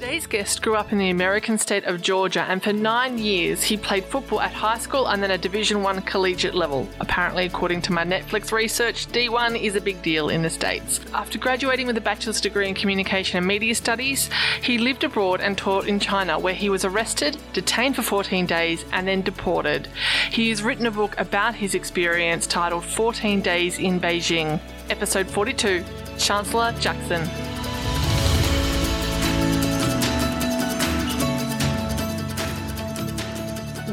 Today's 0.00 0.28
guest 0.28 0.62
grew 0.62 0.76
up 0.76 0.92
in 0.92 0.98
the 0.98 1.10
American 1.10 1.58
state 1.58 1.82
of 1.82 2.00
Georgia 2.00 2.42
and 2.42 2.62
for 2.62 2.72
nine 2.72 3.18
years 3.18 3.64
he 3.64 3.76
played 3.76 4.04
football 4.04 4.40
at 4.40 4.52
high 4.52 4.78
school 4.78 5.08
and 5.08 5.20
then 5.20 5.32
a 5.32 5.38
Division 5.38 5.82
One 5.82 6.00
collegiate 6.02 6.54
level. 6.54 6.88
Apparently, 7.00 7.46
according 7.46 7.82
to 7.82 7.92
my 7.92 8.04
Netflix 8.04 8.52
research, 8.52 9.08
D1 9.08 9.60
is 9.60 9.74
a 9.74 9.80
big 9.80 10.00
deal 10.00 10.28
in 10.28 10.42
the 10.42 10.50
States. 10.50 11.00
After 11.12 11.36
graduating 11.36 11.88
with 11.88 11.96
a 11.96 12.00
bachelor's 12.00 12.40
degree 12.40 12.68
in 12.68 12.76
communication 12.76 13.38
and 13.38 13.46
media 13.48 13.74
studies, 13.74 14.30
he 14.62 14.78
lived 14.78 15.02
abroad 15.02 15.40
and 15.40 15.58
taught 15.58 15.88
in 15.88 15.98
China 15.98 16.38
where 16.38 16.54
he 16.54 16.70
was 16.70 16.84
arrested, 16.84 17.36
detained 17.52 17.96
for 17.96 18.02
14 18.02 18.46
days, 18.46 18.84
and 18.92 19.08
then 19.08 19.22
deported. 19.22 19.88
He 20.30 20.48
has 20.50 20.62
written 20.62 20.86
a 20.86 20.92
book 20.92 21.18
about 21.18 21.56
his 21.56 21.74
experience 21.74 22.46
titled 22.46 22.84
14 22.84 23.40
Days 23.40 23.80
in 23.80 24.00
Beijing. 24.00 24.60
Episode 24.90 25.28
42 25.28 25.84
Chancellor 26.18 26.72
Jackson. 26.78 27.47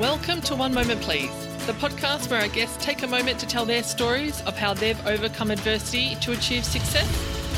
Welcome 0.05 0.41
to 0.41 0.55
One 0.55 0.71
Moment 0.71 1.01
Please, 1.01 1.31
the 1.65 1.73
podcast 1.73 2.29
where 2.29 2.39
our 2.39 2.47
guests 2.47 2.77
take 2.85 3.01
a 3.01 3.07
moment 3.07 3.39
to 3.39 3.47
tell 3.47 3.65
their 3.65 3.81
stories 3.81 4.39
of 4.43 4.55
how 4.55 4.75
they've 4.75 5.07
overcome 5.07 5.49
adversity 5.49 6.13
to 6.21 6.31
achieve 6.31 6.63
success, 6.63 7.09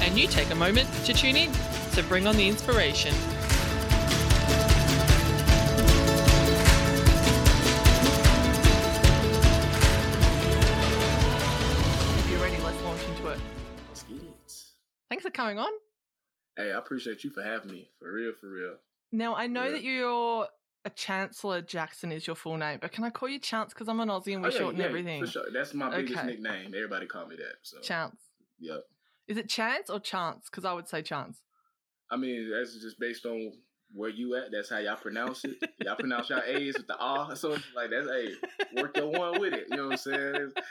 and 0.02 0.18
you 0.18 0.28
take 0.30 0.50
a 0.50 0.55
moment 0.55 0.88
to 1.04 1.14
tune 1.14 1.36
in. 1.36 1.54
So 1.91 2.04
bring 2.04 2.26
on 2.26 2.38
the 2.38 2.48
inspiration. 2.48 3.14
If 12.18 12.32
you're 12.32 12.40
ready, 12.40 12.58
let's 12.64 12.82
launch 12.84 13.02
into 13.10 13.27
it. 13.27 13.40
Let's 13.90 14.04
get 14.04 14.18
it. 14.18 14.54
Thanks 15.10 15.26
for 15.26 15.32
coming 15.32 15.60
on. 15.60 15.70
Hey, 16.55 16.72
I 16.72 16.77
appreciate 16.77 17.26
you 17.26 17.30
for 17.30 17.44
having 17.44 17.72
me. 17.72 17.90
For 18.00 18.10
real, 18.10 18.32
for 18.40 18.48
real. 18.48 18.76
Now, 19.12 19.36
I 19.36 19.48
know 19.48 19.66
Yeah. 19.66 19.72
that 19.72 19.84
you're 19.84 20.48
a 20.86 20.90
Chancellor 20.90 21.62
Jackson 21.62 22.12
is 22.12 22.26
your 22.27 22.35
full 22.35 22.57
name, 22.57 22.79
but 22.82 22.91
can 22.91 23.04
I 23.04 23.10
call 23.10 23.27
you 23.29 23.40
Chance 23.40 23.74
because 23.74 23.90
I'm 23.90 23.99
an 23.99 24.10
Aussie 24.10 24.34
and 24.34 24.41
we 24.41 24.48
Oh, 24.48 24.52
shorten 24.52 24.79
yeah, 24.79 24.85
everything? 24.88 25.26
For 25.26 25.32
sure. 25.32 25.46
That's 25.54 25.74
my 25.74 25.90
biggest 25.90 26.18
Okay. 26.20 26.27
nickname. 26.27 26.74
Everybody 26.74 27.05
call 27.07 27.27
me 27.27 27.35
that. 27.35 27.55
So 27.63 27.79
Chance. 27.82 28.15
Yep. 28.60 28.84
Is 29.27 29.37
it 29.37 29.49
Chance 29.49 29.90
or 29.90 29.99
Chance? 29.99 30.49
Because 30.49 30.63
I 30.65 30.74
would 30.74 30.87
say 30.87 31.02
Chance. 31.02 31.41
I 32.10 32.15
mean, 32.15 32.49
that's 32.49 32.76
just 32.82 32.99
based 32.99 33.26
on 33.26 33.52
where 33.93 34.10
you 34.10 34.35
at. 34.35 34.52
That's 34.52 34.70
how 34.70 34.77
y'all 34.77 34.96
pronounce 34.96 35.43
it. 35.43 35.57
y'all 35.84 35.96
pronounce 35.96 36.29
y'all 36.29 36.41
A's 36.46 36.77
with 36.77 36.87
the 36.87 36.98
R. 36.98 37.35
So 37.35 37.52
it's 37.54 37.63
like 37.76 37.90
that's 37.90 38.07
hey, 38.07 38.34
work 38.82 38.96
your 38.96 39.07
one 39.07 39.40
with 39.41 39.54
it. 39.54 39.65
You 39.70 39.76
know 39.77 39.84
what 39.85 39.91
I'm 39.91 39.98
saying? 39.98 40.35
It's, 40.35 40.68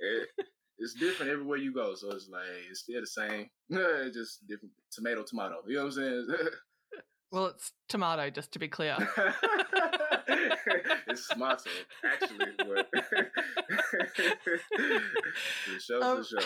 it- 0.00 0.46
it's 0.76 0.94
different 0.94 1.30
everywhere 1.30 1.56
you 1.58 1.72
go. 1.72 1.94
So 1.94 2.10
it's 2.10 2.28
like 2.28 2.42
it's 2.68 2.80
still 2.80 3.00
the 3.00 3.06
same. 3.06 3.48
It's 3.70 4.16
just 4.16 4.46
different 4.48 4.72
tomato, 4.90 5.22
tomato. 5.22 5.56
You 5.68 5.76
know 5.76 5.84
what 5.84 5.86
I'm 5.86 5.92
saying? 5.92 6.28
Well, 7.32 7.46
it's 7.46 7.72
tomato, 7.88 8.30
just 8.30 8.52
to 8.52 8.58
be 8.60 8.68
clear. 8.68 8.96
it's 11.08 11.26
tomato, 11.28 11.68
actually. 12.04 12.46
But 12.58 12.88
for 15.64 15.80
sure, 15.80 16.04
Um, 16.04 16.18
for 16.18 16.24
sure. 16.24 16.40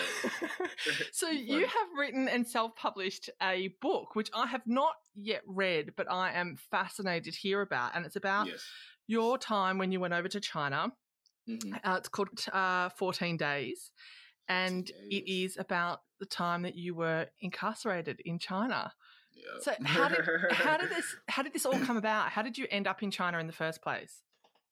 so 1.11 1.29
you 1.29 1.59
have 1.61 1.87
written 1.97 2.27
and 2.27 2.47
self-published 2.47 3.29
a 3.41 3.69
book, 3.81 4.15
which 4.15 4.31
I 4.33 4.47
have 4.47 4.63
not 4.65 4.93
yet 5.13 5.41
read, 5.45 5.93
but 5.95 6.09
I 6.11 6.31
am 6.33 6.55
fascinated 6.71 7.33
to 7.33 7.39
hear 7.39 7.61
about, 7.61 7.95
and 7.95 8.05
it's 8.05 8.15
about 8.15 8.47
Yes. 8.47 8.63
your 9.07 9.37
time 9.37 9.77
when 9.77 9.91
you 9.91 9.99
went 9.99 10.13
over 10.13 10.27
to 10.27 10.39
China. 10.39 10.91
Mhm. 11.47 11.79
Uh, 11.83 11.95
it's 11.97 12.09
called 12.09 12.29
uh, 12.51 12.89
14 12.89 13.37
Days, 13.37 13.91
and 14.47 14.89
it 15.09 15.25
Days. 15.25 15.51
is 15.53 15.57
about 15.57 16.01
the 16.19 16.25
time 16.25 16.63
that 16.63 16.75
you 16.75 16.95
were 16.95 17.27
incarcerated 17.41 18.21
in 18.25 18.39
China. 18.39 18.93
Yep. 19.39 19.63
So 19.63 19.71
how 19.85 20.07
did 20.09 20.25
how 20.51 20.77
did 20.77 20.89
this 20.89 21.15
how 21.27 21.43
did 21.43 21.53
this 21.53 21.65
all 21.65 21.79
come 21.79 21.97
about? 21.97 22.29
How 22.29 22.41
did 22.41 22.57
you 22.57 22.67
end 22.69 22.87
up 22.87 23.01
in 23.03 23.11
China 23.11 23.39
in 23.39 23.47
the 23.47 23.53
first 23.53 23.81
place? 23.81 24.21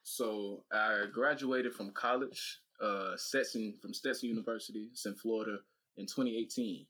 So 0.03 0.63
I 0.71 1.05
graduated 1.11 1.73
from 1.73 1.91
college, 1.91 2.59
uh, 2.81 3.15
Stetson 3.17 3.77
from 3.81 3.93
Stetson 3.93 4.29
University, 4.29 4.87
it's 4.91 5.05
in 5.05 5.15
Florida, 5.15 5.57
in 5.97 6.05
2018. 6.05 6.85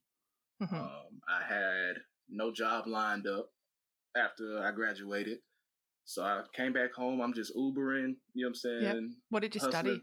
Mhm. 0.62 0.74
Um, 0.74 1.22
I 1.28 1.44
had 1.44 1.96
no 2.30 2.52
job 2.52 2.88
lined 2.88 3.28
up 3.28 3.50
after 4.16 4.60
I 4.64 4.72
graduated, 4.72 5.40
so 6.06 6.24
I 6.24 6.44
came 6.54 6.74
back 6.74 6.94
home. 6.94 7.22
I'm 7.22 7.34
just 7.34 7.56
Ubering. 7.56 8.16
You 8.34 8.46
know 8.46 8.48
what 8.48 8.48
I'm 8.50 8.56
saying? 8.56 9.16
what 9.30 9.42
did 9.42 9.56
you 9.56 9.62
hustling. 9.62 9.84
study? 9.84 10.02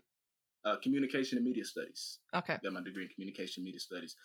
Uh, 0.64 0.76
communication 0.82 1.36
and 1.38 1.44
media 1.46 1.64
studies. 1.64 2.20
Okay. 2.34 2.58
got 2.62 2.72
my 2.72 2.82
degree 2.82 3.04
in 3.04 3.10
communication 3.10 3.62
media 3.64 3.80
studies, 3.80 4.16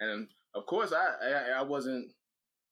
and 0.00 0.28
of 0.54 0.66
course, 0.66 0.92
I 0.92 1.14
I, 1.22 1.58
I 1.60 1.62
wasn't 1.62 2.10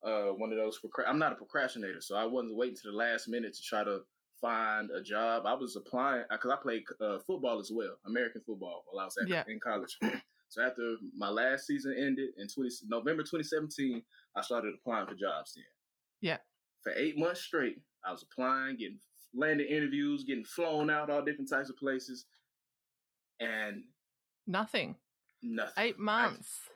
uh, 0.04 0.30
one 0.36 0.50
of 0.52 0.58
those. 0.58 0.78
Procra- 0.80 1.08
I'm 1.08 1.18
not 1.18 1.32
a 1.32 1.36
procrastinator, 1.36 2.00
so 2.00 2.16
I 2.16 2.24
wasn't 2.24 2.56
waiting 2.56 2.76
to 2.76 2.90
the 2.90 2.96
last 2.96 3.28
minute 3.28 3.54
to 3.54 3.62
try 3.62 3.84
to 3.84 4.00
find 4.40 4.90
a 4.90 5.02
job. 5.02 5.44
I 5.46 5.54
was 5.54 5.76
applying 5.76 6.24
because 6.30 6.50
I 6.50 6.56
played 6.62 6.82
uh, 7.00 7.18
football 7.26 7.60
as 7.60 7.70
well, 7.72 7.96
American 8.06 8.42
football, 8.46 8.84
while 8.90 9.02
I 9.02 9.04
was 9.06 9.16
at, 9.22 9.28
Yeah. 9.28 9.44
in 9.48 9.60
college. 9.60 9.96
so 10.48 10.62
after 10.62 10.96
my 11.16 11.28
last 11.28 11.66
season 11.66 11.94
ended 11.96 12.30
in 12.38 12.48
20, 12.48 12.68
November 12.88 13.22
2017, 13.22 14.02
I 14.36 14.42
started 14.42 14.74
applying 14.74 15.06
for 15.06 15.14
jobs. 15.14 15.54
Then, 15.54 15.64
Yeah. 16.20 16.38
for 16.82 16.92
eight 16.96 17.16
months 17.16 17.42
straight, 17.42 17.76
I 18.04 18.10
was 18.10 18.24
applying, 18.24 18.76
getting 18.78 18.98
landing 19.34 19.68
interviews, 19.68 20.24
getting 20.24 20.44
flown 20.44 20.90
out 20.90 21.08
all 21.08 21.24
different 21.24 21.48
types 21.48 21.70
of 21.70 21.76
places, 21.76 22.26
and 23.40 23.84
Nothing. 24.46 24.96
nothing. 25.42 25.72
Eight 25.84 25.98
months. 25.98 26.68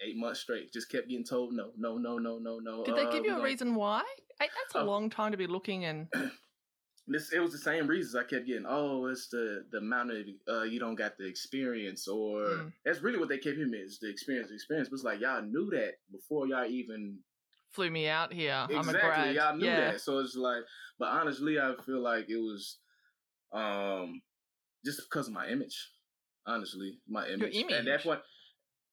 Eight 0.00 0.16
months 0.16 0.40
straight. 0.40 0.72
Just 0.72 0.90
kept 0.90 1.08
getting 1.08 1.24
told 1.24 1.52
no, 1.52 1.70
no, 1.76 1.96
no, 1.98 2.18
no, 2.18 2.38
no, 2.38 2.58
no. 2.58 2.84
Did 2.84 2.96
they 2.96 3.04
uh, 3.04 3.10
give 3.12 3.24
you 3.24 3.36
a 3.36 3.42
reason 3.42 3.74
why? 3.74 4.02
That's 4.38 4.74
a 4.74 4.78
Oh. 4.80 4.84
long 4.84 5.10
time 5.10 5.32
to 5.32 5.38
be 5.38 5.46
looking 5.46 5.84
and 5.84 6.08
This 7.10 7.32
it 7.32 7.40
was 7.40 7.52
the 7.52 7.58
same 7.58 7.86
reasons 7.86 8.14
I 8.14 8.28
kept 8.28 8.46
getting. 8.46 8.66
Oh, 8.68 9.06
it's 9.06 9.28
the 9.28 9.64
the 9.72 9.78
amount 9.78 10.10
of 10.10 10.16
uh, 10.46 10.62
you 10.64 10.78
don't 10.78 10.94
got 10.94 11.16
the 11.16 11.26
experience, 11.26 12.06
or 12.06 12.40
Mm. 12.42 12.72
that's 12.84 13.00
really 13.00 13.18
what 13.18 13.30
they 13.30 13.38
kept 13.38 13.56
me 13.56 13.78
is 13.78 13.98
the 13.98 14.10
experience. 14.10 14.48
The 14.50 14.54
experience, 14.54 14.90
but 14.90 14.96
it's 14.96 15.04
like 15.04 15.20
y'all 15.20 15.40
knew 15.40 15.70
that 15.70 15.94
before 16.12 16.46
y'all 16.46 16.66
even 16.66 17.18
flew 17.70 17.90
me 17.90 18.08
out 18.08 18.32
here. 18.32 18.52
I'm 18.52 18.72
a 18.72 18.80
exactly 18.80 19.36
y'all 19.36 19.56
knew 19.56 19.64
yeah. 19.66 19.92
that. 19.92 20.00
So 20.02 20.18
it's 20.18 20.36
like, 20.36 20.62
but 20.98 21.08
honestly, 21.08 21.58
I 21.58 21.74
feel 21.86 22.00
like 22.00 22.28
it 22.28 22.36
was 22.36 22.78
um 23.52 24.20
just 24.84 25.00
because 25.08 25.28
of 25.28 25.32
my 25.32 25.48
image. 25.48 25.90
Honestly, 26.46 26.98
my 27.08 27.26
image. 27.28 27.56
At 27.56 27.70
image? 27.70 27.84
that 27.86 28.02
point, 28.02 28.20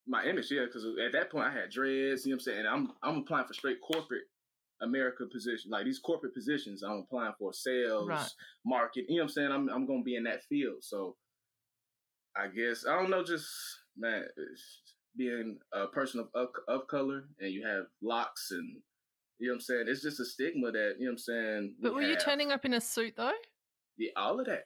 my 0.07 0.23
image, 0.25 0.51
yeah, 0.51 0.65
because 0.65 0.85
at 1.05 1.11
that 1.13 1.31
point 1.31 1.47
I 1.47 1.51
had 1.51 1.69
dreads. 1.71 2.25
You 2.25 2.31
know 2.31 2.35
what 2.35 2.41
I'm 2.41 2.45
saying? 2.45 2.59
And 2.59 2.67
I'm 2.67 2.91
I'm 3.03 3.17
applying 3.19 3.47
for 3.47 3.53
straight 3.53 3.77
corporate 3.81 4.23
America 4.81 5.23
position, 5.31 5.71
like 5.71 5.85
these 5.85 5.99
corporate 5.99 6.33
positions. 6.33 6.83
I'm 6.83 7.03
applying 7.07 7.33
for 7.39 7.53
sales, 7.53 8.07
Right. 8.07 8.29
market. 8.65 9.05
You 9.07 9.17
know 9.17 9.23
what 9.23 9.29
I'm 9.29 9.33
saying? 9.33 9.51
I'm 9.51 9.69
I'm 9.69 9.85
gonna 9.87 10.03
be 10.03 10.15
in 10.15 10.23
that 10.25 10.43
field. 10.43 10.77
So 10.83 11.15
I 12.37 12.47
guess 12.47 12.85
I 12.87 12.95
don't 12.99 13.09
know. 13.09 13.23
Just 13.23 13.47
man, 13.97 14.25
being 15.17 15.57
a 15.73 15.87
person 15.87 16.19
of 16.19 16.27
of, 16.35 16.49
of 16.67 16.87
color 16.87 17.23
and 17.39 17.51
you 17.51 17.65
have 17.65 17.85
locks 18.01 18.49
and 18.51 18.77
you 19.39 19.47
know 19.47 19.53
what 19.53 19.55
I'm 19.57 19.61
saying. 19.61 19.85
It's 19.87 20.01
just 20.01 20.19
a 20.19 20.25
stigma 20.25 20.71
that 20.71 20.95
you 20.99 21.05
know 21.05 21.11
what 21.11 21.13
I'm 21.13 21.17
saying. 21.17 21.75
we 21.81 21.89
But 21.89 21.95
were 21.95 22.01
you 22.03 22.15
turning 22.17 22.51
up 22.51 22.65
in 22.65 22.73
a 22.73 22.81
suit 22.81 23.13
though? 23.17 23.31
Yeah, 23.97 24.11
all 24.17 24.39
of 24.39 24.45
that, 24.47 24.63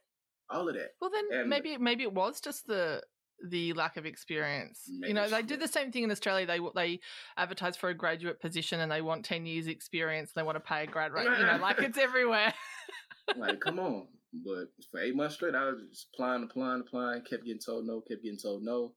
all 0.49 0.67
of 0.67 0.75
that. 0.75 0.89
Well, 0.99 1.11
then 1.11 1.25
And- 1.31 1.49
maybe 1.49 1.77
maybe 1.77 2.03
it 2.03 2.13
was 2.13 2.41
just 2.41 2.65
the 2.65 3.03
the 3.47 3.73
lack 3.73 3.97
of 3.97 4.05
experience. 4.05 4.83
you 4.87 5.13
know, 5.13 5.27
they 5.27 5.41
do 5.41 5.57
the 5.57 5.67
same 5.67 5.91
thing 5.91 6.03
in 6.03 6.11
Australia. 6.11 6.45
They 6.45 6.59
they 6.75 6.99
advertise 7.37 7.77
for 7.77 7.89
a 7.89 7.93
graduate 7.93 8.39
position 8.39 8.79
and 8.79 8.91
they 8.91 9.01
want 9.01 9.25
ten 9.25 9.45
years 9.45 9.67
experience. 9.67 10.31
And 10.35 10.41
They 10.41 10.45
want 10.45 10.57
to 10.57 10.61
pay 10.61 10.83
a 10.83 10.87
grad 10.87 11.13
rate. 11.13 11.29
You 11.39 11.45
know, 11.45 11.57
like 11.61 11.79
it's 11.79 11.97
everywhere. 12.09 12.53
like, 13.37 13.59
come 13.59 13.79
on. 13.79 14.07
But 14.45 14.67
for 14.91 14.99
eight 14.99 15.15
months 15.15 15.33
straight, 15.33 15.55
I 15.55 15.65
was 15.65 15.81
just 15.89 16.09
applying, 16.13 16.43
applying, 16.43 16.81
applying, 16.81 17.23
kept 17.23 17.45
getting 17.45 17.59
told 17.59 17.87
no, 17.87 17.99
kept 18.01 18.21
getting 18.21 18.37
told 18.37 18.61
no. 18.61 18.93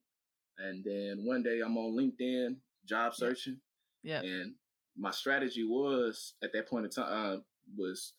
And 0.59 0.85
then 0.85 1.25
one 1.25 1.43
day 1.43 1.61
I'm 1.65 1.79
on 1.79 1.97
LinkedIn, 1.97 2.57
job 2.87 3.15
searching, 3.15 3.57
yeah. 4.03 4.21
and 4.21 4.53
my 4.95 5.11
strategy 5.11 5.65
was 5.65 6.35
at 6.43 6.53
that 6.53 6.69
point 6.69 6.85
in 6.85 6.91
time 6.91 7.07
uh, 7.09 7.41
was 7.79 8.13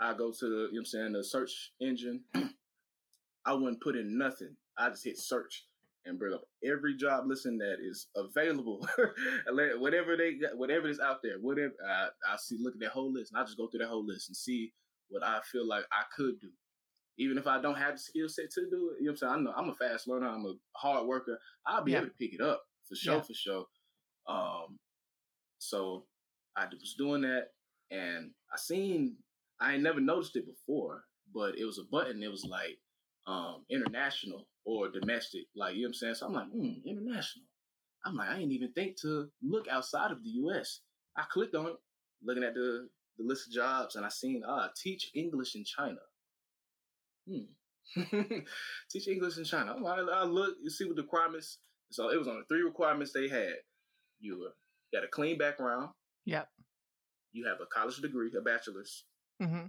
I 0.00 0.12
go 0.12 0.30
to 0.30 0.44
the, 0.44 0.46
you 0.46 0.52
know 0.52 0.68
what 0.72 0.78
I'm 0.80 0.84
saying, 0.84 1.12
the 1.12 1.24
search 1.24 1.72
engine. 1.80 2.24
I 3.46 3.54
wouldn't 3.54 3.80
put 3.80 3.96
in 3.96 4.18
nothing. 4.18 4.56
I 4.76 4.90
just 4.90 5.04
hit 5.04 5.18
search 5.18 5.64
and 6.04 6.18
bring 6.18 6.32
up 6.34 6.42
every 6.64 6.96
job 6.96 7.24
listing 7.26 7.58
that 7.58 7.76
is 7.80 8.06
available. 8.16 8.86
Whatever 9.78 10.16
they 10.16 10.34
got, 10.34 10.56
whatever 10.56 10.88
is 10.88 11.00
out 11.00 11.18
there, 11.22 11.38
whatever 11.40 11.72
I, 11.86 12.08
I 12.26 12.36
see, 12.38 12.56
look 12.60 12.74
at 12.74 12.80
that 12.80 12.90
whole 12.90 13.12
list, 13.12 13.32
and 13.32 13.40
I 13.40 13.44
just 13.44 13.58
go 13.58 13.68
through 13.68 13.80
that 13.80 13.88
whole 13.88 14.06
list 14.06 14.28
and 14.28 14.36
see 14.36 14.72
what 15.08 15.22
I 15.24 15.40
feel 15.50 15.66
like 15.66 15.84
I 15.92 16.04
could 16.16 16.40
do. 16.40 16.48
Even 17.18 17.36
if 17.36 17.46
I 17.46 17.60
don't 17.60 17.74
have 17.76 17.94
the 17.94 17.98
skill 17.98 18.28
set 18.28 18.50
to 18.52 18.60
do 18.70 18.92
it, 18.94 19.00
you 19.02 19.06
know 19.06 19.12
what 19.12 19.12
I'm 19.12 19.16
saying? 19.16 19.32
I 19.32 19.40
know 19.40 19.52
I'm 19.56 19.70
a 19.70 19.74
fast 19.74 20.06
learner, 20.08 20.28
I'm 20.28 20.46
a 20.46 20.54
hard 20.76 21.06
worker. 21.06 21.38
I'll 21.66 21.82
be 21.84 21.92
Yeah. 21.92 21.98
able 21.98 22.08
to 22.08 22.14
pick 22.14 22.32
it 22.34 22.40
up 22.40 22.62
for 22.88 22.94
sure, 22.94 23.14
Yeah. 23.16 23.22
for 23.22 23.34
sure. 23.34 23.66
Um, 24.28 24.78
so 25.58 26.06
I 26.56 26.66
was 26.66 26.94
doing 26.96 27.22
that, 27.22 27.48
and 27.90 28.30
I 28.52 28.56
seen 28.56 29.16
I 29.60 29.74
ain't 29.74 29.82
never 29.82 30.00
noticed 30.00 30.36
it 30.36 30.46
before, 30.46 31.04
but 31.34 31.58
it 31.58 31.64
was 31.64 31.78
a 31.78 31.84
button. 31.90 32.22
It 32.22 32.30
was 32.30 32.44
like 32.44 32.78
um, 33.26 33.64
international 33.68 34.46
or 34.68 34.90
domestic, 34.90 35.46
like 35.56 35.74
you 35.74 35.82
know 35.82 35.86
what 35.86 35.88
I'm 35.88 35.94
saying. 35.94 36.14
So 36.16 36.26
I'm 36.26 36.34
like, 36.34 36.50
hmm, 36.50 36.86
international. 36.86 37.46
I'm 38.04 38.14
like, 38.16 38.28
I 38.28 38.34
didn't 38.38 38.52
even 38.52 38.72
think 38.72 39.00
to 39.00 39.28
look 39.42 39.66
outside 39.68 40.10
of 40.10 40.22
the 40.22 40.30
U.S. 40.44 40.80
I 41.16 41.24
clicked 41.30 41.54
on 41.54 41.66
it, 41.66 41.76
looking 42.22 42.44
at 42.44 42.52
the 42.54 42.88
the 43.16 43.24
list 43.24 43.48
of 43.48 43.54
jobs, 43.54 43.96
and 43.96 44.04
I 44.04 44.10
seen 44.10 44.42
ah 44.46 44.68
teach 44.76 45.10
English 45.14 45.56
in 45.56 45.64
China. 45.64 46.00
Hmm. 47.26 47.48
teach 48.90 49.08
English 49.08 49.38
in 49.38 49.44
China. 49.44 49.74
I, 49.86 50.20
I 50.20 50.24
look, 50.24 50.56
you 50.62 50.68
see 50.68 50.84
what 50.84 50.96
the 50.96 51.02
requirements. 51.02 51.58
So 51.90 52.10
it 52.10 52.18
was 52.18 52.28
on 52.28 52.36
the 52.36 52.44
three 52.48 52.62
requirements 52.62 53.12
they 53.12 53.28
had. 53.28 53.54
You 54.20 54.38
were 54.38 54.52
you 54.92 55.00
a 55.02 55.08
clean 55.08 55.38
background. 55.38 55.90
Yep. 56.26 56.46
You 57.32 57.46
have 57.46 57.58
a 57.62 57.66
college 57.66 57.96
degree, 57.96 58.30
a 58.38 58.42
bachelor's, 58.42 59.04
Mm-hmm. 59.42 59.66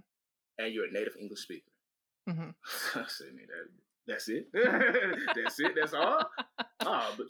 and 0.58 0.74
you're 0.74 0.86
a 0.86 0.92
native 0.92 1.14
English 1.18 1.40
speaker. 1.40 1.70
Mm-hmm. 2.28 2.50
I 2.98 3.04
said, 3.06 3.28
man, 3.34 3.46
that, 3.46 3.70
that's 4.06 4.28
it. 4.28 4.46
that's 4.52 5.60
it. 5.60 5.72
That's 5.78 5.94
all. 5.94 6.24
Oh, 6.80 7.14
but 7.16 7.26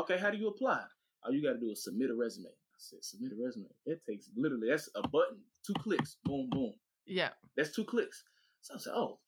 okay. 0.00 0.18
How 0.18 0.30
do 0.30 0.38
you 0.38 0.48
apply? 0.48 0.82
All 1.24 1.32
you 1.32 1.42
got 1.42 1.54
to 1.54 1.60
do 1.60 1.70
is 1.70 1.84
submit 1.84 2.10
a 2.10 2.14
resume. 2.14 2.48
I 2.48 2.78
said, 2.78 2.98
submit 3.02 3.32
a 3.32 3.44
resume. 3.44 3.68
It 3.86 4.00
takes 4.08 4.30
literally 4.36 4.68
that's 4.70 4.88
a 4.96 5.02
button, 5.06 5.38
two 5.66 5.74
clicks, 5.74 6.16
boom, 6.24 6.48
boom. 6.50 6.72
Yeah. 7.06 7.30
That's 7.56 7.74
two 7.74 7.84
clicks. 7.84 8.24
So 8.62 8.74
I 8.74 8.78
said, 8.78 8.92
oh, 8.94 9.18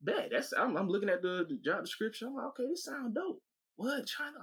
bet. 0.00 0.30
That's 0.32 0.52
I'm, 0.52 0.76
I'm 0.76 0.88
looking 0.88 1.08
at 1.08 1.22
the, 1.22 1.46
the 1.48 1.58
job 1.64 1.84
description. 1.84 2.28
I'm 2.28 2.34
like, 2.34 2.46
okay, 2.46 2.68
this 2.68 2.84
sounds 2.84 3.14
dope. 3.14 3.40
What 3.76 4.06
China? 4.06 4.38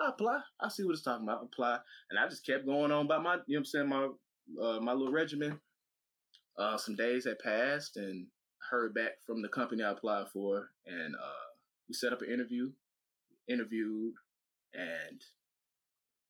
I 0.00 0.08
apply. 0.08 0.40
I 0.60 0.68
see 0.68 0.84
what 0.84 0.92
it's 0.92 1.02
talking 1.02 1.26
about. 1.26 1.44
Apply, 1.44 1.78
and 2.10 2.18
I 2.18 2.28
just 2.28 2.44
kept 2.44 2.66
going 2.66 2.90
on 2.90 3.06
by 3.06 3.18
my, 3.18 3.34
you 3.34 3.36
know, 3.36 3.42
what 3.46 3.58
I'm 3.58 3.64
saying 3.64 3.88
my 3.88 4.08
uh, 4.60 4.80
my 4.80 4.92
little 4.92 5.12
regimen. 5.12 5.60
Uh, 6.58 6.76
some 6.76 6.94
days 6.96 7.26
had 7.26 7.38
passed, 7.38 7.96
and 7.96 8.26
heard 8.70 8.94
back 8.94 9.22
from 9.26 9.42
the 9.42 9.48
company 9.48 9.82
I 9.82 9.90
applied 9.90 10.28
for, 10.32 10.70
and 10.86 11.14
uh, 11.14 11.48
we 11.88 11.94
set 11.94 12.12
up 12.12 12.22
an 12.22 12.30
interview. 12.30 12.70
Interviewed, 13.46 14.14
and 14.72 15.20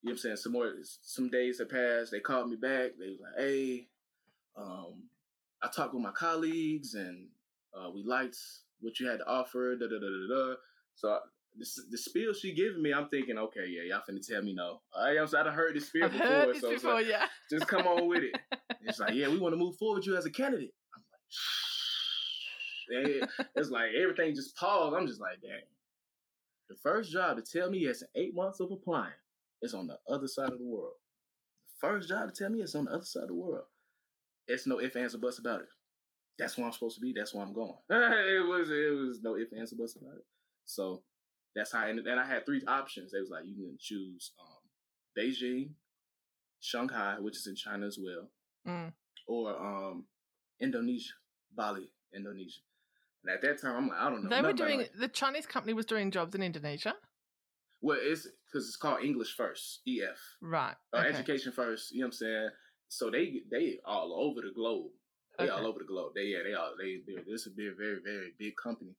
you 0.02 0.08
know 0.08 0.10
what 0.10 0.10
I'm 0.12 0.18
saying. 0.18 0.36
Some 0.36 0.52
more, 0.52 0.72
some 1.02 1.30
days 1.30 1.58
had 1.58 1.68
passed. 1.68 2.10
They 2.10 2.18
called 2.18 2.50
me 2.50 2.56
back. 2.56 2.92
They 2.98 3.10
was 3.10 3.20
like, 3.20 3.38
"Hey, 3.38 3.86
um, 4.56 5.04
I 5.62 5.68
talked 5.68 5.94
with 5.94 6.02
my 6.02 6.10
colleagues, 6.10 6.94
and 6.94 7.28
uh, 7.72 7.90
we 7.94 8.02
liked 8.02 8.36
what 8.80 8.98
you 8.98 9.08
had 9.08 9.18
to 9.20 9.28
offer." 9.28 9.76
Da 9.76 9.86
da 9.86 9.98
da 10.00 10.06
da 10.06 10.34
da. 10.34 10.54
So 10.96 11.18
the, 11.56 11.66
the 11.90 11.98
spiel 11.98 12.32
she 12.32 12.52
giving 12.54 12.82
me, 12.82 12.92
I'm 12.92 13.08
thinking, 13.08 13.38
okay, 13.38 13.66
yeah, 13.68 13.82
y'all 13.94 14.02
finna 14.08 14.26
tell 14.26 14.42
me 14.42 14.54
no. 14.54 14.80
I, 14.96 15.18
I'm 15.18 15.26
so 15.26 15.38
I 15.38 15.44
done 15.44 15.54
heard 15.54 15.76
this 15.76 15.86
spiel 15.86 16.04
I've 16.04 16.12
before, 16.12 16.26
heard 16.26 16.54
this 16.54 16.60
so 16.60 16.70
before, 16.70 16.94
like, 16.94 17.06
yeah. 17.06 17.26
just 17.50 17.66
come 17.66 17.86
on 17.86 18.08
with 18.08 18.22
it. 18.22 18.36
It's 18.86 18.98
like, 18.98 19.14
yeah, 19.14 19.28
we 19.28 19.38
want 19.38 19.54
to 19.54 19.56
move 19.56 19.76
forward 19.76 20.00
with 20.00 20.06
you 20.06 20.14
as 20.14 20.26
a 20.26 20.30
candidate. 20.30 20.74
I'm 20.94 21.02
like, 21.10 21.32
and 22.90 23.28
it's 23.56 23.70
like 23.70 23.90
everything 24.00 24.34
just 24.34 24.56
paused. 24.56 24.94
I'm 24.96 25.06
just 25.06 25.20
like, 25.20 25.40
dang. 25.40 25.60
The 26.68 26.76
first 26.82 27.12
job 27.12 27.36
to 27.36 27.42
tell 27.42 27.70
me 27.70 27.80
it's 27.80 28.02
eight 28.14 28.34
months 28.34 28.60
of 28.60 28.70
applying 28.72 29.12
is 29.62 29.74
on 29.74 29.86
the 29.86 29.98
other 30.08 30.26
side 30.26 30.50
of 30.52 30.58
the 30.58 30.64
world. 30.64 30.94
The 31.68 31.88
first 31.88 32.08
job 32.08 32.32
to 32.32 32.34
tell 32.34 32.50
me 32.50 32.62
it's 32.62 32.74
on 32.74 32.86
the 32.86 32.92
other 32.92 33.04
side 33.04 33.24
of 33.24 33.28
the 33.28 33.34
world. 33.34 33.64
It's 34.48 34.66
no 34.66 34.80
ifs, 34.80 34.96
ands, 34.96 35.14
or 35.14 35.18
buts 35.18 35.38
about 35.38 35.60
it. 35.60 35.68
That's 36.38 36.56
where 36.56 36.66
I'm 36.66 36.72
supposed 36.72 36.96
to 36.96 37.00
be. 37.00 37.12
That's 37.16 37.34
where 37.34 37.44
I'm 37.44 37.52
going. 37.52 37.74
it 37.90 38.46
was 38.48 38.70
it 38.70 38.94
was 38.96 39.20
no 39.22 39.36
ifs, 39.36 39.52
ands, 39.56 39.72
or 39.72 39.76
buts 39.76 39.96
about 39.96 40.16
it. 40.16 40.24
So 40.64 41.02
that's 41.54 41.72
how 41.72 41.80
I 41.80 41.90
ended. 41.90 42.06
And 42.06 42.18
I 42.18 42.26
had 42.26 42.44
three 42.46 42.62
options. 42.66 43.12
They 43.12 43.20
was 43.20 43.30
like, 43.30 43.44
you 43.46 43.54
can 43.54 43.76
choose 43.78 44.32
um, 44.40 44.62
Beijing, 45.16 45.70
Shanghai, 46.60 47.16
which 47.20 47.36
is 47.36 47.46
in 47.46 47.54
China 47.56 47.86
as 47.86 47.98
well, 48.02 48.30
Mm. 48.66 48.92
or 49.28 49.50
um, 49.56 50.04
Indonesia, 50.60 51.12
Bali, 51.54 51.90
Indonesia. 52.14 52.60
And 53.24 53.34
at 53.34 53.42
that 53.42 53.60
time, 53.60 53.76
I'm 53.76 53.88
like, 53.88 53.98
I 53.98 54.10
don't 54.10 54.24
know. 54.24 54.28
They 54.30 54.42
were 54.42 54.52
doing 54.52 54.80
it. 54.82 54.92
the 54.98 55.08
Chinese 55.08 55.46
company 55.46 55.72
was 55.72 55.86
doing 55.86 56.10
jobs 56.10 56.34
in 56.34 56.42
Indonesia. 56.42 56.94
Well, 57.80 57.98
it's 58.00 58.26
because 58.46 58.66
it's 58.68 58.76
called 58.76 59.02
English 59.02 59.34
first, 59.36 59.80
EF, 59.88 60.18
Right. 60.40 60.74
or 60.92 61.00
okay. 61.00 61.08
education 61.08 61.52
first. 61.52 61.92
You 61.92 62.00
know 62.00 62.06
what 62.06 62.08
I'm 62.08 62.12
saying? 62.12 62.48
So 62.88 63.10
they 63.10 63.42
they 63.50 63.78
all 63.84 64.12
over 64.14 64.40
the 64.42 64.52
globe. 64.54 64.90
They 65.38 65.48
all 65.48 65.66
over 65.66 65.78
the 65.80 65.84
globe. 65.86 66.12
They 66.14 66.24
yeah 66.24 66.42
they 66.44 66.54
all 66.54 66.74
they 66.78 67.00
this 67.26 67.44
would 67.46 67.56
be 67.56 67.66
a 67.68 67.74
very 67.74 67.98
very 68.04 68.32
big 68.38 68.54
company. 68.62 68.94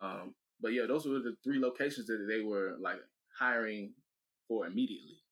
Um, 0.00 0.34
but 0.60 0.72
yeah, 0.72 0.86
those 0.86 1.06
were 1.06 1.20
the 1.20 1.36
three 1.42 1.58
locations 1.58 2.06
that 2.06 2.26
they 2.28 2.40
were 2.42 2.76
like 2.80 2.98
hiring 3.38 3.94
for 4.46 4.66
immediately. 4.66 5.22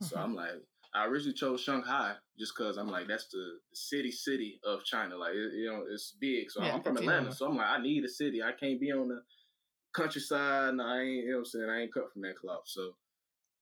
So 0.00 0.16
Mhm. 0.16 0.22
I'm 0.24 0.34
like, 0.34 0.60
I 0.94 1.06
originally 1.06 1.34
chose 1.34 1.60
Shanghai 1.62 2.14
just 2.38 2.52
because 2.56 2.76
I'm 2.76 2.88
like, 2.88 3.08
that's 3.08 3.28
the, 3.28 3.58
city 3.72 4.10
city 4.10 4.60
of 4.64 4.84
China. 4.84 5.16
Like, 5.16 5.32
it, 5.32 5.54
you 5.54 5.70
know, 5.70 5.84
it's 5.90 6.14
big. 6.20 6.50
So 6.50 6.62
Yeah, 6.62 6.74
I'm 6.74 6.82
from 6.82 6.96
Atlanta. 6.96 7.32
So 7.32 7.46
I'm 7.46 7.56
like, 7.56 7.68
I 7.68 7.80
need 7.80 8.04
a 8.04 8.08
city. 8.08 8.42
I 8.42 8.52
can't 8.52 8.80
be 8.80 8.92
on 8.92 9.08
the 9.08 9.22
countryside. 9.94 10.74
No, 10.74 10.84
I 10.84 11.00
ain't, 11.00 11.10
you 11.10 11.30
know 11.30 11.36
what 11.36 11.38
I'm 11.38 11.44
saying? 11.46 11.70
I 11.70 11.80
ain't 11.82 11.94
cut 11.94 12.12
from 12.12 12.22
that 12.22 12.36
cloth. 12.36 12.64
So 12.66 12.94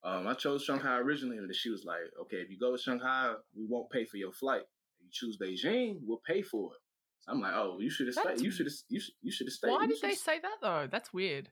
um, 0.03 0.27
I 0.27 0.35
chose 0.35 0.65
Shanghai 0.65 0.97
originally. 0.99 1.37
And 1.39 1.49
then 1.49 1.55
she 1.55 1.71
was 1.71 1.85
like, 1.85 2.01
okay, 2.23 2.39
if 2.39 2.51
you 2.51 2.59
go 2.59 2.73
to 2.75 2.83
Shanghai, 2.83 3.35
we 3.57 3.65
won't 3.69 3.91
pay 3.91 4.05
for 4.05 4.17
your 4.17 4.33
flight. 4.33 4.63
If 4.99 5.05
you 5.05 5.11
choose 5.13 5.39
Beijing, 5.39 5.99
we'll 6.03 6.23
pay 6.27 6.43
for 6.43 6.73
it. 6.75 6.81
So 7.21 7.33
I'm 7.33 7.41
like, 7.41 7.53
oh, 7.55 7.77
you 7.79 7.91
should 7.91 8.07
have 8.07 8.15
stayed. 8.15 8.41
You 8.41 8.51
should 8.51 8.67
have. 8.67 8.75
You 8.89 8.99
should. 8.99 9.15
You 9.21 9.31
should 9.31 9.47
have 9.47 9.53
stayed. 9.53 9.71
Why 9.71 9.83
You 9.83 9.89
did 9.89 10.01
they 10.01 10.15
say 10.15 10.41
that 10.41 10.57
though? 10.63 10.89
That's 10.91 11.13
weird. 11.13 11.51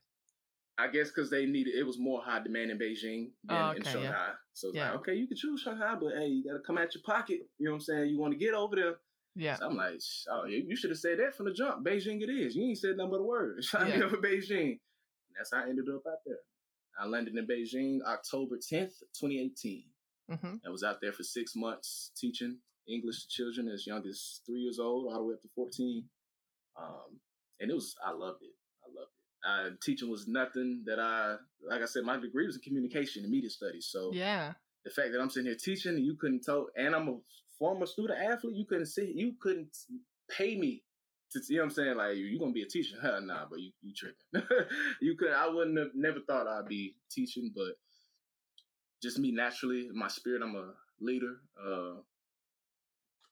I 0.78 0.86
guess 0.88 1.08
because 1.08 1.28
they 1.28 1.44
needed 1.44 1.75
it 1.75 1.82
was 1.82 1.98
more 1.98 2.22
high 2.22 2.40
demand 2.40 2.70
in 2.70 2.78
Beijing 2.78 3.30
than 3.44 3.56
Oh, 3.58 3.70
in 3.72 3.78
okay, 3.80 3.90
yeah. 3.90 3.92
Shanghai. 3.92 4.30
So 4.52 4.69
it's 4.69 4.76
Yeah. 4.76 4.90
like, 4.90 5.00
okay, 5.00 5.14
you 5.14 5.26
can 5.26 5.36
choose 5.36 5.60
Shanghai, 5.62 5.96
but 6.00 6.12
hey, 6.14 6.26
you 6.28 6.44
gotta 6.44 6.60
come 6.60 6.78
out 6.78 6.94
your 6.94 7.02
pocket. 7.02 7.40
You 7.58 7.66
know 7.66 7.72
what 7.72 7.76
I'm 7.76 7.80
saying? 7.82 8.10
You 8.10 8.19
want 8.19 8.32
to 8.32 8.38
get 8.38 8.54
over 8.54 8.76
there. 8.76 8.96
Yeah. 9.34 9.56
So 9.56 9.66
I'm 9.66 9.76
like, 9.76 10.00
oh, 10.30 10.44
you 10.46 10.64
you 10.69 10.76
should 10.76 10.90
have 10.90 10.98
said 10.98 11.19
that 11.19 11.34
from 11.34 11.46
the 11.46 11.52
jump. 11.52 11.84
Beijing 11.84 12.22
it 12.22 12.30
is. 12.30 12.54
You 12.54 12.64
ain't 12.64 12.78
said 12.78 12.96
nothing 12.96 13.10
but 13.10 13.20
a 13.20 13.25
word. 13.25 13.56
Me 13.82 13.88
Yeah. 13.98 14.04
up 14.04 14.10
for 14.10 14.19
Beijing. 14.19 14.78
And 14.78 15.34
that's 15.36 15.52
how 15.52 15.64
I 15.64 15.69
ended 15.69 15.88
up 15.88 16.02
out 16.06 16.19
there. 16.25 16.38
I 16.98 17.06
landed 17.06 17.36
in 17.36 17.46
Beijing 17.46 18.00
October 18.06 18.56
10th, 18.56 19.00
2018. 19.19 19.84
hmm 20.31 20.56
I 20.66 20.70
was 20.70 20.82
out 20.82 21.00
there 21.00 21.12
for 21.12 21.22
six 21.22 21.54
months 21.56 22.10
teaching 22.16 22.58
English 22.88 23.22
to 23.22 23.28
children 23.28 23.69
as 23.69 23.86
young 23.86 24.06
as 24.06 24.40
three 24.46 24.60
years 24.60 24.78
old, 24.78 25.12
all 25.12 25.19
the 25.20 25.24
way 25.24 25.34
up 25.34 25.42
to 25.42 25.48
14. 25.54 26.04
Um, 26.76 27.20
and 27.60 27.70
it 27.70 27.74
was, 27.74 27.94
I 28.04 28.12
loved 28.12 28.42
it. 28.42 28.50
I. 29.48 29.66
Uh, 29.66 29.70
teaching 29.82 30.10
was 30.10 30.26
nothing 30.28 30.82
that 30.86 30.98
I, 30.98 31.36
like 31.68 31.82
I 31.82 31.86
said, 31.86 32.04
my 32.04 32.18
degree 32.18 32.46
was 32.46 32.56
in 32.56 32.62
communication 32.62 33.22
and 33.22 33.32
media 33.32 33.50
studies. 33.50 33.86
So 33.90 34.12
Yeah. 34.12 34.54
the 34.84 34.90
fact 34.90 35.12
that 35.12 35.20
I'm 35.20 35.30
sitting 35.30 35.46
here 35.46 35.56
teaching, 35.56 35.94
and 35.96 36.04
you 36.04 36.14
couldn't 36.16 36.44
tell, 36.44 36.68
and 36.76 36.94
I'm 36.94 37.08
a 37.08 37.18
former 37.58 37.86
student 37.86 38.18
athlete, 38.20 38.56
you 38.56 38.64
couldn't 38.66 38.86
see, 38.86 39.12
you 39.14 39.34
couldn't 39.40 39.76
pay 40.30 40.56
me 40.56 40.82
to, 41.32 41.40
you 41.48 41.56
know 41.56 41.62
what 41.62 41.64
I'm 41.66 41.74
saying? 41.74 41.96
Like, 41.96 42.16
you're 42.16 42.38
gonna 42.38 42.52
be 42.52 42.62
a 42.62 42.68
teacher? 42.68 42.96
Hell 43.00 43.20
nah, 43.22 43.46
but 43.50 43.60
you, 43.60 43.72
you 43.82 43.92
tripping. 43.94 44.48
you 45.00 45.16
could, 45.16 45.32
I 45.32 45.48
wouldn't 45.48 45.78
have 45.78 45.94
never 45.94 46.20
thought 46.20 46.46
I'd 46.46 46.68
be 46.68 46.94
teaching, 47.10 47.52
but 47.54 47.78
just 49.02 49.18
me 49.18 49.30
naturally, 49.32 49.88
my 49.92 50.08
spirit, 50.08 50.42
I'm 50.42 50.56
a 50.56 50.72
leader. 51.00 51.36
Uh, 51.62 52.00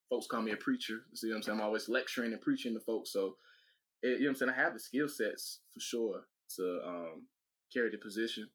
folks 0.09 0.27
call 0.27 0.43
me 0.43 0.53
a 0.53 0.57
preacher. 0.57 1.01
See 1.15 1.29
what 1.29 1.37
I'm 1.37 1.43
saying? 1.43 1.59
I'm 1.59 1.65
always 1.65 1.89
lecturing 1.89 2.33
and 2.33 2.41
preaching 2.41 2.75
to 2.75 2.81
folks. 2.81 3.13
So, 3.13 3.37
you 4.07 4.19
know 4.21 4.25
what 4.27 4.29
I'm 4.31 4.35
saying? 4.37 4.53
I 4.57 4.63
have 4.63 4.75
the 4.75 4.81
skill 4.81 5.09
sets 5.09 5.61
for 5.75 5.81
sure 5.81 6.21
to 6.57 6.81
um, 6.87 7.27
carry 7.73 7.91
the 7.91 7.99
position. 7.99 8.49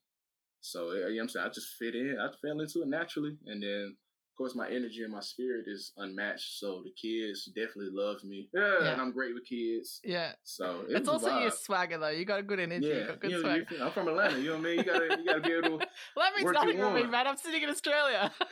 So, 0.62 0.92
you 0.92 1.00
know 1.00 1.06
what 1.16 1.22
I'm 1.24 1.30
saying? 1.30 1.46
I 1.46 1.50
just 1.50 1.70
fit 1.80 1.96
in. 1.96 2.18
I 2.20 2.28
fell 2.42 2.60
into 2.60 2.82
it 2.84 2.88
naturally. 2.88 3.36
And 3.48 3.64
then, 3.64 3.96
of 3.96 4.38
course, 4.38 4.56
my 4.56 4.70
energy 4.70 5.02
and 5.04 5.12
my 5.12 5.20
spirit 5.20 5.66
is 5.68 5.92
unmatched. 5.98 6.60
So, 6.60 6.84
the 6.84 6.92
kids 6.92 7.46
definitely 7.56 7.90
love 7.92 8.24
me. 8.24 8.48
Yeah, 8.54 8.76
Yeah. 8.82 8.92
and 8.94 9.02
I'm 9.02 9.12
great 9.12 9.34
with 9.34 9.46
kids. 9.50 10.00
Yeah. 10.04 10.34
So, 10.44 10.86
it 10.88 10.98
It's 10.98 11.08
a 11.08 11.12
also 11.14 11.40
your 11.40 11.50
swagger 11.52 11.98
though. 11.98 12.10
You 12.10 12.26
got 12.26 12.40
a 12.40 12.44
good 12.44 12.60
energy. 12.60 12.94
got 13.08 13.20
good 13.20 13.32
you 13.32 13.38
know, 13.38 13.42
swag. 13.42 13.72
you- 13.72 13.84
I'm 13.84 13.92
from 13.92 14.08
Atlanta. 14.08 14.38
You 14.40 14.50
know 14.52 14.58
what 14.58 14.60
I 14.60 14.64
mean? 14.70 14.78
You 14.78 14.84
gotta, 14.84 15.06
you 15.20 15.26
gotta 15.26 15.42
be 15.42 15.52
able 15.54 15.80
to 15.80 15.88
Well, 16.16 16.26
that 16.30 16.36
means 16.38 16.52
nothing 16.54 16.78
you 16.78 16.90
me, 16.92 17.04
man. 17.08 17.28
I'm 17.28 17.38
sitting 17.38 17.64
in 17.64 17.70
Australia. 17.70 18.32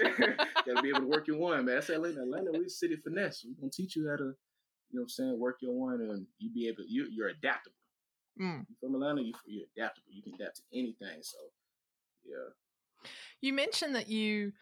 gotta 0.66 0.82
be 0.82 0.90
able 0.90 1.02
to 1.02 1.08
work 1.08 1.28
your 1.28 1.38
one, 1.48 1.64
man. 1.66 1.76
That's 1.76 1.90
Atlanta. 1.90 2.22
Atlanta, 2.22 2.52
we 2.58 2.68
city 2.70 2.96
finesse. 3.04 3.46
We're 3.46 3.60
gonna 3.62 3.72
teach 3.72 3.96
you 3.96 4.10
how 4.10 4.18
to, 4.18 4.34
know 4.98 5.02
what 5.02 5.06
I'm 5.06 5.10
saying, 5.10 5.40
work 5.40 5.58
your 5.62 5.74
one 5.74 6.02
and 6.02 6.26
you 6.38 6.52
be 6.52 6.68
able 6.68 6.84
you 6.88 7.08
you're 7.12 7.30
adaptable. 7.30 7.76
Mm. 8.40 8.66
You 8.70 8.76
from 8.80 8.96
Atlanta, 8.96 9.22
you 9.22 9.34
you're 9.46 9.66
adaptable. 9.76 10.08
You 10.12 10.24
can 10.24 10.34
adapt 10.36 10.58
to 10.58 10.62
anything. 10.74 11.22
So 11.22 11.38
yeah. 12.26 13.06
You 13.42 13.54
mentioned 13.54 13.96
that 13.96 14.10
you 14.10 14.54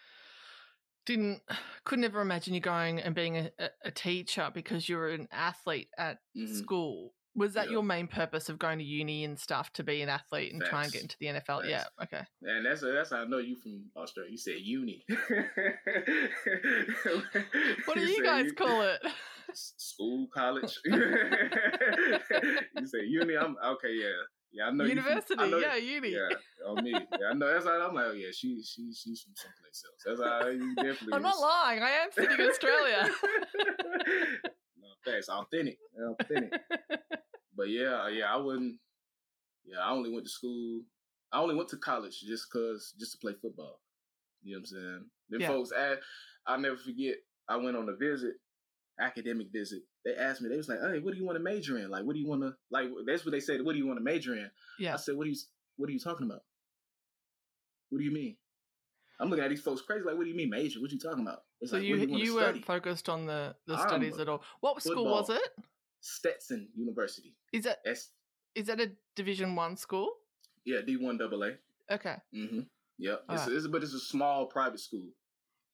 didn't 1.05 1.41
could 1.85 1.99
never 1.99 2.21
imagine 2.21 2.53
you 2.53 2.59
going 2.59 2.99
and 2.99 3.15
being 3.15 3.37
a, 3.37 3.51
a, 3.83 3.91
teacher 3.91 4.51
because 4.53 4.89
you 4.89 4.97
were 4.97 5.09
an 5.09 5.27
athlete 5.31 5.89
at 5.97 6.19
Mhm. 6.35 6.53
school. 6.53 7.13
Was 7.37 7.53
that 7.53 7.67
Yeah. 7.67 7.73
your 7.73 7.83
main 7.83 8.07
purpose 8.07 8.49
of 8.49 8.57
going 8.59 8.79
to 8.79 8.83
uni 8.83 9.23
and 9.23 9.39
stuff 9.39 9.71
to 9.73 9.83
be 9.83 10.01
an 10.01 10.09
athlete 10.09 10.51
and 10.51 10.61
try 10.63 10.83
and 10.83 10.91
get 10.91 11.03
into 11.03 11.15
the 11.19 11.27
NFL? 11.27 11.61
Facts. 11.61 11.69
Yeah. 11.69 11.85
Okay. 12.03 12.23
And 12.41 12.65
that's 12.65 12.81
that's 12.81 13.11
how 13.11 13.17
I 13.17 13.25
know 13.25 13.37
you 13.37 13.55
from 13.55 13.85
Australia. 13.95 14.31
You 14.31 14.37
said 14.37 14.55
uni. 14.59 15.05
What 17.85 17.95
do 17.97 18.01
you 18.05 18.23
guys 18.23 18.51
call 18.51 18.81
it? 18.81 19.01
School, 19.53 20.27
college. 20.33 20.77
you 20.85 20.97
say 22.85 23.05
uni. 23.05 23.35
I'm 23.37 23.55
okay. 23.65 23.93
Yeah, 23.93 24.07
yeah. 24.51 24.65
I 24.67 24.71
know 24.71 24.83
you 24.83 24.89
from- 24.89 24.97
University. 24.97 25.35
I 25.37 25.47
know- 25.49 25.57
yeah, 25.57 25.75
uni. 25.77 26.09
Yeah, 26.09 26.29
on 26.67 26.83
me. 26.83 26.91
Yeah, 26.91 27.29
I 27.29 27.33
know. 27.33 27.51
That's 27.53 27.65
how 27.65 27.87
I'm 27.87 27.95
like. 27.95 28.05
Oh 28.07 28.11
yeah, 28.11 28.27
she 28.33 28.61
she 28.61 28.91
she's 28.93 29.21
from 29.21 29.33
someplace 29.35 29.83
else. 29.85 30.03
That's 30.05 30.21
how 30.21 30.47
you 30.49 30.75
definitely. 30.75 31.13
I'm 31.13 31.21
not 31.21 31.39
lying. 31.39 31.81
I 31.81 31.91
am 31.91 32.11
sitting 32.11 32.39
in 32.39 32.49
Australia. 32.49 33.09
no, 34.77 34.87
thanks. 35.05 35.29
Authentic. 35.29 35.77
Authentic. 36.19 36.61
But 37.57 37.69
yeah, 37.69 38.07
yeah, 38.09 38.33
I 38.33 38.37
wouldn't. 38.37 38.77
Yeah, 39.65 39.79
I 39.79 39.91
only 39.91 40.11
went 40.11 40.25
to 40.25 40.31
school. 40.31 40.81
I 41.31 41.41
only 41.41 41.55
went 41.55 41.69
to 41.69 41.77
college 41.77 42.21
just 42.21 42.49
cause 42.51 42.93
just 42.97 43.13
to 43.13 43.17
play 43.17 43.33
football. 43.41 43.81
You 44.43 44.53
know 44.53 44.59
what 44.59 44.59
I'm 44.59 44.65
saying? 44.65 45.05
Then 45.29 45.41
Yeah. 45.41 45.47
folks, 45.47 45.71
I, 45.75 45.95
I'll 46.45 46.59
never 46.59 46.77
forget. 46.77 47.15
I 47.49 47.57
went 47.57 47.75
on 47.75 47.89
a 47.89 47.95
visit, 47.95 48.35
academic 48.99 49.47
visit. 49.51 49.81
They 50.05 50.15
asked 50.15 50.41
me, 50.41 50.49
they 50.49 50.55
was 50.55 50.69
like, 50.69 50.79
"Hey, 50.79 50.99
what 50.99 51.11
do 51.11 51.17
you 51.17 51.25
want 51.25 51.37
to 51.37 51.43
major 51.43 51.77
in? 51.77 51.89
Like, 51.89 52.05
what 52.05 52.13
do 52.13 52.19
you 52.19 52.27
want 52.27 52.43
to 52.43 52.53
like?" 52.71 52.87
That's 53.05 53.25
what 53.25 53.31
they 53.31 53.39
said. 53.41 53.65
What 53.65 53.73
do 53.73 53.79
you 53.79 53.87
want 53.87 53.99
to 53.99 54.03
major 54.03 54.35
in? 54.35 54.49
Yeah. 54.79 54.93
I 54.93 54.97
said, 54.97 55.17
"What 55.17 55.27
are 55.27 55.29
you 55.29 55.37
What 55.75 55.89
are 55.89 55.93
you 55.93 55.99
talking 55.99 56.27
about? 56.27 56.43
What 57.89 57.99
do 57.99 58.05
you 58.05 58.13
mean?" 58.13 58.37
I'm 59.19 59.29
looking 59.29 59.43
at 59.43 59.49
these 59.49 59.61
folks 59.61 59.81
crazy. 59.81 60.05
Like, 60.05 60.15
what 60.15 60.23
do 60.23 60.29
you 60.29 60.35
mean 60.35 60.49
major? 60.49 60.79
What 60.79 60.91
you 60.91 60.99
talking 60.99 61.23
about? 61.23 61.41
It's 61.59 61.71
So 61.71 61.77
like, 61.77 61.85
you 61.85 61.95
you, 61.95 62.17
you, 62.17 62.35
weren't 62.35 62.63
focused 62.63 63.09
on 63.09 63.25
the 63.25 63.55
the 63.65 63.77
studies 63.77 64.19
at 64.19 64.29
all. 64.29 64.43
What 64.59 64.81
school 64.81 65.05
was 65.05 65.29
it? 65.29 65.49
Stetson 66.01 66.67
University. 66.75 67.35
Is 67.53 67.63
that 67.65 67.79
That's 67.85 68.11
is 68.55 68.67
that 68.67 68.79
a 68.79 68.91
Division 69.15 69.55
One 69.55 69.77
school? 69.77 70.09
yeah, 70.65 70.79
D 70.85 70.97
one 70.97 71.17
double 71.17 71.43
A. 71.43 71.53
Okay. 71.91 72.15
Mm-hmm. 72.35 72.59
Yep. 72.99 73.23
It's, 73.29 73.41
Alright. 73.43 73.55
it's, 73.57 73.67
but 73.67 73.83
it's 73.83 73.93
a 73.93 73.99
small 73.99 74.47
private 74.47 74.79
school. 74.79 75.05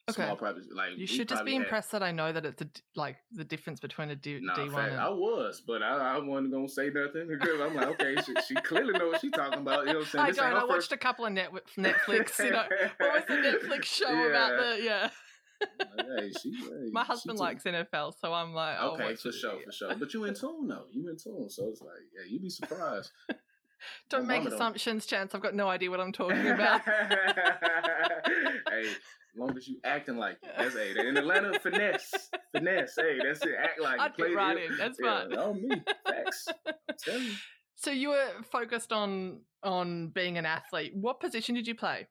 Okay. 0.10 0.22
Small 0.26 0.36
private 0.36 0.64
like 0.76 0.98
You 0.98 1.08
should 1.08 1.30
just 1.30 1.46
be 1.46 1.54
had- 1.54 1.62
impressed 1.62 1.92
that 1.92 2.04
I 2.04 2.12
know 2.12 2.32
that 2.34 2.46
it's 2.46 2.62
a 2.62 2.68
like 2.96 3.16
the 3.32 3.46
difference 3.46 3.80
between 3.80 4.10
a 4.10 4.16
D 4.18 4.40
Nah, 4.42 4.54
D 4.56 4.62
one. 4.64 4.72
fact, 4.72 4.96
I 5.00 5.08
was, 5.10 5.62
but 5.66 5.82
I, 5.82 6.16
I 6.16 6.18
wasn't 6.20 6.52
gonna 6.52 6.68
say 6.68 6.90
nothing 6.90 7.30
because 7.30 7.62
I'm 7.62 7.74
like, 7.74 7.88
okay, 8.02 8.16
she, 8.26 8.34
she 8.50 8.56
clearly 8.56 8.92
knows 9.00 9.14
what 9.14 9.22
she's 9.22 9.32
talking 9.32 9.60
about. 9.60 9.88
You 9.88 9.94
know 9.94 10.00
what 10.00 10.06
I'm 10.08 10.12
saying? 10.12 10.26
I 10.26 10.28
This 10.28 10.38
don't. 10.38 10.54
I 10.54 10.66
watched 10.66 10.92
a 10.92 10.98
couple 10.98 11.26
of 11.26 11.32
net- 11.32 11.52
Netflix. 11.78 12.38
You 12.44 12.52
know, 12.52 12.66
what 12.98 13.14
was 13.14 13.24
the 13.30 13.36
Netflix 13.36 13.84
show 14.00 14.28
about 14.28 14.60
the 14.60 14.84
yeah? 14.84 15.10
Hey, 15.62 16.32
she, 16.42 16.52
hey, 16.56 16.90
My 16.92 17.04
husband 17.04 17.40
likes 17.40 17.64
NFL, 17.64 18.14
so 18.20 18.34
I'm 18.34 18.54
like, 18.54 18.78
I'll 18.78 18.92
Okay, 18.94 19.16
for 19.16 19.30
it, 19.30 19.34
sure, 19.34 19.60
for 19.66 19.72
sure. 19.72 19.96
But 19.96 20.14
you 20.14 20.24
in 20.26 20.34
tune 20.34 20.68
though. 20.68 20.86
You 20.92 21.10
in 21.10 21.18
tune, 21.18 21.50
so 21.50 21.68
it's 21.70 21.82
like, 21.82 21.92
yeah, 22.16 22.30
you'd 22.30 22.42
be 22.42 22.50
surprised. 22.50 23.12
Don't 24.10 24.22
My 24.22 24.28
make 24.36 24.38
mama 24.40 24.50
don't. 24.52 24.60
assumptions, 24.60 25.06
Chance. 25.06 25.36
I've 25.36 25.42
got 25.42 25.56
no 25.56 25.68
idea 25.68 25.92
what 25.92 26.00
I'm 26.00 26.12
talking 26.14 26.48
about. 26.48 26.82
hey, 26.86 28.82
as 28.82 28.88
long 29.36 29.56
as 29.58 29.68
you 29.68 29.78
acting 29.84 30.16
like 30.18 30.38
it, 30.42 30.52
that's 30.58 30.76
hey. 30.76 30.94
In 31.06 31.18
Atlanta, 31.18 31.60
finesse, 31.60 32.30
finesse. 32.54 32.96
Hey, 32.98 33.18
that's 33.22 33.46
it. 33.46 33.56
Act 33.62 33.82
like 33.82 34.00
I'd 34.00 34.12
it. 34.18 34.36
right 34.36 34.58
in. 34.58 34.78
That's 34.78 34.98
yeah, 35.02 35.24
fine. 35.28 35.38
On 35.38 35.62
me, 35.62 35.82
facts. 36.08 36.48
You. 37.08 37.32
So 37.76 37.92
you 37.92 38.10
were 38.10 38.30
focused 38.52 38.94
on 38.94 39.42
on 39.64 40.10
being 40.10 40.38
an 40.38 40.46
athlete. 40.46 40.94
What 40.96 41.20
position 41.20 41.56
did 41.56 41.68
you 41.68 41.76
play? 41.76 42.08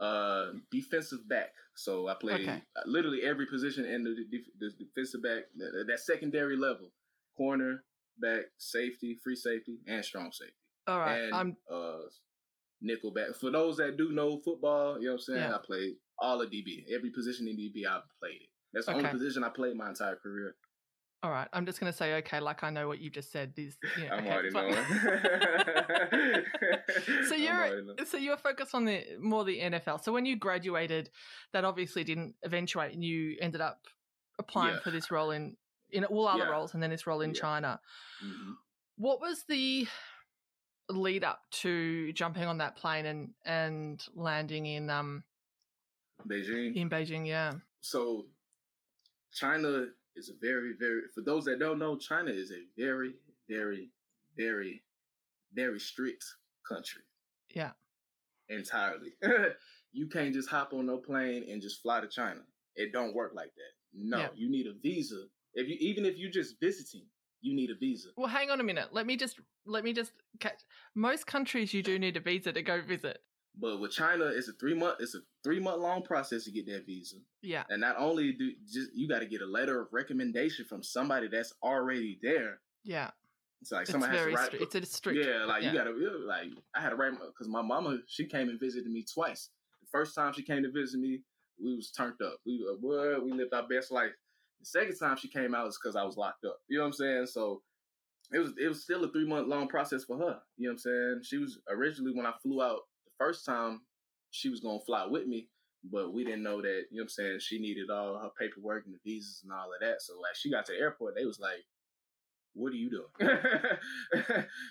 Uh, 0.00 0.52
defensive 0.70 1.26
back. 1.28 1.50
So 1.76 2.08
I 2.08 2.14
played 2.14 2.40
Okay. 2.48 2.62
literally 2.84 3.22
every 3.22 3.46
position 3.46 3.84
in 3.84 4.02
the, 4.04 4.14
def- 4.30 4.50
the 4.58 4.70
defensive 4.84 5.22
back, 5.22 5.44
that, 5.56 5.84
that 5.86 6.00
secondary 6.00 6.56
level, 6.56 6.90
corner, 7.36 7.84
back, 8.18 8.42
safety, 8.58 9.16
free 9.22 9.36
safety, 9.36 9.78
and 9.86 10.04
strong 10.04 10.30
safety. 10.32 10.54
All 10.86 10.98
right, 10.98 11.18
and 11.22 11.34
I'm 11.34 11.56
uh 11.72 11.98
nickel 12.82 13.12
back. 13.12 13.34
For 13.40 13.50
those 13.50 13.76
that 13.78 13.96
do 13.96 14.10
know 14.12 14.40
football, 14.44 14.98
you 14.98 15.06
know 15.06 15.12
what 15.12 15.14
I'm 15.14 15.20
saying? 15.20 15.40
Yeah. 15.40 15.54
I 15.54 15.58
played 15.64 15.94
all 16.18 16.42
of 16.42 16.50
DB. 16.50 16.84
Every 16.94 17.10
position 17.10 17.48
in 17.48 17.56
DB 17.56 17.86
I 17.88 18.00
played 18.20 18.34
it. 18.42 18.48
That's 18.72 18.86
the 18.86 18.92
only 18.94 19.08
position 19.08 19.44
I 19.44 19.48
played 19.48 19.76
my 19.76 19.88
entire 19.88 20.16
career. 20.16 20.56
All 21.24 21.30
right. 21.30 21.48
I'm 21.54 21.64
just 21.64 21.80
gonna 21.80 21.92
say 21.92 22.14
okay, 22.16 22.38
like 22.38 22.62
I 22.62 22.68
know 22.70 22.86
what 22.86 23.00
you 23.00 23.08
just 23.08 23.32
said. 23.32 23.54
Is 23.56 23.76
yeah, 24.00 24.12
I'm 24.14 24.24
okay, 24.26 24.32
already 24.32 24.50
fine. 24.50 24.74
So 27.28 27.34
you're 27.34 27.82
so 28.04 28.16
you're 28.18 28.36
focused 28.36 28.74
on 28.74 28.84
the 28.84 29.02
more 29.18 29.44
the 29.44 29.58
NFL. 29.58 30.04
So 30.04 30.12
when 30.12 30.26
you 30.26 30.36
graduated, 30.36 31.10
that 31.52 31.64
obviously 31.64 32.04
didn't 32.04 32.34
eventuate, 32.42 32.92
and 32.92 33.02
you 33.02 33.36
ended 33.40 33.60
up 33.62 33.80
applying 34.38 34.74
Yeah. 34.74 34.80
for 34.80 34.90
this 34.90 35.10
role 35.10 35.30
in 35.30 35.56
in 35.90 36.04
all 36.04 36.28
other 36.28 36.44
Yeah. 36.44 36.50
roles, 36.50 36.74
and 36.74 36.82
then 36.82 36.90
this 36.90 37.06
role 37.06 37.22
in 37.22 37.30
Yeah. 37.34 37.40
China. 37.40 37.80
Mhm. 38.22 38.56
What 38.96 39.20
was 39.20 39.44
the 39.48 39.88
lead 40.90 41.24
up 41.24 41.40
to 41.50 42.12
jumping 42.12 42.44
on 42.44 42.58
that 42.58 42.76
plane 42.76 43.06
and 43.06 43.34
and 43.46 44.06
landing 44.14 44.66
in 44.66 44.90
um 44.90 45.24
Beijing. 46.28 46.76
in 46.76 46.90
Beijing? 46.90 47.26
Yeah. 47.26 47.54
so 47.80 48.26
China 49.32 49.86
is 50.16 50.28
a 50.30 50.32
very, 50.40 50.72
very 50.78 51.02
for 51.14 51.20
those 51.22 51.44
that 51.44 51.58
don't 51.58 51.78
know, 51.78 51.96
China 51.96 52.30
is 52.30 52.50
a 52.50 52.62
very, 52.80 53.14
very, 53.48 53.90
very, 54.36 54.82
very 55.54 55.78
strict 55.80 56.24
country. 56.68 57.02
Yeah. 57.54 57.70
Entirely. 58.48 59.12
you 59.92 60.08
can't 60.08 60.34
just 60.34 60.48
hop 60.48 60.72
on 60.72 60.86
no 60.86 60.98
plane 60.98 61.44
and 61.50 61.62
just 61.62 61.82
fly 61.82 62.00
to 62.00 62.08
China. 62.08 62.40
It 62.76 62.92
don't 62.92 63.14
work 63.14 63.32
like 63.34 63.52
that. 63.54 63.72
No, 63.96 64.18
Yeah. 64.18 64.28
you 64.34 64.50
need 64.50 64.66
a 64.66 64.74
visa. 64.82 65.24
If 65.54 65.68
you 65.68 65.76
even 65.80 66.04
if 66.04 66.16
you're 66.18 66.30
just 66.30 66.56
visiting, 66.60 67.06
you 67.40 67.54
need 67.54 67.70
a 67.70 67.74
visa. 67.76 68.08
Well, 68.16 68.26
hang 68.28 68.50
on 68.50 68.60
a 68.60 68.64
minute. 68.64 68.88
Let 68.92 69.06
me 69.06 69.16
just 69.16 69.38
let 69.66 69.84
me 69.84 69.92
just 69.92 70.12
catch. 70.40 70.60
Most 70.94 71.26
countries 71.26 71.72
you 71.72 71.82
do 71.82 71.98
need 72.04 72.16
a 72.16 72.20
visa 72.20 72.52
to 72.52 72.62
go 72.62 72.82
visit. 72.82 73.18
But 73.58 73.80
with 73.80 73.92
China, 73.92 74.24
it's 74.26 74.48
a 74.48 74.52
three 74.54 74.74
month 74.74 74.96
it's 75.00 75.14
a 75.14 75.20
three 75.44 75.60
month 75.60 75.80
long 75.80 76.02
process 76.02 76.44
to 76.44 76.50
get 76.50 76.66
that 76.66 76.86
visa. 76.86 77.16
Yeah. 77.42 77.62
And 77.70 77.80
not 77.80 77.96
only 77.98 78.32
do 78.32 78.50
just 78.70 78.90
you 78.94 79.08
got 79.08 79.20
to 79.20 79.26
get 79.26 79.42
a 79.42 79.46
letter 79.46 79.80
of 79.80 79.88
recommendation 79.92 80.64
from 80.64 80.82
somebody 80.82 81.28
that's 81.28 81.52
already 81.62 82.18
there. 82.22 82.60
Yeah. 82.82 83.10
It's 83.60 83.72
like 83.72 83.82
It's 83.82 83.92
somebody 83.92 84.16
has 84.16 84.26
to 84.26 84.32
write. 84.34 84.46
strict. 84.46 84.74
It's 84.74 84.74
a 84.74 84.92
strict. 84.92 85.24
Yeah, 85.24 85.44
like 85.44 85.62
yeah. 85.62 85.72
you 85.72 85.78
gotta 85.78 85.94
yeah, 85.98 86.26
like 86.26 86.48
I 86.74 86.80
had 86.80 86.90
to 86.90 86.96
write 86.96 87.12
because 87.12 87.48
my 87.48 87.62
mama 87.62 87.98
she 88.06 88.26
came 88.26 88.48
and 88.48 88.60
visited 88.60 88.90
me 88.90 89.04
twice. 89.04 89.50
The 89.80 89.88
first 89.90 90.14
time 90.14 90.32
she 90.32 90.42
came 90.42 90.62
to 90.64 90.70
visit 90.70 91.00
me, 91.00 91.20
we 91.62 91.74
was 91.74 91.90
turned 91.90 92.20
up. 92.22 92.40
We 92.44 92.66
uh, 92.68 92.74
what 92.80 93.24
we 93.24 93.32
lived 93.32 93.54
our 93.54 93.66
best 93.68 93.90
life. 93.90 94.10
The 94.60 94.66
second 94.66 94.96
time 94.98 95.16
she 95.16 95.28
came 95.28 95.54
out 95.54 95.64
was 95.66 95.78
because 95.82 95.96
I 95.96 96.02
was 96.02 96.16
locked 96.16 96.44
up. 96.44 96.58
You 96.68 96.78
know 96.78 96.84
what 96.84 96.88
I'm 96.88 96.92
saying? 96.94 97.26
So 97.26 97.62
it 98.32 98.38
was 98.38 98.52
it 98.60 98.68
was 98.68 98.82
still 98.82 99.04
a 99.04 99.12
three 99.12 99.26
month 99.26 99.48
long 99.48 99.68
process 99.68 100.04
for 100.04 100.18
her. 100.18 100.40
You 100.58 100.68
know 100.68 100.70
what 100.70 100.72
I'm 100.72 100.78
saying? 100.78 101.20
She 101.22 101.38
was 101.38 101.58
originally 101.70 102.12
when 102.14 102.26
I 102.26 102.32
flew 102.42 102.62
out 102.62 102.80
first 103.18 103.44
time, 103.44 103.82
she 104.30 104.48
was 104.48 104.60
gonna 104.60 104.80
fly 104.80 105.06
with 105.06 105.26
me. 105.26 105.48
But 105.86 106.14
we 106.14 106.24
didn't 106.24 106.42
know 106.42 106.62
that, 106.62 106.84
you 106.90 106.96
know 106.96 107.02
what 107.02 107.04
I'm 107.04 107.08
saying, 107.10 107.38
she 107.40 107.58
needed 107.58 107.90
all 107.90 108.18
her 108.18 108.30
paperwork 108.40 108.86
and 108.86 108.94
the 108.94 108.98
visas 109.04 109.42
and 109.44 109.52
all 109.52 109.66
of 109.66 109.80
that. 109.80 110.00
So 110.00 110.14
like 110.14 110.34
she 110.34 110.50
got 110.50 110.64
to 110.66 110.72
the 110.72 110.78
airport, 110.78 111.14
they 111.14 111.26
was 111.26 111.38
like, 111.38 111.62
what 112.54 112.72
are 112.72 112.76
you 112.76 112.88
doing? 112.88 113.10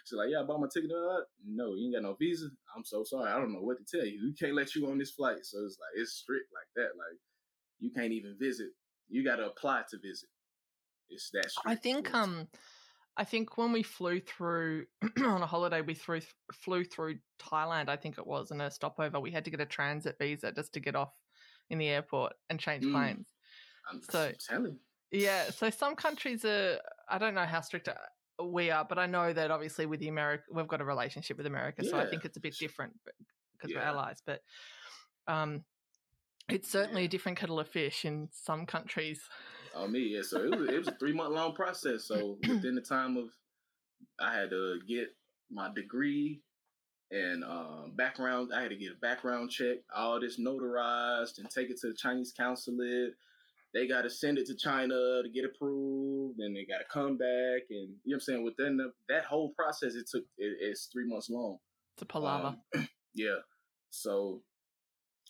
She's 0.05 0.17
like, 0.17 0.29
yeah, 0.31 0.39
I 0.39 0.43
bought 0.43 0.61
my 0.61 0.67
ticket. 0.73 0.89
Uh, 0.89 1.21
no, 1.45 1.75
you 1.75 1.85
ain't 1.85 1.95
got 1.95 2.03
no 2.03 2.15
visa. 2.15 2.47
I'm 2.75 2.85
so 2.85 3.03
sorry. 3.03 3.29
I 3.29 3.37
don't 3.37 3.53
know 3.53 3.61
what 3.61 3.77
to 3.77 3.85
tell 3.85 4.07
you. 4.07 4.21
We 4.23 4.33
can't 4.33 4.55
let 4.55 4.73
you 4.73 4.89
on 4.89 4.97
this 4.97 5.11
flight. 5.11 5.39
So 5.43 5.59
it's 5.65 5.77
like, 5.79 6.01
it's 6.01 6.13
strict 6.13 6.47
like 6.53 6.67
that. 6.75 6.97
Like, 6.97 7.19
you 7.79 7.91
can't 7.91 8.13
even 8.13 8.37
visit. 8.39 8.69
You 9.09 9.23
got 9.23 9.35
to 9.35 9.47
apply 9.47 9.83
to 9.89 9.97
visit. 9.97 10.29
It's 11.09 11.29
that 11.33 11.51
strict. 11.51 11.67
I 11.67 11.75
think 11.75 12.13
um 12.13 12.47
I 13.15 13.23
think 13.23 13.57
when 13.57 13.71
we 13.71 13.83
flew 13.83 14.19
through 14.19 14.87
on 15.17 15.41
a 15.41 15.45
holiday 15.47 15.81
we 15.81 15.93
threw, 15.93 16.21
flew 16.51 16.83
through 16.83 17.19
Thailand 17.39 17.89
I 17.89 17.95
think 17.97 18.17
it 18.17 18.25
was 18.25 18.51
in 18.51 18.61
a 18.61 18.71
stopover 18.71 19.19
we 19.19 19.31
had 19.31 19.45
to 19.45 19.51
get 19.51 19.61
a 19.61 19.65
transit 19.65 20.17
visa 20.19 20.51
just 20.51 20.73
to 20.73 20.79
get 20.79 20.95
off 20.95 21.13
in 21.69 21.77
the 21.77 21.87
airport 21.89 22.33
and 22.49 22.59
change 22.59 22.83
Mm. 22.85 22.91
planes. 22.91 23.33
I'm 23.89 24.01
so- 24.01 24.31
telling 24.47 24.79
Yeah, 25.11 25.51
so 25.51 25.69
some 25.69 25.95
countries 25.95 26.43
are 26.45 26.79
I 27.09 27.17
don't 27.17 27.35
know 27.35 27.45
how 27.45 27.61
strict 27.61 27.87
uh, 27.87 27.95
we 28.43 28.71
are 28.71 28.83
but 28.83 28.97
I 28.97 29.05
know 29.05 29.31
that 29.31 29.51
obviously 29.51 29.85
with 29.85 29.99
the 29.99 30.07
America 30.07 30.45
we've 30.51 30.67
got 30.67 30.81
a 30.81 30.85
relationship 30.85 31.37
with 31.37 31.45
America 31.45 31.83
so 31.83 31.97
I 31.99 32.09
think 32.09 32.25
it's 32.25 32.37
a 32.37 32.41
bit 32.41 32.57
different 32.57 32.93
because 33.53 33.73
we're 33.75 33.81
allies 33.81 34.21
but 34.25 34.41
um 35.27 35.63
it's 36.49 36.67
certainly 36.69 37.03
Yeah. 37.03 37.05
a 37.05 37.07
different 37.07 37.37
kettle 37.37 37.59
of 37.59 37.69
fish 37.69 38.03
in 38.05 38.27
some 38.33 38.65
countries. 38.65 39.29
On 39.75 39.91
me. 39.91 40.15
Yeah, 40.15 40.21
so 40.23 40.43
it 40.43 40.57
was 40.57 40.69
it 40.69 40.77
was 40.77 40.87
a 40.87 40.91
three 40.99 41.13
month 41.13 41.33
long 41.33 41.53
process. 41.53 42.05
So 42.05 42.37
within 42.47 42.75
the 42.75 42.81
time 42.81 43.17
of, 43.17 43.29
I 44.19 44.33
had 44.33 44.49
to 44.51 44.79
get 44.87 45.07
my 45.51 45.71
degree 45.73 46.41
and 47.11 47.43
um, 47.43 47.93
background. 47.95 48.51
I 48.55 48.61
had 48.61 48.71
to 48.71 48.75
get 48.75 48.93
a 48.93 48.99
background 48.99 49.51
check, 49.51 49.77
all 49.95 50.19
this 50.19 50.39
notarized, 50.39 51.37
and 51.37 51.49
take 51.49 51.69
it 51.69 51.79
to 51.81 51.87
the 51.87 51.95
Chinese 51.95 52.33
consulate. 52.37 53.13
They 53.73 53.87
got 53.87 54.03
to 54.03 54.09
send 54.09 54.37
it 54.37 54.45
to 54.47 54.55
China 54.55 55.21
to 55.23 55.29
get 55.33 55.45
approved, 55.45 56.39
and 56.39 56.55
they 56.55 56.65
got 56.65 56.77
to 56.77 56.85
come 56.91 57.17
back, 57.17 57.63
and 57.69 57.89
you 57.89 57.89
know 57.89 57.97
what 58.05 58.13
I'm 58.15 58.19
saying. 58.21 58.43
Within 58.43 58.77
the, 58.77 58.91
that 59.09 59.25
whole 59.25 59.53
process, 59.57 59.95
it 59.95 60.07
took 60.09 60.23
it, 60.37 60.57
it's 60.59 60.89
three 60.93 61.07
months 61.07 61.29
long. 61.29 61.57
It's 61.95 62.03
a 62.03 62.05
palaver. 62.05 62.55
Um, 62.75 62.87
yeah. 63.15 63.37
So 63.89 64.41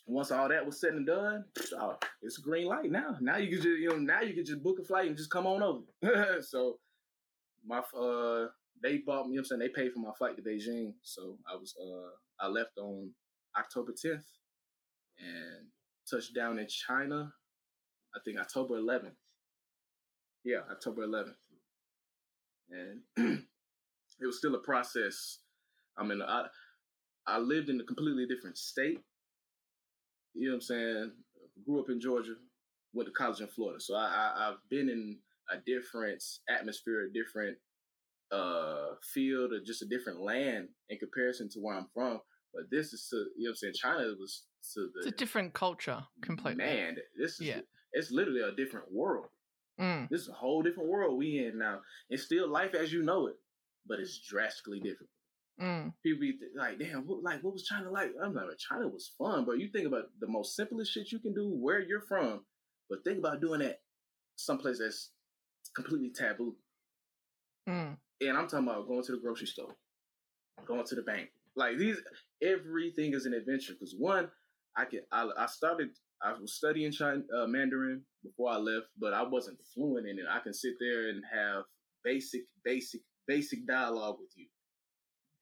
once 0.06 0.30
all 0.30 0.48
that 0.48 0.66
was 0.66 0.80
said 0.80 0.92
and 0.94 1.06
done, 1.06 1.44
oh, 1.80 1.96
it's 2.22 2.38
a 2.38 2.42
green 2.42 2.66
light 2.66 2.90
now. 2.90 3.16
Now 3.20 3.36
you 3.36 3.48
can 3.48 3.56
just 3.56 3.78
you 3.78 3.88
know 3.88 3.96
now 3.96 4.20
you 4.20 4.34
can 4.34 4.44
just 4.44 4.62
book 4.62 4.78
a 4.80 4.84
flight 4.84 5.08
and 5.08 5.16
just 5.16 5.30
come 5.30 5.46
on 5.46 5.62
over. 5.62 6.40
so 6.42 6.78
my 7.66 7.78
uh 7.78 8.48
they 8.82 8.98
bought 8.98 9.26
me. 9.26 9.32
You 9.32 9.36
know 9.36 9.40
I'm 9.40 9.44
saying 9.44 9.60
they 9.60 9.68
paid 9.68 9.92
for 9.92 10.00
my 10.00 10.12
flight 10.18 10.36
to 10.36 10.42
Beijing. 10.42 10.94
So 11.02 11.38
I 11.50 11.56
was 11.56 11.74
uh 11.80 12.44
I 12.44 12.48
left 12.48 12.76
on 12.78 13.10
October 13.56 13.92
10th 13.92 14.24
and 15.18 15.68
touched 16.10 16.34
down 16.34 16.58
in 16.58 16.66
China. 16.68 17.32
I 18.14 18.18
think 18.24 18.38
October 18.38 18.78
11th. 18.80 19.12
Yeah, 20.44 20.58
October 20.70 21.06
11th. 21.06 21.34
And 22.70 23.00
it 24.20 24.26
was 24.26 24.38
still 24.38 24.54
a 24.54 24.60
process. 24.60 25.38
I 25.96 26.04
mean, 26.04 26.20
I 26.22 26.46
I 27.26 27.38
lived 27.38 27.70
in 27.70 27.80
a 27.80 27.84
completely 27.84 28.26
different 28.26 28.58
state. 28.58 29.00
You 30.34 30.48
know 30.48 30.52
what 30.52 30.56
I'm 30.56 30.60
saying? 30.62 31.12
Grew 31.64 31.80
up 31.80 31.88
in 31.90 32.00
Georgia, 32.00 32.34
went 32.92 33.06
to 33.08 33.12
college 33.12 33.40
in 33.40 33.46
Florida. 33.48 33.80
So 33.80 33.94
I, 33.94 34.04
I 34.06 34.48
I've 34.48 34.68
been 34.68 34.88
in 34.88 35.18
a 35.50 35.56
different 35.64 36.22
atmosphere, 36.48 37.06
a 37.08 37.12
different 37.12 37.56
uh 38.32 38.94
field, 39.12 39.52
or 39.52 39.60
just 39.64 39.82
a 39.82 39.86
different 39.86 40.20
land 40.20 40.68
in 40.88 40.98
comparison 40.98 41.48
to 41.50 41.60
where 41.60 41.76
I'm 41.76 41.86
from. 41.94 42.20
But 42.52 42.64
this 42.70 42.92
is 42.92 43.08
to 43.10 43.16
you 43.36 43.44
know 43.44 43.48
what 43.48 43.50
I'm 43.50 43.56
saying. 43.56 43.74
China 43.74 44.04
was 44.18 44.44
to 44.74 44.80
the. 44.94 45.00
It's 45.00 45.06
a 45.08 45.10
different 45.12 45.54
culture 45.54 46.02
completely. 46.22 46.64
man. 46.64 46.96
This 47.18 47.34
is 47.40 47.46
Yeah. 47.46 47.60
it's 47.92 48.10
literally 48.10 48.40
a 48.40 48.52
different 48.52 48.92
world. 48.92 49.26
Mm. 49.80 50.08
This 50.08 50.22
is 50.22 50.28
a 50.28 50.32
whole 50.32 50.62
different 50.62 50.88
world 50.88 51.18
we 51.18 51.44
in 51.46 51.58
now. 51.58 51.80
It's 52.08 52.22
still 52.22 52.48
life 52.48 52.74
as 52.74 52.92
you 52.92 53.02
know 53.02 53.26
it, 53.26 53.34
but 53.86 53.98
it's 53.98 54.18
drastically 54.18 54.78
different. 54.80 55.10
Mm. 55.60 55.92
People 56.02 56.20
be 56.20 56.32
th- 56.32 56.50
like, 56.56 56.78
damn, 56.78 57.06
what, 57.06 57.22
like, 57.22 57.42
what 57.42 57.52
was 57.52 57.64
China 57.64 57.90
like? 57.90 58.10
I'm 58.22 58.34
like, 58.34 58.58
China 58.58 58.88
was 58.88 59.12
fun, 59.16 59.44
but 59.44 59.58
You 59.58 59.68
think 59.68 59.86
about 59.86 60.06
the 60.20 60.26
most 60.26 60.56
simplest 60.56 60.92
shit 60.92 61.12
you 61.12 61.20
can 61.20 61.34
do 61.34 61.48
where 61.48 61.80
you're 61.80 62.00
from, 62.00 62.40
but 62.90 63.04
think 63.04 63.18
about 63.18 63.40
doing 63.40 63.60
that 63.60 63.80
someplace 64.36 64.78
that's 64.80 65.10
completely 65.74 66.10
taboo. 66.10 66.56
Mm. 67.68 67.96
And 68.20 68.36
I'm 68.36 68.48
talking 68.48 68.68
about 68.68 68.88
going 68.88 69.02
to 69.04 69.12
the 69.12 69.18
grocery 69.18 69.46
store, 69.46 69.76
going 70.66 70.84
to 70.84 70.94
the 70.94 71.02
bank. 71.02 71.28
Like 71.56 71.78
these, 71.78 71.98
everything 72.42 73.14
is 73.14 73.26
an 73.26 73.34
adventure. 73.34 73.74
Because 73.74 73.94
one, 73.96 74.28
I 74.76 74.84
can, 74.86 75.00
I, 75.12 75.28
I 75.38 75.46
started, 75.46 75.90
I 76.22 76.32
was 76.32 76.54
studying 76.54 76.90
China, 76.90 77.22
uh, 77.36 77.46
Mandarin 77.46 78.02
before 78.24 78.50
I 78.50 78.56
left, 78.56 78.86
but 78.98 79.14
I 79.14 79.22
wasn't 79.22 79.58
fluent 79.72 80.08
in 80.08 80.18
it. 80.18 80.24
I 80.28 80.40
can 80.40 80.52
sit 80.52 80.74
there 80.80 81.10
and 81.10 81.22
have 81.32 81.62
basic, 82.02 82.42
basic, 82.64 83.02
basic 83.28 83.66
dialogue 83.66 84.16
with 84.20 84.30
you. 84.36 84.46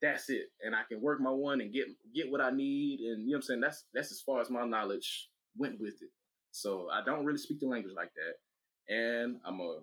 That's 0.03 0.29
it, 0.29 0.47
and 0.61 0.75
I 0.75 0.81
can 0.89 1.01
work 1.01 1.21
my 1.21 1.31
one 1.31 1.61
and 1.61 1.73
get 1.73 1.85
get 2.13 2.29
what 2.29 2.41
I 2.41 2.51
need, 2.51 2.99
and 2.99 3.21
you 3.21 3.27
know 3.27 3.31
what 3.31 3.35
I'm 3.37 3.41
saying. 3.43 3.61
That's 3.61 3.85
that's 3.93 4.11
as 4.11 4.19
far 4.19 4.41
as 4.41 4.49
my 4.49 4.65
knowledge 4.65 5.29
went 5.57 5.79
with 5.79 5.93
it. 6.01 6.09
So 6.51 6.89
I 6.91 7.01
don't 7.05 7.23
really 7.23 7.37
speak 7.37 7.61
the 7.61 7.67
language 7.67 7.93
like 7.95 8.11
that, 8.13 8.93
and 8.93 9.37
I'm 9.45 9.61
a 9.61 9.79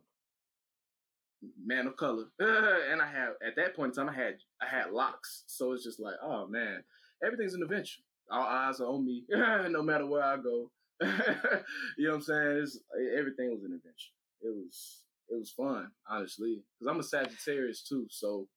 man 1.65 1.87
of 1.87 1.97
color, 1.97 2.25
and 2.39 3.01
I 3.01 3.07
have 3.07 3.33
at 3.43 3.57
that 3.57 3.75
point 3.75 3.97
in 3.97 4.05
time 4.05 4.15
I 4.15 4.15
had 4.15 4.35
I 4.61 4.67
had 4.67 4.93
locks, 4.93 5.45
so 5.47 5.73
it's 5.73 5.85
just 5.85 5.99
like, 5.99 6.17
oh 6.23 6.47
man, 6.47 6.85
everything's 7.25 7.55
an 7.55 7.63
adventure. 7.63 8.03
All 8.31 8.43
eyes 8.43 8.79
are 8.81 8.89
on 8.89 9.07
me, 9.07 9.25
no 9.31 9.83
matter 9.83 10.05
where 10.07 10.23
I 10.23 10.37
go. 10.37 10.71
you 11.01 11.09
know 11.09 12.11
what 12.11 12.15
I'm 12.17 12.21
saying? 12.21 12.61
It's, 12.63 12.79
everything 13.19 13.53
was 13.53 13.65
an 13.65 13.73
adventure. 13.73 14.13
It 14.43 14.55
was 14.55 14.99
it 15.31 15.39
was 15.39 15.51
fun, 15.51 15.91
honestly, 16.07 16.63
because 16.79 16.93
I'm 16.93 17.01
a 17.01 17.03
Sagittarius 17.03 17.83
too, 17.83 18.07
so 18.11 18.49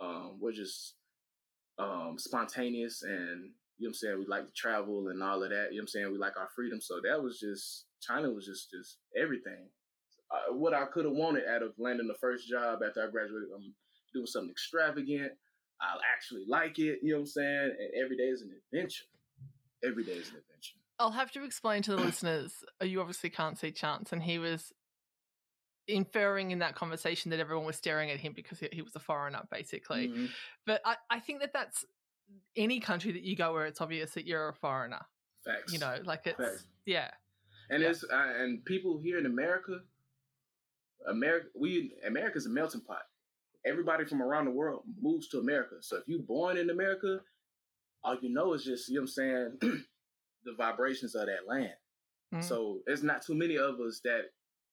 um, 0.00 0.38
we're 0.40 0.52
just 0.52 0.94
um, 1.78 2.16
spontaneous 2.18 3.02
and 3.02 3.50
you 3.78 3.88
know 3.88 3.88
what 3.88 3.88
I'm 3.88 3.94
saying? 3.94 4.18
We 4.20 4.26
like 4.26 4.46
to 4.46 4.52
travel 4.52 5.08
and 5.08 5.20
all 5.22 5.42
of 5.42 5.50
that. 5.50 5.68
You 5.70 5.78
know 5.78 5.78
what 5.78 5.80
I'm 5.82 5.88
saying? 5.88 6.12
We 6.12 6.18
like 6.18 6.36
our 6.38 6.48
freedom. 6.54 6.80
So 6.80 7.00
that 7.08 7.20
was 7.22 7.40
just 7.40 7.86
China 8.00 8.30
was 8.30 8.46
just 8.46 8.70
just 8.70 8.98
everything. 9.20 9.68
Uh, 10.30 10.54
what 10.54 10.74
I 10.74 10.84
could 10.86 11.04
have 11.04 11.14
wanted 11.14 11.44
out 11.48 11.62
of 11.62 11.72
landing 11.78 12.06
the 12.06 12.14
first 12.20 12.48
job 12.48 12.80
after 12.86 13.02
I 13.06 13.10
graduated, 13.10 13.48
I'm 13.54 13.74
doing 14.14 14.26
something 14.26 14.50
extravagant. 14.50 15.32
I 15.80 15.96
actually 16.14 16.44
like 16.48 16.78
it. 16.78 17.00
You 17.02 17.12
know 17.12 17.16
what 17.16 17.20
I'm 17.22 17.26
saying? 17.26 17.76
And 17.78 18.04
every 18.04 18.16
day 18.16 18.24
is 18.24 18.42
an 18.42 18.52
adventure. 18.72 19.04
Every 19.84 20.04
day 20.04 20.12
is 20.12 20.28
an 20.30 20.36
adventure. 20.36 20.76
I'll 21.00 21.10
have 21.10 21.32
to 21.32 21.44
explain 21.44 21.82
to 21.82 21.90
the 21.96 22.02
listeners. 22.02 22.52
uh, 22.80 22.84
You 22.84 23.00
obviously 23.00 23.28
can't 23.30 23.58
see 23.58 23.72
Chance, 23.72 24.12
and 24.12 24.22
he 24.22 24.38
was 24.38 24.72
inferring 25.88 26.50
in 26.50 26.58
that 26.60 26.74
conversation 26.74 27.30
that 27.30 27.40
everyone 27.40 27.66
was 27.66 27.76
staring 27.76 28.10
at 28.10 28.18
him 28.18 28.32
because 28.34 28.58
he, 28.58 28.68
he 28.72 28.82
was 28.82 28.94
a 28.96 29.00
foreigner, 29.00 29.42
basically. 29.50 30.08
Mhm. 30.08 30.30
But 30.66 30.80
I, 30.84 30.96
I 31.10 31.20
think 31.20 31.40
that 31.40 31.52
that's 31.52 31.84
any 32.56 32.80
country 32.80 33.12
that 33.12 33.22
you 33.22 33.36
go 33.36 33.52
where 33.52 33.66
it's 33.66 33.80
obvious 33.80 34.12
that 34.14 34.26
you're 34.26 34.48
a 34.48 34.54
foreigner. 34.54 35.00
Facts. 35.44 35.72
You 35.72 35.78
know, 35.78 35.98
like 36.04 36.26
it's 36.26 36.38
Facts. 36.38 36.66
yeah, 36.86 37.10
And 37.70 37.82
Yeah. 37.82 37.90
it's 37.90 38.02
uh, 38.04 38.32
and 38.38 38.64
people 38.64 38.98
here 38.98 39.18
in 39.18 39.26
America, 39.26 39.80
America, 41.06 41.46
we 41.54 41.92
America's 42.06 42.46
a 42.46 42.50
melting 42.50 42.80
pot. 42.80 43.02
Everybody 43.66 44.04
from 44.04 44.22
around 44.22 44.46
the 44.46 44.50
world 44.52 44.84
moves 45.00 45.28
to 45.28 45.38
America. 45.38 45.76
So 45.80 45.96
if 45.96 46.04
you're 46.06 46.20
born 46.20 46.56
in 46.56 46.70
America, 46.70 47.20
all 48.02 48.16
you 48.20 48.30
know 48.32 48.52
is 48.54 48.64
just 48.64 48.88
you 48.88 48.94
know 48.96 49.02
what 49.02 49.10
I'm 49.18 49.58
saying, 49.60 49.84
the 50.44 50.54
vibrations 50.56 51.14
of 51.14 51.26
that 51.26 51.46
land. 51.46 51.74
Mm. 52.34 52.42
So 52.42 52.80
there's 52.86 53.02
not 53.02 53.22
too 53.24 53.34
many 53.34 53.56
of 53.58 53.80
us 53.80 54.00
that 54.04 54.22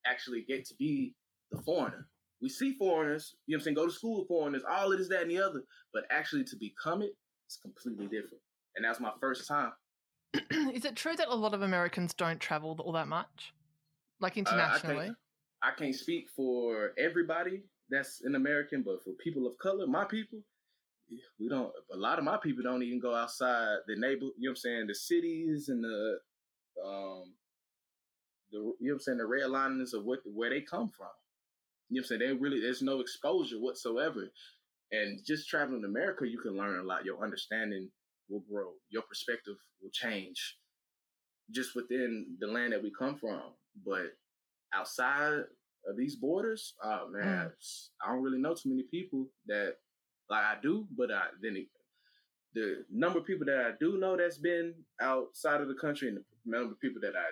actually 0.06 0.44
get 0.48 0.66
to 0.66 0.76
be 0.76 1.14
the 1.52 1.62
foreigner. 1.62 2.08
We 2.42 2.50
see 2.50 2.74
foreigners, 2.74 3.36
you 3.46 3.54
know 3.54 3.58
what 3.58 3.62
I'm 3.62 3.64
saying, 3.66 3.76
go 3.76 3.86
to 3.86 3.92
school 3.94 4.20
with 4.20 4.28
foreigners, 4.28 4.64
all 4.70 4.92
of 4.92 4.98
this, 4.98 5.10
that, 5.10 5.22
and 5.24 5.32
the 5.32 5.40
other, 5.40 5.62
but 5.94 6.04
actually 6.10 6.44
to 6.46 6.56
become 6.60 7.02
it, 7.02 7.12
it's 7.48 7.58
completely 7.58 8.06
different. 8.06 8.42
And 8.76 8.84
that's 8.86 9.00
my 9.00 9.12
first 9.20 9.48
time. 9.48 9.72
is 10.74 10.86
it 10.86 10.96
true 10.96 11.16
that 11.16 11.28
a 11.28 11.36
lot 11.36 11.54
of 11.54 11.62
Americans 11.62 12.14
don't 12.14 12.40
travel 12.40 12.76
all 12.84 12.94
that 12.94 13.08
much, 13.08 13.54
like 14.20 14.34
Uh, 14.34 14.36
I 14.36 14.40
internationally? 14.40 15.06
can't, 15.08 15.18
I 15.62 15.72
can't 15.78 15.96
speak 15.96 16.30
for 16.36 16.94
everybody 16.98 17.64
that's 17.92 18.22
an 18.24 18.36
American, 18.36 18.82
but 18.84 19.04
for 19.04 19.12
people 19.24 19.46
of 19.46 19.58
color, 19.60 19.86
my 19.86 20.06
people, 20.06 20.40
we 21.40 21.50
don't. 21.50 21.72
A 21.94 21.98
lot 21.98 22.18
of 22.18 22.24
my 22.24 22.38
people 22.42 22.64
don't 22.64 22.82
even 22.84 23.02
go 23.02 23.14
outside 23.14 23.80
the 23.86 23.98
neighbor. 23.98 24.28
You 24.38 24.48
know 24.48 24.50
what 24.50 24.50
I'm 24.52 24.56
saying? 24.56 24.88
The 24.88 24.96
cities 24.96 25.68
and 25.68 25.84
the, 25.84 26.20
um, 26.84 27.34
the 28.52 28.58
you 28.58 28.64
know 28.64 28.74
what 28.80 28.94
I'm 28.94 29.00
saying? 29.00 29.18
The 29.18 29.26
red 29.26 29.50
linings 29.50 29.94
of 29.94 30.04
what 30.04 30.20
where 30.26 30.50
they 30.50 30.62
come 30.62 30.90
from. 30.90 31.08
You 31.90 32.00
know 32.00 32.06
what 32.08 32.12
I'm 32.16 32.20
saying? 32.20 32.20
They 32.20 32.40
really 32.40 32.62
there's 32.62 32.82
no 32.82 33.00
exposure 33.00 33.58
whatsoever, 33.58 34.32
and 34.92 35.20
just 35.26 35.50
traveling 35.50 35.82
to 35.82 35.88
America, 35.88 36.28
you 36.28 36.40
can 36.40 36.58
learn 36.58 36.80
a 36.80 36.84
lot. 36.84 37.06
Your 37.06 37.24
understanding 37.24 37.90
will 38.30 38.44
grow. 38.50 38.72
Your 38.90 39.04
perspective 39.04 39.56
will 39.82 39.92
change, 39.92 40.58
just 41.52 41.76
within 41.76 42.38
the 42.40 42.48
land 42.48 42.74
that 42.74 42.84
we 42.84 42.92
come 42.98 43.16
from. 43.16 43.42
But 43.86 44.14
outside 44.74 45.44
of 45.88 45.98
these 45.98 46.16
borders, 46.16 46.74
oh 46.84 47.08
man, 47.10 47.48
mm. 47.48 47.88
I 48.04 48.12
don't 48.12 48.24
really 48.24 48.40
know 48.40 48.54
too 48.54 48.70
many 48.70 48.84
people 48.84 49.28
that 49.48 49.76
like 50.30 50.44
I 50.44 50.56
do, 50.62 50.88
but 50.98 51.12
I 51.12 51.24
then 51.42 51.58
it, 51.58 51.68
the 52.54 52.86
number 52.92 53.20
of 53.20 53.26
people 53.26 53.46
that 53.46 53.60
I 53.60 53.72
do 53.80 53.98
know 53.98 54.18
that's 54.18 54.38
been 54.38 54.74
outside 55.02 55.62
of 55.62 55.68
the 55.68 55.76
country 55.76 56.10
and 56.10 56.18
the 56.18 56.24
number 56.46 56.74
of 56.74 56.80
people 56.80 57.02
that 57.02 57.16
I 57.16 57.30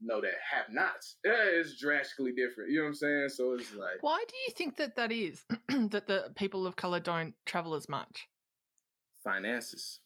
know 0.00 0.20
that 0.20 0.32
have 0.52 0.66
nots 0.70 1.16
is 1.24 1.78
drastically 1.80 2.32
different. 2.32 2.70
You 2.70 2.78
know 2.78 2.82
what 2.84 2.88
I'm 2.88 2.94
saying? 2.94 3.28
So 3.30 3.54
it's 3.54 3.74
like 3.74 4.02
Why 4.02 4.22
do 4.28 4.34
you 4.46 4.52
think 4.54 4.76
that 4.76 4.96
that 4.96 5.10
is? 5.12 5.44
that 5.68 6.06
the 6.06 6.30
people 6.36 6.66
of 6.66 6.76
color 6.76 7.00
don't 7.00 7.34
travel 7.44 7.74
as 7.74 7.88
much? 7.88 8.28
finances. 9.24 10.00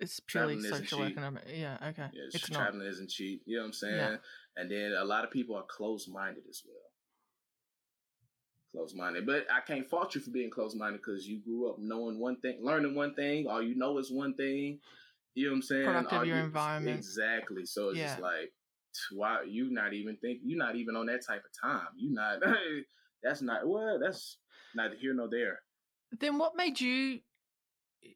It's 0.00 0.18
purely 0.18 0.60
social 0.60 1.04
economic. 1.04 1.44
Yeah, 1.54 1.76
okay. 1.88 2.06
Yeah, 2.12 2.22
it's 2.32 2.50
not. 2.50 2.58
traveling 2.62 2.86
isn't 2.88 3.10
cheap. 3.10 3.42
You 3.46 3.56
know 3.58 3.62
what 3.62 3.66
I'm 3.66 3.72
saying? 3.74 3.96
Yeah. 3.96 4.16
And 4.56 4.70
then 4.70 4.92
a 4.98 5.04
lot 5.04 5.24
of 5.24 5.30
people 5.30 5.54
are 5.56 5.64
closed 5.68 6.10
minded 6.10 6.42
as 6.48 6.62
well. 6.66 6.76
Closed 8.72 8.96
minded, 8.96 9.26
but 9.26 9.46
I 9.52 9.60
can't 9.60 9.88
fault 9.88 10.14
you 10.14 10.20
for 10.20 10.30
being 10.30 10.50
closed 10.50 10.76
minded 10.76 11.00
because 11.04 11.26
you 11.26 11.40
grew 11.44 11.68
up 11.70 11.76
knowing 11.78 12.18
one 12.18 12.40
thing, 12.40 12.60
learning 12.62 12.94
one 12.94 13.14
thing. 13.14 13.46
All 13.48 13.62
you 13.62 13.76
know 13.76 13.98
is 13.98 14.10
one 14.10 14.34
thing. 14.34 14.78
You 15.34 15.46
know 15.46 15.52
what 15.52 15.56
I'm 15.56 15.62
saying? 15.62 15.84
Product 15.84 16.12
of 16.12 16.18
All 16.18 16.24
your 16.24 16.36
you- 16.38 16.42
environment. 16.44 16.96
Exactly. 16.96 17.66
So 17.66 17.90
it's 17.90 17.98
just 17.98 18.20
like, 18.20 18.52
why 19.12 19.42
you 19.48 19.70
not 19.70 19.92
even 19.94 20.16
think 20.16 20.40
You're 20.44 20.58
not 20.58 20.76
even 20.76 20.96
on 20.96 21.06
that 21.06 21.24
type 21.26 21.42
of 21.44 21.70
time? 21.70 21.88
You 21.96 22.12
not. 22.12 22.38
that's 23.22 23.42
not 23.42 23.66
well. 23.66 23.98
That's 24.00 24.38
neither 24.74 24.94
here 24.96 25.14
nor 25.14 25.28
there. 25.30 25.60
Then 26.18 26.38
what 26.38 26.56
made 26.56 26.80
you? 26.80 27.20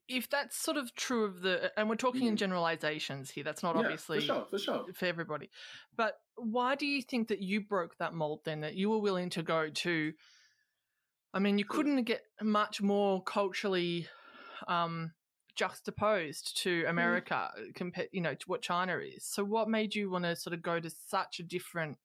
If 0.08 0.30
that's 0.30 0.56
sort 0.56 0.78
of 0.78 0.94
true 0.94 1.24
of 1.24 1.42
the, 1.42 1.70
and 1.78 1.88
we're 1.90 1.96
talking 1.96 2.26
in 2.26 2.34
Mhm. 2.34 2.38
generalizations 2.38 3.30
here. 3.30 3.44
That's 3.44 3.62
not 3.62 3.74
Yeah, 3.76 3.82
obviously 3.82 4.20
for 4.20 4.24
sure, 4.26 4.46
for 4.50 4.58
sure. 4.58 4.86
for 4.94 5.04
everybody. 5.06 5.50
But 5.94 6.14
why 6.36 6.74
do 6.74 6.86
you 6.86 7.02
think 7.02 7.28
that 7.28 7.40
you 7.42 7.60
broke 7.60 7.96
that 7.98 8.14
mold 8.14 8.40
then? 8.44 8.60
That 8.62 8.74
you 8.74 8.88
were 8.90 8.98
willing 8.98 9.28
to 9.30 9.42
go 9.42 9.68
to? 9.68 10.12
I 11.34 11.38
mean, 11.38 11.58
you 11.58 11.64
couldn't 11.64 12.04
get 12.04 12.22
much 12.40 12.80
more 12.80 13.22
culturally 13.22 14.08
um, 14.68 15.12
juxtaposed 15.56 16.56
to 16.62 16.84
America 16.88 17.50
compared, 17.74 18.08
you 18.12 18.20
know, 18.20 18.34
to 18.34 18.46
what 18.46 18.62
China 18.62 18.98
is. 18.98 19.24
So, 19.24 19.44
what 19.44 19.68
made 19.68 19.94
you 19.94 20.10
want 20.10 20.24
to 20.24 20.36
sort 20.36 20.54
of 20.54 20.62
go 20.62 20.80
to 20.80 20.90
such 20.90 21.40
a 21.40 21.42
different, 21.42 21.96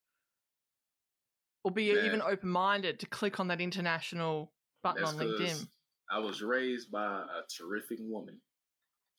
or 1.63 1.71
be 1.71 1.93
Man. 1.93 2.05
even 2.05 2.21
open 2.21 2.49
minded 2.49 2.99
to 2.99 3.05
click 3.07 3.39
on 3.39 3.47
that 3.47 3.61
international 3.61 4.51
button 4.83 5.03
That's 5.03 5.13
on 5.13 5.19
LinkedIn? 5.19 5.67
I 6.11 6.19
was 6.19 6.41
raised 6.41 6.91
by 6.91 7.05
a 7.05 7.41
terrific 7.55 7.99
woman. 8.01 8.39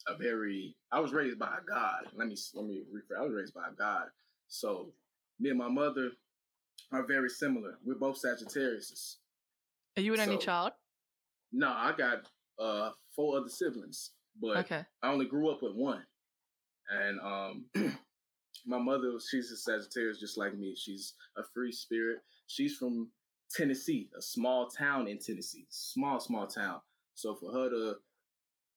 A 0.08 0.16
very, 0.16 0.76
I 0.90 0.98
was 1.00 1.12
raised 1.12 1.38
by 1.38 1.46
a 1.58 1.64
God. 1.68 2.06
Let 2.16 2.28
me 2.28 2.36
let 2.54 2.66
me 2.66 2.82
rephrase. 2.92 3.20
I 3.20 3.22
was 3.22 3.34
raised 3.34 3.54
by 3.54 3.68
a 3.70 3.74
God. 3.76 4.06
So 4.48 4.92
me 5.38 5.50
and 5.50 5.58
my 5.58 5.68
mother 5.68 6.10
are 6.92 7.06
very 7.06 7.28
similar. 7.28 7.78
We're 7.84 7.98
both 7.98 8.16
Sagittarius. 8.16 9.18
Are 9.96 10.02
you 10.02 10.14
an 10.14 10.20
only 10.20 10.38
child? 10.38 10.72
No, 11.52 11.68
I 11.68 11.92
got 11.96 12.26
uh 12.58 12.90
four 13.14 13.38
other 13.38 13.48
siblings, 13.48 14.12
but 14.40 14.56
Okay. 14.58 14.84
I 15.02 15.10
only 15.10 15.26
grew 15.26 15.50
up 15.50 15.62
with 15.62 15.74
one. 15.74 16.02
And 16.90 17.20
um 17.20 17.64
my 18.66 18.78
mother, 18.78 19.12
she's 19.30 19.50
a 19.50 19.56
Sagittarius 19.56 20.20
just 20.20 20.38
like 20.38 20.56
me. 20.56 20.74
She's 20.76 21.14
a 21.36 21.42
free 21.54 21.72
spirit. 21.72 22.18
She's 22.46 22.76
from 22.76 23.10
Tennessee, 23.54 24.08
a 24.16 24.22
small 24.22 24.68
town 24.68 25.08
in 25.08 25.18
Tennessee. 25.18 25.66
Small, 25.70 26.20
small 26.20 26.46
town. 26.46 26.80
So 27.14 27.34
for 27.34 27.52
her 27.52 27.68
to 27.70 27.94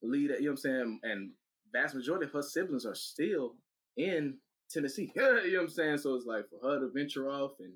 lead 0.02 0.22
you 0.22 0.28
know 0.30 0.36
what 0.40 0.50
I'm 0.52 0.58
saying, 0.58 1.00
and 1.04 1.32
vast 1.72 1.96
majority 1.96 2.26
of 2.26 2.34
her 2.34 2.42
siblings 2.42 2.86
are 2.86 2.96
still 2.96 3.56
in 3.98 4.38
Tennessee. 4.70 5.12
you 5.16 5.22
know 5.22 5.34
what 5.34 5.62
I'm 5.62 5.70
saying? 5.70 5.98
So 6.00 6.16
it's 6.16 6.26
like 6.26 6.46
for 6.50 6.60
her 6.68 6.80
to 6.80 6.92
venture 6.94 7.30
off 7.30 7.54
and 7.60 7.74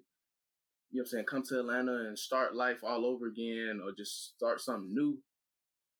you 0.91 0.99
know 0.99 1.01
what 1.01 1.07
I'm 1.07 1.07
saying, 1.07 1.25
come 1.25 1.43
to 1.43 1.59
Atlanta 1.59 2.07
and 2.07 2.17
start 2.17 2.55
life 2.55 2.79
all 2.83 3.05
over 3.05 3.27
again 3.27 3.81
or 3.83 3.91
just 3.91 4.35
start 4.35 4.61
something 4.61 4.93
new 4.93 5.17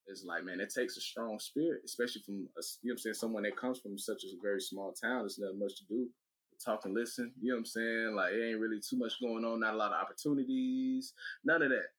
it's 0.08 0.24
like, 0.24 0.44
man, 0.44 0.60
it 0.60 0.74
takes 0.74 0.98
a 0.98 1.02
strong 1.02 1.40
spirit, 1.40 1.82
especially 1.86 2.22
from, 2.26 2.36
a, 2.36 2.38
you 2.38 2.44
know 2.46 2.58
what 2.84 2.92
I'm 2.94 2.98
saying, 2.98 3.14
someone 3.16 3.44
that 3.44 3.58
comes 3.58 3.80
from 3.80 3.98
such 3.98 4.24
a 4.24 4.42
very 4.42 4.62
small 4.62 4.94
town. 4.94 5.20
There's 5.20 5.40
not 5.40 5.58
much 5.58 5.78
to 5.78 5.86
do 5.86 6.08
talk 6.64 6.86
and 6.86 6.94
listen. 6.94 7.32
You 7.42 7.50
know 7.50 7.56
what 7.56 7.60
I'm 7.60 7.66
saying? 7.66 8.14
Like 8.16 8.34
it 8.34 8.50
ain't 8.50 8.60
really 8.60 8.80
too 8.80 8.98
much 8.98 9.20
going 9.22 9.46
on, 9.46 9.60
not 9.60 9.74
a 9.74 9.78
lot 9.78 9.92
of 9.92 10.02
opportunities, 10.02 11.14
none 11.44 11.62
of 11.62 11.70
that. 11.70 11.90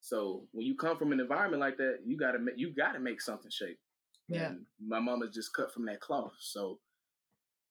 So 0.00 0.44
when 0.52 0.66
you 0.66 0.76
come 0.76 0.96
from 0.96 1.12
an 1.12 1.20
environment 1.20 1.60
like 1.60 1.76
that, 1.78 1.98
you 2.04 2.16
gotta 2.16 2.38
make 2.38 2.54
you 2.56 2.72
gotta 2.74 3.00
make 3.00 3.20
something 3.20 3.50
shake. 3.50 3.78
Yeah. 4.28 4.48
And 4.48 4.60
my 4.84 5.00
mama's 5.00 5.34
just 5.34 5.54
cut 5.54 5.72
from 5.72 5.86
that 5.86 6.00
cloth. 6.00 6.32
So 6.40 6.78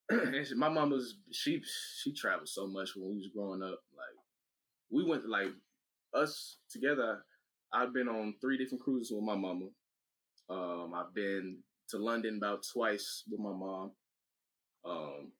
my 0.55 0.69
mama's 0.69 1.17
she 1.31 1.61
she 2.01 2.13
traveled 2.13 2.49
so 2.49 2.67
much 2.67 2.95
when 2.95 3.09
we 3.09 3.17
was 3.17 3.29
growing 3.33 3.61
up. 3.61 3.79
Like 3.95 4.15
we 4.89 5.03
went 5.03 5.27
like 5.27 5.51
us 6.13 6.57
together. 6.69 7.23
I've 7.73 7.93
been 7.93 8.07
on 8.07 8.35
three 8.41 8.57
different 8.57 8.83
cruises 8.83 9.11
with 9.11 9.23
my 9.23 9.35
mama. 9.35 9.67
Um, 10.49 10.93
I've 10.95 11.13
been 11.13 11.57
to 11.89 11.97
London 11.97 12.37
about 12.37 12.65
twice 12.71 13.23
with 13.29 13.39
my 13.39 13.51
mom. 13.51 13.91
Um, 14.85 15.31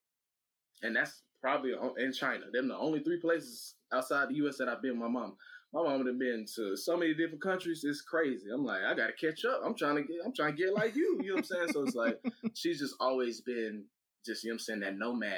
and 0.83 0.95
that's 0.95 1.21
probably 1.41 1.73
in 1.97 2.13
China. 2.13 2.45
Them 2.51 2.67
the 2.67 2.77
only 2.77 2.99
three 2.99 3.19
places 3.19 3.75
outside 3.93 4.29
the 4.29 4.35
U.S. 4.35 4.57
that 4.57 4.67
I've 4.67 4.81
been 4.81 4.99
with 4.99 5.09
my 5.09 5.19
mom. 5.19 5.37
My 5.73 5.83
mom 5.83 6.05
have 6.05 6.19
been 6.19 6.45
to 6.55 6.77
so 6.77 6.95
many 6.95 7.13
different 7.13 7.41
countries. 7.41 7.83
It's 7.83 8.01
crazy. 8.01 8.49
I'm 8.53 8.65
like, 8.65 8.81
I 8.83 8.93
gotta 8.95 9.13
catch 9.13 9.45
up. 9.45 9.61
I'm 9.63 9.75
trying 9.75 9.95
to 9.95 10.03
get. 10.03 10.17
I'm 10.25 10.33
trying 10.33 10.55
to 10.55 10.63
get 10.63 10.73
like 10.73 10.95
you. 10.95 11.19
You 11.21 11.29
know 11.29 11.35
what 11.35 11.39
I'm 11.39 11.43
saying? 11.43 11.67
So 11.73 11.83
it's 11.83 11.95
like 11.95 12.19
she's 12.53 12.79
just 12.79 12.95
always 12.99 13.41
been 13.41 13.85
just 14.25 14.43
you 14.43 14.49
know 14.49 14.53
what 14.53 14.55
I'm 14.55 14.59
saying 14.59 14.79
that 14.81 14.97
nomad. 14.97 15.31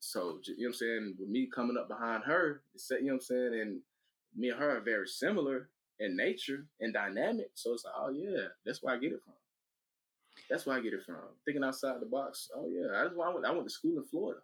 So 0.00 0.40
you 0.46 0.54
know 0.56 0.56
what 0.58 0.66
I'm 0.68 0.74
saying 0.74 1.14
with 1.18 1.28
me 1.28 1.48
coming 1.54 1.76
up 1.76 1.88
behind 1.88 2.24
her, 2.24 2.62
you 2.90 3.00
know 3.00 3.06
what 3.06 3.12
I'm 3.14 3.20
saying, 3.20 3.60
and 3.60 3.80
me 4.36 4.50
and 4.50 4.58
her 4.58 4.76
are 4.76 4.80
very 4.80 5.06
similar 5.06 5.68
in 5.98 6.16
nature 6.16 6.66
and 6.80 6.94
dynamic. 6.94 7.50
So 7.54 7.72
it's 7.74 7.84
like, 7.84 7.94
oh 7.96 8.10
yeah, 8.10 8.48
that's 8.64 8.82
where 8.82 8.94
I 8.94 8.98
get 8.98 9.12
it 9.12 9.20
from. 9.24 9.34
That's 10.48 10.66
where 10.66 10.76
I 10.76 10.80
get 10.80 10.94
it 10.94 11.04
from. 11.04 11.16
Thinking 11.44 11.64
outside 11.64 12.00
the 12.00 12.06
box. 12.06 12.48
Oh 12.56 12.68
yeah, 12.68 12.88
that's 12.92 13.14
why 13.14 13.30
I 13.30 13.34
went. 13.34 13.46
I 13.46 13.52
went 13.52 13.64
to 13.64 13.70
school 13.72 13.96
in 13.96 14.04
Florida. 14.04 14.40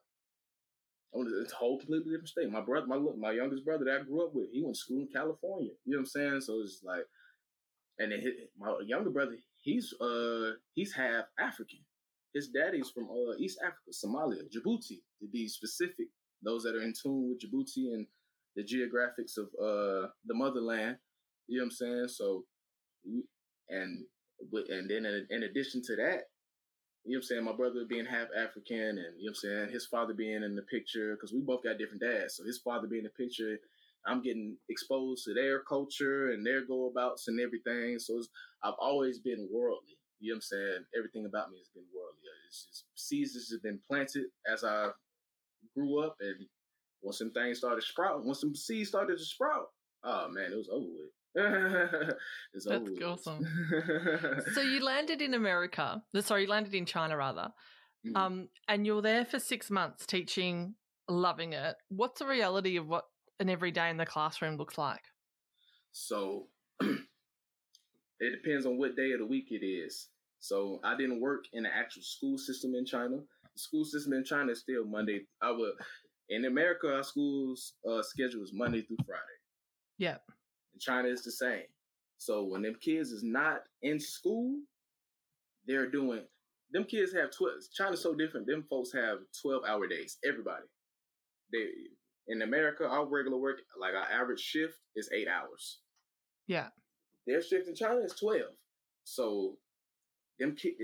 I 1.15 1.19
went 1.19 1.31
to 1.31 1.55
a 1.55 1.57
whole 1.57 1.79
completely 1.79 2.13
different 2.13 2.29
state. 2.29 2.51
My 2.51 2.61
brother, 2.61 2.87
my 2.87 2.99
my 3.19 3.33
youngest 3.33 3.65
brother 3.65 3.85
that 3.87 4.01
I 4.01 4.05
grew 4.05 4.25
up 4.25 4.35
with, 4.35 4.51
he 4.53 4.63
went 4.63 4.77
to 4.77 4.81
school 4.81 5.01
in 5.01 5.09
California. 5.09 5.71
You 5.85 5.93
know 5.93 5.99
what 5.99 6.01
I'm 6.01 6.07
saying? 6.07 6.41
So 6.43 6.61
it's 6.63 6.81
like, 6.85 7.05
and 7.99 8.13
then 8.13 8.21
his, 8.21 8.33
my 8.59 8.75
younger 8.85 9.11
brother, 9.11 9.37
he's 9.63 9.95
uh 10.01 10.53
he's 10.75 10.93
half 10.93 11.25
African. 11.39 11.81
His 12.35 12.49
daddy's 12.49 12.91
from 12.91 13.05
uh, 13.05 13.35
East 13.39 13.59
Africa, 13.65 13.93
Somalia, 13.93 14.43
Djibouti, 14.53 15.01
to 15.21 15.29
be 15.33 15.49
specific. 15.49 16.09
Those 16.43 16.65
that 16.65 16.75
are 16.75 16.83
in 16.83 16.93
tune 16.93 17.31
with 17.31 17.41
Djibouti 17.41 17.95
and 17.95 18.07
the 18.57 18.65
geographics 18.65 19.37
of 19.39 19.47
uh 19.63 20.09
the 20.27 20.35
motherland. 20.35 20.97
You 21.47 21.59
know 21.59 21.65
what 21.65 21.67
I'm 21.67 21.71
saying? 21.71 22.09
So, 22.09 22.45
and 23.69 24.05
and 24.69 24.91
then 24.91 25.07
in, 25.31 25.43
addition 25.45 25.83
to 25.83 25.97
that, 25.97 26.25
you 27.05 27.13
know 27.13 27.17
what 27.17 27.17
I'm 27.17 27.23
saying? 27.23 27.45
My 27.45 27.53
brother 27.53 27.85
being 27.89 28.05
half 28.05 28.29
African 28.37 28.77
and, 28.77 29.15
you 29.19 29.27
know 29.27 29.31
what 29.31 29.31
I'm 29.31 29.35
saying? 29.35 29.71
His 29.73 29.87
father 29.87 30.13
being 30.13 30.43
in 30.43 30.57
the 30.57 30.63
picture, 30.63 31.15
because 31.15 31.33
we 31.33 31.41
both 31.41 31.63
got 31.63 31.79
different 31.79 32.03
dads. 32.03 32.37
So 32.37 32.45
his 32.45 32.59
father 32.59 32.87
being 32.89 33.05
in 33.05 33.11
the 33.17 33.25
picture, 33.25 33.59
I'm 34.07 34.23
getting 34.23 34.57
exposed 34.69 35.25
to 35.25 35.35
their 35.35 35.61
culture 35.61 36.33
and 36.33 36.45
their 36.45 36.67
go 36.67 36.89
abouts 36.89 37.29
and 37.29 37.41
everything. 37.41 37.99
So 37.99 38.21
I've 38.63 38.75
always 38.79 39.19
been 39.19 39.49
worldly. 39.53 39.99
You 40.21 40.33
know 40.33 40.35
what 40.35 40.37
I'm 40.37 40.43
saying? 40.43 40.85
Everything 40.97 41.27
about 41.27 41.51
me 41.51 41.59
has 41.59 41.69
been 41.69 41.85
worldly. 41.95 42.23
It's 42.49 42.67
just 42.67 42.85
seeds 42.95 43.53
have 43.53 43.63
been 43.63 43.81
planted 43.89 44.27
as 44.51 44.65
I 44.65 44.91
grew 45.75 46.05
up. 46.05 46.17
And 46.21 46.47
once 47.07 47.19
some 47.19 47.31
things 47.31 47.59
started 47.59 47.83
sprouting, 47.85 48.27
once 48.27 48.41
some 48.41 48.55
seeds 48.55 48.89
started 48.89 49.17
to 49.17 49.25
sprout, 49.25 49.67
oh 50.05 50.29
man, 50.29 50.53
it 50.53 50.57
was 50.57 50.69
over 50.71 50.85
with. 50.85 51.13
That's 52.55 52.67
awesome. 53.05 53.47
so 54.55 54.61
you 54.61 54.85
landed 54.85 55.23
in 55.23 55.35
America. 55.35 56.03
Sorry, 56.21 56.43
you 56.43 56.49
landed 56.49 56.75
in 56.75 56.85
China 56.85 57.17
rather. 57.17 57.49
Mm-hmm. 58.07 58.17
Um, 58.17 58.49
and 58.69 58.85
you're 58.85 59.03
there 59.03 59.25
for 59.25 59.39
six 59.39 59.71
months 59.71 60.05
teaching, 60.05 60.75
loving 61.09 61.53
it. 61.53 61.77
What's 61.89 62.19
the 62.19 62.27
reality 62.27 62.77
of 62.77 62.89
what 62.89 63.05
an 63.39 63.51
everyday 63.51 63.91
in 63.91 63.99
the 63.99 64.07
classroom 64.07 64.57
looks 64.57 64.77
like? 64.77 65.03
So 65.93 66.49
it 66.81 68.43
depends 68.43 68.67
on 68.67 68.79
what 68.79 68.97
day 68.97 69.13
of 69.13 69.21
the 69.21 69.27
week 69.27 69.49
it 69.51 69.65
is. 69.65 70.09
So 70.41 70.81
I 70.83 70.97
didn't 70.97 71.21
work 71.21 71.45
in 71.53 71.65
the 71.65 71.71
actual 71.75 72.03
school 72.03 72.39
system 72.39 72.75
in 72.75 72.85
China. 72.85 73.19
The 73.19 73.61
school 73.61 73.85
system 73.85 74.13
in 74.15 74.25
China 74.25 74.53
is 74.53 74.61
still 74.61 74.85
Monday. 74.85 75.27
I 75.43 75.51
would 75.51 75.73
in 76.29 76.45
America, 76.47 76.95
our 76.95 77.03
school's 77.03 77.75
uh, 77.89 78.03
schedule 78.03 78.43
is 78.43 78.53
Monday 78.53 78.83
through 78.83 78.99
Friday. 79.07 79.23
Yeah. 79.99 80.17
In 80.75 80.81
China, 80.81 81.09
it's 81.09 81.25
the 81.25 81.33
same. 81.33 81.63
So 82.19 82.45
when 82.45 82.63
them 82.63 82.77
kids 82.81 83.11
is 83.11 83.23
not 83.23 83.61
in 83.83 84.01
school, 84.01 84.57
they're 85.67 85.91
doing. 85.91 86.23
Them 86.73 86.85
kids 86.85 87.13
have 87.13 87.31
twelve. 87.31 87.55
China's 87.75 88.03
so 88.03 88.15
different. 88.15 88.47
Them 88.47 88.65
folks 88.69 88.93
have 88.93 89.19
twelve 89.41 89.63
hour 89.69 89.87
days. 89.87 90.19
Everybody. 90.27 90.65
They 91.53 91.67
in 92.29 92.43
America, 92.43 92.85
our 92.85 93.07
regular 93.07 93.39
work, 93.39 93.59
like 93.81 93.95
our 93.95 94.21
average 94.21 94.41
shift, 94.41 94.75
is 94.97 95.09
eight 95.15 95.29
hours. 95.29 95.79
Yeah. 96.49 96.69
Their 97.27 97.43
shift 97.43 97.69
in 97.69 97.75
China 97.75 98.01
is 98.01 98.15
twelve. 98.19 98.55
So 99.05 99.57
them 100.39 100.57
kids, 100.57 100.77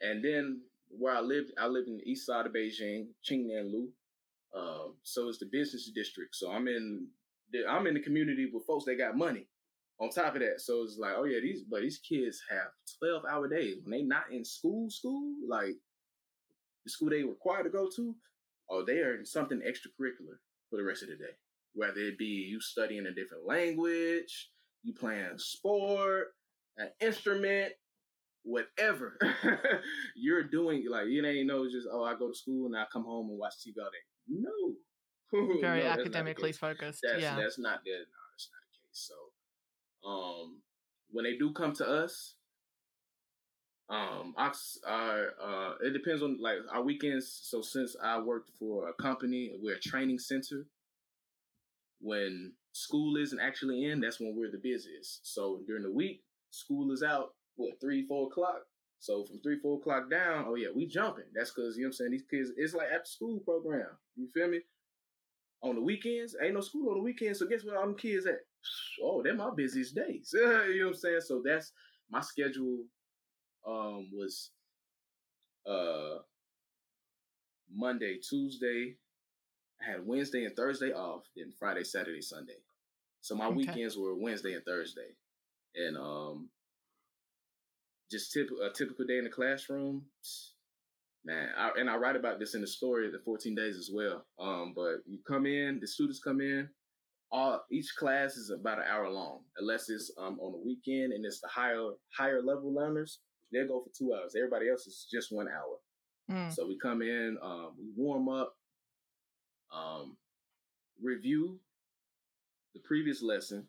and 0.00 0.24
then 0.24 0.62
where 0.88 1.14
I 1.14 1.20
lived, 1.20 1.52
I 1.58 1.66
lived 1.66 1.88
in 1.88 1.98
the 1.98 2.10
east 2.10 2.26
side 2.26 2.46
of 2.46 2.52
Beijing, 2.52 3.06
Qingnanlu. 3.28 3.88
Um, 4.56 4.94
so 5.02 5.28
it's 5.28 5.38
the 5.38 5.46
business 5.50 5.90
district. 5.94 6.36
So 6.36 6.50
I'm 6.50 6.68
in 6.68 7.08
I'm 7.68 7.86
in 7.86 7.94
the 7.94 8.00
community 8.00 8.48
with 8.52 8.66
folks 8.66 8.84
that 8.86 8.98
got 8.98 9.16
money. 9.16 9.46
On 10.00 10.10
top 10.10 10.34
of 10.34 10.40
that, 10.40 10.60
so 10.60 10.82
it's 10.82 10.98
like, 10.98 11.12
oh 11.16 11.24
yeah, 11.24 11.38
these 11.40 11.62
but 11.70 11.80
these 11.82 11.98
kids 11.98 12.42
have 12.50 12.66
twelve 12.98 13.22
hour 13.30 13.48
days 13.48 13.76
when 13.82 13.92
they 13.92 14.02
not 14.02 14.24
in 14.32 14.44
school. 14.44 14.90
School 14.90 15.34
like 15.48 15.76
the 16.84 16.90
school 16.90 17.10
they 17.10 17.22
required 17.22 17.64
to 17.64 17.70
go 17.70 17.88
to, 17.94 18.14
or 18.68 18.80
oh, 18.80 18.84
they 18.84 18.98
are 18.98 19.16
in 19.16 19.24
something 19.24 19.60
extracurricular 19.60 20.38
for 20.68 20.78
the 20.78 20.82
rest 20.82 21.04
of 21.04 21.10
the 21.10 21.14
day. 21.14 21.32
Whether 21.74 22.00
it 22.00 22.18
be 22.18 22.24
you 22.24 22.60
studying 22.60 23.06
a 23.06 23.14
different 23.14 23.46
language, 23.46 24.50
you 24.82 24.94
playing 24.94 25.38
sport, 25.38 26.34
an 26.76 26.88
instrument, 27.00 27.72
whatever 28.42 29.16
you're 30.16 30.44
doing. 30.44 30.84
Like 30.90 31.06
you 31.06 31.24
ain't 31.24 31.46
know 31.46 31.66
just 31.70 31.88
oh 31.90 32.02
I 32.02 32.14
go 32.14 32.28
to 32.28 32.34
school 32.34 32.66
and 32.66 32.76
I 32.76 32.84
come 32.92 33.04
home 33.04 33.30
and 33.30 33.38
watch 33.38 33.54
TV 33.64 33.78
all 33.78 33.90
day. 33.90 33.98
No, 34.28 34.74
very 35.60 35.82
no, 35.82 35.88
academically 35.88 36.52
focused. 36.52 37.00
That's, 37.02 37.22
yeah, 37.22 37.36
that's 37.36 37.58
not 37.58 37.84
that. 37.84 37.90
No, 37.90 38.20
that's 38.32 38.48
not 38.52 38.62
the 38.70 38.88
case. 38.88 39.10
So, 39.10 40.08
um, 40.08 40.60
when 41.10 41.24
they 41.24 41.36
do 41.36 41.52
come 41.52 41.72
to 41.74 41.88
us, 41.88 42.34
um, 43.90 44.34
our, 44.36 45.32
uh, 45.42 45.74
it 45.82 45.92
depends 45.92 46.22
on 46.22 46.38
like 46.40 46.58
our 46.72 46.82
weekends. 46.82 47.40
So 47.42 47.60
since 47.60 47.96
I 48.02 48.18
worked 48.18 48.50
for 48.58 48.88
a 48.88 48.94
company, 48.94 49.52
we're 49.60 49.76
a 49.76 49.80
training 49.80 50.18
center. 50.18 50.66
When 52.00 52.52
school 52.72 53.16
isn't 53.16 53.40
actually 53.40 53.84
in, 53.84 54.00
that's 54.00 54.20
when 54.20 54.34
we're 54.36 54.50
the 54.50 54.58
busiest. 54.58 55.32
So 55.32 55.60
during 55.66 55.82
the 55.82 55.92
week, 55.92 56.22
school 56.50 56.92
is 56.92 57.02
out. 57.02 57.34
What 57.56 57.80
three, 57.80 58.06
four 58.06 58.26
o'clock? 58.28 58.62
So 59.04 59.24
from 59.24 59.40
three, 59.40 59.58
four 59.58 59.78
o'clock 59.78 60.10
down, 60.10 60.46
oh 60.48 60.54
yeah, 60.54 60.68
we 60.74 60.86
jumping. 60.86 61.24
That's 61.34 61.50
because 61.50 61.76
you 61.76 61.82
know 61.82 61.88
what 61.88 61.90
I'm 61.90 61.92
saying. 61.92 62.10
These 62.12 62.24
kids, 62.30 62.50
it's 62.56 62.74
like 62.74 62.88
after 62.88 63.04
school 63.04 63.40
program. 63.40 63.88
You 64.16 64.28
feel 64.32 64.48
me? 64.48 64.60
on 65.64 65.74
the 65.76 65.80
weekends. 65.80 66.36
Ain't 66.40 66.54
no 66.54 66.60
school 66.60 66.90
on 66.90 66.98
the 66.98 67.02
weekends, 67.02 67.38
so 67.38 67.46
guess 67.46 67.64
where 67.64 67.78
all 67.78 67.86
them 67.86 67.96
kids 67.96 68.26
at? 68.26 68.40
Oh, 69.02 69.22
they're 69.22 69.34
my 69.34 69.50
busiest 69.56 69.94
days. 69.94 70.30
you 70.34 70.44
know 70.44 70.86
what 70.86 70.88
I'm 70.88 70.94
saying? 70.94 71.20
So 71.22 71.42
that's 71.44 71.72
my 72.10 72.20
schedule. 72.20 72.84
Um, 73.66 74.10
was 74.12 74.50
uh 75.66 76.18
Monday, 77.74 78.18
Tuesday. 78.18 78.96
I 79.80 79.92
had 79.92 80.06
Wednesday 80.06 80.44
and 80.44 80.54
Thursday 80.54 80.92
off, 80.92 81.22
then 81.34 81.52
Friday, 81.58 81.84
Saturday, 81.84 82.20
Sunday. 82.20 82.58
So 83.22 83.34
my 83.34 83.46
okay. 83.46 83.56
weekends 83.56 83.96
were 83.96 84.14
Wednesday 84.14 84.52
and 84.52 84.64
Thursday, 84.64 85.16
and 85.74 85.96
um, 85.96 86.50
just 88.14 88.32
tip, 88.32 88.48
a 88.64 88.70
typical 88.70 89.04
day 89.04 89.18
in 89.18 89.24
the 89.24 89.30
classroom 89.30 90.04
man, 91.24 91.48
I, 91.56 91.70
and 91.78 91.88
I 91.88 91.96
write 91.96 92.16
about 92.16 92.38
this 92.38 92.54
in 92.54 92.60
the 92.60 92.66
story, 92.66 93.10
the 93.10 93.18
14 93.24 93.54
days 93.54 93.76
as 93.76 93.90
well. 93.92 94.26
Um, 94.38 94.72
but 94.76 94.96
you 95.06 95.18
come 95.26 95.46
in, 95.46 95.78
the 95.80 95.86
students 95.86 96.20
come 96.20 96.40
in, 96.40 96.68
all 97.32 97.64
each 97.70 97.94
class 97.98 98.36
is 98.36 98.50
about 98.50 98.78
an 98.78 98.84
hour 98.88 99.10
long, 99.10 99.40
unless 99.58 99.88
it's 99.88 100.12
um 100.18 100.38
on 100.40 100.52
the 100.52 100.58
weekend 100.58 101.12
and 101.12 101.24
it's 101.24 101.40
the 101.40 101.48
higher 101.48 101.90
higher 102.16 102.40
level 102.42 102.72
learners. 102.72 103.20
They'll 103.52 103.66
go 103.66 103.82
for 103.82 103.90
two 103.96 104.14
hours. 104.14 104.34
Everybody 104.36 104.68
else 104.68 104.86
is 104.86 105.06
just 105.10 105.32
one 105.32 105.48
hour. 105.48 105.78
Mm. 106.30 106.52
So 106.52 106.66
we 106.66 106.78
come 106.78 107.02
in, 107.02 107.36
um, 107.42 107.72
we 107.78 107.86
warm 107.96 108.28
up, 108.28 108.54
um, 109.72 110.16
review 111.02 111.58
the 112.74 112.80
previous 112.80 113.22
lesson, 113.22 113.66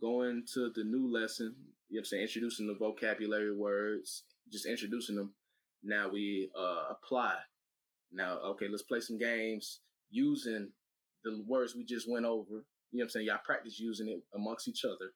going 0.00 0.44
to 0.54 0.70
the 0.74 0.84
new 0.84 1.12
lesson. 1.12 1.54
You 1.92 1.96
know 1.96 2.00
what 2.00 2.00
I'm 2.00 2.04
saying? 2.06 2.22
Introducing 2.22 2.66
the 2.68 2.74
vocabulary 2.74 3.54
words, 3.54 4.24
just 4.50 4.64
introducing 4.64 5.14
them 5.14 5.34
now 5.84 6.08
we 6.10 6.50
uh, 6.58 6.84
apply. 6.90 7.34
Now, 8.10 8.38
okay, 8.38 8.66
let's 8.66 8.82
play 8.82 9.00
some 9.00 9.18
games 9.18 9.80
using 10.10 10.70
the 11.22 11.44
words 11.46 11.74
we 11.76 11.84
just 11.84 12.10
went 12.10 12.24
over. 12.24 12.64
You 12.92 12.98
know 12.98 13.02
what 13.02 13.02
I'm 13.02 13.08
saying? 13.10 13.26
Y'all 13.26 13.40
practice 13.44 13.78
using 13.78 14.08
it 14.08 14.22
amongst 14.34 14.68
each 14.68 14.86
other. 14.86 15.12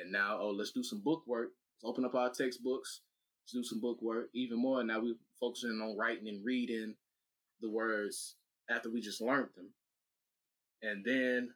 And 0.00 0.12
now, 0.12 0.38
oh, 0.40 0.50
let's 0.50 0.70
do 0.70 0.84
some 0.84 1.00
book 1.00 1.24
work. 1.26 1.48
Let's 1.82 1.90
open 1.90 2.04
up 2.04 2.14
our 2.14 2.30
textbooks. 2.30 3.00
Let's 3.42 3.52
do 3.52 3.64
some 3.64 3.80
book 3.80 4.00
work. 4.00 4.28
Even 4.32 4.60
more, 4.60 4.84
now 4.84 5.00
we're 5.00 5.16
focusing 5.40 5.80
on 5.82 5.98
writing 5.98 6.28
and 6.28 6.44
reading 6.44 6.94
the 7.60 7.68
words 7.68 8.36
after 8.70 8.90
we 8.90 9.00
just 9.00 9.20
learned 9.20 9.50
them. 9.56 9.70
And 10.82 11.04
then 11.04 11.50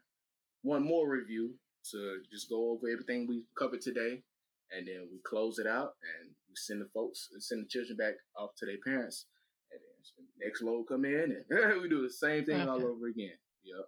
one 0.62 0.82
more 0.82 1.08
review 1.08 1.54
to 1.90 2.18
just 2.30 2.48
go 2.48 2.70
over 2.70 2.88
everything 2.88 3.26
we 3.28 3.44
covered 3.58 3.80
today. 3.80 4.22
And 4.70 4.86
then 4.88 5.08
we 5.12 5.18
close 5.24 5.58
it 5.58 5.66
out 5.66 5.92
and 6.02 6.30
we 6.48 6.54
send 6.56 6.80
the 6.80 6.88
folks, 6.94 7.28
send 7.38 7.64
the 7.64 7.68
children 7.68 7.96
back 7.96 8.14
off 8.36 8.50
to 8.58 8.66
their 8.66 8.78
parents. 8.84 9.26
And 9.70 9.80
then 9.80 10.26
next 10.46 10.62
load 10.62 10.86
come 10.88 11.04
in 11.04 11.36
and 11.48 11.82
we 11.82 11.88
do 11.88 12.02
the 12.02 12.10
same 12.10 12.44
thing 12.44 12.60
okay. 12.60 12.70
all 12.70 12.82
over 12.82 13.06
again. 13.06 13.36
Yep. 13.64 13.86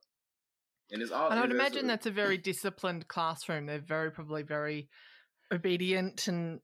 And 0.93 1.03
it's 1.03 1.11
all. 1.11 1.31
And 1.31 1.41
I'd 1.41 1.51
imagine 1.51 1.87
a, 1.87 1.89
that's 1.89 2.07
a 2.07 2.11
very 2.11 2.39
disciplined 2.39 3.09
classroom. 3.09 3.67
They're 3.67 3.81
very 3.81 4.11
probably 4.11 4.43
very 4.43 4.89
obedient 5.53 6.29
and 6.29 6.61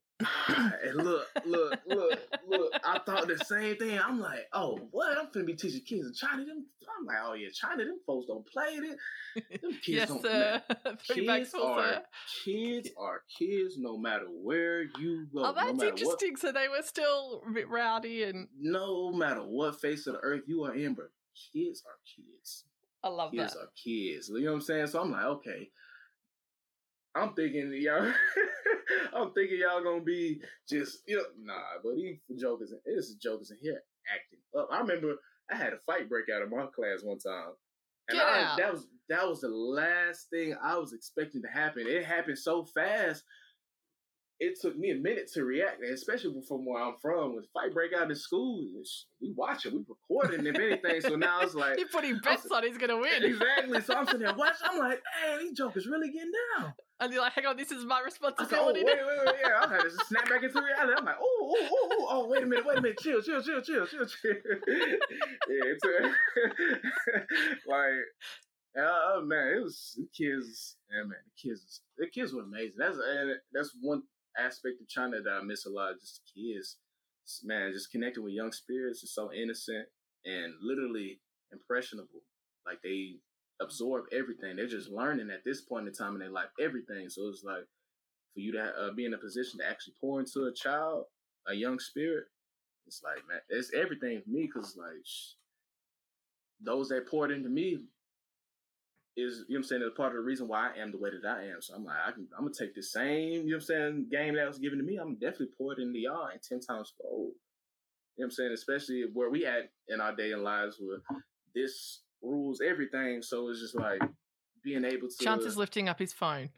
and 0.84 0.96
look, 0.96 1.26
look, 1.44 1.80
look, 1.86 2.20
look. 2.48 2.72
I 2.84 2.98
thought 2.98 3.28
the 3.28 3.38
same 3.44 3.76
thing. 3.76 3.98
I'm 3.98 4.20
like, 4.20 4.46
oh, 4.52 4.78
what? 4.90 5.18
I'm 5.18 5.26
finna 5.26 5.46
be 5.46 5.54
teaching 5.54 5.82
kids 5.86 6.06
in 6.06 6.14
China. 6.14 6.44
Them, 6.44 6.66
I'm 6.98 7.06
like, 7.06 7.16
oh 7.24 7.34
yeah, 7.34 7.48
China. 7.52 7.84
Them 7.84 7.98
folks 8.06 8.26
don't 8.26 8.46
play 8.46 8.74
it. 8.74 9.60
Them 9.62 9.72
kids 9.72 9.86
yes, 9.86 10.08
don't. 10.08 10.22
Sir. 10.22 10.62
kids 11.14 11.54
are 11.54 12.02
kids 12.44 12.90
are 12.98 13.22
kids, 13.38 13.76
no 13.78 13.96
matter 13.96 14.26
where 14.28 14.82
you 14.82 15.26
go. 15.34 15.44
Oh, 15.44 15.52
that's 15.52 15.78
no 15.78 15.88
interesting. 15.88 16.32
What, 16.32 16.40
so 16.40 16.52
they 16.52 16.68
were 16.68 16.82
still 16.82 17.42
a 17.48 17.52
bit 17.52 17.68
rowdy 17.68 18.24
and. 18.24 18.48
No 18.60 19.12
matter 19.12 19.40
what 19.40 19.80
face 19.80 20.06
of 20.06 20.14
the 20.14 20.20
earth 20.20 20.42
you 20.46 20.64
are 20.64 20.74
in, 20.74 20.94
but 20.94 21.10
kids 21.52 21.82
are 21.86 21.98
kids. 22.16 22.64
I 23.04 23.08
love 23.08 23.32
kids 23.32 23.54
that. 23.54 23.60
are 23.60 23.70
kids. 23.82 24.28
You 24.28 24.44
know 24.44 24.52
what 24.52 24.56
I'm 24.58 24.62
saying? 24.62 24.86
So 24.88 25.00
I'm 25.00 25.10
like, 25.10 25.24
okay. 25.24 25.68
I'm 27.14 27.34
thinking 27.34 27.72
y'all. 27.74 28.12
I'm 29.14 29.32
thinking 29.32 29.58
y'all 29.60 29.82
gonna 29.82 30.02
be 30.02 30.40
just 30.68 31.00
you 31.06 31.16
know 31.16 31.24
nah, 31.42 31.80
but 31.82 31.94
these 31.96 32.18
jokers, 32.40 32.72
it's 32.84 33.14
jokers 33.14 33.50
in 33.50 33.58
here 33.62 33.82
acting 34.12 34.38
up. 34.58 34.68
I 34.72 34.80
remember 34.80 35.14
I 35.50 35.56
had 35.56 35.72
a 35.72 35.78
fight 35.86 36.08
break 36.08 36.26
out 36.34 36.42
in 36.42 36.50
my 36.50 36.66
class 36.74 37.02
one 37.02 37.18
time, 37.18 37.52
and 38.08 38.18
Get 38.18 38.26
I, 38.26 38.42
out. 38.42 38.58
that 38.58 38.72
was 38.72 38.86
that 39.08 39.28
was 39.28 39.40
the 39.40 39.48
last 39.48 40.30
thing 40.30 40.54
I 40.62 40.78
was 40.78 40.92
expecting 40.92 41.42
to 41.42 41.48
happen. 41.48 41.84
It 41.86 42.04
happened 42.04 42.38
so 42.38 42.64
fast 42.64 43.24
it 44.42 44.58
took 44.60 44.76
me 44.76 44.90
a 44.90 44.96
minute 44.96 45.30
to 45.32 45.44
react, 45.44 45.80
especially 45.84 46.34
from 46.48 46.66
where 46.66 46.82
I'm 46.82 46.94
from. 47.00 47.36
With 47.36 47.46
fight 47.54 47.72
break 47.72 47.92
out 47.92 48.10
in 48.10 48.16
school, 48.16 48.66
we 49.20 49.32
watch 49.36 49.66
it, 49.66 49.72
we 49.72 49.84
recording, 49.88 50.44
if 50.44 50.58
anything. 50.58 51.00
So 51.00 51.14
now 51.14 51.42
it's 51.42 51.54
like 51.54 51.78
you're 51.78 51.86
putting 51.86 52.18
bets 52.18 52.50
on 52.50 52.64
he's 52.64 52.76
gonna 52.76 52.98
win. 52.98 53.22
Exactly. 53.22 53.80
So 53.82 53.94
I'm 53.94 54.04
sitting 54.04 54.22
there 54.22 54.34
watching. 54.36 54.66
I'm 54.68 54.80
like, 54.80 55.00
hey, 55.22 55.38
these 55.38 55.52
jokers 55.52 55.86
really 55.86 56.10
getting 56.10 56.32
down. 56.58 56.74
And 57.02 57.12
you're 57.12 57.20
like, 57.20 57.32
hang 57.32 57.46
on, 57.46 57.56
this 57.56 57.72
is 57.72 57.84
my 57.84 57.98
oh, 58.00 58.04
responsibility. 58.04 58.84
Said, 58.86 58.98
oh, 59.02 59.06
wait, 59.08 59.26
wait, 59.26 59.26
wait, 59.26 59.34
yeah. 59.42 59.58
I 59.60 59.74
had 59.74 59.82
to 59.82 59.90
snap 60.06 60.28
back 60.28 60.44
into 60.44 60.62
reality. 60.62 60.94
I'm 60.96 61.04
like, 61.04 61.16
oh, 61.20 61.38
oh, 61.42 61.56
oh, 61.60 61.68
oh, 61.72 61.88
oh, 61.90 62.06
oh, 62.10 62.28
wait 62.28 62.44
a 62.44 62.46
minute, 62.46 62.64
wait 62.64 62.78
a 62.78 62.80
minute, 62.80 63.00
chill, 63.00 63.20
chill, 63.20 63.42
chill, 63.42 63.60
chill, 63.60 63.84
chill, 63.88 64.06
chill. 64.06 64.32
yeah, 64.68 65.66
it's 65.66 65.84
a, 65.84 66.14
like, 67.68 68.06
oh 68.78 69.22
man, 69.24 69.48
it 69.56 69.64
was 69.64 69.98
the 69.98 70.06
kids. 70.16 70.76
Yeah, 70.92 71.02
man, 71.02 71.18
the 71.26 71.48
kids, 71.50 71.80
the 71.98 72.06
kids 72.06 72.32
were 72.32 72.42
amazing. 72.42 72.76
That's 72.78 72.96
and 72.96 73.34
that's 73.52 73.74
one 73.80 74.02
aspect 74.38 74.80
of 74.80 74.88
China 74.88 75.20
that 75.20 75.40
I 75.42 75.42
miss 75.42 75.66
a 75.66 75.70
lot. 75.70 75.98
Just 76.00 76.20
the 76.22 76.40
kids, 76.40 76.76
man, 77.42 77.72
just 77.72 77.90
connecting 77.90 78.22
with 78.22 78.32
young 78.32 78.52
spirits 78.52 79.02
is 79.02 79.12
so 79.12 79.32
innocent 79.32 79.88
and 80.24 80.54
literally 80.62 81.18
impressionable. 81.52 82.22
Like 82.64 82.78
they 82.84 83.16
absorb 83.62 84.06
everything. 84.12 84.56
They're 84.56 84.66
just 84.66 84.90
learning 84.90 85.30
at 85.30 85.44
this 85.44 85.60
point 85.60 85.88
in 85.88 85.94
time 85.94 86.14
in 86.14 86.20
their 86.20 86.30
life 86.30 86.48
everything. 86.60 87.08
So 87.08 87.28
it's 87.28 87.44
like 87.44 87.64
for 88.34 88.40
you 88.40 88.52
to 88.52 88.62
uh, 88.62 88.92
be 88.92 89.04
in 89.06 89.14
a 89.14 89.18
position 89.18 89.60
to 89.60 89.68
actually 89.68 89.94
pour 90.00 90.20
into 90.20 90.44
a 90.44 90.52
child, 90.52 91.04
a 91.48 91.54
young 91.54 91.78
spirit. 91.78 92.24
It's 92.86 93.02
like 93.02 93.18
man, 93.28 93.40
it's 93.48 93.72
everything 93.74 94.20
for 94.22 94.30
me 94.30 94.50
because 94.52 94.76
like 94.76 95.04
sh- 95.04 95.34
those 96.60 96.88
that 96.88 97.08
poured 97.08 97.30
into 97.30 97.48
me 97.48 97.78
is 99.16 99.44
you 99.48 99.54
know 99.54 99.58
what 99.58 99.58
I'm 99.58 99.64
saying 99.64 99.82
is 99.82 99.90
part 99.96 100.08
of 100.12 100.14
the 100.14 100.20
reason 100.20 100.48
why 100.48 100.70
I 100.70 100.80
am 100.80 100.90
the 100.90 100.98
way 100.98 101.10
that 101.10 101.28
I 101.28 101.44
am. 101.44 101.60
So 101.60 101.74
I'm 101.74 101.84
like, 101.84 101.96
I 102.06 102.12
can 102.12 102.26
I'm 102.36 102.44
gonna 102.44 102.54
take 102.58 102.74
the 102.74 102.82
same, 102.82 103.44
you 103.44 103.50
know 103.50 103.56
what 103.56 103.56
I'm 103.56 103.60
saying, 103.62 104.06
game 104.10 104.36
that 104.36 104.48
was 104.48 104.58
given 104.58 104.78
to 104.78 104.84
me, 104.84 104.96
I'm 104.96 105.14
definitely 105.14 105.54
pour 105.58 105.72
it 105.72 105.78
into 105.78 105.98
y'all 105.98 106.26
and 106.26 106.40
ten 106.42 106.60
times 106.60 106.92
fold. 107.00 107.32
You 108.16 108.24
know 108.24 108.26
what 108.26 108.26
I'm 108.26 108.30
saying? 108.32 108.52
Especially 108.52 109.04
where 109.12 109.30
we 109.30 109.46
at 109.46 109.70
in 109.88 110.00
our 110.00 110.14
day 110.14 110.32
and 110.32 110.42
lives 110.44 110.76
with 110.80 111.00
this 111.54 112.01
rules 112.22 112.60
everything. 112.60 113.22
So 113.22 113.48
it's 113.48 113.60
just 113.60 113.74
like 113.74 114.00
being 114.62 114.84
able 114.84 115.08
to 115.08 115.24
Chance 115.24 115.44
is 115.44 115.56
lifting 115.56 115.88
up 115.88 115.98
his 115.98 116.12
phone. 116.12 116.50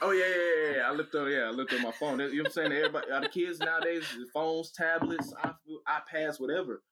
oh 0.00 0.12
yeah, 0.12 0.24
yeah, 0.24 0.70
yeah, 0.70 0.76
yeah. 0.78 0.90
I 0.90 0.92
lift 0.94 1.14
up, 1.14 1.28
yeah, 1.28 1.42
I 1.42 1.50
lift 1.50 1.72
up 1.72 1.80
my 1.80 1.92
phone. 1.92 2.18
You 2.18 2.36
know 2.36 2.42
what 2.42 2.46
I'm 2.46 2.52
saying? 2.52 2.72
Everybody, 2.72 3.06
the 3.08 3.28
kids 3.28 3.58
nowadays, 3.60 4.04
phones, 4.32 4.72
tablets, 4.72 5.32
iPads, 5.88 6.40
whatever. 6.40 6.82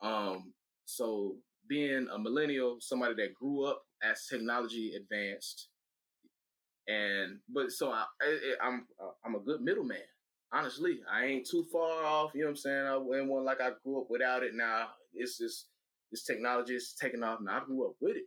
Um, 0.00 0.52
so 0.84 1.36
being 1.68 2.06
a 2.12 2.18
millennial, 2.18 2.78
somebody 2.80 3.14
that 3.14 3.34
grew 3.34 3.64
up 3.64 3.82
as 4.02 4.26
technology 4.26 4.92
advanced, 4.94 5.68
and 6.86 7.38
but 7.52 7.72
so 7.72 7.90
I, 7.90 8.04
I 8.22 8.66
I'm 8.66 8.86
I'm 9.24 9.34
a 9.34 9.40
good 9.40 9.60
middleman. 9.60 9.98
Honestly, 10.52 11.00
I 11.12 11.26
ain't 11.26 11.46
too 11.46 11.66
far 11.70 12.04
off. 12.04 12.30
You 12.34 12.40
know 12.40 12.46
what 12.46 12.50
I'm 12.52 12.56
saying? 12.56 12.86
I 12.86 12.96
went 12.96 13.26
one 13.28 13.44
like 13.44 13.60
I 13.60 13.70
grew 13.84 14.00
up 14.00 14.06
without 14.08 14.42
it. 14.42 14.54
Now 14.54 14.88
it's 15.12 15.36
just 15.36 15.66
this 16.10 16.24
technology 16.24 16.74
is 16.74 16.94
taking 17.00 17.22
off. 17.22 17.40
Now 17.40 17.60
I 17.60 17.64
grew 17.64 17.86
up 17.86 17.96
with 18.00 18.16
it, 18.16 18.24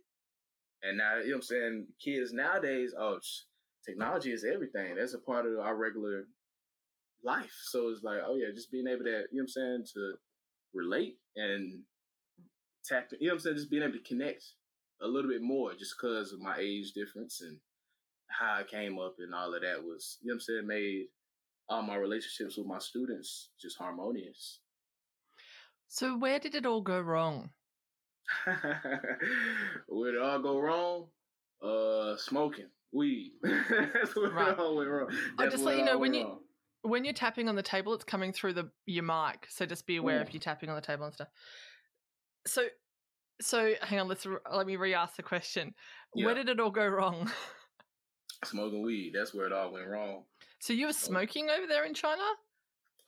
and 0.82 0.98
now 0.98 1.16
you 1.16 1.30
know 1.30 1.30
what 1.30 1.36
I'm 1.36 1.42
saying. 1.42 1.86
Kids 2.02 2.32
nowadays, 2.32 2.94
oh, 2.98 3.18
technology 3.84 4.30
is 4.32 4.44
everything. 4.44 4.96
That's 4.96 5.14
a 5.14 5.18
part 5.18 5.46
of 5.46 5.58
our 5.58 5.76
regular 5.76 6.24
life. 7.24 7.52
So 7.70 7.88
it's 7.88 8.02
like, 8.02 8.18
oh 8.26 8.36
yeah, 8.36 8.54
just 8.54 8.70
being 8.70 8.86
able 8.86 9.04
to, 9.04 9.10
you 9.10 9.16
know 9.16 9.26
what 9.32 9.42
I'm 9.42 9.48
saying, 9.48 9.84
to 9.94 10.14
relate 10.74 11.16
and 11.36 11.82
tap, 12.84 13.08
you 13.18 13.28
know 13.28 13.34
what 13.34 13.38
I'm 13.38 13.40
saying, 13.40 13.56
just 13.56 13.70
being 13.70 13.82
able 13.82 13.94
to 13.94 14.02
connect 14.02 14.44
a 15.02 15.06
little 15.06 15.30
bit 15.30 15.42
more 15.42 15.72
just 15.74 15.94
because 16.00 16.32
of 16.32 16.40
my 16.40 16.56
age 16.58 16.92
difference 16.92 17.40
and 17.40 17.58
how 18.28 18.60
I 18.60 18.62
came 18.64 18.98
up 18.98 19.16
and 19.18 19.34
all 19.34 19.54
of 19.54 19.62
that 19.62 19.82
was, 19.82 20.18
you 20.22 20.28
know 20.28 20.34
what 20.34 20.36
I'm 20.36 20.40
saying, 20.40 20.66
made 20.66 21.06
all 21.68 21.82
my 21.82 21.96
relationships 21.96 22.56
with 22.56 22.66
my 22.66 22.78
students 22.78 23.50
just 23.60 23.78
harmonious. 23.78 24.60
So 25.88 26.16
where 26.16 26.38
did 26.38 26.54
it 26.54 26.66
all 26.66 26.80
go 26.80 27.00
wrong? 27.00 27.50
where 29.88 30.12
did 30.12 30.18
it 30.18 30.22
all 30.22 30.38
go 30.38 30.58
wrong? 30.60 31.06
Uh, 31.62 32.16
smoking 32.16 32.66
weed. 32.92 33.32
That's 33.42 34.14
where 34.16 34.30
right. 34.30 34.52
it 34.52 34.58
all 34.58 34.76
went 34.76 34.88
wrong. 34.88 35.10
I'll 35.38 35.50
just 35.50 35.64
let 35.64 35.78
you 35.78 35.84
know 35.84 35.98
when 35.98 36.14
you 36.14 36.24
wrong. 36.24 36.38
when 36.82 37.04
you're 37.04 37.14
tapping 37.14 37.48
on 37.48 37.56
the 37.56 37.62
table, 37.62 37.94
it's 37.94 38.04
coming 38.04 38.32
through 38.32 38.54
the 38.54 38.70
your 38.86 39.04
mic. 39.04 39.46
So 39.48 39.66
just 39.66 39.86
be 39.86 39.96
aware 39.96 40.18
Ooh. 40.18 40.22
if 40.22 40.32
you're 40.32 40.40
tapping 40.40 40.68
on 40.68 40.76
the 40.76 40.82
table 40.82 41.04
and 41.04 41.14
stuff. 41.14 41.28
So 42.46 42.64
so 43.40 43.72
hang 43.82 44.00
on, 44.00 44.08
let's 44.08 44.26
let 44.52 44.66
me 44.66 44.76
re-ask 44.76 45.16
the 45.16 45.22
question. 45.22 45.74
Yeah. 46.14 46.26
Where 46.26 46.34
did 46.34 46.48
it 46.48 46.60
all 46.60 46.70
go 46.70 46.86
wrong? 46.86 47.30
Smoking 48.44 48.82
weed. 48.82 49.12
That's 49.14 49.34
where 49.34 49.46
it 49.46 49.52
all 49.52 49.72
went 49.72 49.86
wrong. 49.88 50.24
So 50.60 50.72
you 50.72 50.86
were 50.86 50.92
smoking 50.92 51.48
over 51.50 51.66
there 51.66 51.84
in 51.84 51.94
China? 51.94 52.22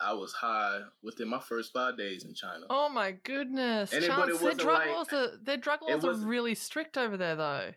I 0.01 0.13
was 0.13 0.33
high 0.33 0.81
within 1.03 1.29
my 1.29 1.41
first 1.41 1.73
five 1.73 1.97
days 1.97 2.25
in 2.25 2.35
China. 2.35 2.67
Oh 2.69 2.89
my 2.89 3.13
goodness! 3.13 3.93
And 3.93 4.05
Chance, 4.05 4.37
it, 4.37 4.41
their 4.41 4.55
drug 4.55 4.79
like, 4.79 4.89
laws 4.89 5.13
are 5.13 5.29
their 5.43 5.57
drug 5.57 5.81
laws 5.83 6.05
are 6.05 6.15
really 6.15 6.55
strict 6.55 6.99
over 6.99 7.17
there, 7.17 7.37
though. 7.37 7.71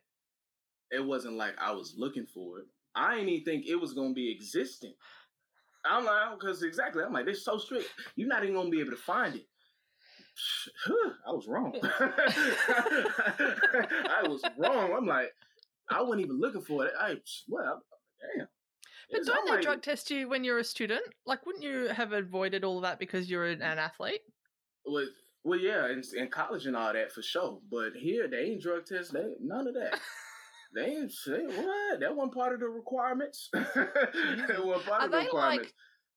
It 0.91 1.05
wasn't 1.05 1.35
like 1.35 1.53
I 1.59 1.71
was 1.71 1.95
looking 1.97 2.25
for 2.25 2.59
it. 2.59 2.65
I 2.95 3.15
didn't 3.15 3.29
even 3.29 3.45
think 3.45 3.67
it 3.67 3.75
was 3.75 3.93
going 3.93 4.09
to 4.09 4.15
be 4.15 4.31
existing. 4.31 4.93
I'm 5.85 6.05
like, 6.05 6.39
because 6.39 6.63
exactly, 6.63 7.03
I'm 7.03 7.13
like, 7.13 7.25
they're 7.25 7.35
so 7.35 7.57
strict. 7.57 7.87
You're 8.15 8.27
not 8.27 8.43
even 8.43 8.55
going 8.55 8.67
to 8.67 8.71
be 8.71 8.81
able 8.81 8.91
to 8.91 8.97
find 8.97 9.35
it. 9.35 9.45
I 11.27 11.31
was 11.31 11.47
wrong. 11.47 11.73
I 11.83 14.23
was 14.27 14.41
wrong. 14.57 14.93
I'm 14.97 15.05
like, 15.05 15.31
I 15.89 16.01
wasn't 16.01 16.21
even 16.21 16.39
looking 16.39 16.61
for 16.61 16.85
it. 16.85 16.93
I 16.99 17.17
well, 17.47 17.83
damn. 18.35 18.47
But 19.11 19.25
don't 19.25 19.49
they 19.49 19.61
drug 19.61 19.81
test 19.81 20.11
you 20.11 20.27
when 20.27 20.43
you're 20.43 20.59
a 20.59 20.63
student? 20.63 21.03
Like, 21.25 21.45
wouldn't 21.45 21.63
you 21.63 21.87
have 21.87 22.11
avoided 22.11 22.63
all 22.63 22.77
of 22.77 22.83
that 22.83 22.99
because 22.99 23.29
you're 23.29 23.45
an, 23.45 23.61
athlete? 23.61 24.21
Well, 24.85 25.05
well, 25.43 25.59
yeah, 25.59 25.89
in, 25.89 26.01
in, 26.15 26.27
college 26.29 26.65
and 26.65 26.75
all 26.75 26.91
that 26.91 27.11
for 27.11 27.21
sure. 27.21 27.59
But 27.71 27.93
here, 27.95 28.27
they 28.27 28.37
ain't 28.37 28.61
drug 28.61 28.85
test. 28.85 29.13
They 29.13 29.23
none 29.41 29.67
of 29.67 29.73
that. 29.75 29.99
they 30.75 30.85
ain't 30.85 31.11
say 31.11 31.45
what. 31.45 31.99
That 32.01 32.15
wasn't 32.15 32.33
part 32.33 32.53
of 32.53 32.59
the 32.59 32.67
requirements. 32.67 33.49
that 33.53 34.61
wasn't 34.63 34.85
part 34.85 35.01
are 35.01 35.05
of 35.05 35.11
the 35.11 35.17
requirements. 35.19 35.71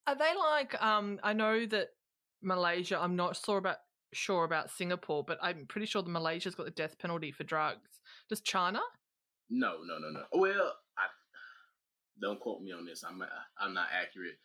Like, 0.07 0.17
are 0.17 0.17
they 0.17 0.37
like? 0.37 0.83
Um, 0.83 1.19
I 1.23 1.33
know 1.33 1.65
that 1.67 1.89
Malaysia. 2.41 2.99
I'm 2.99 3.15
not 3.15 3.37
sure 3.37 3.57
about 3.57 3.77
sure 4.13 4.43
about 4.43 4.69
Singapore, 4.69 5.23
but 5.23 5.37
I'm 5.41 5.65
pretty 5.67 5.87
sure 5.87 6.01
the 6.01 6.09
Malaysia's 6.09 6.55
got 6.55 6.65
the 6.65 6.71
death 6.71 6.97
penalty 6.99 7.31
for 7.31 7.43
drugs. 7.43 8.01
Does 8.29 8.41
China? 8.41 8.81
No, 9.49 9.77
no, 9.85 9.97
no, 9.97 10.09
no. 10.09 10.23
Well, 10.33 10.73
don't 12.19 12.39
quote 12.39 12.61
me 12.61 12.71
on 12.71 12.85
this. 12.85 13.03
I'm 13.07 13.23
I'm 13.59 13.73
not 13.73 13.87
accurate. 13.93 14.37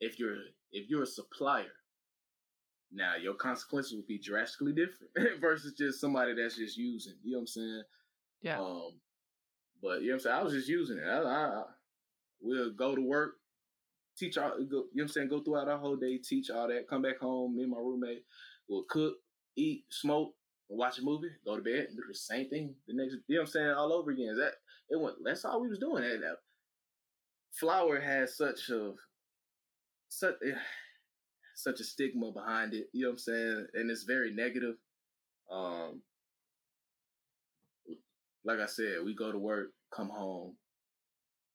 If 0.00 0.18
you're 0.18 0.36
if 0.72 0.88
you're 0.88 1.02
a 1.02 1.06
supplier, 1.06 1.72
now 2.92 3.16
your 3.16 3.34
consequences 3.34 3.94
will 3.94 4.04
be 4.06 4.18
drastically 4.18 4.72
different 4.72 5.40
versus 5.40 5.74
just 5.76 6.00
somebody 6.00 6.34
that's 6.34 6.56
just 6.56 6.76
using. 6.76 7.14
You 7.22 7.32
know 7.32 7.38
what 7.38 7.42
I'm 7.42 7.46
saying? 7.46 7.82
Yeah. 8.42 8.60
Um, 8.60 9.00
but 9.82 10.02
you 10.02 10.08
know 10.08 10.12
what 10.12 10.14
I'm 10.14 10.20
saying. 10.20 10.36
I 10.36 10.42
was 10.42 10.52
just 10.52 10.68
using 10.68 10.98
it. 10.98 11.06
I, 11.06 11.18
I, 11.18 11.44
I 11.60 11.62
we'll 12.40 12.72
go 12.72 12.94
to 12.94 13.02
work, 13.02 13.34
teach 14.16 14.38
all. 14.38 14.50
Go, 14.50 14.56
you 14.58 14.66
know 14.66 14.84
what 14.94 15.02
I'm 15.02 15.08
saying? 15.08 15.28
Go 15.28 15.42
throughout 15.42 15.68
our 15.68 15.78
whole 15.78 15.96
day, 15.96 16.18
teach 16.18 16.50
all 16.50 16.68
that. 16.68 16.88
Come 16.88 17.02
back 17.02 17.18
home. 17.18 17.56
Me 17.56 17.62
and 17.62 17.72
my 17.72 17.78
roommate 17.78 18.24
will 18.68 18.84
cook, 18.88 19.14
eat, 19.56 19.84
smoke, 19.90 20.34
watch 20.68 20.98
a 20.98 21.02
movie, 21.02 21.30
go 21.44 21.56
to 21.56 21.62
bed, 21.62 21.88
do 21.90 22.02
the 22.06 22.14
same 22.14 22.48
thing 22.48 22.74
the 22.86 22.94
next. 22.94 23.16
You 23.26 23.36
know 23.36 23.42
what 23.42 23.48
I'm 23.48 23.52
saying? 23.52 23.70
All 23.70 23.92
over 23.92 24.10
again. 24.10 24.30
Is 24.32 24.38
That 24.38 24.54
it 24.90 25.00
went. 25.00 25.16
That's 25.24 25.44
all 25.44 25.60
we 25.60 25.68
was 25.68 25.78
doing. 25.78 26.02
That 26.02 26.36
flower 27.58 28.00
has 28.00 28.36
such 28.36 28.68
a 28.70 28.92
such 30.08 30.34
such 31.54 31.80
a 31.80 31.84
stigma 31.84 32.32
behind 32.32 32.74
it. 32.74 32.88
You 32.92 33.02
know 33.02 33.08
what 33.08 33.12
I'm 33.14 33.18
saying? 33.18 33.66
And 33.74 33.90
it's 33.90 34.04
very 34.04 34.32
negative. 34.32 34.76
Um, 35.50 36.02
like 38.44 38.60
I 38.60 38.66
said, 38.66 38.98
we 39.04 39.14
go 39.14 39.32
to 39.32 39.38
work, 39.38 39.68
come 39.94 40.08
home. 40.08 40.54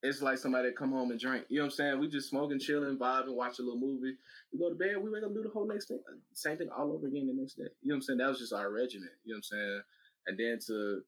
It's 0.02 0.22
like 0.22 0.38
somebody 0.38 0.70
come 0.78 0.92
home 0.92 1.12
and 1.12 1.20
drink. 1.20 1.46
You 1.48 1.60
know 1.60 1.64
what 1.64 1.72
I'm 1.72 1.76
saying? 1.78 2.00
We 2.00 2.10
just 2.10 2.30
smoking, 2.30 2.60
chilling, 2.60 2.98
vibing, 2.98 3.36
watch 3.36 3.60
a 3.60 3.62
little 3.62 3.80
movie. 3.80 4.16
We 4.52 4.60
go 4.60 4.70
to 4.70 4.76
bed, 4.76 5.02
we 5.02 5.10
wake 5.10 5.24
up, 5.24 5.34
do 5.34 5.42
the 5.42 5.50
whole 5.50 5.66
next 5.66 5.88
thing, 5.88 6.00
same 6.34 6.58
thing 6.58 6.68
all 6.78 6.92
over 6.92 7.08
again 7.08 7.28
the 7.28 7.34
next 7.34 7.54
day. 7.54 7.64
You 7.82 7.90
know 7.90 7.94
what 7.94 7.98
I'm 7.98 8.02
saying? 8.02 8.18
That 8.18 8.28
was 8.28 8.40
just 8.40 8.52
our 8.52 8.70
regimen. 8.70 9.10
You 9.24 9.34
know 9.34 9.38
what 9.38 9.38
I'm 9.38 9.44
saying? 9.44 9.82
And 10.28 10.38
then 10.38 10.60
to 10.68 11.02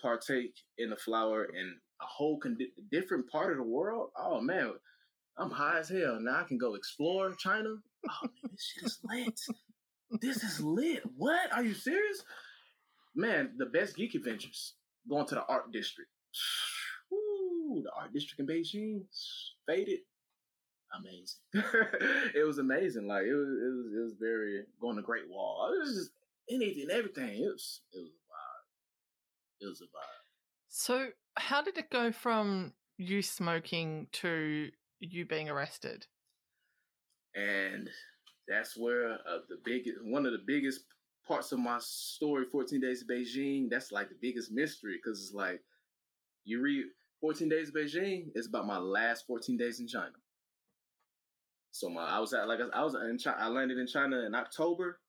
partake 0.00 0.54
in 0.78 0.90
the 0.90 0.96
flower 0.96 1.44
in 1.44 1.76
a 2.02 2.06
whole 2.06 2.38
con- 2.38 2.58
different 2.90 3.30
part 3.30 3.52
of 3.52 3.58
the 3.58 3.62
world. 3.62 4.10
Oh 4.16 4.40
man, 4.40 4.72
I'm 5.38 5.50
high 5.50 5.78
as 5.78 5.88
hell. 5.88 6.18
Now 6.20 6.40
I 6.40 6.44
can 6.44 6.58
go 6.58 6.74
explore 6.74 7.34
China. 7.34 7.76
Oh 8.08 8.22
man, 8.22 8.50
this 8.50 8.72
shit 8.74 8.84
is 8.84 8.98
lit. 9.04 9.40
this 10.20 10.42
is 10.42 10.60
lit. 10.60 11.02
What? 11.16 11.52
Are 11.52 11.62
you 11.62 11.74
serious? 11.74 12.24
Man, 13.14 13.52
the 13.58 13.66
best 13.66 13.96
geek 13.96 14.14
adventures 14.14 14.74
going 15.08 15.26
to 15.26 15.36
the 15.36 15.44
art 15.44 15.72
district. 15.72 16.10
Woo, 17.10 17.82
the 17.82 17.90
art 17.96 18.12
district 18.12 18.40
in 18.40 18.46
Beijing 18.46 19.02
faded. 19.66 20.00
Amazing. 20.98 21.40
it 22.34 22.46
was 22.46 22.58
amazing. 22.58 23.06
Like 23.06 23.24
it 23.24 23.32
was, 23.32 23.48
it 23.48 23.72
was, 23.72 23.86
it 23.96 24.02
was 24.02 24.14
very 24.20 24.64
going 24.80 24.96
to 24.96 25.02
Great 25.02 25.28
Wall. 25.28 25.72
It 25.74 25.80
was 25.80 25.94
just 25.96 26.10
anything, 26.50 26.88
everything. 26.90 27.42
It 27.42 27.52
was, 27.52 27.80
it 27.92 27.98
was 27.98 28.10
a 28.10 28.28
vibe. 28.28 29.66
It 29.66 29.68
was 29.68 29.80
a 29.80 29.84
vibe. 29.84 30.22
So, 30.68 31.08
how 31.36 31.62
did 31.62 31.78
it 31.78 31.90
go 31.90 32.12
from 32.12 32.72
you 32.98 33.22
smoking 33.22 34.08
to 34.12 34.70
you 35.00 35.24
being 35.24 35.48
arrested? 35.48 36.06
And 37.34 37.88
that's 38.48 38.76
where 38.76 39.12
uh, 39.12 39.38
the 39.48 39.58
biggest, 39.64 39.96
one 40.02 40.26
of 40.26 40.32
the 40.32 40.42
biggest 40.46 40.80
parts 41.26 41.52
of 41.52 41.58
my 41.58 41.78
story, 41.80 42.44
14 42.50 42.80
Days 42.80 43.02
of 43.02 43.08
Beijing, 43.08 43.70
that's 43.70 43.92
like 43.92 44.08
the 44.08 44.16
biggest 44.20 44.52
mystery 44.52 44.98
because 45.02 45.20
it's 45.22 45.34
like 45.34 45.60
you 46.44 46.60
read 46.60 46.84
14 47.20 47.48
Days 47.48 47.68
of 47.68 47.74
Beijing, 47.74 48.26
it's 48.34 48.48
about 48.48 48.66
my 48.66 48.78
last 48.78 49.26
14 49.26 49.56
days 49.56 49.80
in 49.80 49.86
China. 49.86 50.12
So 51.70 51.88
my 51.88 52.04
I 52.04 52.18
was 52.18 52.34
at 52.34 52.46
like 52.48 52.60
I 52.74 52.84
was 52.84 52.94
in 52.94 53.16
China, 53.16 53.38
I 53.40 53.48
landed 53.48 53.78
in 53.78 53.86
China 53.86 54.26
in 54.26 54.34
October 54.34 55.00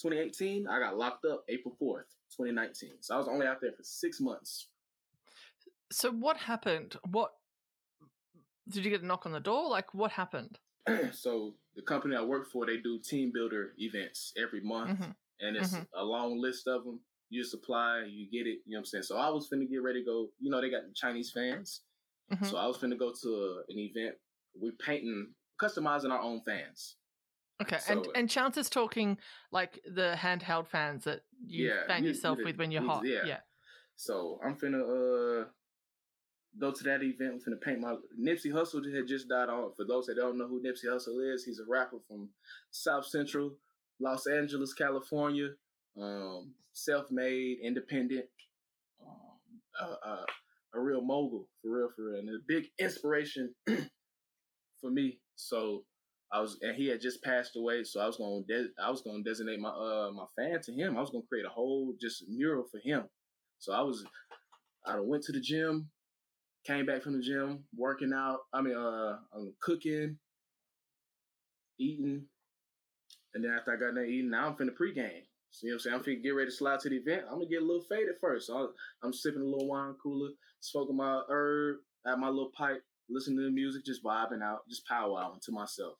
2018. 0.00 0.66
I 0.66 0.78
got 0.78 0.96
locked 0.96 1.26
up 1.26 1.44
April 1.48 1.76
4th, 1.80 2.08
2019. 2.36 2.90
So 3.00 3.14
I 3.14 3.18
was 3.18 3.28
only 3.28 3.46
out 3.46 3.60
there 3.60 3.72
for 3.72 3.82
six 3.82 4.18
months. 4.20 4.68
So 5.92 6.10
what 6.10 6.36
happened? 6.36 6.96
What 7.10 7.30
did 8.68 8.84
you 8.84 8.90
get 8.90 9.02
a 9.02 9.06
knock 9.06 9.26
on 9.26 9.32
the 9.32 9.40
door? 9.40 9.68
Like 9.68 9.94
what 9.94 10.12
happened? 10.12 10.58
so 11.12 11.54
the 11.74 11.82
company 11.82 12.16
I 12.16 12.22
work 12.22 12.50
for, 12.50 12.66
they 12.66 12.78
do 12.78 12.98
team 12.98 13.30
builder 13.32 13.72
events 13.78 14.32
every 14.36 14.60
month. 14.60 14.98
Mm-hmm 14.98 15.10
and 15.40 15.56
it's 15.56 15.72
mm-hmm. 15.72 15.82
a 15.94 16.04
long 16.04 16.40
list 16.40 16.66
of 16.66 16.84
them. 16.84 17.00
You 17.28 17.42
supply, 17.44 18.04
you 18.08 18.30
get 18.30 18.48
it. 18.48 18.60
You 18.64 18.72
know 18.72 18.76
what 18.76 18.80
I'm 18.80 18.84
saying? 18.84 19.02
So 19.02 19.16
I 19.16 19.28
was 19.30 19.48
finna 19.52 19.68
get 19.68 19.82
ready 19.82 20.00
to 20.00 20.04
go. 20.04 20.28
You 20.38 20.50
know, 20.50 20.60
they 20.60 20.70
got 20.70 20.82
Chinese 20.94 21.32
fans. 21.32 21.82
Mm-hmm. 22.32 22.44
So 22.44 22.56
I 22.56 22.66
was 22.66 22.78
finna 22.78 22.98
go 22.98 23.12
to 23.22 23.28
a, 23.28 23.72
an 23.72 23.78
event. 23.78 24.14
We're 24.54 24.72
painting, 24.72 25.32
customizing 25.60 26.10
our 26.10 26.20
own 26.20 26.40
fans. 26.46 26.96
Okay, 27.60 27.78
so, 27.78 27.92
and 27.92 28.06
and 28.14 28.30
Chance 28.30 28.58
is 28.58 28.70
talking 28.70 29.18
like 29.50 29.80
the 29.92 30.14
handheld 30.16 30.68
fans 30.68 31.04
that 31.04 31.22
you 31.44 31.68
yeah, 31.68 31.86
fan 31.86 32.04
you, 32.04 32.10
yourself 32.10 32.38
you, 32.38 32.44
with 32.44 32.58
when 32.58 32.70
you're 32.70 32.82
hot. 32.82 33.04
Yeah. 33.04 33.24
yeah. 33.26 33.38
So 33.96 34.38
I'm 34.44 34.54
finna 34.54 34.82
uh 34.82 35.44
go 36.60 36.70
to 36.72 36.84
that 36.84 37.02
event. 37.02 37.34
I'm 37.34 37.52
finna 37.52 37.60
paint 37.60 37.80
my 37.80 37.96
Nipsey 38.20 38.52
Hussle 38.52 38.94
had 38.94 39.06
just 39.06 39.28
died 39.28 39.48
on. 39.48 39.72
For 39.76 39.84
those 39.84 40.06
that 40.06 40.16
don't 40.16 40.38
know 40.38 40.48
who 40.48 40.62
Nipsey 40.62 40.86
Hussle 40.86 41.34
is, 41.34 41.44
he's 41.44 41.60
a 41.60 41.64
rapper 41.68 41.98
from 42.08 42.30
South 42.70 43.06
Central 43.06 43.52
Los 44.00 44.26
Angeles, 44.26 44.72
California. 44.72 45.50
Um, 46.00 46.52
self-made, 46.76 47.58
independent, 47.62 48.26
um, 49.00 49.16
uh, 49.80 49.94
uh, 50.06 50.24
a 50.74 50.80
real 50.80 51.00
mogul 51.00 51.48
for 51.62 51.70
real, 51.70 51.88
for 51.96 52.10
real, 52.10 52.20
and 52.20 52.28
a 52.28 52.38
big 52.46 52.66
inspiration 52.78 53.54
for 54.80 54.90
me. 54.90 55.18
So 55.36 55.84
I 56.30 56.40
was, 56.40 56.58
and 56.60 56.76
he 56.76 56.88
had 56.88 57.00
just 57.00 57.22
passed 57.22 57.56
away. 57.56 57.84
So 57.84 58.00
I 58.00 58.06
was 58.06 58.18
to 58.18 58.44
de- 58.46 58.82
I 58.82 58.90
was 58.90 59.02
to 59.02 59.22
designate 59.22 59.60
my 59.60 59.70
uh 59.70 60.10
my 60.14 60.26
fan 60.36 60.60
to 60.62 60.72
him. 60.72 60.96
I 60.96 61.00
was 61.00 61.10
to 61.10 61.22
create 61.28 61.46
a 61.46 61.50
whole 61.50 61.94
just 62.00 62.24
mural 62.28 62.64
for 62.70 62.78
him. 62.78 63.04
So 63.58 63.72
I 63.72 63.80
was, 63.80 64.04
I 64.84 65.00
went 65.00 65.22
to 65.24 65.32
the 65.32 65.40
gym, 65.40 65.88
came 66.66 66.86
back 66.86 67.02
from 67.02 67.16
the 67.16 67.22
gym, 67.22 67.64
working 67.76 68.12
out. 68.12 68.40
I 68.52 68.60
mean, 68.60 68.76
uh, 68.76 69.18
I'm 69.34 69.54
cooking, 69.60 70.18
eating, 71.78 72.24
and 73.34 73.44
then 73.44 73.52
after 73.52 73.72
I 73.72 73.76
got 73.76 73.94
done 73.94 74.06
eating, 74.06 74.30
now 74.30 74.48
I'm 74.48 74.54
finna 74.54 74.70
pregame. 74.70 75.22
See 75.50 75.68
what 75.68 75.74
I'm 75.74 75.78
saying? 75.78 75.96
I'm 75.96 76.02
finna 76.02 76.22
get 76.22 76.30
ready 76.30 76.50
to 76.50 76.56
slide 76.56 76.80
to 76.80 76.90
the 76.90 76.96
event. 76.96 77.22
I'm 77.28 77.38
gonna 77.38 77.48
get 77.48 77.62
a 77.62 77.64
little 77.64 77.84
faded 77.88 78.16
first. 78.20 78.48
So 78.48 78.72
I'm 79.02 79.12
sipping 79.12 79.42
a 79.42 79.44
little 79.44 79.68
wine 79.68 79.94
cooler, 80.02 80.30
smoking 80.60 80.96
my 80.96 81.22
herb, 81.28 81.76
at 82.06 82.18
my 82.18 82.28
little 82.28 82.52
pipe, 82.56 82.82
listening 83.08 83.38
to 83.38 83.44
the 83.44 83.50
music, 83.50 83.84
just 83.84 84.02
vibing 84.02 84.42
out, 84.42 84.60
just 84.68 84.88
powwowing 84.90 85.40
to 85.42 85.52
myself. 85.52 85.94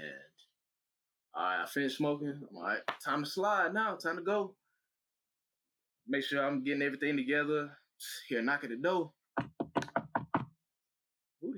And 0.00 0.12
all 1.34 1.42
right, 1.42 1.62
I 1.62 1.66
finished 1.66 1.98
smoking. 1.98 2.40
I'm 2.48 2.56
all 2.56 2.62
right, 2.62 2.80
time 3.04 3.24
to 3.24 3.30
slide 3.30 3.74
now. 3.74 3.96
Time 3.96 4.16
to 4.16 4.22
go. 4.22 4.54
Make 6.06 6.24
sure 6.24 6.44
I'm 6.44 6.62
getting 6.62 6.82
everything 6.82 7.16
together. 7.16 7.70
Here, 8.28 8.42
knock 8.42 8.64
at 8.64 8.70
the 8.70 8.76
door 8.76 9.12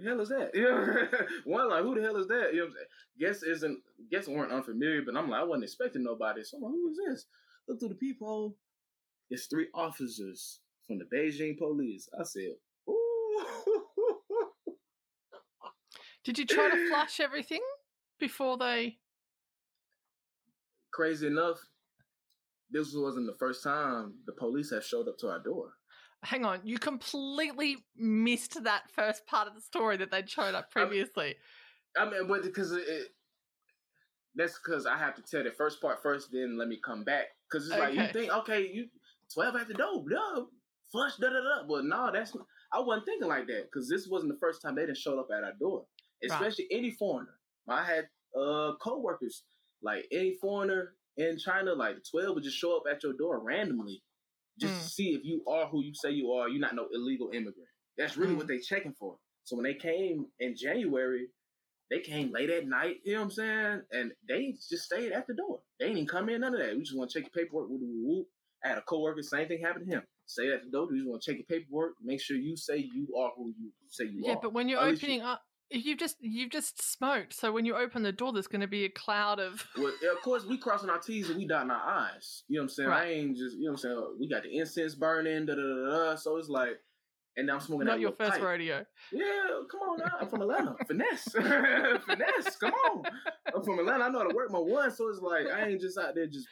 hell 0.07 0.21
is 0.21 0.29
that? 0.29 0.51
Know, 0.55 1.09
one 1.45 1.71
like, 1.71 1.83
who 1.83 1.95
the 1.95 2.03
hell 2.03 2.17
is 2.17 2.29
that? 2.29 2.51
You 2.53 2.67
know, 2.67 2.71
guess 3.19 3.43
isn't 3.43 3.79
guess 4.11 4.29
weren't 4.29 4.53
unfamiliar, 4.53 5.03
but 5.03 5.17
I'm 5.17 5.31
like, 5.31 5.41
I 5.41 5.45
wasn't 5.45 5.65
expecting 5.65 6.05
nobody. 6.05 6.43
So 6.45 6.57
I'm 6.57 6.63
like, 6.65 6.73
who 6.73 6.91
is 6.91 6.99
this? 7.07 7.27
Look 7.69 7.81
through 7.81 7.91
the 7.91 7.95
peephole. 7.95 8.57
It's 9.31 9.47
three 9.47 9.69
officers 9.75 10.61
from 10.87 10.99
the 10.99 11.05
Beijing 11.05 11.59
police. 11.59 12.09
I 12.19 12.23
said, 12.25 12.53
ooh. 12.89 13.47
Did 16.25 16.39
you 16.39 16.47
try 16.47 16.71
to 16.71 16.89
flush 16.91 17.21
everything 17.21 17.63
before 18.19 18.59
they? 18.59 18.99
Crazy 20.93 21.27
enough, 21.27 21.59
this 22.71 22.93
wasn't 22.95 23.27
the 23.27 23.37
first 23.39 23.63
time 23.63 24.15
the 24.27 24.33
police 24.33 24.71
have 24.71 24.85
showed 24.85 25.09
up 25.09 25.19
to 25.19 25.29
our 25.29 25.41
door 25.41 25.73
hang 26.27 26.45
on, 26.45 26.61
you 26.65 26.79
completely 26.79 27.77
missed 27.97 28.63
that 28.65 28.91
first 28.91 29.27
part 29.27 29.47
of 29.47 29.55
the 29.55 29.61
story 29.61 29.97
that 29.97 30.11
they'd 30.11 30.29
shown 30.29 30.55
up 30.55 30.71
previously. 30.73 31.37
I 31.97 32.05
mean, 32.05 32.15
I 32.15 32.19
mean 32.19 32.29
but 32.29 32.43
because 32.43 32.73
it, 32.73 33.09
that's 34.35 34.59
because 34.59 34.87
I 34.87 34.99
have 34.99 35.15
to 35.15 35.23
tell 35.23 35.45
the 35.45 35.53
first 35.53 35.81
part 35.81 36.03
first, 36.03 36.29
then 36.33 36.59
let 36.59 36.69
me 36.69 36.79
come 36.85 37.05
back. 37.05 37.27
Because 37.49 37.67
it's 37.67 37.77
okay. 37.77 37.83
like 37.83 37.95
you 37.95 38.13
think, 38.13 38.33
okay, 38.33 38.69
you 38.73 38.87
twelve 39.33 39.55
at 39.55 39.69
the 39.69 39.75
door, 39.75 40.03
no, 40.07 40.49
flush, 40.91 41.17
da 41.17 41.29
da 41.29 41.41
da. 41.41 41.67
But 41.69 41.85
no, 41.85 42.11
that's 42.13 42.37
I 42.73 42.81
wasn't 42.81 43.07
thinking 43.07 43.29
like 43.29 43.47
that 43.47 43.69
because 43.71 43.89
this 43.89 44.09
wasn't 44.09 44.33
the 44.33 44.39
first 44.41 44.61
time 44.61 44.75
they 44.75 44.83
didn't 44.83 44.99
show 44.99 45.19
up 45.21 45.29
at 45.33 45.45
our 45.45 45.55
door, 45.61 45.85
especially 46.25 46.67
right. 46.71 46.79
any 46.79 46.91
foreigner. 46.91 47.39
I 47.69 47.85
had 47.85 48.09
uh 48.39 48.73
coworkers 48.83 49.45
like 49.81 50.07
any 50.11 50.35
foreigner 50.41 50.95
in 51.17 51.39
China, 51.39 51.73
like 51.73 51.97
twelve 52.11 52.35
would 52.35 52.45
just 52.45 52.59
show 52.59 52.77
up 52.77 52.83
at 52.91 53.05
your 53.05 53.13
door 53.13 53.41
randomly 53.41 54.03
just 54.59 54.75
mm. 54.75 54.83
to 54.83 54.89
see 54.89 55.09
if 55.11 55.25
you 55.25 55.43
are 55.49 55.67
who 55.67 55.83
you 55.83 55.93
say 55.95 56.11
you 56.11 56.33
are. 56.33 56.49
You're 56.49 56.61
not 56.61 56.75
no 56.75 56.87
illegal 56.93 57.31
immigrant. 57.33 57.69
That's 57.99 58.17
really 58.17 58.35
mm. 58.35 58.39
what 58.39 58.49
they 58.49 58.59
checking 58.59 58.95
for. 58.99 59.17
So 59.45 59.57
when 59.57 59.65
they 59.65 59.75
came 59.75 60.27
in 60.41 60.57
January, 60.57 61.29
they 61.91 62.01
came 62.01 62.33
late 62.33 62.51
at 62.51 62.67
night. 62.67 62.97
You 63.05 63.15
know 63.15 63.21
what 63.21 63.25
I'm 63.27 63.31
saying? 63.31 63.83
And 63.93 64.13
they 64.29 64.55
just 64.69 64.85
stayed 64.85 65.13
at 65.13 65.27
the 65.27 65.35
door. 65.35 65.61
They 65.79 65.87
didn't 65.87 65.99
even 65.99 66.09
come 66.09 66.29
in. 66.29 66.41
None 66.41 66.55
of 66.55 66.61
that. 66.61 66.75
We 66.75 66.83
just 66.83 66.97
want 66.97 67.11
to 67.11 67.21
check 67.21 67.31
your 67.33 67.45
paperwork. 67.45 67.69
Whoop, 67.69 67.81
whoop. 67.83 68.27
I 68.65 68.69
had 68.69 68.79
a 68.79 68.83
coworker. 68.83 69.23
Same 69.23 69.47
thing 69.47 69.63
happened 69.63 69.89
to 69.89 69.97
him. 69.97 70.03
Stay 70.27 70.51
at 70.53 70.65
the 70.65 70.71
door. 70.71 70.89
We 70.91 70.99
just 70.99 71.09
want 71.09 71.23
to 71.23 71.31
check 71.31 71.39
your 71.39 71.59
paperwork. 71.59 71.93
Make 72.03 72.21
sure 72.21 72.37
you 72.37 72.57
say 72.57 72.79
you 72.79 73.07
are 73.17 73.31
who 73.37 73.55
you 73.57 73.71
say 73.89 74.05
you 74.05 74.23
yeah, 74.25 74.31
are. 74.31 74.35
Yeah, 74.35 74.39
but 74.43 74.53
when 74.53 74.69
you're 74.69 74.81
At 74.81 74.95
opening 74.95 75.21
you, 75.21 75.27
up, 75.27 75.43
You've 75.71 75.99
just 75.99 76.17
you've 76.21 76.51
just 76.51 76.81
smoked, 76.81 77.35
so 77.35 77.51
when 77.51 77.65
you 77.65 77.75
open 77.75 78.05
the 78.05 78.13
door, 78.13 78.33
there's 78.33 78.47
going 78.47 78.61
to 78.61 78.69
be 78.69 78.85
a 78.85 78.89
cloud 78.89 79.41
of. 79.41 79.67
well, 79.77 79.89
of 79.89 80.23
course, 80.23 80.45
we 80.45 80.59
crossing 80.59 80.89
our 80.89 80.99
T's 80.99 81.29
and 81.29 81.39
we 81.39 81.47
dotting 81.47 81.73
our 81.73 81.83
I's. 82.15 82.45
You 82.47 82.57
know 82.57 82.63
what 82.63 82.65
I'm 82.65 82.69
saying? 82.69 82.89
Right. 82.89 83.07
I 83.07 83.11
ain't 83.11 83.37
just 83.37 83.57
you 83.57 83.65
know 83.65 83.73
what 83.73 83.79
I'm 83.79 83.79
saying. 83.79 83.95
Oh, 83.99 84.15
we 84.19 84.29
got 84.29 84.45
the 84.45 84.57
incense 84.57 84.95
burning, 84.95 85.47
da 85.47 85.57
da 85.57 85.63
da 85.63 86.11
da. 86.11 86.15
So 86.15 86.37
it's 86.37 86.49
like, 86.49 86.79
and 87.37 87.49
now 87.49 87.55
I'm 87.55 87.61
smoking. 87.61 87.89
Not 87.89 87.99
your 87.99 88.13
first 88.13 88.33
pipe. 88.33 88.43
rodeo. 88.43 88.87
Yeah, 89.13 89.25
come 89.69 89.81
on 89.81 89.99
now. 89.99 90.13
I'm 90.21 90.29
from 90.29 90.43
Atlanta. 90.43 90.77
Finesse, 90.87 91.25
finesse. 91.33 92.57
Come 92.61 92.73
on. 92.73 93.03
I'm 93.53 93.65
from 93.65 93.81
Atlanta. 93.81 94.05
I 94.05 94.09
know 94.09 94.21
how 94.21 94.29
to 94.29 94.37
work 94.37 94.53
my 94.53 94.61
one, 94.61 94.93
so 94.93 95.09
it's 95.09 95.21
like 95.21 95.47
I 95.49 95.67
ain't 95.67 95.81
just 95.81 95.99
out 95.99 96.15
there 96.15 96.29
just 96.29 96.47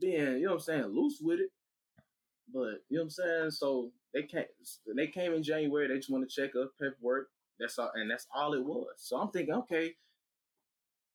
being 0.00 0.38
you 0.38 0.44
know 0.44 0.52
what 0.52 0.54
I'm 0.54 0.60
saying 0.60 0.84
loose 0.84 1.18
with 1.20 1.40
it. 1.40 1.50
But 2.50 2.80
you 2.88 2.96
know 2.96 3.00
what 3.00 3.02
I'm 3.02 3.10
saying. 3.10 3.50
So 3.50 3.90
they 4.14 4.22
came. 4.22 4.44
They 4.96 5.08
came 5.08 5.34
in 5.34 5.42
January. 5.42 5.86
They 5.86 5.96
just 5.96 6.10
want 6.10 6.26
to 6.26 6.34
check 6.34 6.52
up 6.56 6.70
paperwork 6.80 7.28
that's 7.60 7.78
all, 7.78 7.90
and 7.94 8.10
that's 8.10 8.26
all 8.34 8.54
it 8.54 8.64
was. 8.64 8.86
So 8.98 9.16
I'm 9.16 9.30
thinking, 9.30 9.54
okay, 9.54 9.94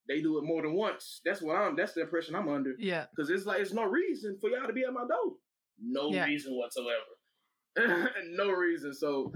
they 0.07 0.21
do 0.21 0.37
it 0.37 0.43
more 0.43 0.61
than 0.61 0.73
once. 0.73 1.21
That's 1.25 1.41
what 1.41 1.55
I'm. 1.55 1.75
That's 1.75 1.93
the 1.93 2.01
impression 2.01 2.35
I'm 2.35 2.49
under. 2.49 2.73
Yeah. 2.77 3.05
Because 3.15 3.29
it's 3.29 3.45
like 3.45 3.61
it's 3.61 3.73
no 3.73 3.83
reason 3.85 4.37
for 4.39 4.49
y'all 4.49 4.67
to 4.67 4.73
be 4.73 4.83
at 4.83 4.93
my 4.93 5.07
door. 5.07 5.35
No 5.81 6.11
Yeah. 6.11 6.25
reason 6.25 6.53
whatsoever. 6.55 8.09
no 8.31 8.51
reason. 8.51 8.93
So 8.93 9.31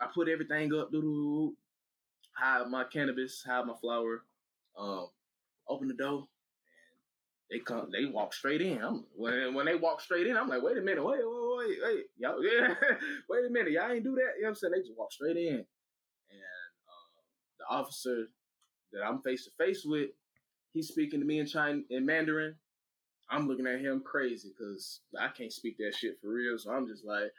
I 0.00 0.06
put 0.12 0.28
everything 0.28 0.72
up, 0.74 0.90
doo 0.92 1.00
doo, 1.02 1.56
hide 2.36 2.68
my 2.68 2.84
cannabis, 2.84 3.42
hide 3.46 3.66
my 3.66 3.74
flower, 3.80 4.22
um, 4.76 5.08
open 5.68 5.88
the 5.88 5.94
door, 5.94 6.28
they 7.50 7.58
come. 7.60 7.88
They 7.90 8.04
walk 8.04 8.34
straight 8.34 8.60
in. 8.60 8.82
I'm 8.82 9.06
when 9.16 9.54
when 9.54 9.66
they 9.66 9.74
walk 9.74 10.00
straight 10.00 10.26
in, 10.26 10.36
I'm 10.36 10.48
like, 10.48 10.62
wait 10.62 10.76
a 10.76 10.82
minute, 10.82 11.04
wait, 11.04 11.20
wait, 11.22 11.56
wait, 11.56 11.78
wait, 11.82 12.04
y'all, 12.18 12.44
yeah, 12.44 12.74
wait 13.28 13.46
a 13.46 13.50
minute, 13.50 13.72
y'all 13.72 13.90
ain't 13.90 14.04
do 14.04 14.14
that. 14.16 14.34
You 14.36 14.42
know 14.42 14.46
what 14.46 14.48
I'm 14.50 14.54
saying? 14.56 14.72
They 14.74 14.80
just 14.80 14.98
walk 14.98 15.12
straight 15.12 15.36
in, 15.36 15.64
officer 17.68 18.28
that 18.92 19.02
I'm 19.04 19.22
face 19.22 19.44
to 19.44 19.50
face 19.62 19.84
with, 19.84 20.10
he's 20.72 20.88
speaking 20.88 21.20
to 21.20 21.26
me 21.26 21.38
in 21.38 21.46
China 21.46 21.80
in 21.90 22.06
Mandarin. 22.06 22.54
I'm 23.30 23.46
looking 23.46 23.66
at 23.66 23.80
him 23.80 24.02
crazy 24.04 24.52
because 24.56 25.00
I 25.18 25.28
can't 25.28 25.52
speak 25.52 25.76
that 25.78 25.94
shit 25.94 26.18
for 26.20 26.28
real. 26.28 26.58
So 26.58 26.70
I'm 26.70 26.86
just 26.86 27.04
like 27.04 27.30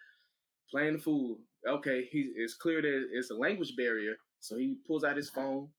playing 0.70 0.94
the 0.94 1.00
fool. 1.00 1.40
Okay, 1.68 2.08
he 2.12 2.32
it's 2.36 2.54
clear 2.54 2.82
that 2.82 3.08
it's 3.12 3.32
a 3.32 3.36
language 3.36 3.76
barrier. 3.76 4.16
So 4.40 4.58
he 4.58 4.78
pulls 4.86 5.04
out 5.04 5.18
his 5.18 5.30
phone. 5.30 5.70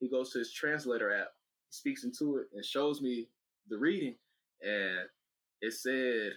He 0.00 0.08
goes 0.08 0.32
to 0.32 0.38
his 0.38 0.52
translator 0.52 1.12
app. 1.12 1.28
He 1.70 1.72
speaks 1.72 2.04
into 2.04 2.36
it 2.36 2.46
and 2.54 2.64
shows 2.64 3.00
me 3.00 3.28
the 3.68 3.78
reading. 3.78 4.14
And 4.62 5.08
it 5.60 5.72
said, 5.72 6.32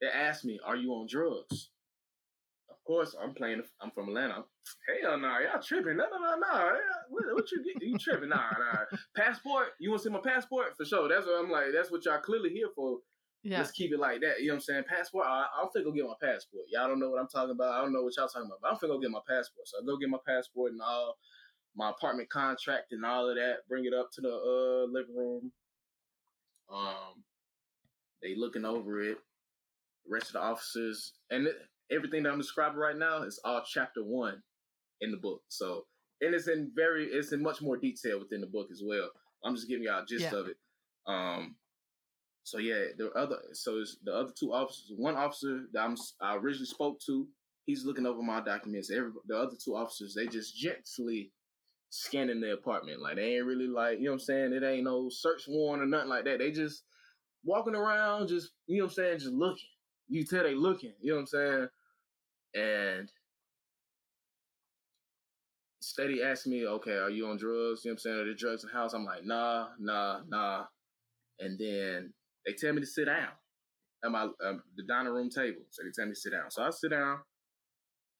it 0.00 0.10
asked 0.12 0.44
me, 0.44 0.58
"Are 0.64 0.76
you 0.76 0.92
on 0.92 1.06
drugs?" 1.08 1.70
Of 2.86 2.94
course, 2.94 3.16
I'm 3.20 3.34
playing. 3.34 3.62
I'm 3.80 3.90
from 3.90 4.10
Atlanta. 4.10 4.44
Hell 5.02 5.18
no, 5.18 5.38
y'all 5.40 5.60
tripping? 5.60 5.96
No, 5.96 6.04
no, 6.08 6.18
no, 6.18 6.36
no. 6.38 6.76
What, 7.08 7.24
what 7.34 7.50
you 7.50 7.64
get? 7.64 7.82
You 7.82 7.98
tripping? 7.98 8.28
Nah, 8.28 8.36
nah. 8.36 8.96
Passport? 9.16 9.70
You 9.80 9.90
want 9.90 10.04
to 10.04 10.08
see 10.08 10.12
my 10.12 10.20
passport? 10.20 10.76
For 10.76 10.84
sure. 10.84 11.08
That's 11.08 11.26
what 11.26 11.44
I'm 11.44 11.50
like. 11.50 11.72
That's 11.74 11.90
what 11.90 12.04
y'all 12.04 12.20
clearly 12.20 12.50
here 12.50 12.68
for. 12.76 12.98
Yeah. 13.42 13.58
Let's 13.58 13.72
keep 13.72 13.92
it 13.92 13.98
like 13.98 14.20
that. 14.20 14.38
You 14.38 14.46
know 14.46 14.54
what 14.54 14.58
I'm 14.58 14.60
saying? 14.60 14.84
Passport. 14.88 15.26
I, 15.26 15.46
I'm 15.60 15.66
finna 15.74 15.82
go 15.82 15.90
get 15.90 16.04
my 16.04 16.14
passport. 16.22 16.66
Y'all 16.70 16.86
don't 16.86 17.00
know 17.00 17.10
what 17.10 17.18
I'm 17.18 17.26
talking 17.26 17.56
about. 17.56 17.74
I 17.74 17.82
don't 17.82 17.92
know 17.92 18.02
what 18.02 18.16
y'all 18.16 18.28
talking 18.28 18.46
about. 18.46 18.60
But 18.62 18.70
I'm 18.70 18.76
finna 18.76 18.94
go 18.94 19.00
get 19.00 19.10
my 19.10 19.26
passport. 19.28 19.66
So 19.66 19.78
I 19.82 19.84
go 19.84 19.96
get 19.96 20.08
my 20.08 20.22
passport 20.24 20.70
and 20.70 20.80
all 20.80 21.16
my 21.74 21.90
apartment 21.90 22.30
contract 22.30 22.92
and 22.92 23.04
all 23.04 23.28
of 23.28 23.34
that. 23.34 23.66
Bring 23.68 23.86
it 23.86 23.94
up 23.94 24.12
to 24.12 24.20
the 24.20 24.30
uh, 24.30 24.86
living 24.92 25.16
room. 25.16 25.50
Um, 26.72 27.24
they 28.22 28.36
looking 28.36 28.64
over 28.64 29.02
it. 29.02 29.18
The 30.04 30.12
rest 30.12 30.28
of 30.28 30.34
the 30.34 30.42
officers 30.42 31.14
and 31.32 31.48
it, 31.48 31.56
everything 31.90 32.22
that 32.24 32.32
I'm 32.32 32.38
describing 32.38 32.78
right 32.78 32.96
now 32.96 33.22
is 33.22 33.40
all 33.44 33.62
chapter 33.66 34.02
one 34.02 34.42
in 35.00 35.10
the 35.10 35.16
book. 35.18 35.42
So 35.48 35.86
and 36.20 36.34
it's 36.34 36.48
in 36.48 36.70
very 36.74 37.06
it's 37.06 37.32
in 37.32 37.42
much 37.42 37.60
more 37.62 37.76
detail 37.76 38.18
within 38.18 38.40
the 38.40 38.46
book 38.46 38.68
as 38.72 38.82
well. 38.84 39.10
I'm 39.44 39.54
just 39.54 39.68
giving 39.68 39.84
y'all 39.84 40.02
a 40.02 40.06
gist 40.06 40.32
Yeah. 40.32 40.38
of 40.38 40.48
it. 40.48 40.56
Um, 41.06 41.56
so 42.42 42.58
yeah, 42.58 42.86
the 42.96 43.10
other 43.12 43.38
so 43.52 43.78
it's 43.78 43.96
the 44.04 44.14
other 44.14 44.32
two 44.38 44.52
officers. 44.52 44.92
One 44.96 45.16
officer 45.16 45.66
that 45.72 45.82
I'm 45.82 45.96
I 46.20 46.36
originally 46.36 46.66
spoke 46.66 47.00
to, 47.06 47.26
he's 47.66 47.84
looking 47.84 48.06
over 48.06 48.22
my 48.22 48.40
documents. 48.40 48.90
Every 48.90 49.10
the 49.26 49.36
other 49.38 49.56
two 49.62 49.76
officers, 49.76 50.14
they 50.14 50.26
just 50.26 50.56
gently 50.56 51.32
scanning 51.90 52.40
the 52.40 52.52
apartment. 52.52 53.00
Like 53.00 53.16
they 53.16 53.36
ain't 53.36 53.46
really 53.46 53.66
like 53.68 53.98
you 53.98 54.04
know 54.04 54.12
what 54.12 54.14
I'm 54.14 54.20
saying. 54.20 54.52
It 54.52 54.62
ain't 54.64 54.84
no 54.84 55.08
search 55.10 55.44
warrant 55.48 55.82
or 55.82 55.86
nothing 55.86 56.08
like 56.08 56.24
that. 56.24 56.38
They 56.38 56.50
just 56.50 56.84
walking 57.44 57.74
around, 57.74 58.28
just 58.28 58.50
you 58.66 58.78
know 58.78 58.84
what 58.84 58.90
I'm 58.90 58.94
saying, 58.94 59.18
just 59.18 59.32
looking. 59.32 59.68
You 60.08 60.24
tell 60.24 60.44
they 60.44 60.54
looking. 60.54 60.92
You 61.00 61.10
know 61.12 61.16
what 61.16 61.20
I'm 61.22 61.26
saying. 61.26 61.68
And 62.56 63.10
steady 65.80 66.22
asking 66.22 66.52
me, 66.52 66.66
okay, 66.66 66.96
are 66.96 67.10
you 67.10 67.28
on 67.28 67.36
drugs? 67.36 67.84
You 67.84 67.90
know 67.90 67.92
what 67.92 67.94
I'm 67.94 67.98
saying? 67.98 68.16
Are 68.16 68.24
there 68.24 68.34
drugs 68.34 68.64
in 68.64 68.70
the 68.72 68.78
house? 68.78 68.94
I'm 68.94 69.04
like, 69.04 69.24
nah, 69.24 69.68
nah, 69.78 70.20
nah. 70.26 70.64
And 71.38 71.58
then 71.58 72.12
they 72.46 72.54
tell 72.54 72.72
me 72.72 72.80
to 72.80 72.86
sit 72.86 73.04
down 73.04 73.28
at 74.04 74.10
my 74.10 74.22
um, 74.22 74.62
the 74.76 74.84
dining 74.88 75.12
room 75.12 75.28
table. 75.28 75.62
So 75.70 75.82
they 75.82 75.90
tell 75.94 76.06
me 76.06 76.12
to 76.12 76.20
sit 76.20 76.32
down. 76.32 76.50
So 76.50 76.62
I 76.62 76.70
sit 76.70 76.90
down, 76.90 77.18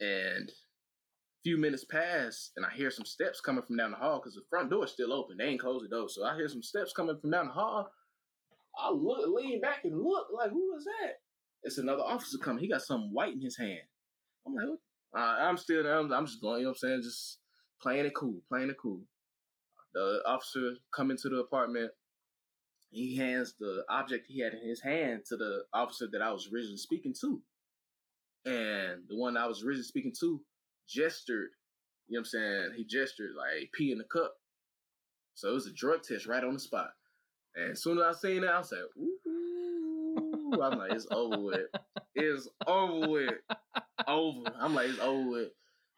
and 0.01 0.49
a 0.49 1.43
few 1.43 1.57
minutes 1.57 1.85
pass, 1.85 2.51
and 2.57 2.67
I 2.67 2.71
hear 2.75 2.91
some 2.91 3.07
steps 3.07 3.41
coming 3.41 3.63
from 3.63 3.77
down 3.77 3.93
the 3.93 3.97
hall 3.97 4.21
because 4.21 4.35
the 4.35 4.43
front 4.51 4.71
door 4.71 4.85
is 4.85 4.93
still 4.93 5.13
open. 5.13 5.37
They 5.39 5.45
ain't 5.45 5.61
closed 5.61 5.85
the 5.85 5.89
door, 5.89 6.09
so 6.09 6.25
I 6.25 6.37
hear 6.37 6.49
some 6.49 6.63
steps 6.63 6.93
coming 6.93 7.17
from 7.19 7.31
down 7.31 7.47
the 7.47 7.53
hall. 7.53 7.91
I 8.79 8.91
look, 8.91 9.27
lean 9.35 9.63
back 9.63 9.85
and 9.85 9.99
look, 9.99 10.27
like 10.35 10.51
who 10.51 10.77
is 10.77 10.85
that? 10.85 11.15
It's 11.63 11.79
another 11.79 12.03
officer 12.03 12.37
coming. 12.39 12.63
He 12.63 12.69
got 12.69 12.83
something 12.83 13.11
white 13.13 13.33
in 13.33 13.41
his 13.41 13.57
hand. 13.57 13.81
I'm 14.47 14.55
like? 14.55 14.79
Uh, 15.17 15.19
I'm 15.19 15.57
still, 15.57 15.87
I'm, 15.87 16.13
I'm 16.13 16.27
just 16.27 16.41
going. 16.41 16.59
You 16.59 16.65
know 16.65 16.71
what 16.71 16.79
I'm 16.83 16.89
saying? 16.89 17.03
Just 17.03 17.39
playing 17.83 18.07
it 18.07 18.15
cool, 18.15 18.41
playing 18.49 18.71
it 18.71 18.77
cool. 18.81 19.01
The 19.95 20.21
officer 20.27 20.75
come 20.95 21.11
into 21.11 21.29
the 21.29 21.39
apartment. 21.39 21.91
He 22.91 23.17
hands 23.17 23.55
the 23.59 23.85
object 23.91 24.27
he 24.29 24.41
had 24.41 24.55
in 24.55 24.69
his 24.69 24.83
hand 24.83 25.23
to 25.29 25.37
the 25.37 25.65
officer 25.73 26.07
that 26.13 26.23
I 26.23 26.33
was 26.33 26.49
originally 26.53 26.77
speaking 26.77 27.15
to. 27.21 27.43
And 28.45 29.03
the 29.09 29.17
one 29.17 29.37
I 29.37 29.47
was 29.47 29.65
originally 29.65 29.85
speaking 29.85 30.15
to 30.21 30.41
gestured, 30.89 31.49
you 32.07 32.17
know 32.17 32.21
what 32.21 32.21
I'm 32.21 32.25
saying? 32.27 32.71
He 32.77 32.85
gestured 32.85 33.31
like 33.37 33.71
pee 33.75 33.91
in 33.91 33.99
the 33.99 34.05
cup. 34.05 34.35
So 35.35 35.51
it 35.51 35.55
was 35.55 35.67
a 35.67 35.73
drug 35.73 36.03
test 36.03 36.27
right 36.27 36.45
on 36.45 36.55
the 36.55 36.61
spot. 36.61 36.91
And 37.57 37.73
as 37.73 37.83
soon 37.83 37.99
as 37.99 38.05
I 38.05 38.13
seen 38.13 38.43
that, 38.43 38.55
I 38.55 38.59
was 38.59 38.71
like, 38.71 38.81
ooh. 38.99 39.26
I'm 40.53 40.79
like, 40.79 40.93
it's 40.93 41.07
over 41.11 41.39
with. 41.39 41.67
It's 42.15 42.49
over 42.67 43.09
with. 43.09 43.35
Over. 44.07 44.53
I'm 44.59 44.75
like, 44.75 44.89
it's 44.89 44.99
over 45.01 45.31
with. 45.31 45.49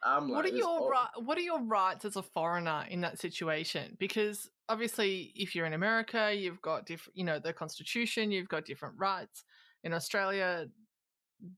I'm 0.03 0.29
like, 0.29 0.37
what 0.37 0.45
are 0.45 0.57
your 0.57 0.81
over. 0.81 0.91
ri- 0.91 1.25
what 1.25 1.39
are 1.39 1.43
your 1.43 1.63
rights 1.63 2.05
as 2.05 2.17
a 2.17 2.23
foreigner 2.23 2.85
in 2.89 3.01
that 3.01 3.19
situation? 3.19 3.97
Because 3.99 4.49
obviously, 4.69 5.33
if 5.35 5.55
you're 5.55 5.67
in 5.67 5.73
America, 5.73 6.33
you've 6.35 6.63
got 6.63 6.87
different, 6.87 7.17
you 7.17 7.25
know, 7.25 7.39
the 7.39 7.53
Constitution. 7.53 8.31
You've 8.31 8.49
got 8.49 8.65
different 8.65 8.95
rights. 8.99 9.45
In 9.85 9.93
Australia, 9.93 10.67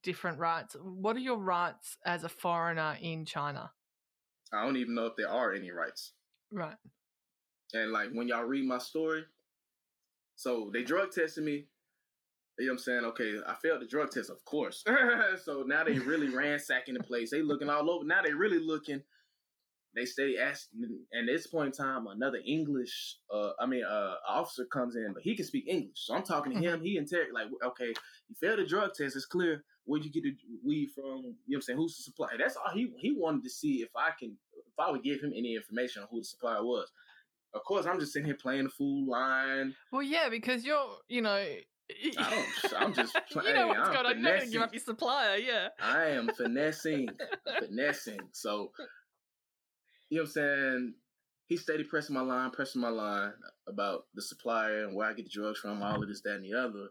different 0.03 0.39
rights. 0.39 0.77
What 0.81 1.17
are 1.17 1.21
your 1.21 1.39
rights 1.39 1.97
as 2.05 2.25
a 2.25 2.29
foreigner 2.29 2.97
in 3.01 3.25
China? 3.25 3.71
I 4.53 4.65
don't 4.65 4.77
even 4.77 4.95
know 4.95 5.07
if 5.07 5.17
there 5.17 5.31
are 5.31 5.53
any 5.53 5.71
rights. 5.71 6.13
Right. 6.53 6.77
And 7.73 7.93
like 7.93 8.11
when 8.13 8.29
y'all 8.29 8.45
read 8.45 8.67
my 8.67 8.79
story, 8.79 9.25
so 10.35 10.71
they 10.73 10.83
drug 10.83 11.13
tested 11.13 11.45
me. 11.45 11.67
You 12.61 12.67
know 12.67 12.73
what 12.73 12.81
I'm 12.81 12.83
saying? 12.83 13.05
Okay, 13.07 13.33
I 13.47 13.55
failed 13.55 13.81
the 13.81 13.87
drug 13.87 14.11
test, 14.11 14.29
of 14.31 14.45
course. 14.45 14.85
so 15.45 15.65
now 15.67 15.83
they 15.83 15.99
really 15.99 16.29
ransacking 16.35 16.95
the 16.95 17.03
place. 17.03 17.31
They 17.31 17.43
looking 17.43 17.71
all 17.71 17.91
over. 17.91 18.05
Now 18.05 18.23
they 18.23 18.35
really 18.35 18.59
looking. 18.59 19.03
They 19.95 20.05
stay 20.05 20.37
asking. 20.37 20.83
And 21.13 21.29
at 21.29 21.33
this 21.33 21.47
point 21.47 21.67
in 21.79 21.85
time, 21.85 22.07
another 22.07 22.39
English, 22.47 23.17
uh, 23.33 23.51
I 23.59 23.67
mean, 23.67 23.83
uh, 23.85 24.15
officer 24.29 24.65
comes 24.67 24.95
in, 24.95 25.13
but 25.15 25.23
he 25.23 25.35
can 25.35 25.45
speak 25.45 25.65
English. 25.67 25.97
So 25.97 26.15
I'm 26.15 26.23
talking 26.23 26.53
to 26.53 26.59
him. 26.69 26.83
He 26.83 26.97
interrogate 26.97 27.35
like, 27.35 27.47
okay, 27.65 27.89
you 28.29 28.37
failed 28.41 28.59
the 28.59 28.67
drug 28.67 28.95
test. 28.95 29.17
It's 29.17 29.27
clear. 29.27 29.65
Where'd 29.85 30.05
you 30.05 30.13
get 30.13 30.23
the 30.23 30.37
weed 30.65 30.91
from? 30.95 31.05
You 31.05 31.13
know 31.13 31.35
what 31.47 31.57
I'm 31.57 31.63
saying? 31.63 31.79
Who's 31.79 31.97
the 31.97 32.03
supplier? 32.03 32.39
That's 32.39 32.57
all 32.57 32.73
he 32.73 32.93
he 32.99 33.13
wanted 33.13 33.43
to 33.45 33.51
see 33.51 33.77
if 33.83 33.89
I 33.97 34.11
can, 34.17 34.37
if 34.53 34.79
I 34.79 34.91
would 34.91 35.03
give 35.03 35.21
him 35.21 35.33
any 35.35 35.57
information 35.57 36.03
on 36.03 36.09
who 36.11 36.21
the 36.21 36.25
supplier 36.25 36.63
was. 36.63 36.93
Of 37.53 37.65
course, 37.65 37.87
I'm 37.87 37.99
just 37.99 38.13
sitting 38.13 38.27
here 38.27 38.37
playing 38.41 38.65
the 38.65 38.71
fool 38.71 39.11
line. 39.11 39.75
Well, 39.91 40.03
yeah, 40.03 40.29
because 40.29 40.65
you're, 40.65 40.87
you 41.09 41.23
know, 41.23 41.45
I 42.19 42.31
don't. 42.31 42.75
I'm 42.83 42.95
just. 42.95 43.15
you 43.35 43.55
know 43.55 43.69
what's 43.69 43.81
I'm 43.81 43.93
going 43.93 44.07
on. 44.07 44.13
You're 44.13 44.23
not 44.23 44.31
going 44.31 44.41
to 44.41 44.53
give 44.53 44.63
up 44.63 44.73
your 44.73 44.83
supplier, 44.83 45.37
yeah. 45.37 45.69
I 45.81 46.07
am 46.07 46.31
finessing, 46.37 47.09
finessing. 47.59 48.21
So, 48.33 48.73
you 50.09 50.19
know 50.19 50.23
what 50.23 50.29
I'm 50.29 50.33
saying? 50.33 50.95
He 51.47 51.57
steady 51.57 51.85
pressing 51.85 52.15
my 52.15 52.21
line, 52.21 52.51
pressing 52.51 52.81
my 52.81 52.89
line 52.89 53.33
about 53.69 54.05
the 54.15 54.23
supplier 54.23 54.85
and 54.85 54.95
where 54.95 55.09
I 55.09 55.15
get 55.15 55.25
the 55.25 55.31
drugs 55.31 55.59
from, 55.59 55.83
all 55.83 56.03
of 56.03 56.09
this, 56.09 56.23
that, 56.23 56.37
and 56.37 56.45
the 56.45 56.55
other. 56.55 56.89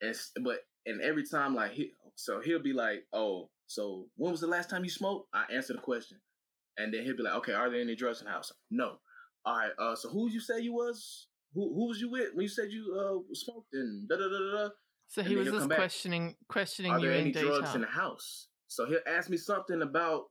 And 0.00 0.16
but 0.42 0.60
and 0.86 1.00
every 1.02 1.24
time 1.24 1.54
like 1.54 1.72
he, 1.72 1.92
so 2.14 2.40
he'll 2.40 2.62
be 2.62 2.72
like, 2.72 3.04
"Oh, 3.12 3.50
so 3.66 4.06
when 4.16 4.32
was 4.32 4.40
the 4.40 4.46
last 4.46 4.70
time 4.70 4.84
you 4.84 4.90
smoked?" 4.90 5.28
I 5.34 5.44
answer 5.52 5.74
the 5.74 5.80
question, 5.80 6.18
and 6.78 6.92
then 6.92 7.04
he'll 7.04 7.16
be 7.16 7.22
like, 7.22 7.34
"Okay, 7.36 7.52
are 7.52 7.70
there 7.70 7.80
any 7.80 7.96
drugs 7.96 8.20
in 8.20 8.26
the 8.26 8.32
house?" 8.32 8.52
No. 8.70 8.98
All 9.44 9.56
right. 9.56 9.70
Uh, 9.78 9.94
so 9.94 10.08
who 10.08 10.28
you 10.28 10.40
say 10.40 10.60
you 10.60 10.72
was? 10.72 11.28
Who 11.56 11.72
who 11.74 11.88
was 11.88 12.00
you 12.00 12.10
with 12.10 12.34
when 12.34 12.42
you 12.42 12.48
said 12.48 12.70
you 12.70 12.94
uh 12.94 13.34
smoked 13.34 13.72
and 13.72 14.06
da 14.06 14.16
da 14.16 14.28
da 14.28 14.38
da? 14.52 14.68
So 15.08 15.22
And 15.22 15.30
he 15.30 15.36
was 15.36 15.46
just 15.46 15.58
come 15.60 15.68
back. 15.68 15.78
questioning 15.78 16.34
questioning 16.48 16.92
Are 16.92 17.00
you 17.00 17.08
there 17.08 17.18
any 17.18 17.32
drugs 17.32 17.74
in 17.74 17.80
the 17.80 17.86
house? 17.86 18.48
So 18.68 18.84
he'll 18.84 18.98
ask 19.06 19.30
me 19.30 19.38
something 19.38 19.80
about 19.80 20.24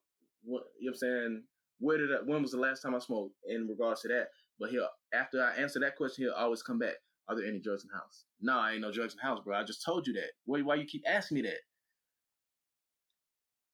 what 0.44 0.64
you 0.80 0.86
know 0.86 0.92
what 0.92 0.94
I'm 0.94 0.96
saying. 0.96 1.44
Where 1.80 1.98
did 1.98 2.12
I, 2.14 2.18
when 2.24 2.44
was 2.44 2.52
the 2.52 2.60
last 2.60 2.82
time 2.82 2.94
I 2.94 3.00
smoked 3.00 3.34
in 3.48 3.68
regards 3.68 4.02
to 4.04 4.08
that? 4.10 4.28
But 4.60 4.70
he'll 4.70 4.88
after 5.14 5.44
I 5.44 5.56
answer 5.56 5.80
that 5.80 5.96
question, 5.96 6.26
he'll 6.26 6.34
always 6.34 6.62
come 6.62 6.78
back. 6.78 6.96
Are 7.28 7.36
there 7.36 7.48
any 7.48 7.60
drugs 7.60 7.84
in 7.84 7.90
the 7.92 7.98
house? 7.98 8.26
No, 8.40 8.60
I 8.60 8.74
ain't 8.74 8.82
no 8.82 8.92
drugs 8.92 9.14
in 9.14 9.18
the 9.18 9.28
house, 9.28 9.40
bro. 9.44 9.58
I 9.58 9.64
just 9.64 9.84
told 9.84 10.06
you 10.06 10.14
that. 10.14 10.30
Why 10.46 10.62
why 10.62 10.76
you 10.76 10.86
keep 10.86 11.04
asking 11.08 11.36
me 11.36 11.42
that? 11.44 11.58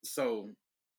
So 0.04 0.49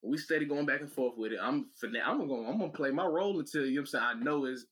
we 0.02 0.18
steady 0.18 0.44
going 0.44 0.66
back 0.66 0.80
and 0.80 0.92
forth 0.92 1.14
with 1.16 1.32
it. 1.32 1.38
I'm 1.40 1.70
finna, 1.82 2.02
I'm 2.04 2.28
gonna 2.28 2.46
I'm 2.46 2.58
gonna 2.58 2.72
play 2.72 2.90
my 2.90 3.06
role 3.06 3.40
until 3.40 3.64
you 3.64 3.76
know 3.76 3.80
what 3.80 3.80
I'm 3.80 3.86
saying. 3.86 4.04
I 4.04 4.14
know 4.24 4.44
is 4.44 4.66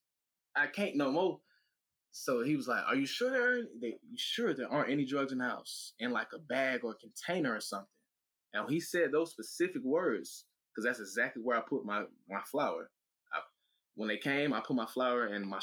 I 0.54 0.66
can't 0.66 0.96
no 0.96 1.10
more. 1.10 1.40
So 2.12 2.42
he 2.42 2.56
was 2.56 2.66
like, 2.68 2.82
"Are 2.86 2.96
you 2.96 3.06
sure 3.06 3.30
there? 3.30 3.58
Are, 3.58 3.62
they, 3.80 3.88
you 3.88 4.16
sure 4.16 4.52
there 4.52 4.70
aren't 4.70 4.90
any 4.90 5.04
drugs 5.04 5.32
in 5.32 5.38
the 5.38 5.44
house 5.44 5.92
in 5.98 6.10
like 6.10 6.28
a 6.34 6.38
bag 6.38 6.80
or 6.82 6.92
a 6.92 6.94
container 6.94 7.54
or 7.54 7.60
something?" 7.60 7.86
And 8.52 8.68
he 8.68 8.80
said 8.80 9.12
those 9.12 9.30
specific 9.30 9.82
words, 9.84 10.44
because 10.70 10.84
that's 10.84 11.00
exactly 11.00 11.42
where 11.42 11.56
I 11.56 11.62
put 11.68 11.84
my 11.84 12.04
my 12.28 12.40
flower. 12.50 12.90
I, 13.32 13.40
when 13.94 14.08
they 14.08 14.18
came, 14.18 14.52
I 14.52 14.60
put 14.60 14.76
my 14.76 14.86
flour 14.86 15.26
and 15.26 15.46
my. 15.46 15.60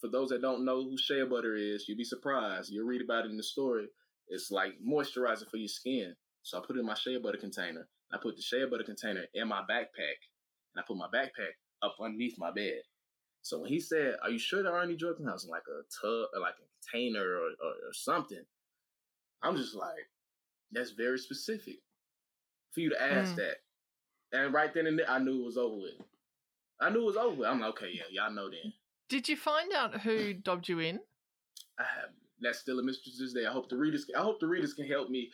For 0.00 0.08
those 0.08 0.28
that 0.28 0.42
don't 0.42 0.64
know 0.64 0.84
who 0.84 0.96
shea 0.96 1.24
butter 1.24 1.56
is, 1.56 1.86
you'd 1.88 1.98
be 1.98 2.04
surprised. 2.04 2.70
You'll 2.70 2.86
read 2.86 3.02
about 3.02 3.24
it 3.24 3.30
in 3.30 3.36
the 3.36 3.42
story. 3.42 3.86
It's 4.28 4.50
like 4.50 4.74
moisturizing 4.86 5.50
for 5.50 5.56
your 5.56 5.68
skin. 5.68 6.14
So 6.42 6.58
I 6.58 6.62
put 6.64 6.76
it 6.76 6.80
in 6.80 6.86
my 6.86 6.94
shea 6.94 7.18
butter 7.18 7.38
container. 7.38 7.88
I 8.12 8.18
put 8.22 8.36
the 8.36 8.42
shea 8.42 8.64
butter 8.64 8.84
container 8.84 9.24
in 9.34 9.48
my 9.48 9.62
backpack, 9.62 10.18
and 10.74 10.78
I 10.78 10.82
put 10.86 10.96
my 10.96 11.08
backpack 11.12 11.54
up 11.82 11.96
underneath 12.00 12.36
my 12.38 12.50
bed. 12.52 12.82
So 13.42 13.60
when 13.60 13.70
he 13.70 13.80
said, 13.80 14.16
"Are 14.22 14.30
you 14.30 14.38
sure 14.38 14.62
there 14.62 14.72
aren't 14.72 14.90
any 14.90 14.98
drugs 14.98 15.20
in 15.20 15.26
the 15.26 15.30
house?" 15.30 15.44
in 15.44 15.50
like 15.50 15.62
a 15.68 15.82
tub, 16.00 16.28
or 16.34 16.40
like 16.40 16.54
a 16.54 16.90
container, 16.90 17.24
or, 17.24 17.48
or, 17.62 17.72
or 17.88 17.92
something, 17.92 18.44
I'm 19.42 19.56
just 19.56 19.74
like, 19.74 20.08
that's 20.72 20.90
very 20.90 21.18
specific 21.18 21.76
for 22.72 22.80
you 22.80 22.90
to 22.90 23.02
ask 23.02 23.32
mm. 23.32 23.36
that. 23.36 23.56
And 24.32 24.52
right 24.52 24.72
then 24.74 24.86
and 24.86 24.98
there, 24.98 25.08
I 25.08 25.18
knew 25.18 25.42
it 25.42 25.46
was 25.46 25.56
over 25.56 25.76
with. 25.76 26.06
I 26.80 26.90
knew 26.90 27.02
it 27.02 27.06
was 27.06 27.16
over 27.16 27.34
with. 27.34 27.48
I'm 27.48 27.60
like, 27.60 27.70
okay, 27.70 27.90
yeah, 27.92 28.02
y'all 28.10 28.32
know 28.32 28.50
then. 28.50 28.72
Did 29.08 29.28
you 29.28 29.36
find 29.36 29.72
out 29.72 30.00
who 30.02 30.34
dobbed 30.34 30.68
you 30.68 30.80
in? 30.80 31.00
I 31.78 31.84
have. 31.84 32.10
That's 32.40 32.60
still 32.60 32.78
a 32.78 32.82
mystery 32.84 33.12
to 33.16 33.24
this 33.24 33.32
day. 33.32 33.46
I 33.46 33.52
hope 33.52 33.68
the 33.68 33.76
readers. 33.76 34.06
I 34.16 34.20
hope 34.20 34.38
the 34.38 34.46
readers 34.46 34.72
can 34.72 34.86
help 34.86 35.10
me, 35.10 35.30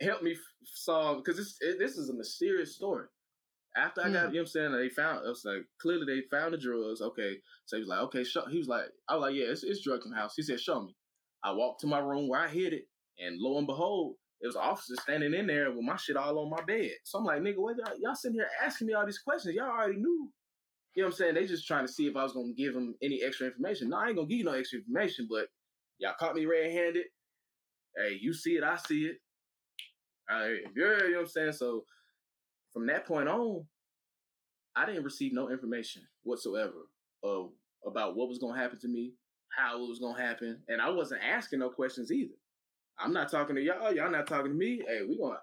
help 0.00 0.22
me 0.22 0.36
solve 0.62 1.24
because 1.24 1.36
this 1.36 1.56
it, 1.60 1.78
this 1.78 1.96
is 1.96 2.08
a 2.08 2.14
mysterious 2.14 2.76
story. 2.76 3.06
After 3.76 4.02
I 4.02 4.10
got, 4.10 4.12
mm. 4.12 4.14
you 4.14 4.20
know 4.20 4.28
what 4.28 4.40
I'm 4.40 4.46
saying, 4.46 4.72
they 4.72 4.88
found, 4.88 5.24
it 5.24 5.28
was 5.28 5.44
like, 5.44 5.64
clearly 5.80 6.04
they 6.06 6.22
found 6.28 6.54
the 6.54 6.58
drugs. 6.58 7.00
Okay. 7.00 7.36
So 7.66 7.76
he 7.76 7.80
was 7.80 7.88
like, 7.88 8.00
okay, 8.00 8.24
show, 8.24 8.46
he 8.46 8.58
was 8.58 8.68
like, 8.68 8.84
I 9.08 9.14
was 9.14 9.22
like, 9.22 9.34
yeah, 9.34 9.46
it's, 9.46 9.62
it's 9.62 9.82
drugs 9.82 10.04
in 10.04 10.10
the 10.10 10.16
house. 10.16 10.34
He 10.36 10.42
said, 10.42 10.60
show 10.60 10.82
me. 10.82 10.96
I 11.44 11.52
walked 11.52 11.80
to 11.80 11.86
my 11.86 12.00
room 12.00 12.28
where 12.28 12.40
I 12.40 12.48
hid 12.48 12.72
it. 12.72 12.84
And 13.18 13.38
lo 13.40 13.58
and 13.58 13.66
behold, 13.66 14.16
it 14.40 14.46
was 14.46 14.56
officers 14.56 15.00
standing 15.02 15.34
in 15.34 15.46
there 15.46 15.70
with 15.70 15.84
my 15.84 15.96
shit 15.96 16.16
all 16.16 16.38
on 16.38 16.50
my 16.50 16.64
bed. 16.64 16.92
So 17.04 17.18
I'm 17.18 17.24
like, 17.24 17.42
nigga, 17.42 17.58
what 17.58 17.76
y'all, 17.76 17.96
y'all 18.00 18.14
sitting 18.14 18.36
here 18.36 18.48
asking 18.64 18.86
me 18.86 18.94
all 18.94 19.06
these 19.06 19.18
questions? 19.18 19.54
Y'all 19.54 19.70
already 19.70 19.96
knew. 19.96 20.32
You 20.94 21.02
know 21.02 21.06
what 21.06 21.14
I'm 21.14 21.16
saying? 21.18 21.34
They 21.34 21.46
just 21.46 21.66
trying 21.66 21.86
to 21.86 21.92
see 21.92 22.06
if 22.06 22.16
I 22.16 22.24
was 22.24 22.32
gonna 22.32 22.52
give 22.56 22.74
them 22.74 22.94
any 23.02 23.22
extra 23.22 23.46
information. 23.46 23.90
No, 23.90 23.98
I 23.98 24.08
ain't 24.08 24.16
gonna 24.16 24.26
give 24.26 24.38
you 24.38 24.44
no 24.44 24.52
extra 24.52 24.80
information, 24.80 25.28
but 25.30 25.46
y'all 25.98 26.14
caught 26.18 26.34
me 26.34 26.46
red 26.46 26.72
handed. 26.72 27.04
Hey, 27.96 28.18
you 28.20 28.32
see 28.32 28.52
it, 28.52 28.64
I 28.64 28.76
see 28.76 29.02
it. 29.02 29.16
Right, 30.28 30.58
you're, 30.74 31.06
you 31.06 31.10
know 31.12 31.18
what 31.18 31.22
I'm 31.22 31.28
saying? 31.28 31.52
So 31.52 31.84
from 32.72 32.86
that 32.86 33.06
point 33.06 33.28
on, 33.28 33.64
I 34.76 34.86
didn't 34.86 35.04
receive 35.04 35.32
no 35.32 35.50
information 35.50 36.02
whatsoever 36.22 36.88
of 37.22 37.50
about 37.86 38.16
what 38.16 38.28
was 38.28 38.38
gonna 38.38 38.60
happen 38.60 38.78
to 38.80 38.88
me, 38.88 39.14
how 39.56 39.82
it 39.82 39.88
was 39.88 39.98
gonna 39.98 40.20
happen, 40.20 40.62
and 40.68 40.80
I 40.80 40.90
wasn't 40.90 41.22
asking 41.22 41.60
no 41.60 41.70
questions 41.70 42.12
either. 42.12 42.34
I'm 42.98 43.12
not 43.12 43.30
talking 43.30 43.56
to 43.56 43.62
y'all. 43.62 43.92
Y'all 43.94 44.10
not 44.10 44.26
talking 44.26 44.52
to 44.52 44.56
me. 44.58 44.82
Hey, 44.86 45.00
we 45.08 45.18
gonna 45.18 45.38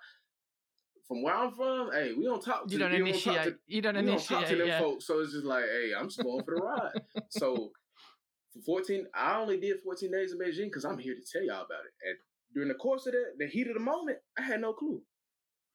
from 1.07 1.23
where 1.23 1.35
I'm 1.35 1.51
from. 1.51 1.91
Hey, 1.91 2.13
we 2.13 2.25
don't 2.25 2.43
talk. 2.43 2.67
To, 2.67 2.73
you 2.73 2.79
don't 2.79 2.93
initiate. 2.93 3.35
Don't 3.35 3.45
to, 3.45 3.57
you 3.67 3.81
don't 3.81 3.95
we 3.95 4.01
initiate. 4.01 4.29
Don't 4.29 4.39
talk 4.41 4.49
to 4.49 4.55
them 4.55 4.67
yeah. 4.67 4.79
folks. 4.79 5.07
So 5.07 5.19
it's 5.19 5.31
just 5.31 5.45
like, 5.45 5.63
hey, 5.63 5.91
I'm 5.97 6.07
just 6.07 6.21
going 6.21 6.43
for 6.43 6.55
the 6.55 6.61
ride. 6.61 7.01
so 7.29 7.71
for 8.53 8.61
14, 8.65 9.07
I 9.15 9.39
only 9.39 9.59
did 9.59 9.77
14 9.83 10.11
days 10.11 10.33
in 10.33 10.39
Beijing 10.39 10.67
because 10.67 10.85
I'm 10.85 10.99
here 10.99 11.15
to 11.15 11.21
tell 11.31 11.43
y'all 11.43 11.65
about 11.65 11.85
it. 11.85 12.07
And 12.07 12.17
during 12.53 12.69
the 12.69 12.75
course 12.75 13.07
of 13.07 13.13
that, 13.13 13.33
the 13.37 13.47
heat 13.47 13.67
of 13.67 13.73
the 13.73 13.79
moment, 13.79 14.17
I 14.37 14.41
had 14.41 14.61
no 14.61 14.73
clue. 14.73 15.01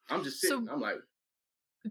I'm 0.09 0.23
just 0.23 0.39
sitting. 0.39 0.65
So, 0.65 0.73
I'm 0.73 0.81
like, 0.81 0.97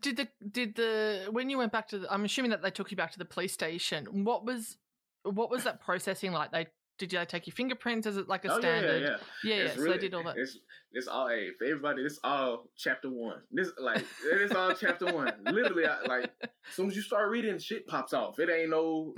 did 0.01 0.17
the 0.17 0.29
did 0.51 0.75
the 0.77 1.29
when 1.31 1.51
you 1.51 1.59
went 1.59 1.73
back 1.73 1.89
to 1.89 1.99
the, 1.99 2.13
I'm 2.13 2.25
assuming 2.25 2.51
that 2.51 2.63
they 2.63 2.71
took 2.71 2.91
you 2.91 2.97
back 2.97 3.13
to 3.13 3.19
the 3.19 3.25
police 3.25 3.53
station. 3.53 4.25
What 4.25 4.45
was 4.45 4.77
what 5.23 5.51
was 5.51 5.65
that 5.65 5.81
processing 5.81 6.33
like? 6.33 6.51
They 6.51 6.67
did 6.99 7.11
they 7.11 7.25
take 7.25 7.47
your 7.47 7.55
fingerprints? 7.55 8.07
Is 8.07 8.17
it 8.17 8.29
like 8.29 8.45
a 8.45 8.53
oh, 8.53 8.61
standard? 8.61 9.03
Yeah, 9.03 9.09
yeah, 9.09 9.17
yeah. 9.45 9.57
yeah, 9.57 9.65
yeah. 9.65 9.75
so 9.75 9.91
they 9.91 9.99
did 9.99 10.15
all 10.15 10.25
that. 10.25 10.37
It's, 10.37 10.59
it's 10.93 11.09
all 11.09 11.29
hey 11.29 11.49
for 11.59 11.65
everybody. 11.65 12.03
This 12.03 12.19
all 12.23 12.65
chapter 12.77 13.11
one. 13.11 13.41
This 13.51 13.71
like 13.79 14.05
it's 14.25 14.55
all 14.55 14.73
chapter 14.75 15.13
one. 15.13 15.33
Literally, 15.45 15.87
I, 15.87 16.01
like 16.07 16.31
as 16.43 16.75
soon 16.75 16.89
as 16.89 16.97
you 16.97 17.03
start 17.03 17.31
reading, 17.31 17.59
shit 17.59 17.87
pops 17.87 18.13
off. 18.13 18.39
It 18.39 18.49
ain't 18.51 18.71
no 18.71 19.15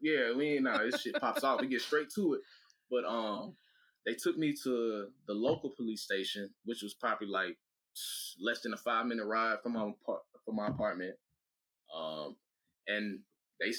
yeah. 0.00 0.32
We 0.36 0.54
ain't 0.54 0.64
nah. 0.64 0.78
This 0.78 1.00
shit 1.00 1.20
pops 1.20 1.42
off. 1.42 1.60
We 1.60 1.68
get 1.68 1.80
straight 1.80 2.08
to 2.16 2.34
it. 2.34 2.40
But 2.90 3.04
um, 3.04 3.54
they 4.04 4.14
took 4.14 4.36
me 4.36 4.54
to 4.62 5.08
the 5.26 5.34
local 5.34 5.70
police 5.76 6.02
station, 6.02 6.50
which 6.64 6.82
was 6.82 6.94
probably 6.94 7.28
like 7.28 7.56
less 8.40 8.60
than 8.62 8.72
a 8.72 8.76
five 8.76 9.06
minute 9.06 9.26
ride 9.26 9.58
from 9.62 9.74
my 9.74 9.90
from 10.44 10.56
my 10.56 10.68
apartment. 10.68 11.14
Um, 11.96 12.36
and 12.88 13.20
they 13.60 13.72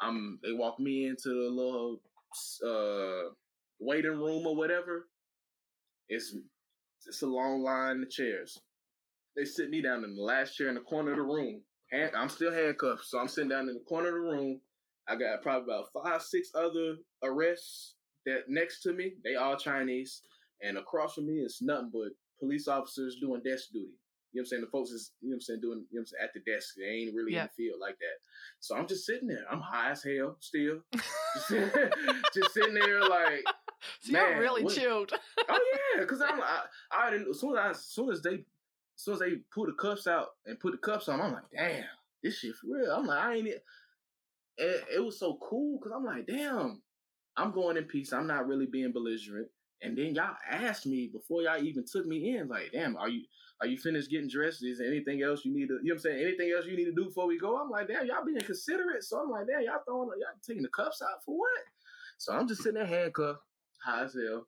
I'm 0.00 0.38
they 0.42 0.52
walked 0.52 0.80
me 0.80 1.06
into 1.06 1.28
the 1.28 1.50
little 1.50 2.00
uh, 2.64 3.30
waiting 3.78 4.12
room 4.12 4.46
or 4.46 4.54
whatever, 4.54 5.08
it's 6.08 6.34
it's 7.06 7.22
a 7.22 7.26
long 7.26 7.62
line 7.62 8.02
of 8.02 8.10
chairs. 8.10 8.58
They 9.36 9.44
sit 9.44 9.70
me 9.70 9.80
down 9.80 10.04
in 10.04 10.16
the 10.16 10.22
last 10.22 10.56
chair 10.56 10.68
in 10.68 10.74
the 10.74 10.80
corner 10.80 11.12
of 11.12 11.16
the 11.16 11.22
room. 11.22 11.62
And 11.92 12.10
I'm 12.14 12.28
still 12.28 12.52
handcuffed, 12.52 13.04
so 13.04 13.18
I'm 13.18 13.28
sitting 13.28 13.50
down 13.50 13.68
in 13.68 13.74
the 13.74 13.84
corner 13.88 14.08
of 14.08 14.14
the 14.14 14.20
room. 14.20 14.60
I 15.08 15.16
got 15.16 15.42
probably 15.42 15.74
about 15.74 16.04
five, 16.04 16.22
six 16.22 16.50
other 16.54 16.96
arrests 17.24 17.94
that 18.26 18.42
next 18.48 18.82
to 18.82 18.92
me. 18.92 19.14
They 19.24 19.34
all 19.34 19.56
Chinese, 19.56 20.22
and 20.62 20.78
across 20.78 21.14
from 21.14 21.26
me 21.26 21.40
is 21.40 21.58
nothing 21.60 21.90
but 21.92 22.12
police 22.40 22.66
officers 22.66 23.18
doing 23.20 23.42
desk 23.44 23.68
duty. 23.72 24.00
You 24.32 24.40
know 24.40 24.42
what 24.42 24.46
I'm 24.46 24.46
saying? 24.46 24.62
The 24.62 24.70
folks 24.70 24.90
is, 24.90 25.12
you 25.20 25.30
know 25.30 25.34
what 25.34 25.36
I'm 25.36 25.40
saying, 25.40 25.60
doing, 25.60 25.84
you 25.90 25.98
know 25.98 26.00
what 26.00 26.00
I'm 26.00 26.06
saying, 26.06 26.24
at 26.24 26.34
the 26.34 26.52
desk. 26.52 26.74
They 26.78 26.84
ain't 26.84 27.14
really 27.14 27.32
yeah. 27.32 27.42
in 27.42 27.48
the 27.48 27.64
field 27.64 27.80
like 27.80 27.98
that. 27.98 28.18
So 28.60 28.76
I'm 28.76 28.86
just 28.86 29.04
sitting 29.04 29.26
there. 29.26 29.44
I'm 29.50 29.60
high 29.60 29.90
as 29.90 30.04
hell 30.04 30.36
still. 30.38 30.82
just, 30.94 31.50
just 32.34 32.54
sitting 32.54 32.74
there 32.74 33.00
like, 33.00 33.42
so 34.00 34.12
man, 34.12 34.30
you're 34.30 34.40
really 34.40 34.62
what? 34.62 34.74
chilled. 34.74 35.12
oh 35.48 35.78
yeah, 35.94 36.02
because 36.02 36.20
I'm 36.20 36.40
I, 36.40 36.62
I 36.92 37.10
didn't 37.10 37.28
as 37.28 37.40
soon 37.40 37.56
as 37.56 37.58
I, 37.58 37.70
as 37.70 37.84
soon 37.84 38.10
as 38.10 38.22
they 38.22 38.34
as 38.34 38.44
soon 38.96 39.14
as 39.14 39.20
they 39.20 39.36
pull 39.52 39.66
the 39.66 39.72
cuffs 39.72 40.06
out 40.06 40.28
and 40.46 40.60
put 40.60 40.72
the 40.72 40.78
cuffs 40.78 41.08
on, 41.08 41.20
I'm 41.20 41.32
like, 41.32 41.50
damn, 41.52 41.84
this 42.22 42.38
shit 42.38 42.54
for 42.54 42.76
real. 42.76 42.92
I'm 42.92 43.06
like, 43.06 43.18
I 43.18 43.34
ain't 43.34 43.48
it. 43.48 43.64
It, 44.58 44.84
it 44.96 45.04
was 45.04 45.18
so 45.18 45.38
cool 45.42 45.78
because 45.78 45.92
I'm 45.96 46.04
like, 46.04 46.26
damn, 46.26 46.82
I'm 47.36 47.50
going 47.50 47.76
in 47.76 47.84
peace. 47.84 48.12
I'm 48.12 48.26
not 48.26 48.46
really 48.46 48.66
being 48.66 48.92
belligerent. 48.92 49.48
And 49.82 49.96
then 49.96 50.14
y'all 50.14 50.36
asked 50.48 50.86
me 50.86 51.08
before 51.12 51.42
y'all 51.42 51.62
even 51.62 51.84
took 51.90 52.06
me 52.06 52.36
in, 52.36 52.48
like, 52.48 52.70
damn, 52.72 52.96
are 52.96 53.08
you 53.08 53.22
are 53.60 53.66
you 53.66 53.76
finished 53.76 54.10
getting 54.10 54.28
dressed? 54.28 54.64
Is 54.64 54.78
there 54.78 54.86
anything 54.86 55.22
else 55.22 55.44
you 55.44 55.52
need 55.52 55.68
to, 55.68 55.74
you 55.82 55.88
know 55.88 55.94
what 55.94 55.94
I'm 55.96 56.00
saying? 56.00 56.22
Anything 56.22 56.52
else 56.56 56.64
you 56.66 56.76
need 56.76 56.86
to 56.86 56.94
do 56.94 57.06
before 57.06 57.26
we 57.26 57.38
go? 57.38 57.60
I'm 57.60 57.68
like, 57.68 57.88
damn, 57.88 58.06
y'all 58.06 58.24
being 58.24 58.40
considerate. 58.40 59.04
So 59.04 59.18
I'm 59.18 59.30
like, 59.30 59.46
damn, 59.46 59.62
y'all 59.62 59.82
throwing, 59.86 60.08
y'all 60.18 60.40
taking 60.46 60.62
the 60.62 60.70
cuffs 60.70 61.02
out 61.02 61.22
for 61.24 61.38
what? 61.38 61.60
So 62.16 62.32
I'm 62.32 62.48
just 62.48 62.62
sitting 62.62 62.78
there 62.78 62.86
handcuffed, 62.86 63.40
high 63.84 64.04
as 64.04 64.14
hell, 64.14 64.46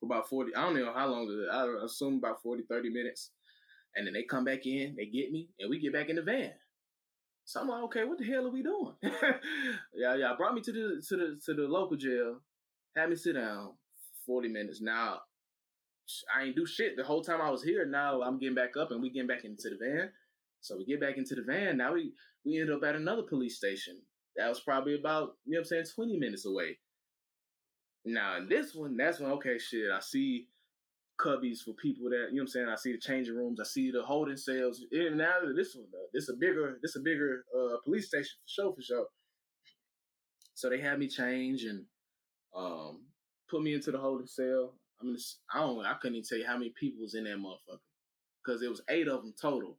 for 0.00 0.06
about 0.06 0.28
40, 0.28 0.54
I 0.54 0.62
don't 0.62 0.74
know 0.74 0.92
how 0.94 1.08
long, 1.08 1.46
I 1.52 1.84
assume 1.84 2.16
about 2.16 2.42
40, 2.42 2.64
30 2.68 2.90
minutes. 2.90 3.30
And 3.94 4.06
then 4.06 4.14
they 4.14 4.22
come 4.22 4.44
back 4.44 4.64
in, 4.64 4.96
they 4.96 5.06
get 5.06 5.30
me, 5.30 5.50
and 5.60 5.68
we 5.68 5.78
get 5.78 5.92
back 5.92 6.08
in 6.08 6.16
the 6.16 6.22
van. 6.22 6.52
So 7.44 7.60
I'm 7.60 7.68
like, 7.68 7.82
okay, 7.84 8.04
what 8.04 8.18
the 8.18 8.24
hell 8.24 8.46
are 8.46 8.50
we 8.50 8.62
doing? 8.62 8.94
yeah, 9.94 10.14
yeah. 10.14 10.32
Brought 10.36 10.54
me 10.54 10.62
to 10.62 10.72
the 10.72 11.02
to 11.08 11.16
the 11.16 11.40
to 11.44 11.54
the 11.54 11.68
local 11.68 11.96
jail, 11.96 12.40
had 12.96 13.10
me 13.10 13.16
sit 13.16 13.34
down, 13.34 13.72
40 14.26 14.48
minutes. 14.48 14.80
Now 14.80 15.20
I 16.34 16.44
ain't 16.44 16.56
do 16.56 16.66
shit 16.66 16.96
the 16.96 17.04
whole 17.04 17.22
time 17.22 17.40
I 17.40 17.50
was 17.50 17.62
here. 17.62 17.86
Now 17.86 18.22
I'm 18.22 18.38
getting 18.38 18.54
back 18.54 18.76
up 18.76 18.90
and 18.90 19.00
we 19.00 19.10
getting 19.10 19.28
back 19.28 19.44
into 19.44 19.70
the 19.70 19.78
van. 19.80 20.10
So 20.60 20.76
we 20.76 20.84
get 20.84 21.00
back 21.00 21.16
into 21.16 21.34
the 21.34 21.42
van. 21.42 21.76
Now 21.76 21.94
we 21.94 22.12
we 22.44 22.60
end 22.60 22.70
up 22.70 22.82
at 22.84 22.96
another 22.96 23.22
police 23.22 23.56
station. 23.56 24.00
That 24.36 24.48
was 24.48 24.60
probably 24.60 24.94
about, 24.98 25.36
you 25.44 25.52
know 25.52 25.58
what 25.58 25.60
I'm 25.60 25.84
saying, 25.84 25.84
20 25.94 26.18
minutes 26.18 26.46
away. 26.46 26.78
Now 28.04 28.38
in 28.38 28.48
this 28.48 28.74
one, 28.74 28.96
that's 28.96 29.20
when 29.20 29.30
okay, 29.32 29.58
shit, 29.58 29.90
I 29.90 30.00
see 30.00 30.48
cubbies 31.20 31.60
for 31.64 31.72
people 31.74 32.10
that, 32.10 32.28
you 32.30 32.36
know 32.36 32.42
I'm 32.42 32.48
saying, 32.48 32.68
I 32.68 32.76
see 32.76 32.92
the 32.92 32.98
changing 32.98 33.36
rooms, 33.36 33.60
I 33.60 33.64
see 33.64 33.90
the 33.90 34.02
holding 34.02 34.36
cells. 34.36 34.80
And 34.90 35.18
now 35.18 35.34
this 35.54 35.74
one, 35.74 35.86
uh, 35.94 36.06
this 36.12 36.28
a 36.28 36.34
bigger, 36.34 36.78
this 36.82 36.96
is 36.96 37.00
a 37.00 37.04
bigger 37.04 37.44
uh, 37.56 37.76
police 37.84 38.08
station 38.08 38.32
for 38.44 38.48
sure, 38.48 38.74
for 38.74 38.82
sure. 38.82 39.06
So 40.54 40.68
they 40.68 40.80
had 40.80 40.98
me 40.98 41.08
change 41.08 41.64
and 41.64 41.84
um, 42.56 43.02
put 43.52 43.62
me 43.62 43.74
into 43.74 43.92
the 43.92 43.98
holding 43.98 44.26
cell. 44.26 44.74
I 45.00 45.04
mean, 45.04 45.16
I 45.54 45.60
don't, 45.60 45.84
I 45.84 45.94
couldn't 46.00 46.16
even 46.16 46.26
tell 46.26 46.38
you 46.38 46.46
how 46.46 46.56
many 46.56 46.72
people 46.78 47.02
was 47.02 47.14
in 47.14 47.24
that 47.24 47.36
motherfucker 47.36 47.78
because 48.44 48.62
it 48.62 48.70
was 48.70 48.82
eight 48.88 49.08
of 49.08 49.22
them 49.22 49.34
total, 49.40 49.78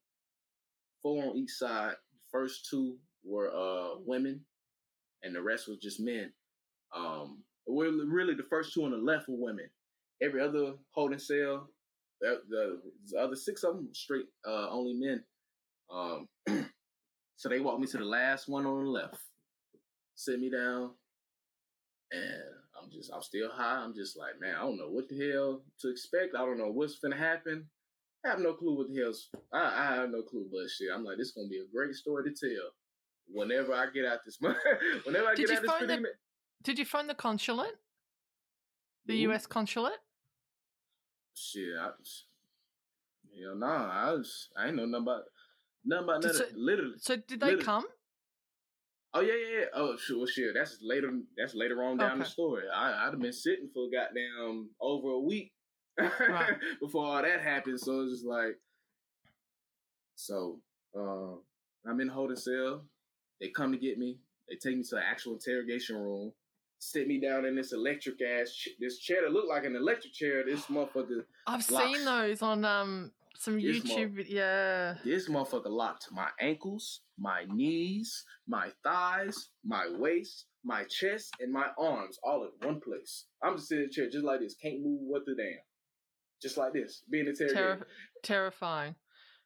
four 1.02 1.26
on 1.26 1.38
each 1.38 1.52
side. 1.52 1.96
The 2.14 2.20
first 2.32 2.68
two 2.70 2.98
were 3.26 3.52
uh 3.52 4.00
women, 4.06 4.42
and 5.24 5.36
the 5.36 5.42
rest 5.42 5.68
was 5.68 5.80
just 5.80 6.00
men. 6.00 6.32
Um, 6.96 7.44
really 7.68 8.36
the 8.36 8.44
first 8.50 8.74
two 8.74 8.84
on 8.86 8.92
the 8.92 8.98
left 8.98 9.28
were 9.28 9.38
women. 9.38 9.70
Every 10.22 10.42
other 10.42 10.74
holding 10.92 11.20
cell, 11.20 11.68
the, 12.22 12.42
the, 12.50 12.80
the 13.10 13.20
other 13.20 13.36
six 13.36 13.64
of 13.64 13.76
them 13.76 13.90
straight 13.94 14.28
uh 14.48 14.70
only 14.70 14.94
men. 14.94 15.24
Um, 15.92 16.28
so 17.38 17.50
they 17.50 17.60
walked 17.60 17.80
me 17.80 17.88
to 17.88 17.98
the 17.98 18.06
last 18.06 18.48
one 18.48 18.66
on 18.66 18.84
the 18.84 18.90
left, 18.90 19.18
sit 20.16 20.40
me 20.40 20.52
down, 20.52 20.92
and 22.12 22.62
I'm 22.84 22.92
just, 22.92 23.12
I'm 23.14 23.22
still 23.22 23.50
high. 23.52 23.84
I'm 23.84 23.94
just 23.94 24.18
like, 24.18 24.40
man, 24.40 24.56
I 24.56 24.62
don't 24.62 24.78
know 24.78 24.90
what 24.90 25.08
the 25.08 25.32
hell 25.32 25.62
to 25.82 25.90
expect. 25.90 26.36
I 26.36 26.40
don't 26.40 26.58
know 26.58 26.72
what's 26.72 27.00
gonna 27.00 27.16
happen. 27.16 27.66
I 28.26 28.30
have 28.30 28.40
no 28.40 28.54
clue 28.54 28.78
what 28.78 28.94
the 28.94 29.02
hell's. 29.02 29.30
I, 29.54 29.60
I 29.60 29.96
have 29.96 30.10
no 30.10 30.22
clue, 30.22 30.48
but 30.52 30.70
shit, 30.70 30.90
I'm 30.94 31.04
like, 31.04 31.18
this 31.18 31.28
is 31.28 31.34
gonna 31.34 31.48
be 31.48 31.60
a 31.60 31.74
great 31.74 31.96
story 31.96 32.24
to 32.24 32.30
tell. 32.30 32.70
Whenever 33.28 33.74
I 33.74 33.88
get 33.94 34.06
out 34.06 34.20
this 34.26 34.42
month, 34.42 34.58
whenever 35.06 35.28
I 35.28 35.36
did 35.36 35.48
get 35.48 35.58
out 35.58 35.80
this. 35.80 35.88
The, 35.88 36.06
did 36.64 36.80
you 36.80 36.86
find 36.86 37.10
the 37.10 37.16
consulate? 37.16 37.76
The 39.06 39.14
Ooh. 39.14 39.30
U.S. 39.30 39.46
consulate? 39.46 40.00
Shit, 41.34 41.70
I, 41.80 41.90
hell 43.42 43.56
no, 43.56 43.68
nah, 43.68 44.10
I 44.10 44.12
was, 44.14 44.50
I 44.58 44.68
ain't 44.68 44.76
know 44.76 44.86
nothing 44.86 45.04
about 45.04 45.24
nothing 45.86 46.04
about 46.04 46.24
nothing. 46.24 46.38
So, 46.38 46.46
literally. 46.56 46.96
So 46.98 47.16
did 47.16 47.40
they 47.40 47.56
come? 47.56 47.86
Oh 49.16 49.22
yeah, 49.22 49.34
yeah, 49.34 49.59
yeah. 49.59 49.66
Oh 49.76 49.95
sure, 49.97 50.18
well, 50.18 50.28
shit. 50.28 50.53
That's 50.55 50.80
later. 50.82 51.11
That's 51.38 51.53
later 51.53 51.84
on 51.84 51.97
down 51.97 52.14
okay. 52.14 52.20
the 52.24 52.26
story. 52.26 52.64
I, 52.74 53.05
I'd 53.05 53.11
have 53.11 53.22
been 53.22 53.34
sitting 53.34 53.70
for 53.74 53.88
goddamn 53.91 54.70
over 54.82 55.09
a 55.09 55.20
week 55.20 55.51
right. 55.99 56.55
before 56.82 57.05
all 57.05 57.22
that 57.22 57.41
happened. 57.41 57.80
So 57.80 58.01
it's 58.01 58.14
just 58.14 58.26
like, 58.26 58.57
so 60.16 60.59
uh, 60.97 61.36
I'm 61.88 61.99
in 62.01 62.07
holding 62.07 62.38
cell. 62.38 62.86
They 63.39 63.49
come 63.49 63.72
to 63.72 63.78
get 63.78 63.99
me. 63.99 64.18
They 64.49 64.55
take 64.55 64.78
me 64.78 64.84
to 64.84 64.95
the 64.95 65.05
actual 65.05 65.34
interrogation 65.34 65.97
room. 65.97 66.34
Sit 66.80 67.07
me 67.07 67.20
down 67.20 67.45
in 67.45 67.55
this 67.55 67.72
electric 67.72 68.16
ass 68.22 68.51
ch- 68.51 68.76
this 68.80 68.97
chair 68.97 69.22
that 69.22 69.32
looked 69.32 69.47
like 69.47 69.64
an 69.64 69.76
electric 69.76 70.14
chair. 70.14 70.43
This 70.43 70.66
motherfucker. 70.66 71.24
I've 71.47 71.70
locks. 71.70 71.86
seen 71.86 72.03
those 72.03 72.41
on 72.41 72.66
um 72.66 73.11
some 73.36 73.56
this 73.62 73.80
YouTube. 73.80 74.16
Mo- 74.18 74.24
yeah. 74.28 74.96
This 75.04 75.30
motherfucker 75.30 75.70
locked 75.70 76.08
my 76.12 76.30
ankles, 76.40 77.02
my 77.18 77.46
knees, 77.48 78.24
my 78.48 78.70
thighs, 78.84 79.50
my 79.66 79.88
waist, 79.98 80.46
my 80.64 80.84
chest, 80.86 81.36
and 81.40 81.52
my 81.52 81.68
arms 81.78 82.18
all 82.24 82.44
in 82.44 82.68
one 82.68 82.80
place. 82.80 83.26
I'm 83.44 83.56
just 83.58 83.70
sitting 83.70 83.84
in 83.84 83.90
the 83.90 83.94
chair 83.94 84.10
just 84.10 84.26
like 84.26 84.40
this. 84.40 84.56
Can't 84.56 84.82
move 84.82 85.00
what 85.02 85.26
the 85.26 85.36
damn. 85.36 85.60
Just 86.42 86.58
like 86.58 86.74
this. 86.74 87.04
Being 87.10 87.28
interrogated. 87.28 87.80
Terri- 87.80 87.84
terrifying. 88.24 88.96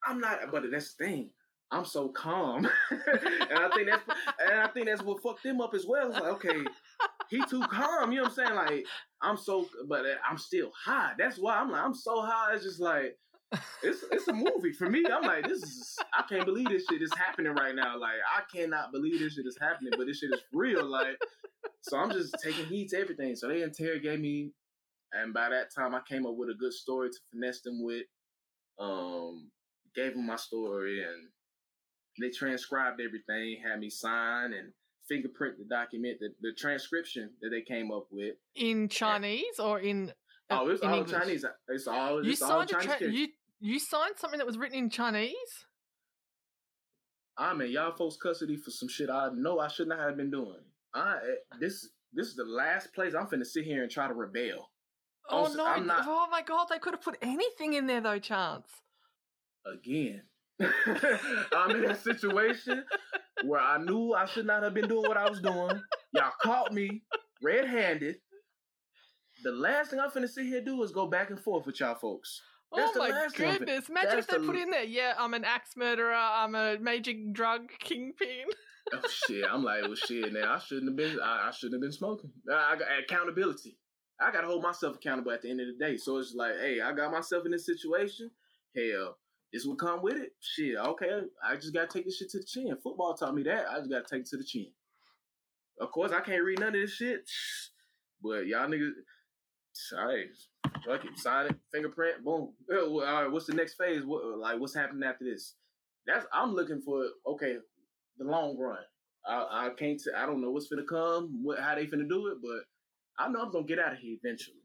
I'm 0.05 0.19
not, 0.19 0.39
but 0.51 0.63
that's 0.71 0.93
the 0.95 1.05
thing. 1.05 1.29
I'm 1.69 1.83
so 1.83 2.07
calm, 2.07 2.65
and 2.91 3.59
I 3.59 3.69
think 3.75 3.89
that's 3.89 4.03
and 4.39 4.61
I 4.61 4.67
think 4.67 4.85
that's 4.85 5.03
what 5.03 5.21
fucked 5.21 5.43
them 5.43 5.59
up 5.59 5.73
as 5.73 5.85
well. 5.85 6.09
It's 6.09 6.17
like, 6.17 6.31
okay, 6.35 6.63
he 7.29 7.43
too 7.43 7.61
calm. 7.63 8.13
You 8.13 8.19
know 8.19 8.23
what 8.23 8.29
I'm 8.29 8.35
saying? 8.35 8.55
Like, 8.55 8.85
I'm 9.21 9.35
so, 9.35 9.67
but 9.89 10.05
I'm 10.29 10.37
still 10.37 10.71
high. 10.85 11.11
That's 11.17 11.37
why 11.37 11.57
I'm 11.57 11.69
like, 11.69 11.83
I'm 11.83 11.93
so 11.93 12.21
high. 12.21 12.53
It's 12.53 12.63
just 12.63 12.79
like, 12.79 13.17
it's 13.83 14.03
it's 14.11 14.27
a 14.27 14.33
movie 14.33 14.73
for 14.73 14.89
me. 14.89 15.03
I'm 15.11 15.23
like, 15.23 15.47
this 15.47 15.63
is 15.63 15.97
I 16.17 16.23
can't 16.27 16.45
believe 16.45 16.69
this 16.69 16.85
shit 16.89 17.01
is 17.01 17.11
happening 17.17 17.53
right 17.53 17.75
now. 17.75 17.99
Like, 17.99 18.17
I 18.35 18.41
cannot 18.53 18.91
believe 18.91 19.19
this 19.19 19.33
shit 19.33 19.45
is 19.45 19.57
happening, 19.59 19.93
but 19.97 20.07
this 20.07 20.19
shit 20.19 20.33
is 20.33 20.41
real. 20.51 20.85
Like, 20.85 21.17
so 21.81 21.97
I'm 21.97 22.11
just 22.11 22.35
taking 22.43 22.65
heed 22.65 22.89
to 22.89 22.99
everything. 22.99 23.35
So 23.35 23.47
they 23.47 23.61
interrogate 23.61 24.19
me, 24.19 24.51
and 25.13 25.33
by 25.33 25.49
that 25.49 25.73
time, 25.73 25.95
I 25.95 26.01
came 26.07 26.25
up 26.25 26.35
with 26.35 26.49
a 26.49 26.55
good 26.59 26.73
story 26.73 27.09
to 27.09 27.17
finesse 27.31 27.61
them 27.61 27.83
with. 27.83 28.03
Um, 28.79 29.49
gave 29.97 30.13
them 30.13 30.27
my 30.27 30.35
story 30.35 31.01
and 31.01 31.27
they 32.19 32.29
transcribed 32.29 33.01
everything, 33.01 33.61
had 33.63 33.79
me 33.79 33.89
sign 33.89 34.53
and 34.53 34.71
fingerprint 35.07 35.57
the 35.57 35.65
document, 35.65 36.17
the, 36.19 36.29
the 36.41 36.53
transcription 36.57 37.31
that 37.41 37.49
they 37.49 37.61
came 37.61 37.91
up 37.91 38.07
with 38.11 38.35
in 38.55 38.87
Chinese 38.89 39.59
or 39.59 39.79
in. 39.79 40.11
Uh, 40.49 40.59
oh, 40.61 40.69
it's 40.69 40.81
all 40.81 40.95
English? 40.95 41.11
Chinese. 41.11 41.45
It's 41.67 41.87
all. 41.87 42.23
You 42.23 42.31
it's 42.31 42.39
signed 42.39 42.53
all 42.53 42.65
Chinese. 42.65 42.97
Tra- 42.97 43.09
you 43.09 43.27
you 43.59 43.79
signed 43.79 44.15
something 44.17 44.37
that 44.37 44.47
was 44.47 44.57
written 44.57 44.77
in 44.77 44.89
Chinese. 44.89 45.33
Ah, 47.37 47.51
I'm 47.51 47.61
in 47.61 47.71
y'all 47.71 47.95
folks' 47.95 48.17
custody 48.17 48.57
for 48.57 48.71
some 48.71 48.89
shit 48.89 49.09
I 49.09 49.29
know 49.35 49.59
I 49.59 49.67
should 49.67 49.87
not 49.87 49.99
have 49.99 50.17
been 50.17 50.31
doing. 50.31 50.59
I 50.93 51.15
eh, 51.15 51.57
this 51.59 51.89
this 52.13 52.27
is 52.27 52.35
the 52.35 52.45
last 52.45 52.93
place 52.93 53.13
I'm 53.13 53.27
finna 53.27 53.45
sit 53.45 53.65
here 53.65 53.83
and 53.83 53.91
try 53.91 54.07
to 54.07 54.13
rebel. 54.13 54.69
Oh 55.29 55.51
no! 55.53 55.65
I'm 55.65 55.85
not, 55.85 56.05
oh 56.07 56.27
my 56.31 56.41
god! 56.41 56.67
They 56.69 56.79
could 56.79 56.93
have 56.93 57.01
put 57.01 57.17
anything 57.21 57.73
in 57.73 57.85
there 57.85 58.01
though, 58.01 58.19
Chance. 58.19 58.67
Again, 59.65 60.21
I'm 61.55 61.71
in 61.71 61.91
a 61.91 61.95
situation 61.95 62.85
where 63.43 63.59
I 63.59 63.77
knew 63.77 64.13
I 64.13 64.25
should 64.25 64.47
not 64.47 64.63
have 64.63 64.73
been 64.73 64.87
doing 64.87 65.07
what 65.07 65.17
I 65.17 65.29
was 65.29 65.41
doing. 65.41 65.81
Y'all 66.13 66.31
caught 66.41 66.73
me 66.73 67.03
red-handed. 67.43 68.15
The 69.43 69.51
last 69.51 69.91
thing 69.91 69.99
I'm 69.99 70.09
finna 70.09 70.29
sit 70.29 70.45
here 70.45 70.61
do 70.61 70.81
is 70.83 70.91
go 70.91 71.07
back 71.07 71.29
and 71.29 71.39
forth 71.39 71.65
with 71.65 71.79
y'all 71.81 71.95
folks. 71.95 72.41
That's 72.75 72.91
oh 72.95 72.99
my 72.99 73.27
goodness! 73.35 73.89
Imagine 73.89 74.09
That's 74.09 74.15
if 74.15 74.27
they 74.27 74.37
the... 74.37 74.45
put 74.45 74.55
in 74.57 74.71
there, 74.71 74.83
yeah, 74.83 75.13
I'm 75.17 75.33
an 75.33 75.45
axe 75.45 75.71
murderer, 75.77 76.13
I'm 76.13 76.53
a 76.55 76.77
major 76.79 77.13
drug 77.31 77.69
kingpin. 77.79 78.45
oh 78.93 79.01
shit! 79.09 79.45
I'm 79.49 79.63
like, 79.63 79.83
well, 79.83 79.95
shit. 79.95 80.33
Now 80.33 80.55
I 80.55 80.59
shouldn't 80.59 80.89
have 80.89 80.97
been. 80.97 81.19
I, 81.21 81.47
I 81.47 81.51
shouldn't 81.51 81.75
have 81.75 81.81
been 81.81 81.97
smoking. 81.97 82.31
I, 82.51 82.73
I 82.73 82.75
got 82.75 82.87
accountability. 83.03 83.77
I 84.19 84.31
got 84.31 84.41
to 84.41 84.47
hold 84.47 84.63
myself 84.63 84.95
accountable 84.95 85.31
at 85.31 85.43
the 85.43 85.49
end 85.49 85.61
of 85.61 85.67
the 85.67 85.85
day. 85.85 85.95
So 85.95 86.17
it's 86.17 86.33
like, 86.35 86.55
hey, 86.59 86.81
I 86.81 86.91
got 86.91 87.11
myself 87.11 87.45
in 87.45 87.51
this 87.51 87.67
situation. 87.67 88.31
Hell, 88.75 89.15
this 89.53 89.65
will 89.65 89.75
come 89.75 90.01
with 90.01 90.17
it. 90.17 90.31
Shit, 90.41 90.75
okay. 90.77 91.21
I 91.47 91.55
just 91.55 91.73
gotta 91.73 91.87
take 91.87 92.05
this 92.05 92.17
shit 92.17 92.29
to 92.31 92.39
the 92.39 92.43
chin. 92.43 92.75
Football 92.83 93.15
taught 93.15 93.35
me 93.35 93.43
that. 93.43 93.65
I 93.69 93.77
just 93.77 93.89
gotta 93.89 94.05
take 94.09 94.21
it 94.21 94.27
to 94.27 94.37
the 94.37 94.43
chin. 94.43 94.71
Of 95.79 95.91
course, 95.91 96.11
I 96.11 96.21
can't 96.21 96.43
read 96.43 96.59
none 96.59 96.69
of 96.69 96.73
this 96.73 96.93
shit, 96.93 97.29
but 98.21 98.47
y'all 98.47 98.67
niggas, 98.67 98.89
right, 99.95 100.25
fuck 100.87 101.05
it, 101.05 101.17
sign 101.17 101.47
it, 101.47 101.55
fingerprint, 101.71 102.23
boom. 102.23 102.53
All 102.71 103.01
right, 103.01 103.31
what's 103.31 103.45
the 103.45 103.53
next 103.53 103.75
phase? 103.75 104.03
What, 104.05 104.23
like, 104.39 104.59
what's 104.59 104.75
happening 104.75 105.07
after 105.07 105.25
this? 105.25 105.55
That's 106.05 106.25
I'm 106.33 106.53
looking 106.53 106.81
for. 106.81 107.05
Okay, 107.27 107.57
the 108.17 108.25
long 108.25 108.57
run. 108.57 108.79
I, 109.25 109.67
I 109.67 109.69
can't. 109.77 110.01
I 110.15 110.25
don't 110.25 110.41
know 110.41 110.51
what's 110.51 110.67
gonna 110.67 110.83
come, 110.83 111.43
what 111.43 111.59
how 111.59 111.75
they 111.75 111.85
finna 111.85 112.07
do 112.07 112.27
it, 112.27 112.37
but 112.41 112.61
I 113.19 113.29
know 113.29 113.41
I'm 113.41 113.51
gonna 113.51 113.65
get 113.65 113.79
out 113.79 113.93
of 113.93 113.99
here 113.99 114.17
eventually. 114.23 114.55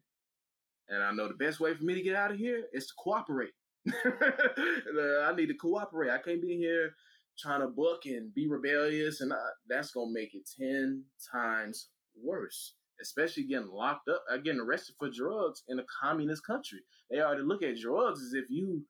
And 0.88 1.02
I 1.02 1.12
know 1.12 1.28
the 1.28 1.34
best 1.34 1.60
way 1.60 1.74
for 1.74 1.84
me 1.84 1.94
to 1.94 2.02
get 2.02 2.16
out 2.16 2.30
of 2.30 2.38
here 2.38 2.64
is 2.72 2.86
to 2.86 2.92
cooperate. 2.98 3.52
I 3.88 5.32
need 5.36 5.46
to 5.46 5.54
cooperate. 5.60 6.10
I 6.10 6.18
can't 6.18 6.42
be 6.42 6.56
here 6.56 6.94
trying 7.38 7.60
to 7.60 7.68
book 7.68 8.02
and 8.04 8.32
be 8.34 8.46
rebellious, 8.46 9.20
and 9.20 9.32
I, 9.32 9.36
that's 9.68 9.90
gonna 9.90 10.12
make 10.12 10.34
it 10.34 10.48
ten 10.60 11.04
times 11.32 11.88
worse. 12.22 12.74
Especially 13.02 13.44
getting 13.44 13.68
locked 13.68 14.08
up, 14.08 14.22
uh, 14.32 14.36
getting 14.38 14.60
arrested 14.60 14.94
for 14.98 15.10
drugs 15.10 15.62
in 15.68 15.78
a 15.78 15.84
communist 16.02 16.46
country. 16.46 16.80
They 17.10 17.20
already 17.20 17.42
look 17.42 17.62
at 17.62 17.78
drugs 17.78 18.20
as 18.20 18.32
if 18.34 18.44
you 18.48 18.84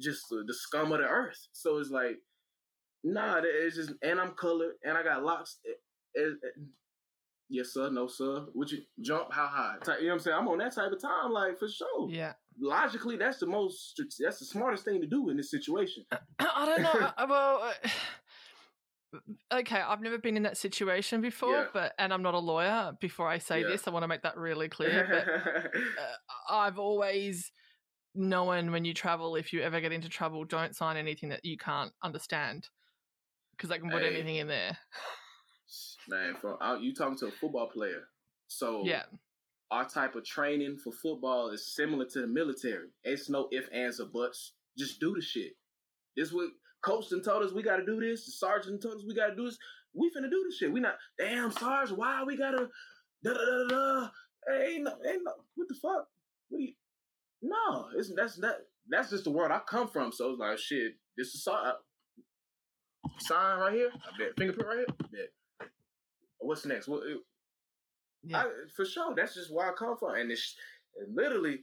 just 0.00 0.28
the, 0.30 0.44
the 0.46 0.54
scum 0.54 0.92
of 0.92 0.98
the 0.98 1.06
earth. 1.06 1.38
So 1.52 1.78
it's 1.78 1.90
like, 1.90 2.16
nah, 3.04 3.40
it's 3.42 3.76
just, 3.76 3.92
and 4.02 4.20
I'm 4.20 4.32
colored, 4.32 4.74
and 4.84 4.96
I 4.98 5.02
got 5.02 5.22
locks. 5.22 5.58
It, 5.64 5.76
it, 6.14 6.36
it, 6.42 6.54
yes 7.48 7.72
sir, 7.72 7.90
no 7.90 8.06
sir. 8.06 8.46
Would 8.54 8.70
you 8.70 8.80
jump 9.00 9.32
how 9.32 9.46
high? 9.46 9.76
You 9.86 9.92
know 9.92 10.08
what 10.08 10.12
I'm 10.14 10.20
saying? 10.20 10.36
I'm 10.38 10.48
on 10.48 10.58
that 10.58 10.74
type 10.74 10.92
of 10.92 11.00
time, 11.00 11.32
like 11.32 11.58
for 11.58 11.68
sure. 11.68 12.08
Yeah 12.10 12.32
logically, 12.60 13.16
that's 13.16 13.38
the 13.38 13.46
most 13.46 14.00
that's 14.20 14.38
the 14.38 14.44
smartest 14.44 14.84
thing 14.84 15.00
to 15.00 15.06
do 15.06 15.30
in 15.30 15.36
this 15.36 15.50
situation. 15.50 16.04
I 16.38 16.66
don't 16.66 16.82
know. 16.82 17.10
Well, 17.28 17.62
uh, 17.62 17.88
okay, 19.52 19.80
I've 19.80 20.00
never 20.00 20.18
been 20.18 20.36
in 20.36 20.42
that 20.44 20.56
situation 20.56 21.20
before, 21.20 21.52
yeah. 21.52 21.66
but 21.72 21.92
and 21.98 22.12
I'm 22.12 22.22
not 22.22 22.34
a 22.34 22.38
lawyer. 22.38 22.92
Before 23.00 23.28
I 23.28 23.38
say 23.38 23.60
yeah. 23.60 23.68
this, 23.68 23.86
I 23.86 23.90
want 23.90 24.04
to 24.04 24.08
make 24.08 24.22
that 24.22 24.36
really 24.36 24.68
clear. 24.68 25.06
But 25.10 25.74
uh, 26.02 26.54
I've 26.54 26.78
always 26.78 27.50
known 28.14 28.72
when 28.72 28.84
you 28.84 28.94
travel, 28.94 29.36
if 29.36 29.52
you 29.52 29.62
ever 29.62 29.80
get 29.80 29.92
into 29.92 30.08
trouble, 30.08 30.44
don't 30.44 30.76
sign 30.76 30.96
anything 30.96 31.30
that 31.30 31.44
you 31.44 31.56
can't 31.56 31.92
understand 32.02 32.68
because 33.56 33.70
they 33.70 33.78
can 33.78 33.90
put 33.90 34.02
hey, 34.02 34.14
anything 34.14 34.36
in 34.36 34.48
there. 34.48 34.76
Man, 36.08 36.34
you 36.80 36.94
talking 36.94 37.18
to 37.18 37.26
a 37.26 37.30
football 37.30 37.68
player, 37.68 38.02
so 38.48 38.82
yeah, 38.84 39.04
our 39.70 39.88
type 39.88 40.14
of 40.16 40.24
training 40.24 40.78
for 40.82 40.92
football 40.92 41.50
is 41.50 41.74
similar 41.74 42.04
to 42.06 42.20
the 42.20 42.26
military. 42.26 42.88
It's 43.04 43.30
no 43.30 43.48
ifs, 43.52 43.68
ands, 43.72 44.00
or 44.00 44.06
buts. 44.06 44.52
Just 44.76 45.00
do 45.00 45.14
the 45.14 45.22
shit. 45.22 45.52
This 46.16 46.32
what 46.32 46.50
coach 46.82 47.12
and 47.12 47.24
told 47.24 47.44
us 47.44 47.52
we 47.52 47.62
got 47.62 47.76
to 47.76 47.86
do 47.86 48.00
this. 48.00 48.26
The 48.26 48.32
sergeant 48.32 48.82
told 48.82 48.96
us 48.96 49.04
we 49.06 49.14
got 49.14 49.28
to 49.28 49.36
do 49.36 49.44
this. 49.46 49.58
We 49.94 50.10
finna 50.10 50.30
do 50.30 50.44
this 50.46 50.56
shit. 50.58 50.72
We 50.72 50.80
not 50.80 50.96
damn 51.18 51.50
sarge. 51.52 51.90
Why 51.90 52.22
we 52.24 52.36
gotta 52.36 52.68
da 53.22 53.32
da 53.32 53.34
da 53.34 53.68
da? 53.68 54.08
Hey, 54.48 54.74
ain't 54.74 54.84
no, 54.84 54.92
ain't 55.06 55.22
no. 55.24 55.32
What 55.54 55.68
the 55.68 55.74
fuck? 55.74 56.06
What 56.48 56.58
do 56.58 56.64
you? 56.64 56.72
No, 57.42 57.88
it's 57.96 58.12
that's 58.14 58.36
that. 58.36 58.56
That's 58.88 59.10
just 59.10 59.24
the 59.24 59.30
world 59.30 59.52
I 59.52 59.60
come 59.68 59.88
from. 59.88 60.12
So 60.12 60.30
it's 60.30 60.40
like 60.40 60.58
shit. 60.58 60.92
This 61.16 61.28
is 61.34 61.44
sign. 61.44 61.72
Sign 63.18 63.58
right 63.58 63.74
here. 63.74 63.90
I 63.94 64.18
bet 64.18 64.36
fingerprint 64.38 64.68
right 64.68 64.78
here. 64.78 64.86
I 64.88 65.06
bet. 65.12 65.68
What's 66.38 66.64
next? 66.64 66.88
What? 66.88 67.02
Yeah. 68.24 68.38
I, 68.38 68.46
for 68.74 68.84
sure. 68.84 69.14
That's 69.14 69.34
just 69.34 69.52
where 69.52 69.70
I 69.70 69.74
come 69.74 69.96
from. 69.98 70.14
And 70.14 70.30
it's 70.30 70.56
and 70.98 71.14
literally 71.14 71.60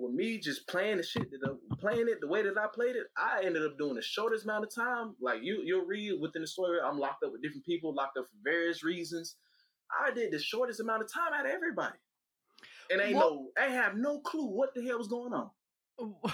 with 0.00 0.12
me 0.12 0.38
just 0.38 0.66
playing 0.66 0.98
the 0.98 1.02
shit 1.02 1.30
that 1.30 1.40
I'm 1.48 1.76
playing 1.78 2.08
it 2.08 2.20
the 2.20 2.28
way 2.28 2.42
that 2.42 2.56
I 2.58 2.66
played 2.72 2.96
it, 2.96 3.06
I 3.16 3.42
ended 3.44 3.64
up 3.64 3.78
doing 3.78 3.94
the 3.94 4.02
shortest 4.02 4.44
amount 4.44 4.64
of 4.64 4.74
time. 4.74 5.14
Like 5.20 5.40
you 5.42 5.62
you'll 5.64 5.86
read 5.86 6.20
within 6.20 6.42
the 6.42 6.48
story, 6.48 6.78
I'm 6.84 6.98
locked 6.98 7.22
up 7.24 7.32
with 7.32 7.42
different 7.42 7.64
people, 7.64 7.94
locked 7.94 8.16
up 8.18 8.24
for 8.24 8.36
various 8.42 8.82
reasons. 8.82 9.36
I 10.04 10.12
did 10.12 10.32
the 10.32 10.38
shortest 10.38 10.80
amount 10.80 11.02
of 11.02 11.12
time 11.12 11.32
out 11.34 11.46
of 11.46 11.52
everybody. 11.52 11.98
And 12.90 13.00
ain't 13.00 13.14
what? 13.14 13.32
no 13.32 13.48
I 13.58 13.68
have 13.68 13.96
no 13.96 14.20
clue 14.20 14.46
what 14.46 14.74
the 14.74 14.84
hell 14.84 14.98
was 14.98 15.08
going 15.08 15.32
on. 15.32 15.50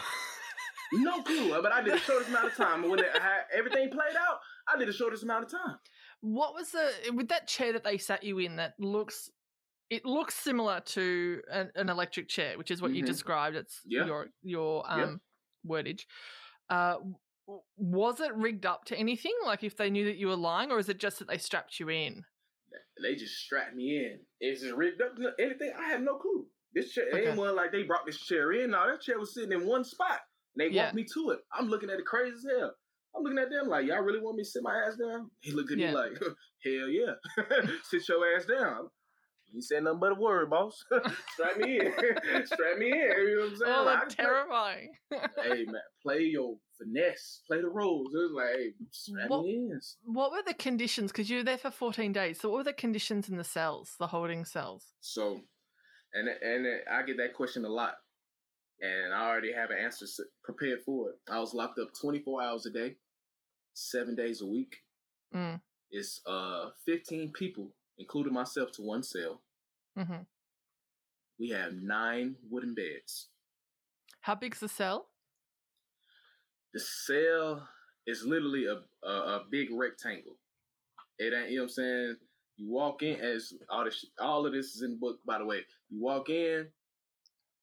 no 0.93 1.23
clue. 1.23 1.61
But 1.63 1.73
I 1.73 1.83
did 1.83 1.95
the 1.95 1.99
shortest 1.99 2.31
amount 2.31 2.47
of 2.47 2.57
time. 2.57 2.83
And 2.83 2.91
when 2.91 3.01
it, 3.01 3.11
everything 3.57 3.91
played 3.91 4.17
out, 4.19 4.39
I 4.73 4.79
did 4.79 4.89
the 4.89 4.93
shortest 4.93 5.23
amount 5.23 5.45
of 5.45 5.51
time. 5.51 5.79
What 6.21 6.55
was 6.55 6.71
the 6.71 6.91
with 7.13 7.29
that 7.29 7.47
chair 7.47 7.73
that 7.73 7.85
they 7.85 7.99
sat 7.99 8.25
you 8.25 8.39
in 8.39 8.57
that 8.57 8.75
looks 8.79 9.31
it 9.91 10.05
looks 10.05 10.35
similar 10.35 10.81
to 10.81 11.43
an, 11.51 11.71
an 11.75 11.89
electric 11.89 12.29
chair, 12.29 12.59
which 12.59 12.71
is 12.71 12.83
what 12.83 12.91
mm-hmm. 12.91 12.99
you 12.99 13.03
described. 13.05 13.57
It's 13.57 13.81
yeah. 13.87 14.07
your 14.07 14.27
your 14.43 14.85
um, 14.91 15.21
yeah. 15.65 15.71
wordage. 15.71 16.03
Uh, 16.69 16.97
was 17.77 18.21
it 18.21 18.35
rigged 18.35 18.67
up 18.67 18.85
to 18.87 18.97
anything? 18.97 19.35
Like 19.45 19.63
if 19.63 19.77
they 19.77 19.91
knew 19.91 20.05
that 20.07 20.17
you 20.17 20.29
were 20.29 20.37
lying, 20.37 20.71
or 20.71 20.79
is 20.79 20.89
it 20.89 20.99
just 20.99 21.19
that 21.21 21.29
they 21.29 21.39
strapped 21.39 21.79
you 21.79 21.89
in? 21.89 22.25
They 23.03 23.15
just 23.15 23.37
strapped 23.37 23.75
me 23.75 23.97
in. 23.97 24.19
Is 24.41 24.63
it 24.63 24.77
rigged 24.77 25.03
up 25.03 25.17
to 25.17 25.31
anything? 25.39 25.73
I 25.79 25.89
have 25.89 26.01
no 26.01 26.17
clue. 26.17 26.47
This 26.75 26.93
chair 26.93 27.07
okay. 27.13 27.29
ain't 27.29 27.39
one 27.39 27.55
like 27.55 27.73
they 27.73 27.85
brought 27.85 28.07
this 28.07 28.21
chair 28.21 28.53
in. 28.53 28.71
Now 28.71 28.87
that 28.87 29.01
chair 29.01 29.19
was 29.19 29.35
sitting 29.35 29.53
in 29.53 29.67
one 29.67 29.85
spot. 29.85 30.21
And 30.55 30.61
they 30.65 30.75
yeah. 30.75 30.85
walked 30.85 30.95
me 30.95 31.07
to 31.15 31.31
it. 31.31 31.41
I'm 31.53 31.69
looking 31.69 31.91
at 31.91 31.99
it 31.99 32.07
crazy 32.07 32.35
as 32.35 32.47
hell. 32.59 32.73
I'm 33.17 33.23
looking 33.23 33.39
at 33.39 33.51
them 33.51 33.69
like, 33.69 33.87
y'all 33.87 34.03
really 34.03 34.21
want 34.21 34.37
me 34.37 34.43
to 34.43 34.49
sit 34.49 34.63
my 34.63 34.75
ass 34.87 34.97
down? 34.97 35.31
He 35.41 35.53
looked 35.53 35.73
at 35.73 35.79
Yeah. 35.79 35.91
me 35.91 35.95
like, 35.95 36.13
hell 36.65 36.89
yeah, 36.89 37.15
sit 37.85 38.07
your 38.09 38.37
ass 38.37 38.45
down. 38.45 38.91
He 39.53 39.63
said 39.63 39.85
nothing 39.85 40.01
but 40.01 40.13
a 40.13 40.15
word, 40.17 40.51
boss. 40.51 40.85
Strap 41.35 41.57
me 41.59 41.81
in. 41.81 41.93
Strap 42.47 42.79
me 42.79 42.91
in. 42.93 42.93
You 42.99 43.37
know 43.37 43.43
what 43.43 43.51
I'm 43.53 43.57
saying? 43.57 43.75
Oh, 43.75 43.85
Like, 43.85 44.01
that's 44.01 44.15
terrifying. 44.15 44.91
hey 45.11 45.65
man, 45.65 45.81
play 46.03 46.21
your 46.23 46.57
finesse, 46.79 47.41
play 47.47 47.61
the 47.63 47.69
roles. 47.69 48.09
It 48.13 48.19
was 48.19 48.33
like, 48.37 48.57
hey, 48.57 48.71
strap 48.91 49.31
What- 49.31 49.45
me 49.45 49.55
in. 49.71 49.81
what 50.05 50.33
were 50.33 50.43
the 50.47 50.55
conditions? 50.55 51.11
Because 51.13 51.31
you 51.31 51.39
were 51.39 51.43
there 51.45 51.59
for 51.59 51.71
14 51.71 52.13
days. 52.13 52.41
So, 52.41 52.51
what 52.51 52.59
were 52.59 52.65
the 52.65 52.73
conditions 52.73 53.29
in 53.29 53.37
the 53.37 53.45
cells, 53.45 53.95
the 53.99 54.09
holding 54.09 54.45
cells? 54.45 54.85
So, 55.01 55.41
and 56.13 56.29
and 56.29 56.67
I 56.91 57.03
get 57.03 57.17
that 57.19 57.35
question 57.35 57.65
a 57.65 57.69
lot, 57.71 57.95
and 58.81 59.15
I 59.15 59.27
already 59.29 59.53
have 59.53 59.71
an 59.71 59.79
answer 59.79 60.07
prepared 60.45 60.81
for 60.85 61.11
it. 61.11 61.17
I 61.31 61.39
was 61.39 61.55
locked 61.55 61.79
up 61.79 61.89
24 62.01 62.43
hours 62.43 62.67
a 62.67 62.71
day, 62.71 62.97
seven 63.75 64.15
days 64.17 64.43
a 64.43 64.47
week. 64.47 64.77
Mm. 65.35 65.61
It's 65.91 66.21
uh 66.27 66.71
15 66.85 67.33
people, 67.33 67.75
including 67.99 68.33
myself, 68.33 68.73
to 68.73 68.83
one 68.83 69.03
cell. 69.03 69.41
hmm 69.97 70.23
We 71.39 71.51
have 71.51 71.73
nine 71.75 72.37
wooden 72.51 72.75
beds. 72.75 73.29
How 74.21 74.35
big's 74.35 74.61
the 74.61 74.69
cell? 74.69 75.09
The 76.75 76.81
cell 76.81 77.69
is 78.07 78.25
literally 78.25 78.67
a, 78.67 78.83
a 79.07 79.11
a 79.11 79.45
big 79.51 79.69
rectangle. 79.73 80.37
It 81.19 81.33
ain't 81.33 81.51
you 81.51 81.57
know 81.57 81.63
what 81.63 81.69
I'm 81.69 81.75
saying. 81.75 82.17
You 82.57 82.71
walk 82.71 83.03
in 83.03 83.17
as 83.21 83.53
all 83.71 83.85
this 83.85 84.05
all 84.19 84.47
of 84.47 84.53
this 84.53 84.75
is 84.75 84.83
in 84.83 84.93
the 84.93 84.97
book 84.97 85.19
by 85.27 85.39
the 85.39 85.45
way. 85.45 85.61
You 85.91 86.01
walk 86.03 86.29
in, 86.29 86.69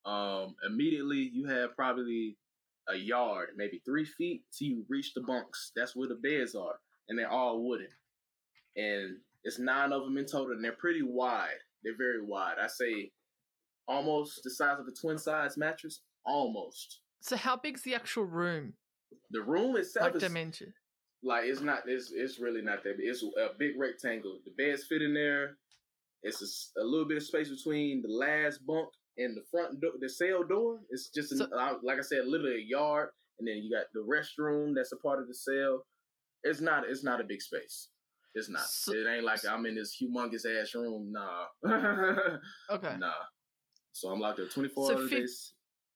um, 0.05 0.55
immediately 0.67 1.29
you 1.33 1.47
have 1.47 1.75
probably 1.75 2.37
a 2.89 2.95
yard, 2.95 3.49
maybe 3.55 3.81
three 3.85 4.05
feet 4.05 4.43
till 4.51 4.67
you 4.67 4.85
reach 4.89 5.13
the 5.13 5.21
bunks. 5.21 5.71
That's 5.75 5.95
where 5.95 6.07
the 6.07 6.15
beds 6.15 6.55
are, 6.55 6.79
and 7.07 7.17
they're 7.17 7.29
all 7.31 7.63
wooden. 7.63 7.87
And 8.75 9.17
it's 9.43 9.59
nine 9.59 9.91
of 9.91 10.03
them 10.03 10.17
in 10.17 10.25
total, 10.25 10.51
and 10.53 10.63
they're 10.63 10.71
pretty 10.79 11.01
wide. 11.03 11.59
They're 11.83 11.97
very 11.97 12.23
wide. 12.25 12.55
I 12.61 12.67
say 12.67 13.11
almost 13.87 14.41
the 14.43 14.49
size 14.49 14.79
of 14.79 14.87
a 14.87 14.91
twin 14.91 15.17
size 15.17 15.57
mattress. 15.57 16.01
Almost. 16.25 17.01
So, 17.21 17.35
how 17.35 17.57
big's 17.57 17.81
the 17.81 17.95
actual 17.95 18.23
room? 18.23 18.73
The 19.31 19.41
room 19.41 19.75
itself 19.75 20.05
Like 20.05 20.15
is 20.15 20.21
dimension? 20.23 20.73
like 21.21 21.43
it's 21.45 21.61
not. 21.61 21.79
It's 21.87 22.11
it's 22.15 22.39
really 22.39 22.61
not 22.61 22.83
that. 22.83 22.97
Big. 22.97 23.07
It's 23.07 23.23
a 23.23 23.49
big 23.59 23.71
rectangle. 23.77 24.39
The 24.45 24.51
beds 24.51 24.85
fit 24.87 25.01
in 25.01 25.13
there. 25.13 25.57
It's 26.23 26.71
a 26.77 26.83
little 26.83 27.05
bit 27.07 27.17
of 27.17 27.23
space 27.23 27.49
between 27.49 28.01
the 28.01 28.07
last 28.13 28.65
bunk 28.65 28.87
and 29.17 29.35
the 29.35 29.43
front 29.51 29.81
door, 29.81 29.91
the 29.99 30.07
cell 30.09 30.43
door. 30.45 30.79
It's 30.89 31.09
just 31.09 31.33
an, 31.33 31.39
So- 31.39 31.49
uh, 31.53 31.77
like 31.83 31.99
I 31.99 32.01
said, 32.01 32.25
literally 32.25 32.61
a 32.61 32.65
yard, 32.65 33.09
and 33.39 33.47
then 33.47 33.57
you 33.57 33.69
got 33.69 33.87
the 33.93 33.99
restroom 33.99 34.73
that's 34.73 34.93
a 34.93 34.97
part 34.97 35.19
of 35.19 35.27
the 35.27 35.35
cell. 35.35 35.85
It's 36.43 36.61
not. 36.61 36.85
It's 36.89 37.03
not 37.03 37.19
a 37.19 37.25
big 37.25 37.41
space. 37.41 37.89
It's 38.35 38.49
not. 38.49 38.61
So- 38.67 38.93
it 38.93 39.05
ain't 39.07 39.23
like 39.23 39.45
I'm 39.45 39.65
in 39.65 39.75
this 39.75 39.95
humongous 40.01 40.45
ass 40.45 40.73
room. 40.75 41.11
Nah, 41.11 41.45
Okay. 42.71 42.95
nah. 42.97 43.11
So 43.91 44.09
I'm 44.09 44.19
locked 44.19 44.39
up 44.39 44.49
24 44.49 44.87
So 44.87 44.93
hours 44.97 45.05
a 45.05 45.07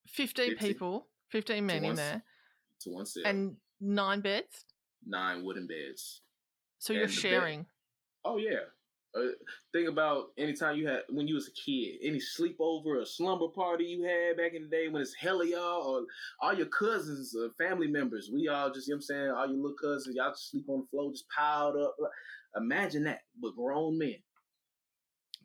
fif- 0.10 0.34
day 0.36 0.50
15 0.54 0.58
people, 0.58 1.08
15 1.32 1.66
men 1.66 1.84
in 1.84 1.96
there, 1.96 2.24
to 2.82 2.90
one 2.92 3.06
cell, 3.06 3.24
and 3.26 3.56
nine 3.82 4.22
beds. 4.22 4.66
nine 5.06 5.44
wooden 5.44 5.66
beds. 5.68 6.22
So, 6.80 6.94
you're 6.94 7.04
And 7.04 7.12
bed- 7.12 7.20
sharing. 7.20 7.66
Oh 8.24 8.38
yeah. 8.38 8.60
Uh, 9.18 9.32
think 9.74 9.90
about 9.90 10.28
anytime 10.38 10.78
you 10.78 10.88
had 10.88 11.02
when 11.10 11.28
you 11.28 11.36
was 11.36 11.48
a 11.48 11.52
kid, 11.52 11.98
any 12.04 12.20
sleepover 12.20 13.02
or 13.02 13.06
slumber 13.06 13.48
party 13.48 13.86
you 13.86 14.04
had 14.04 14.38
back 14.38 14.54
in 14.54 14.64
the 14.64 14.70
day 14.70 14.88
when 14.88 15.02
it's 15.02 15.14
hella 15.16 15.46
y'all 15.46 15.84
or 15.84 16.06
all 16.42 16.54
your 16.54 16.68
cousins 16.68 17.36
or 17.36 17.50
family 17.58 17.88
members. 17.88 18.30
We 18.34 18.48
all 18.48 18.72
just, 18.72 18.88
you 18.88 18.94
know 18.94 18.98
what 18.98 18.98
I'm 18.98 19.02
saying, 19.02 19.32
all 19.32 19.48
your 19.48 19.58
little 19.58 19.78
cousins, 19.82 20.16
y'all 20.16 20.32
just 20.32 20.52
sleep 20.52 20.66
on 20.70 20.82
the 20.82 20.88
floor, 20.88 21.12
just 21.12 21.26
piled 21.30 21.78
up. 21.78 21.96
Imagine 22.56 23.04
that, 23.06 23.22
but 23.42 23.56
grown 23.56 23.98
men. 23.98 24.16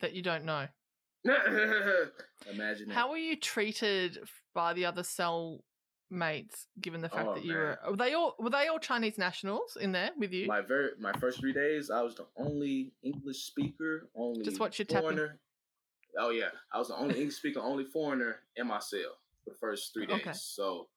that 0.01 0.12
you 0.14 0.23
don't 0.23 0.45
know. 0.45 0.66
Imagine 1.25 2.89
that. 2.89 2.95
How 2.95 3.11
were 3.11 3.16
you 3.16 3.37
treated 3.37 4.18
by 4.55 4.73
the 4.73 4.85
other 4.87 5.03
cell 5.03 5.62
mates, 6.13 6.67
given 6.81 7.01
the 7.01 7.09
fact 7.09 7.27
Oh, 7.29 7.35
that 7.35 7.45
you 7.45 7.53
man. 7.55 7.59
were 7.85 7.91
were 7.91 7.97
they 7.97 8.15
all 8.15 8.37
were 8.39 8.51
they 8.51 8.69
all 8.69 8.79
Chinese 8.79 9.19
nationals 9.19 9.77
in 9.81 9.93
there 9.93 10.11
with 10.19 10.33
you? 10.33 10.47
my 10.47 10.61
very 10.61 10.91
my 11.01 11.13
first 11.15 11.41
three 11.41 11.53
days, 11.53 11.91
I 11.91 12.03
was 12.03 12.15
the 12.15 12.27
only 12.37 12.93
English 13.03 13.39
speaker, 13.45 14.09
only 14.15 14.45
Just 14.45 14.61
watch 14.61 14.79
your 14.79 14.87
tapping. 14.87 15.03
foreigner. 15.03 15.39
Oh 16.19 16.31
yeah, 16.31 16.51
I 16.73 16.79
was 16.79 16.89
the 16.89 16.97
only 16.97 17.17
English 17.19 17.37
speaker, 17.37 17.61
only 17.61 17.85
foreigner 17.85 18.37
in 18.57 18.67
my 18.67 18.79
cell 18.79 19.17
for 19.45 19.51
the 19.51 19.57
first 19.57 19.93
three 19.95 20.07
days. 20.07 20.21
Okay. 20.21 20.33
So 20.35 20.89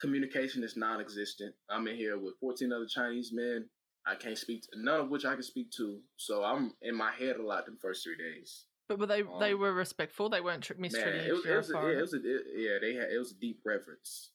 communication 0.00 0.62
is 0.62 0.76
non-existent. 0.76 1.54
I'm 1.68 1.86
in 1.88 1.96
here 1.96 2.18
with 2.18 2.34
14 2.40 2.72
other 2.72 2.86
Chinese 2.86 3.32
men. 3.32 3.66
I 4.06 4.14
can't 4.14 4.36
speak 4.36 4.62
to 4.62 4.68
none 4.76 5.00
of 5.00 5.08
which 5.08 5.24
I 5.24 5.32
can 5.34 5.42
speak 5.42 5.70
to. 5.72 5.98
So 6.16 6.44
I'm 6.44 6.74
in 6.82 6.94
my 6.94 7.10
head 7.12 7.36
a 7.36 7.42
lot 7.42 7.64
the 7.66 7.72
first 7.80 8.04
three 8.04 8.16
days. 8.16 8.66
but 8.86 8.98
were 8.98 9.06
they 9.06 9.22
they 9.40 9.52
um, 9.54 9.60
were 9.60 9.72
respectful. 9.72 10.28
They 10.28 10.42
weren't 10.42 10.62
tr- 10.62 10.74
Man, 10.74 10.82
mistreating 10.82 11.26
it 11.26 11.32
was, 11.32 11.46
it 11.46 11.56
was, 11.56 11.70
a, 11.70 11.72
yeah, 11.72 11.88
it 11.98 12.00
was 12.02 12.12
a, 12.14 12.16
it, 12.18 12.42
yeah, 12.56 12.76
they 12.82 12.94
had 12.94 13.08
it 13.10 13.18
was 13.18 13.32
a 13.32 13.40
deep 13.40 13.60
reverence. 13.64 14.30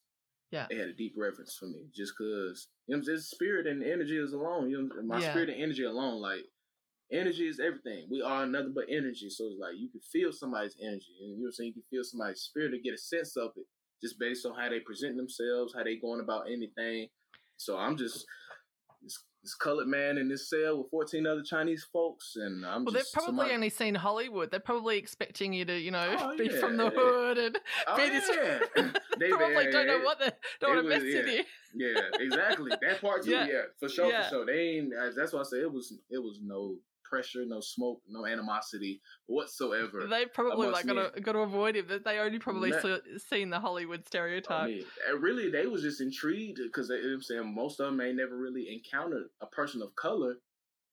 Yeah. 0.52 0.68
they 0.70 0.78
had 0.78 0.90
a 0.90 0.94
deep 0.94 1.14
reverence 1.18 1.56
for 1.60 1.68
me 1.68 1.86
just 1.96 2.14
because 2.18 2.68
you 2.88 2.96
know 2.96 3.04
this 3.06 3.30
spirit 3.30 3.68
and 3.68 3.84
energy 3.84 4.18
is 4.18 4.34
alone. 4.34 4.70
You 4.70 4.82
know, 4.84 5.02
my 5.04 5.20
Yeah. 5.20 5.32
spirit 5.32 5.50
and 5.50 5.62
energy 5.62 5.84
alone, 5.84 6.22
like 6.22 6.46
energy 7.12 7.48
is 7.48 7.60
everything. 7.60 8.08
We 8.10 8.22
are 8.22 8.46
nothing 8.46 8.74
but 8.74 8.86
energy, 8.90 9.30
so 9.30 9.46
it's 9.48 9.60
like 9.60 9.78
you 9.78 9.90
can 9.90 10.02
feel 10.02 10.32
somebody's 10.32 10.76
energy, 10.82 11.14
and 11.22 11.30
you 11.32 11.36
know 11.38 11.42
what 11.44 11.48
I'm 11.48 11.52
saying. 11.54 11.68
You 11.70 11.82
can 11.82 11.90
feel 11.90 12.04
somebody's 12.04 12.42
spirit 12.42 12.72
to 12.72 12.80
get 12.80 12.94
a 12.94 12.98
sense 12.98 13.36
of 13.38 13.52
it 13.58 13.66
just 14.02 14.18
based 14.20 14.46
on 14.46 14.56
how 14.56 14.70
they 14.70 14.80
present 14.80 15.18
themselves, 15.18 15.74
how 15.76 15.84
they 15.84 15.98
going 15.98 16.22
about 16.22 16.48
anything. 16.48 17.08
So 17.58 17.78
I'm 17.78 17.98
just 17.98 18.26
this, 19.44 19.56
colored 19.56 19.88
man 19.88 20.18
in 20.18 20.28
this 20.28 20.50
cell 20.50 20.80
with 20.80 20.90
14 20.92 21.26
other 21.28 21.42
Chinese 21.44 21.86
folks, 21.92 22.34
and 22.36 22.66
I'm 22.66 22.84
well, 22.86 22.94
they've 22.94 23.04
probably 23.14 23.28
somebody- 23.28 23.54
only 23.54 23.70
seen 23.70 23.96
Hollywood. 23.96 24.52
They're 24.52 24.60
probably 24.60 24.98
expecting 24.98 25.54
you 25.54 25.66
to, 25.66 25.78
you 25.80 25.92
know, 25.92 26.16
Oh, 26.20 26.38
be 26.38 26.50
from 26.50 26.78
the 26.78 26.86
yeah. 26.86 26.90
hood 26.94 27.38
and 27.38 27.60
Oh, 27.88 27.98
be 27.98 28.10
this. 28.10 28.30
yeah. 28.34 28.60
They- 29.20 29.30
probably 29.30 29.72
don't 29.72 29.88
know 29.88 30.00
what 30.00 30.20
they 30.20 30.32
don't 30.62 30.76
want 30.76 30.84
to 30.86 30.90
mess 30.90 31.02
with 31.04 31.26
yeah. 31.28 31.32
you. 31.34 31.44
Yeah, 31.76 32.02
exactly. 32.20 32.72
That 32.82 33.02
part 33.02 33.24
too. 33.24 33.32
Yeah. 33.34 33.48
Yeah, 33.48 33.62
for 33.80 33.90
sure, 33.90 34.10
Yeah. 34.10 34.24
for 34.24 34.30
sure. 34.30 34.46
They 34.46 34.60
ain't. 34.78 34.94
Uh, 34.94 35.10
that's 35.16 35.34
why 35.34 35.42
I 35.42 35.44
say 35.44 35.58
it 35.58 35.72
was. 35.72 35.94
It 36.10 36.18
was 36.20 36.40
no 36.42 36.76
pressure, 37.10 37.44
no 37.46 37.60
smoke, 37.60 38.02
no 38.08 38.26
animosity 38.26 39.02
whatsoever. 39.26 40.08
They 40.08 40.26
probably 40.28 40.68
like 40.68 40.86
got 40.86 41.14
to 41.14 41.22
got 41.22 41.34
to 41.34 41.40
avoid 41.40 41.76
him. 41.76 41.88
They 42.06 42.20
only 42.20 42.40
probably 42.40 42.72
saw, 42.72 42.98
seen 43.18 43.50
the 43.50 43.60
Hollywood 43.60 44.02
I 44.02 44.08
stereotype. 44.08 44.68
mean, 44.70 44.84
and 45.10 45.22
really, 45.22 45.50
they 45.50 45.66
was 45.66 45.82
just 45.82 46.02
intrigued 46.02 46.60
because 46.64 46.90
you 46.90 47.02
know 47.02 47.14
I'm 47.16 47.22
saying 47.22 47.54
most 47.56 47.80
of 47.80 47.88
them 47.88 48.02
ain't 48.02 48.18
never 48.18 48.38
really 48.38 48.68
encountered 48.72 49.28
a 49.42 49.48
person 49.48 49.82
of 49.82 49.96
color. 49.96 50.36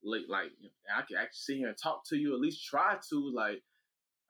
Like, 0.02 0.22
like 0.28 0.50
I 0.94 1.02
can 1.02 1.16
actually 1.16 1.32
sit 1.32 1.56
here 1.58 1.68
and 1.68 1.76
talk 1.76 2.02
to 2.08 2.16
you, 2.16 2.34
at 2.34 2.40
least 2.40 2.64
try 2.64 2.96
to. 3.10 3.32
Like, 3.34 3.62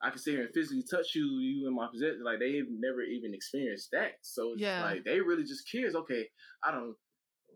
I 0.03 0.11
can 0.11 0.19
sit 0.19 0.33
here 0.35 0.45
and 0.45 0.55
physically 0.55 0.85
touch 0.91 1.15
you, 1.15 1.39
you 1.39 1.69
in 1.69 1.75
my 1.75 1.89
possession. 1.91 2.23
Like, 2.25 2.41
they've 2.41 2.69
never 2.69 3.03
even 3.03 3.35
experienced 3.35 3.91
that. 3.93 4.13
So 4.23 4.55
Yeah. 4.57 4.83
like 4.83 5.05
they 5.05 5.21
really 5.21 5.45
just 5.45 5.69
curious. 5.69 5.95
Okay, 5.95 6.29
I 6.65 6.71
don't 6.71 6.95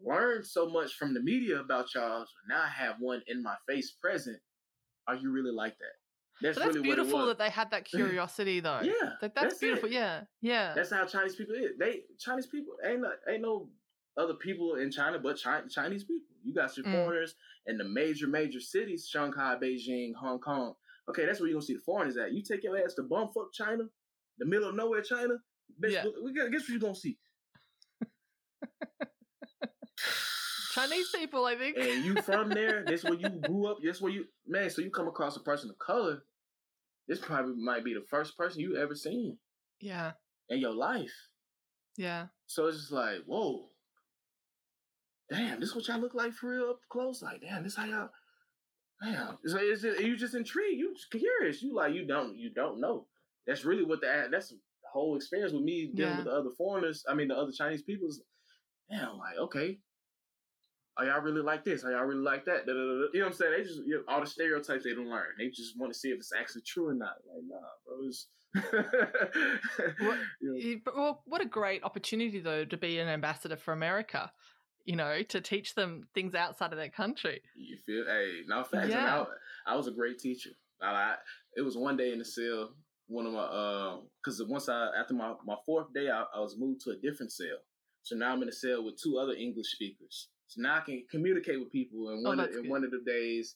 learn 0.04 0.42
so 0.44 0.68
much 0.68 0.94
from 0.94 1.14
the 1.14 1.20
media 1.20 1.60
about 1.60 1.94
y'all. 1.94 2.20
So 2.24 2.32
now 2.48 2.62
I 2.62 2.68
have 2.68 2.96
one 3.00 3.22
in 3.26 3.42
my 3.42 3.54
face 3.68 3.92
present. 3.92 4.38
Are 5.06 5.14
you 5.14 5.30
really 5.30 5.52
like 5.52 5.76
that? 5.78 6.42
That's, 6.42 6.56
but 6.58 6.64
that's 6.64 6.76
really 6.76 6.82
beautiful 6.88 7.26
that 7.26 7.38
they 7.38 7.50
had 7.50 7.70
that 7.72 7.84
curiosity, 7.90 8.60
though. 8.60 8.80
yeah, 8.82 8.92
That, 9.20 9.34
that's, 9.34 9.34
that's 9.34 9.54
it. 9.56 9.60
beautiful. 9.60 9.88
Yeah, 9.90 10.22
yeah. 10.40 10.72
That's 10.74 10.90
how 10.90 11.04
Chinese 11.04 11.36
people 11.36 11.54
is. 11.54 11.72
They 11.78 12.02
Chinese 12.18 12.46
people 12.46 12.74
ain't 12.86 13.00
no, 13.02 13.10
ain't 13.28 13.42
no 13.42 13.68
other 14.16 14.34
people 14.34 14.76
in 14.76 14.90
China 14.90 15.18
but 15.18 15.40
Chi- 15.42 15.62
Chinese 15.70 16.04
people. 16.04 16.26
You 16.42 16.54
got 16.54 16.74
your 16.76 16.86
Mm. 16.86 16.92
foreigners 16.92 17.34
in 17.66 17.76
the 17.76 17.84
major 17.84 18.26
major 18.26 18.60
cities: 18.60 19.06
Shanghai, 19.10 19.56
Beijing, 19.62 20.14
Hong 20.14 20.38
Kong. 20.38 20.74
Okay, 21.10 21.26
that's 21.26 21.40
where 21.40 21.48
you 21.48 21.54
are 21.56 21.58
gonna 21.58 21.66
see 21.66 21.74
the 21.74 21.80
foreigners 21.80 22.16
at. 22.16 22.32
You 22.32 22.42
take 22.42 22.62
your 22.64 22.78
ass 22.78 22.94
to 22.94 23.02
bumfuck 23.02 23.52
China, 23.52 23.84
the 24.38 24.46
middle 24.46 24.70
of 24.70 24.74
nowhere 24.74 25.02
China. 25.02 25.34
Bitch, 25.82 25.92
Yeah. 25.92 26.04
we 26.24 26.32
got 26.32 26.50
guess 26.50 26.62
what 26.62 26.68
you 26.70 26.78
gonna 26.80 26.94
see. 26.94 27.18
Chinese 30.88 31.08
people, 31.14 31.44
I 31.46 31.56
think. 31.56 31.76
and 31.76 32.04
you 32.04 32.20
from 32.22 32.48
there. 32.50 32.84
This 32.84 33.04
where 33.04 33.14
you 33.14 33.28
grew 33.46 33.66
up. 33.70 33.78
This 33.82 34.00
where 34.00 34.12
you 34.12 34.24
man. 34.46 34.70
So 34.70 34.82
you 34.82 34.90
come 34.90 35.08
across 35.08 35.36
a 35.36 35.40
person 35.40 35.70
of 35.70 35.78
color. 35.78 36.22
This 37.08 37.18
probably 37.18 37.54
might 37.56 37.84
be 37.84 37.94
the 37.94 38.04
first 38.08 38.36
person 38.36 38.60
you 38.60 38.76
ever 38.76 38.94
seen 38.94 39.36
yeah, 39.80 40.12
in 40.48 40.58
your 40.60 40.74
life. 40.74 41.12
yeah. 41.96 42.26
So 42.46 42.66
it's 42.68 42.78
just 42.78 42.92
like, 42.92 43.18
whoa, 43.26 43.68
damn, 45.30 45.60
this 45.60 45.74
what 45.74 45.86
y'all 45.88 45.98
look 46.00 46.14
like 46.14 46.32
for 46.32 46.50
real 46.50 46.70
up 46.70 46.80
close. 46.88 47.22
Like, 47.22 47.40
damn, 47.40 47.62
this 47.64 47.76
how 47.76 47.84
y'all. 47.86 48.10
Damn, 49.02 49.38
so 49.46 49.58
it's 49.60 49.82
just, 49.82 50.00
you 50.00 50.16
just 50.16 50.34
intrigued. 50.34 50.78
You 50.78 50.94
curious. 51.10 51.62
You 51.62 51.74
like 51.74 51.94
you 51.94 52.06
don't 52.06 52.36
you 52.36 52.50
don't 52.50 52.80
know. 52.80 53.06
That's 53.46 53.64
really 53.64 53.84
what 53.84 54.00
the 54.02 54.28
that's 54.30 54.50
the 54.50 54.58
whole 54.92 55.16
experience 55.16 55.52
with 55.52 55.62
me 55.62 55.90
dealing 55.94 56.12
Yeah. 56.12 56.16
with 56.18 56.26
the 56.26 56.32
other 56.32 56.50
foreigners. 56.58 57.04
I 57.08 57.14
mean, 57.14 57.28
the 57.28 57.34
other 57.36 57.52
Chinese 57.52 57.82
people. 57.82 58.08
Is, 58.08 58.22
damn, 58.90 59.16
like 59.16 59.38
okay. 59.38 59.78
Are 61.00 61.06
y'all 61.06 61.20
really 61.22 61.40
like 61.42 61.64
this? 61.64 61.82
Are 61.84 61.90
y'all 61.92 62.04
really 62.04 62.20
like 62.22 62.44
that? 62.44 62.66
Da, 62.66 62.72
da, 62.72 62.78
da. 62.78 62.82
You 62.84 63.10
know 63.14 63.20
what 63.20 63.26
I'm 63.28 63.32
saying? 63.32 63.52
They 63.56 63.62
just 63.64 63.80
you 63.86 63.94
know, 63.96 64.02
all 64.06 64.20
the 64.20 64.26
stereotypes 64.26 64.84
they 64.84 64.94
don't 64.94 65.08
learn. 65.08 65.28
They 65.38 65.48
just 65.48 65.78
want 65.78 65.92
to 65.92 65.98
see 65.98 66.10
if 66.10 66.18
it's 66.18 66.32
actually 66.38 66.62
true 66.62 66.88
or 66.88 66.94
not. 66.94 67.16
Like, 67.26 67.42
nah, 67.48 67.58
bro. 67.86 68.06
It's, 68.06 68.26
What- 70.00 70.18
You 70.40 70.52
know, 70.52 70.58
eh, 70.60 70.76
well, 70.94 71.22
what 71.26 71.40
a 71.40 71.46
great 71.46 71.82
opportunity 71.84 72.40
though 72.40 72.64
to 72.64 72.76
be 72.76 72.98
an 72.98 73.08
ambassador 73.08 73.56
for 73.56 73.72
America. 73.72 74.30
you 74.86 74.96
know, 74.96 75.22
to 75.22 75.40
teach 75.42 75.74
them 75.74 76.08
things 76.14 76.34
outside 76.34 76.72
of 76.72 76.78
their 76.78 76.88
country. 76.88 77.42
You 77.54 77.76
feel? 77.86 78.04
Hey, 78.06 78.40
no 78.48 78.64
facts. 78.64 78.88
Yeah. 78.88 79.24
I, 79.66 79.72
I 79.74 79.76
was 79.76 79.86
a 79.86 79.92
great 79.92 80.18
teacher. 80.18 80.50
I, 80.82 80.86
I, 80.86 81.14
it 81.56 81.60
was 81.62 81.76
one 81.76 81.96
day 81.98 82.12
in 82.12 82.18
the 82.18 82.24
cell. 82.24 82.70
One 83.06 83.26
of 83.26 83.32
my, 83.32 83.44
um, 83.44 84.08
because 84.22 84.42
once 84.48 84.68
I 84.68 84.88
after 84.98 85.14
my 85.14 85.34
my 85.44 85.56
fourth 85.66 85.92
day, 85.92 86.08
I, 86.10 86.24
I 86.34 86.40
was 86.40 86.56
moved 86.58 86.80
to 86.82 86.90
a 86.90 86.96
different 86.96 87.30
cell. 87.32 87.58
So 88.02 88.16
now 88.16 88.32
I'm 88.32 88.42
in 88.42 88.48
a 88.48 88.52
cell 88.52 88.82
with 88.84 89.00
two 89.00 89.18
other 89.18 89.34
English 89.34 89.66
speakers. 89.72 90.28
So 90.50 90.60
now 90.62 90.78
I 90.78 90.80
can 90.80 91.04
communicate 91.08 91.60
with 91.60 91.70
people. 91.70 92.08
And 92.10 92.26
Oh, 92.26 92.30
one 92.30 92.40
of, 92.40 92.46
that's 92.46 92.58
in 92.58 92.68
one 92.68 92.82
of 92.82 92.90
the 92.90 93.02
days, 93.06 93.54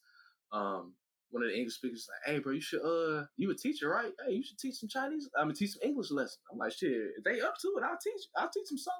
um, 0.52 0.94
one 1.30 1.42
of 1.42 1.48
the 1.50 1.56
English 1.56 1.74
speakers 1.74 2.06
was 2.06 2.08
like, 2.08 2.34
"Hey, 2.34 2.38
bro, 2.38 2.52
you 2.52 2.60
should 2.60 2.82
uh, 2.82 3.26
you 3.36 3.50
a 3.50 3.54
teacher, 3.56 3.88
right? 3.88 4.12
Hey, 4.24 4.34
you 4.34 4.44
should 4.44 4.58
teach 4.58 4.76
some 4.76 4.88
Chinese. 4.88 5.28
I'm 5.36 5.46
gonna 5.46 5.54
teach 5.54 5.72
some 5.72 5.82
English 5.82 6.12
lesson." 6.12 6.38
I'm 6.52 6.58
like, 6.58 6.70
"Shit, 6.72 6.92
if 6.92 7.24
they 7.24 7.40
up 7.40 7.56
to 7.62 7.68
it, 7.76 7.82
I'll 7.82 7.98
teach. 8.00 8.22
I'll 8.36 8.48
teach 8.48 8.68
them 8.68 8.78
some." 8.78 8.94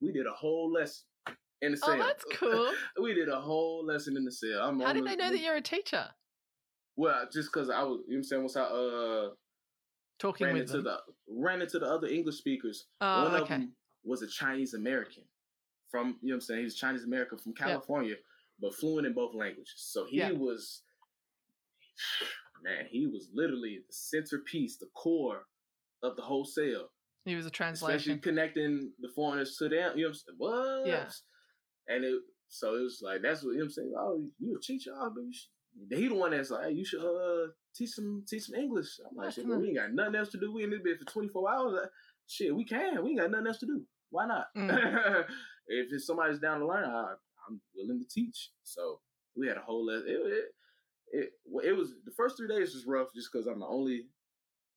We 0.00 0.10
did 0.10 0.26
a 0.26 0.32
whole 0.32 0.72
lesson 0.72 1.04
in 1.60 1.72
the 1.72 1.76
cell. 1.76 1.94
Oh, 1.94 1.98
that's 1.98 2.24
cool. 2.32 2.72
we 3.02 3.12
did 3.12 3.28
a 3.28 3.38
whole 3.38 3.84
lesson 3.84 4.16
in 4.16 4.24
the 4.24 4.32
cell. 4.32 4.62
I'm 4.62 4.80
How 4.80 4.94
did 4.94 5.04
they 5.04 5.16
know 5.16 5.30
that 5.30 5.40
you're 5.40 5.56
a 5.56 5.60
teacher? 5.60 6.08
Well, 6.96 7.28
just 7.30 7.52
because 7.52 7.68
I 7.68 7.82
was, 7.82 8.00
you 8.08 8.14
know 8.14 8.16
what 8.16 8.16
I'm 8.16 8.22
saying, 8.24 8.42
once 8.42 8.56
I 8.56 8.62
uh 8.62 9.28
Talking 10.18 10.46
ran 10.46 10.54
with 10.54 10.62
into 10.62 10.76
them. 10.80 10.84
the 10.84 10.98
ran 11.28 11.60
into 11.60 11.78
the 11.78 11.86
other 11.86 12.06
English 12.06 12.36
speakers, 12.36 12.86
oh, 13.02 13.24
one 13.24 13.34
of 13.34 13.48
them 13.48 13.74
was 14.04 14.22
a 14.22 14.28
Chinese 14.28 14.72
American 14.72 15.24
from, 15.90 16.16
you 16.22 16.28
know 16.28 16.34
what 16.34 16.36
I'm 16.36 16.40
saying, 16.40 16.58
he 16.60 16.64
was 16.64 16.74
Chinese 16.74 17.04
American 17.04 17.38
from 17.38 17.54
California, 17.54 18.16
but 18.60 18.74
fluent 18.74 19.06
in 19.06 19.12
both 19.14 19.34
languages. 19.34 19.74
So 19.76 20.04
he 20.04 20.18
Yeah. 20.18 20.32
was, 20.32 20.82
man, 22.62 22.86
he 22.90 23.06
was 23.06 23.28
literally 23.32 23.82
the 23.86 23.92
centerpiece, 23.92 24.78
the 24.78 24.88
core 24.94 25.46
of 26.02 26.16
the 26.16 26.22
whole 26.22 26.44
sale. 26.44 26.88
He 27.24 27.36
was 27.36 27.46
a 27.46 27.48
especially 27.48 27.76
translation. 27.78 28.18
connecting 28.20 28.92
the 29.00 29.08
foreigners 29.14 29.56
to 29.56 29.68
them. 29.68 29.96
You 29.96 30.04
know 30.04 30.08
what 30.08 30.10
I'm 30.10 30.14
saying? 30.14 30.36
What? 30.38 30.86
Yeah. 30.86 31.10
And 31.88 32.04
it 32.04 32.20
so 32.48 32.76
it 32.76 32.82
was 32.82 33.00
like 33.02 33.22
that's 33.22 33.42
what 33.42 33.52
you 33.52 33.58
know 33.58 33.60
what 33.60 33.64
I'm 33.64 33.70
saying. 33.70 33.94
Oh, 33.98 34.26
you 34.38 34.56
a 34.56 34.60
teacher? 34.60 34.90
Oh, 34.94 35.10
but 35.14 35.22
you 35.24 35.32
should, 35.32 35.98
he 35.98 36.08
the 36.08 36.14
one 36.14 36.32
that's 36.32 36.50
like, 36.50 36.66
hey, 36.66 36.72
you 36.72 36.84
should 36.84 37.00
uh 37.00 37.48
teach 37.74 37.90
some 37.90 38.24
teach 38.28 38.44
some 38.44 38.56
English. 38.56 39.00
I'm 39.08 39.16
like, 39.16 39.32
shit, 39.32 39.46
we 39.46 39.54
ain't 39.68 39.76
got 39.76 39.92
nothing 39.92 40.16
else 40.16 40.28
to 40.30 40.38
do. 40.38 40.52
We 40.52 40.64
in 40.64 40.70
this 40.70 40.80
bit 40.84 40.98
for 40.98 41.06
24 41.06 41.50
hours. 41.50 41.72
Like, 41.72 41.90
shit, 42.26 42.54
we 42.54 42.64
can. 42.64 43.02
We 43.02 43.10
ain't 43.10 43.20
got 43.20 43.30
nothing 43.30 43.46
else 43.46 43.58
to 43.58 43.66
do. 43.66 43.82
Why 44.10 44.26
not? 44.26 44.46
Mm. 44.56 45.24
if 45.66 45.92
it's 45.92 46.06
somebody's 46.06 46.38
down 46.38 46.60
to 46.60 46.66
learn, 46.66 46.84
I, 46.84 47.14
I'm 47.48 47.60
willing 47.74 48.00
to 48.00 48.08
teach. 48.08 48.50
So 48.62 49.00
we 49.36 49.48
had 49.48 49.56
a 49.56 49.60
whole 49.60 49.86
lesson. 49.86 50.08
It, 50.08 50.12
it, 50.12 50.44
it, 51.12 51.30
it 51.68 51.72
was 51.76 51.94
the 52.04 52.12
first 52.16 52.36
three 52.36 52.48
days 52.48 52.74
was 52.74 52.86
rough 52.86 53.08
just 53.14 53.30
because 53.32 53.46
I'm 53.46 53.60
the 53.60 53.66
only 53.66 54.06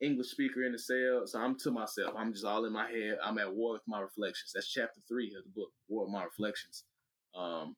English 0.01 0.27
speaker 0.27 0.63
in 0.63 0.71
the 0.71 0.79
cell. 0.79 1.23
So 1.25 1.39
I'm 1.39 1.57
to 1.59 1.71
myself. 1.71 2.13
I'm 2.17 2.33
just 2.33 2.45
all 2.45 2.65
in 2.65 2.73
my 2.73 2.89
head. 2.89 3.17
I'm 3.23 3.37
at 3.39 3.53
war 3.53 3.73
with 3.73 3.81
my 3.87 3.99
reflections. 3.99 4.51
That's 4.53 4.71
chapter 4.71 5.01
three 5.07 5.33
of 5.37 5.43
the 5.43 5.49
book, 5.55 5.71
War 5.87 6.05
with 6.05 6.13
My 6.13 6.23
Reflections. 6.23 6.83
Um, 7.35 7.75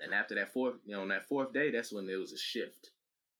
and 0.00 0.12
after 0.12 0.34
that 0.34 0.52
fourth, 0.52 0.74
you 0.84 0.94
know, 0.94 1.02
on 1.02 1.08
that 1.08 1.28
fourth 1.28 1.52
day, 1.52 1.70
that's 1.70 1.92
when 1.92 2.06
there 2.06 2.18
was 2.18 2.32
a 2.32 2.38
shift. 2.38 2.90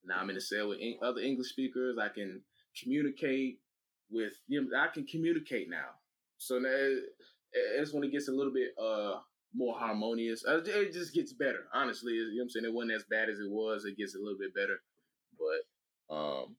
Now 0.05 0.19
I'm 0.19 0.29
in 0.31 0.37
the 0.37 0.41
cell 0.41 0.69
with 0.69 0.79
other 1.03 1.21
English 1.21 1.49
speakers. 1.49 1.99
I 2.01 2.09
can 2.09 2.43
communicate 2.81 3.59
with 4.11 4.33
you. 4.49 4.69
Know, 4.69 4.79
I 4.79 4.89
can 4.89 5.07
communicate 5.07 5.69
now. 5.69 5.91
So 6.39 6.59
now 6.59 6.97
it's 7.53 7.93
when 7.93 8.05
it 8.05 8.13
gets 8.13 8.29
a 8.29 8.33
little 8.33 8.53
bit 8.53 8.71
uh 8.81 9.21
more 9.55 9.79
harmonious. 9.79 10.45
Uh, 10.47 10.63
It 10.65 10.93
just 10.93 11.15
gets 11.15 11.33
better. 11.33 11.67
Honestly, 11.75 12.15
you 12.15 12.25
know 12.25 12.33
what 12.37 12.43
I'm 12.45 12.51
saying. 12.51 12.65
It 12.65 12.73
wasn't 12.73 12.93
as 12.93 13.05
bad 13.11 13.29
as 13.29 13.39
it 13.39 13.51
was. 13.51 13.85
It 13.85 13.99
gets 13.99 14.15
a 14.15 14.19
little 14.19 14.39
bit 14.39 14.55
better, 14.55 14.81
but 15.39 16.15
um, 16.15 16.57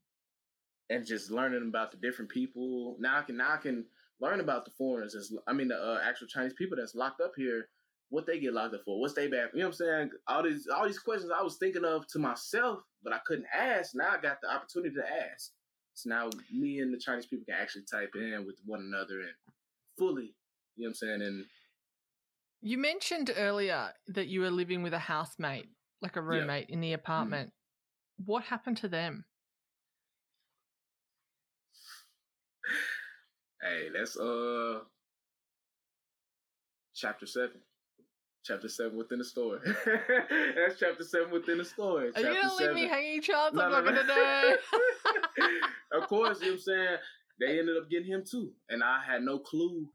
and 0.90 1.06
just 1.06 1.32
learning 1.32 1.64
about 1.68 1.92
the 1.92 1.98
different 1.98 2.30
people. 2.30 2.96
Now 3.00 3.20
I 3.20 3.22
can 3.24 3.38
now 3.38 3.54
I 3.54 3.58
can 3.58 3.86
learn 4.20 4.40
about 4.40 4.66
the 4.66 4.72
foreigners. 4.72 5.16
As, 5.16 5.34
I 5.48 5.54
mean 5.54 5.70
the 5.70 5.76
uh, 5.76 6.00
actual 6.04 6.28
Chinese 6.28 6.54
people 6.54 6.78
that's 6.78 6.96
locked 6.96 7.22
up 7.22 7.34
here. 7.36 7.68
What 8.10 8.28
they 8.28 8.40
get 8.40 8.54
locked 8.54 8.76
up 8.76 8.82
for? 8.86 9.00
What's 9.02 9.16
they 9.16 9.28
bad? 9.28 9.50
You 9.54 9.62
know 9.62 9.66
what 9.66 9.70
I'm 9.70 9.74
saying? 9.74 10.10
All 10.28 10.44
these 10.44 10.68
all 10.68 10.86
these 10.86 11.00
questions 11.00 11.32
I 11.36 11.42
was 11.42 11.58
thinking 11.58 11.86
of 11.86 12.06
to 12.10 12.20
myself, 12.20 12.82
but 13.04 13.12
I 13.12 13.20
couldn't 13.26 13.48
ask. 13.52 13.96
Now 13.96 14.12
I 14.12 14.22
got 14.22 14.40
the 14.42 14.54
opportunity 14.54 14.96
to 14.96 15.04
ask. 15.32 15.52
So 15.96 16.10
now 16.10 16.30
me 16.52 16.80
and 16.80 16.94
the 16.94 17.00
Chinese 17.00 17.26
people 17.26 17.46
can 17.46 17.56
actually 17.60 17.86
type 17.90 18.12
in 18.16 18.46
with 18.46 18.58
one 18.66 18.82
another 18.82 19.20
and 19.22 19.32
fully, 19.98 20.36
you 20.76 20.84
know 20.84 20.88
what 20.88 20.90
I'm 20.90 20.94
saying? 20.96 21.22
And 21.22 21.46
You 22.62 22.78
mentioned 22.78 23.32
earlier 23.36 23.92
that 24.08 24.28
you 24.28 24.42
were 24.42 24.52
living 24.52 24.84
with 24.84 24.94
a 24.94 25.00
housemate, 25.00 25.70
like 26.02 26.16
a 26.16 26.20
Yeah. 26.22 26.26
roommate 26.28 26.70
in 26.70 26.82
the 26.82 26.94
apartment. 26.94 27.52
What 28.18 28.44
happened 28.44 28.78
to 28.78 28.88
them? 28.88 29.26
hey, 33.62 33.90
that's 33.94 34.18
uh 34.18 34.80
chapter 36.96 37.26
seven. 37.26 37.62
Chapter 38.44 38.68
seven 38.68 38.98
within 38.98 39.20
the 39.20 39.26
story. 39.26 39.60
that's 39.66 40.78
chapter 40.80 41.04
seven 41.04 41.32
within 41.32 41.58
the 41.60 41.66
story. 41.66 42.12
Are 42.14 42.22
you 42.22 42.42
gonna 42.42 42.56
leave 42.56 42.74
me 42.74 42.88
hanging, 42.88 43.22
Charles? 43.22 43.54
No, 43.54 43.62
I'm 43.64 43.72
no, 43.72 43.82
not 43.82 43.86
no. 43.86 44.04
gonna 44.04 44.08
know. 44.08 46.02
of 46.02 46.08
course, 46.10 46.42
you 46.42 46.48
know 46.48 46.52
what 46.52 46.56
I'm 46.56 46.60
saying? 46.60 46.98
They 47.40 47.60
ended 47.60 47.78
up 47.78 47.90
getting 47.90 48.08
him 48.12 48.24
too. 48.30 48.52
And 48.70 48.84
I 48.84 49.00
had 49.06 49.22
no 49.24 49.40
clue. 49.40 49.88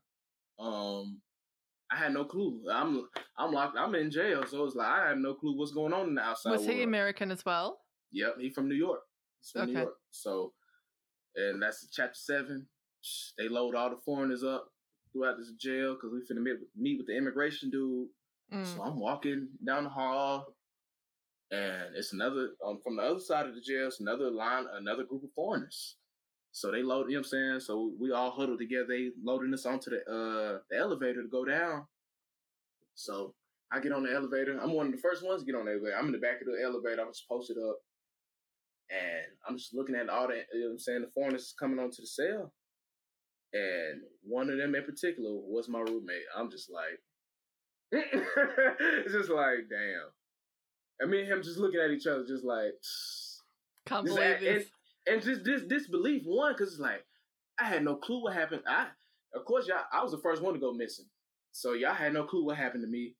Um 0.58 1.20
I 1.90 1.96
had 1.96 2.12
no 2.12 2.24
clue. 2.24 2.62
I'm 2.70 3.08
I'm 3.38 3.52
locked 3.52 3.76
I'm 3.78 3.94
in 3.94 4.10
jail, 4.10 4.44
so 4.46 4.64
it's 4.64 4.74
like 4.74 4.88
I 4.88 5.08
have 5.08 5.18
no 5.18 5.34
clue 5.34 5.56
what's 5.56 5.72
going 5.72 5.92
on 5.92 6.08
in 6.08 6.14
the 6.16 6.20
outside 6.22 6.50
Was 6.50 6.64
he 6.66 6.74
world. 6.74 6.82
American 6.88 7.30
as 7.30 7.44
well? 7.44 7.78
Yep, 8.12 8.36
he 8.40 8.50
from 8.50 8.68
New 8.68 8.74
York. 8.74 9.00
He's 9.40 9.50
from 9.52 9.66
New 9.66 9.72
Okay. 9.72 9.82
York. 9.82 9.94
So 10.10 10.52
and 11.36 11.62
that's 11.62 11.88
chapter 11.92 12.14
seven. 12.14 12.66
They 13.38 13.48
load 13.48 13.74
all 13.74 13.90
the 13.90 13.96
foreigners 14.04 14.42
up 14.44 14.66
throughout 15.12 15.36
this 15.38 15.52
jail 15.58 15.94
because 15.94 16.10
we 16.12 16.20
finna 16.20 16.42
meet 16.42 16.58
with, 16.60 16.68
meet 16.76 16.98
with 16.98 17.06
the 17.06 17.16
immigration 17.16 17.70
dude. 17.70 18.08
Mm. 18.52 18.66
So 18.66 18.82
I'm 18.82 18.98
walking 18.98 19.48
down 19.64 19.84
the 19.84 19.90
hall, 19.90 20.46
and 21.50 21.94
it's 21.94 22.12
another 22.12 22.50
um, 22.66 22.80
from 22.82 22.96
the 22.96 23.02
other 23.02 23.20
side 23.20 23.46
of 23.46 23.54
the 23.54 23.60
jail. 23.60 23.86
It's 23.86 24.00
another 24.00 24.30
line, 24.30 24.64
another 24.74 25.04
group 25.04 25.22
of 25.22 25.30
foreigners. 25.34 25.96
So 26.58 26.72
they 26.72 26.82
load, 26.82 27.06
you 27.06 27.12
know 27.12 27.20
what 27.20 27.26
I'm 27.26 27.30
saying? 27.30 27.60
So 27.60 27.92
we 28.00 28.10
all 28.10 28.32
huddled 28.32 28.58
together. 28.58 28.86
They 28.88 29.10
loading 29.22 29.54
us 29.54 29.64
onto 29.64 29.90
the 29.90 29.98
uh 30.10 30.58
the 30.68 30.76
elevator 30.76 31.22
to 31.22 31.28
go 31.28 31.44
down. 31.44 31.86
So 32.96 33.36
I 33.72 33.78
get 33.78 33.92
on 33.92 34.02
the 34.02 34.12
elevator. 34.12 34.58
I'm 34.60 34.72
one 34.72 34.86
of 34.86 34.92
the 34.92 34.98
first 34.98 35.24
ones 35.24 35.42
to 35.42 35.46
get 35.46 35.56
on 35.56 35.66
the 35.66 35.70
elevator. 35.72 35.96
I'm 35.96 36.06
in 36.06 36.12
the 36.12 36.18
back 36.18 36.40
of 36.40 36.48
the 36.48 36.60
elevator. 36.60 37.00
I'm 37.00 37.12
just 37.12 37.28
posted 37.28 37.58
up, 37.58 37.76
and 38.90 39.30
I'm 39.48 39.56
just 39.56 39.72
looking 39.72 39.94
at 39.94 40.08
all 40.08 40.26
the, 40.26 40.42
you 40.52 40.60
know 40.60 40.66
what 40.66 40.72
I'm 40.72 40.78
saying, 40.80 41.02
the 41.02 41.10
foreigners 41.14 41.54
coming 41.56 41.78
onto 41.78 42.02
the 42.02 42.08
cell. 42.08 42.52
And 43.52 44.02
one 44.24 44.50
of 44.50 44.58
them 44.58 44.74
in 44.74 44.82
particular 44.82 45.30
was 45.30 45.68
my 45.68 45.78
roommate. 45.78 46.26
I'm 46.36 46.50
just 46.50 46.72
like, 46.72 46.98
it's 47.92 49.12
just 49.12 49.30
like, 49.30 49.70
damn. 49.70 50.10
And 50.98 51.10
me 51.10 51.20
and 51.20 51.28
him 51.28 51.42
just 51.42 51.58
looking 51.58 51.80
at 51.80 51.92
each 51.92 52.08
other, 52.08 52.26
just 52.26 52.44
like, 52.44 52.72
Can't 53.86 54.06
Just 54.06 54.18
believe 54.18 54.40
this. 54.40 54.66
And 55.10 55.22
just 55.22 55.44
this 55.44 55.62
disbelief. 55.62 56.22
One, 56.26 56.52
because 56.52 56.72
it's 56.72 56.80
like, 56.80 57.04
I 57.58 57.64
had 57.64 57.84
no 57.84 57.96
clue 57.96 58.22
what 58.22 58.34
happened. 58.34 58.62
I, 58.66 58.86
of 59.34 59.44
course, 59.44 59.66
y'all, 59.66 59.78
I 59.92 60.02
was 60.02 60.12
the 60.12 60.18
first 60.18 60.42
one 60.42 60.54
to 60.54 60.60
go 60.60 60.72
missing, 60.72 61.06
so 61.52 61.72
y'all 61.72 61.94
had 61.94 62.12
no 62.12 62.24
clue 62.24 62.44
what 62.44 62.56
happened 62.56 62.82
to 62.84 62.90
me. 62.90 63.14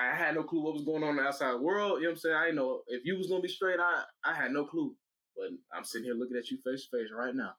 I 0.00 0.14
had 0.14 0.34
no 0.36 0.44
clue 0.44 0.62
what 0.62 0.74
was 0.74 0.84
going 0.84 1.02
on 1.02 1.10
in 1.10 1.16
the 1.16 1.22
outside 1.22 1.56
world. 1.60 1.98
You 1.98 2.04
know 2.04 2.10
what 2.10 2.12
I'm 2.12 2.18
saying? 2.18 2.34
I 2.36 2.44
didn't 2.46 2.56
know 2.56 2.82
if 2.86 3.04
you 3.04 3.16
was 3.18 3.26
gonna 3.28 3.40
be 3.42 3.48
straight. 3.48 3.80
I, 3.80 4.04
I 4.24 4.32
had 4.34 4.52
no 4.52 4.64
clue. 4.64 4.94
But 5.36 5.50
I'm 5.76 5.84
sitting 5.84 6.04
here 6.04 6.14
looking 6.14 6.36
at 6.36 6.50
you 6.50 6.58
face 6.64 6.86
to 6.88 6.96
face 6.98 7.08
right 7.16 7.34
now. 7.34 7.52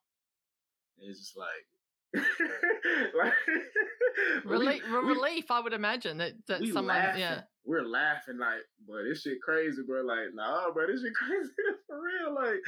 And 0.99 1.09
it's 1.09 1.19
just 1.19 1.37
like, 1.37 2.25
like 3.17 3.33
we- 4.45 4.51
Relief, 4.51 4.83
we- 4.89 4.97
relief, 4.97 5.51
I 5.51 5.59
would 5.59 5.73
imagine 5.73 6.17
that, 6.19 6.33
that 6.47 6.59
someone, 6.59 6.87
laughing. 6.87 7.21
yeah. 7.21 7.41
We're 7.69 7.85
laughing 7.85 8.39
like, 8.39 8.61
bro, 8.87 9.03
this 9.03 9.21
shit 9.21 9.39
crazy, 9.43 9.83
bro. 9.85 10.01
Like, 10.01 10.33
nah, 10.33 10.71
bro, 10.71 10.87
this 10.87 11.03
shit 11.03 11.13
crazy 11.27 11.51
for 11.85 12.01
real. 12.01 12.33
Like, 12.33 12.61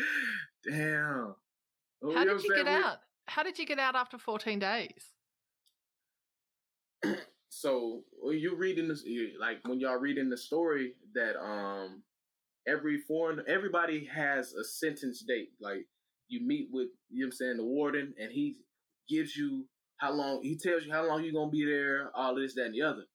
damn. 0.64 1.34
Well, 2.04 2.16
How 2.16 2.24
know 2.24 2.38
did 2.38 2.43
you 2.43 2.56
get? 2.56 2.66
We- 2.66 2.72
out? 2.72 2.97
How 3.26 3.41
did 3.41 3.58
you 3.58 3.66
get 3.66 3.80
out 3.80 3.95
after 3.95 4.20
14 4.20 4.60
days? 4.60 5.14
so 7.49 8.04
when 8.22 8.38
you 8.38 8.56
reading 8.56 8.88
this, 8.88 9.04
like 9.39 9.58
when 9.66 9.80
y'all 9.80 9.97
reading 9.97 10.30
the 10.30 10.38
story 10.38 10.93
that 11.16 11.36
um 11.41 12.04
every 12.68 12.99
foreign 12.99 13.43
everybody 13.47 14.06
has 14.06 14.54
a 14.54 14.64
sentence 14.64 15.24
date. 15.28 15.49
Like 15.60 15.88
you 16.28 16.45
meet 16.45 16.68
with 16.72 16.89
you 17.10 17.22
know 17.22 17.26
what 17.26 17.28
I'm 17.28 17.32
saying 17.32 17.58
the 17.58 17.64
warden, 17.64 18.14
and 18.20 18.32
he 18.32 18.58
gives 19.10 19.36
you 19.36 19.66
how 19.97 20.12
long 20.12 20.43
he 20.43 20.58
tells 20.58 20.86
you 20.86 20.91
how 20.91 21.08
long 21.08 21.24
you're 21.24 21.34
gonna 21.34 21.49
be 21.49 21.66
there, 21.66 22.12
all 22.14 22.36
this, 22.36 22.54
that, 22.54 22.66
and 22.66 22.76
the 22.76 22.84
other. 22.84 23.06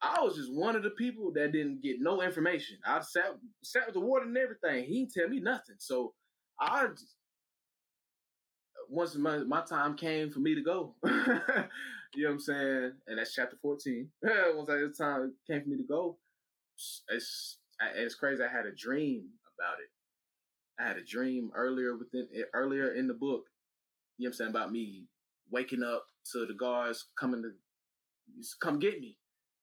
I 0.00 0.20
was 0.22 0.36
just 0.36 0.52
one 0.52 0.76
of 0.76 0.82
the 0.82 0.90
people 0.90 1.32
that 1.34 1.52
didn't 1.52 1.82
get 1.82 2.00
no 2.00 2.22
information. 2.22 2.78
I 2.86 3.00
sat 3.00 3.36
sat 3.62 3.86
with 3.86 3.94
the 3.94 4.00
warden 4.00 4.28
and 4.28 4.38
everything. 4.38 4.84
He 4.84 5.00
didn't 5.00 5.12
tell 5.12 5.28
me 5.28 5.40
nothing. 5.40 5.76
So 5.78 6.14
I 6.60 6.86
just, 6.86 7.16
once 8.88 9.16
my, 9.16 9.38
my 9.38 9.62
time 9.62 9.96
came 9.96 10.30
for 10.30 10.40
me 10.40 10.54
to 10.54 10.62
go, 10.62 10.94
you 11.04 11.10
know 11.12 12.28
what 12.28 12.30
I'm 12.30 12.40
saying? 12.40 12.92
And 13.08 13.18
that's 13.18 13.34
chapter 13.34 13.56
14. 13.60 14.08
once 14.22 14.68
the 14.68 14.94
time 14.96 15.34
came 15.48 15.62
for 15.62 15.68
me 15.68 15.76
to 15.78 15.84
go, 15.84 16.16
it's 17.10 17.58
it's 17.96 18.14
crazy. 18.14 18.42
I 18.42 18.48
had 18.48 18.66
a 18.66 18.74
dream 18.74 19.24
about 19.58 19.80
it. 19.80 19.90
I 20.82 20.86
had 20.86 20.96
a 20.96 21.04
dream 21.04 21.50
earlier 21.54 21.96
within 21.96 22.28
earlier 22.54 22.92
in 22.92 23.08
the 23.08 23.14
book. 23.14 23.46
You 24.16 24.26
know 24.26 24.30
what 24.30 24.34
I'm 24.34 24.34
saying 24.34 24.50
about 24.50 24.72
me 24.72 25.06
waking 25.50 25.82
up 25.82 26.06
to 26.32 26.46
the 26.46 26.54
guards 26.54 27.06
coming 27.18 27.42
to 27.42 27.50
come 28.60 28.78
get 28.78 29.00
me. 29.00 29.17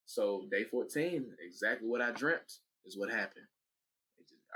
So 0.06 0.46
day 0.50 0.64
14, 0.64 1.26
exactly 1.44 1.88
what 1.88 2.00
I 2.00 2.12
dreamt 2.12 2.60
is 2.84 2.96
what 2.96 3.10
happened. 3.10 3.46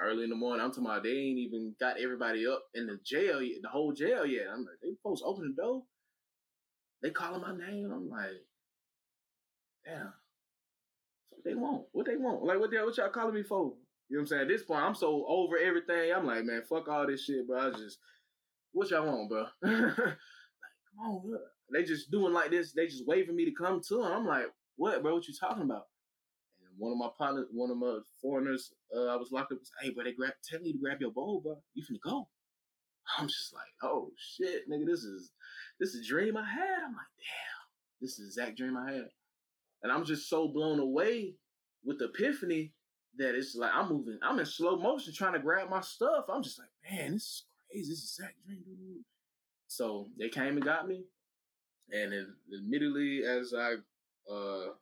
Early 0.01 0.25
in 0.25 0.31
the 0.31 0.37
morning, 0.37 0.65
I'm 0.65 0.71
talking 0.71 0.87
about 0.87 1.03
they 1.03 1.11
ain't 1.11 1.39
even 1.39 1.75
got 1.79 2.01
everybody 2.01 2.47
up 2.47 2.63
in 2.75 2.87
the 2.87 2.99
jail 3.05 3.41
the 3.41 3.69
whole 3.69 3.93
jail 3.93 4.25
yet. 4.25 4.47
I'm 4.51 4.61
like, 4.61 4.79
they 4.83 4.95
supposed 4.95 5.23
to 5.23 5.27
open 5.27 5.55
the 5.55 5.63
door. 5.63 5.83
They 7.03 7.11
calling 7.11 7.43
my 7.43 7.55
name. 7.55 7.91
I'm 7.93 8.09
like, 8.09 8.47
damn. 9.85 10.13
What 11.31 11.45
they 11.45 11.55
want? 11.55 11.85
What 11.93 12.07
they 12.07 12.17
want? 12.17 12.45
Like 12.45 12.61
what 12.61 12.71
they 12.71 12.79
what 12.79 12.97
y'all 12.97 13.11
calling 13.11 13.35
me 13.35 13.43
for? 13.43 13.75
You 14.09 14.17
know 14.17 14.21
what 14.21 14.21
I'm 14.21 14.27
saying? 14.27 14.43
At 14.43 14.49
this 14.49 14.63
point, 14.63 14.83
I'm 14.83 14.95
so 14.95 15.27
over 15.29 15.59
everything. 15.59 16.13
I'm 16.15 16.27
like, 16.27 16.45
man, 16.45 16.63
fuck 16.69 16.89
all 16.89 17.07
this 17.07 17.25
shit, 17.25 17.47
bro. 17.47 17.69
I 17.69 17.71
just 17.71 17.99
what 18.73 18.91
y'all 18.91 19.07
want, 19.07 19.29
bro? 19.29 19.47
like, 19.63 19.75
come 19.75 21.07
on, 21.07 21.23
bro. 21.29 21.39
They 21.73 21.85
just 21.85 22.11
doing 22.11 22.33
like 22.33 22.51
this. 22.51 22.73
They 22.73 22.87
just 22.87 23.07
waving 23.07 23.37
me 23.37 23.45
to 23.45 23.53
come 23.53 23.81
to 23.89 23.95
them. 23.97 24.13
I'm 24.13 24.27
like, 24.27 24.47
what, 24.81 25.03
bro? 25.03 25.13
What 25.13 25.29
you 25.29 25.35
talking 25.39 25.63
about? 25.63 25.89
And 26.63 26.73
one 26.79 26.91
of 26.93 26.97
my 26.97 27.11
partners, 27.19 27.49
one 27.53 27.71
of 27.71 27.77
my 27.77 27.99
foreigners, 28.23 28.73
uh, 28.97 29.09
I 29.09 29.17
was 29.17 29.31
locked 29.31 29.53
up. 29.53 29.59
Was, 29.59 29.71
hey, 29.83 29.91
bro, 29.91 30.05
they 30.05 30.13
grab, 30.13 30.33
tell 30.43 30.61
me 30.61 30.73
to 30.73 30.79
grab 30.79 31.03
your 31.03 31.11
bowl, 31.11 31.43
bro. 31.43 31.63
You 31.75 31.83
finna 31.83 32.01
go. 32.03 32.29
I'm 33.19 33.29
just 33.29 33.53
like, 33.53 33.73
oh 33.83 34.11
shit, 34.17 34.71
nigga, 34.71 34.87
this 34.87 35.05
is 35.05 35.33
this 35.79 35.91
is 35.91 36.07
a 36.07 36.09
dream 36.09 36.35
I 36.35 36.49
had. 36.49 36.79
I'm 36.83 36.95
like, 36.95 37.13
damn, 37.19 38.01
this 38.01 38.19
is 38.19 38.29
exact 38.29 38.57
dream 38.57 38.75
I 38.75 38.93
had. 38.93 39.09
And 39.83 39.93
I'm 39.93 40.05
just 40.07 40.31
so 40.31 40.49
blown 40.49 40.79
away 40.79 41.35
with 41.85 41.99
the 41.99 42.07
epiphany 42.07 42.73
that 43.19 43.35
it's 43.35 43.55
like 43.55 43.73
I'm 43.75 43.91
moving, 43.91 44.19
I'm 44.23 44.39
in 44.39 44.47
slow 44.47 44.79
motion 44.79 45.13
trying 45.13 45.35
to 45.35 45.41
grab 45.41 45.69
my 45.69 45.83
stuff. 45.83 46.25
I'm 46.33 46.43
just 46.43 46.59
like, 46.59 46.69
man, 46.91 47.13
this 47.13 47.23
is 47.23 47.45
crazy. 47.71 47.91
This 47.91 47.99
is 47.99 48.17
exact 48.19 48.47
dream. 48.47 48.63
dude. 48.65 49.05
So 49.67 50.09
they 50.19 50.31
came 50.31 50.57
and 50.57 50.65
got 50.65 50.89
me. 50.89 51.05
And 51.93 52.13
then 52.13 52.35
immediately 52.51 53.25
as 53.25 53.53
I 53.53 53.75
uh 54.29 54.73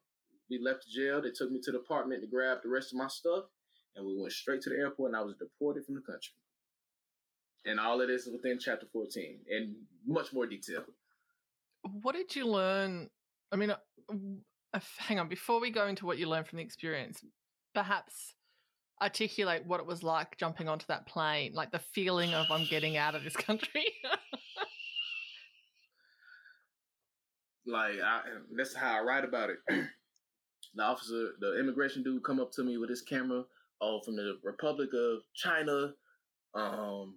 we 0.51 0.59
left 0.59 0.85
the 0.85 1.03
jail, 1.03 1.21
they 1.21 1.31
took 1.31 1.51
me 1.51 1.61
to 1.63 1.73
the 1.73 1.79
apartment 1.79 2.23
to 2.23 2.27
grab 2.27 2.59
the 2.63 2.69
rest 2.69 2.93
of 2.93 2.99
my 2.99 3.09
stuff. 3.09 3.45
And 3.97 4.07
we 4.07 4.17
went 4.19 4.33
straight 4.33 4.63
to 4.63 4.71
the 4.71 4.77
airport 4.77 5.11
and 5.11 5.17
I 5.17 5.23
was 5.23 5.35
deported 5.37 5.85
from 5.85 5.95
the 5.95 6.01
country. 6.01 6.35
And 7.65 7.79
all 7.81 8.01
of 8.01 8.09
this 8.09 8.27
is 8.27 8.33
within 8.33 8.59
chapter 8.59 8.87
14 8.93 9.41
in 9.49 9.75
much 10.07 10.33
more 10.33 10.47
detail. 10.47 10.85
What 12.03 12.15
did 12.15 12.35
you 12.35 12.47
learn? 12.47 13.11
I 13.53 13.57
mean, 13.57 13.71
uh, 13.71 14.81
hang 14.99 15.19
on, 15.19 15.29
before 15.29 15.61
we 15.61 15.71
go 15.71 15.87
into 15.87 16.07
what 16.07 16.19
you 16.19 16.29
learned 16.29 16.47
from 16.47 16.59
the 16.59 16.63
experience, 16.63 17.23
perhaps 17.75 18.35
articulate 19.03 19.67
what 19.67 19.81
it 19.81 19.87
was 19.87 20.03
like 20.03 20.37
jumping 20.39 20.69
onto 20.69 20.87
that 20.89 21.07
plane, 21.07 21.53
like 21.55 21.71
the 21.71 21.79
feeling 21.79 22.35
of 22.35 22.47
I'm 22.51 22.67
getting 22.67 22.97
out 22.97 23.15
of 23.15 23.25
this 23.25 23.37
country. 23.37 23.87
like 27.69 28.01
I, 28.03 28.23
that's 28.57 28.75
how 28.75 28.99
I 28.99 29.03
write 29.03 29.25
about 29.25 29.51
it. 29.51 29.59
the 30.75 30.83
officer, 30.83 31.31
the 31.41 31.59
immigration 31.59 32.03
dude, 32.03 32.25
come 32.25 32.41
up 32.41 32.53
to 32.53 32.65
me 32.65 32.79
with 32.79 32.91
his 32.91 33.03
camera. 33.03 33.45
Oh, 33.81 34.01
from 34.05 34.17
the 34.17 34.39
Republic 34.43 34.91
of 34.93 35.21
China. 35.35 35.93
Um, 36.55 37.17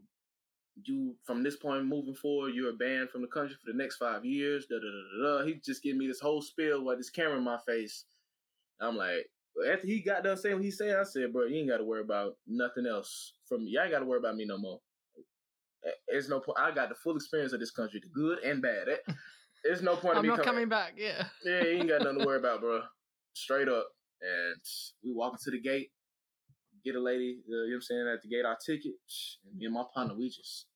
you 0.84 1.16
from 1.26 1.44
this 1.44 1.58
point 1.58 1.86
moving 1.86 2.16
forward, 2.16 2.54
you're 2.54 2.74
banned 2.74 3.10
from 3.10 3.22
the 3.22 3.28
country 3.28 3.56
for 3.56 3.72
the 3.72 3.78
next 3.78 3.98
five 3.98 4.26
years. 4.26 4.66
Da 4.70 4.78
da 4.78 4.82
da 4.82 5.40
da. 5.40 5.46
He 5.46 5.56
just 5.64 5.84
gave 5.84 5.96
me 5.96 6.08
this 6.08 6.20
whole 6.20 6.42
spiel 6.42 6.84
with 6.84 6.98
this 6.98 7.10
camera 7.10 7.38
in 7.38 7.44
my 7.44 7.58
face. 7.68 8.06
I'm 8.80 8.96
like, 8.96 9.30
after 9.70 9.88
he 9.88 10.02
got 10.02 10.24
done 10.24 10.38
saying 10.38 10.56
what 10.56 10.64
he 10.64 10.72
said, 10.72 10.98
I 10.98 11.04
said, 11.04 11.34
bro, 11.34 11.46
you 11.46 11.58
ain't 11.58 11.70
got 11.70 11.78
to 11.78 11.84
worry 11.84 12.02
about 12.02 12.38
nothing 12.48 12.86
else 12.88 13.34
from 13.48 13.66
me. 13.66 13.72
Y'all 13.72 13.84
ain't 13.84 13.92
got 13.92 14.00
to 14.00 14.06
worry 14.06 14.20
about 14.20 14.36
me 14.36 14.46
no 14.46 14.58
more. 14.58 14.80
There's 16.08 16.30
no 16.30 16.40
point. 16.40 16.60
I 16.60 16.72
got 16.72 16.90
the 16.90 16.96
full 16.96 17.16
experience 17.16 17.54
of 17.54 17.60
this 17.60 17.72
country, 17.72 18.02
the 18.02 18.10
good 18.10 18.40
and 18.40 18.62
bad. 18.62 18.88
There's 19.64 19.82
no 19.82 19.96
point. 19.96 20.18
I'm 20.18 20.26
not 20.26 20.38
coming, 20.38 20.46
coming 20.46 20.70
back. 20.70 20.94
Yeah. 20.98 21.26
Yeah, 21.46 21.64
you 21.64 21.80
ain't 21.80 21.90
got 21.90 22.04
nothing 22.04 22.20
to 22.20 22.26
worry 22.26 22.40
about, 22.40 22.62
bro. 22.62 22.82
Straight 23.34 23.68
up. 23.68 23.88
And 24.22 24.62
we 25.04 25.14
walk 25.14 25.42
to 25.44 25.52
the 25.52 25.60
gate, 25.60 25.90
get 26.86 26.96
a 26.96 27.00
lady, 27.00 27.40
uh, 27.50 27.50
you 27.50 27.56
know 27.56 27.68
what 27.70 27.76
I'm 27.76 27.82
saying, 27.82 28.08
at 28.14 28.22
the 28.22 28.30
gate, 28.30 28.46
our 28.46 28.58
ticket. 28.64 28.94
And 29.46 29.58
me 29.58 29.66
and 29.66 29.74
my 29.74 29.84
partner, 29.94 30.16
we 30.16 30.30
just 30.30 30.68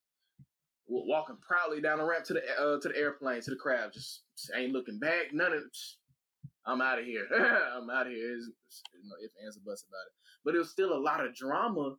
walking 0.88 1.36
proudly 1.46 1.80
down 1.80 1.98
the 1.98 2.04
ramp 2.04 2.24
to 2.24 2.34
the 2.34 2.40
uh, 2.40 2.80
to 2.80 2.88
the 2.88 2.96
airplane, 2.96 3.40
to 3.42 3.50
the 3.50 3.56
crowd. 3.56 3.92
Just 3.92 4.22
ain't 4.56 4.72
looking 4.72 4.98
back. 4.98 5.32
None 5.32 5.52
of 5.52 5.62
I'm 6.66 6.80
out 6.80 6.98
of 6.98 7.04
here. 7.04 7.26
I'm 7.34 7.88
out 7.90 8.06
of 8.06 8.12
here. 8.12 8.26
There's, 8.26 8.50
no 9.04 9.14
if 9.22 9.30
ands 9.44 9.56
or 9.56 9.60
buts 9.64 9.84
about 9.88 10.06
it. 10.06 10.12
But 10.44 10.54
it 10.54 10.58
was 10.58 10.70
still 10.70 10.92
a 10.92 10.98
lot 10.98 11.24
of 11.24 11.34
drama 11.34 11.94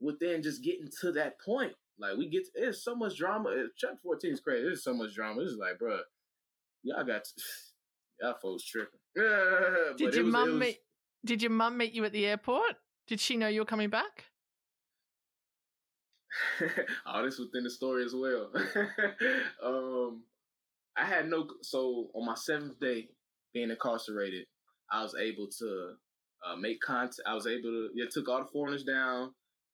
within 0.00 0.42
just 0.42 0.64
getting 0.64 0.88
to 1.02 1.12
that 1.12 1.34
point. 1.44 1.72
Like 1.98 2.16
we 2.16 2.28
get, 2.28 2.44
to, 2.44 2.50
there's 2.54 2.82
so 2.82 2.94
much 2.94 3.16
drama. 3.16 3.66
Chapter 3.76 3.98
14 4.02 4.32
is 4.32 4.40
crazy. 4.40 4.62
There's 4.62 4.84
so 4.84 4.94
much 4.94 5.14
drama. 5.14 5.42
It's 5.42 5.52
is 5.52 5.58
like, 5.58 5.78
bro, 5.78 5.98
y'all 6.82 7.04
got, 7.04 7.24
to, 7.24 7.30
y'all 8.20 8.34
folks 8.40 8.64
tripping. 8.64 8.98
did 9.96 10.14
your 10.14 10.24
mum 10.24 10.58
meet? 10.58 10.78
Did 11.24 11.42
your 11.42 11.50
mum 11.50 11.76
meet 11.76 11.92
you 11.92 12.04
at 12.04 12.12
the 12.12 12.26
airport? 12.26 12.76
Did 13.06 13.20
she 13.20 13.36
know 13.36 13.48
you 13.48 13.60
were 13.60 13.66
coming 13.66 13.90
back? 13.90 14.24
All 17.06 17.22
this 17.24 17.38
within 17.38 17.64
the 17.64 17.70
story 17.70 18.04
as 18.04 18.14
well. 18.14 18.50
um, 19.64 20.22
I 20.96 21.04
had 21.04 21.28
no. 21.28 21.46
So 21.62 22.08
on 22.14 22.26
my 22.26 22.34
seventh 22.34 22.80
day 22.80 23.08
being 23.52 23.70
incarcerated, 23.70 24.46
I 24.90 25.02
was 25.02 25.14
able 25.14 25.48
to 25.58 25.92
uh, 26.46 26.56
make 26.56 26.80
contact. 26.80 27.20
I 27.26 27.34
was 27.34 27.46
able 27.46 27.70
to. 27.70 27.90
Yeah, 27.94 28.06
took 28.10 28.28
all 28.28 28.40
the 28.40 28.50
foreigners 28.50 28.84
down 28.84 29.32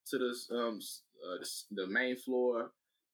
to 0.08 0.18
the 0.18 0.56
um 0.56 0.80
uh, 1.26 1.38
the, 1.40 1.82
the 1.82 1.86
main 1.86 2.16
floor. 2.16 2.70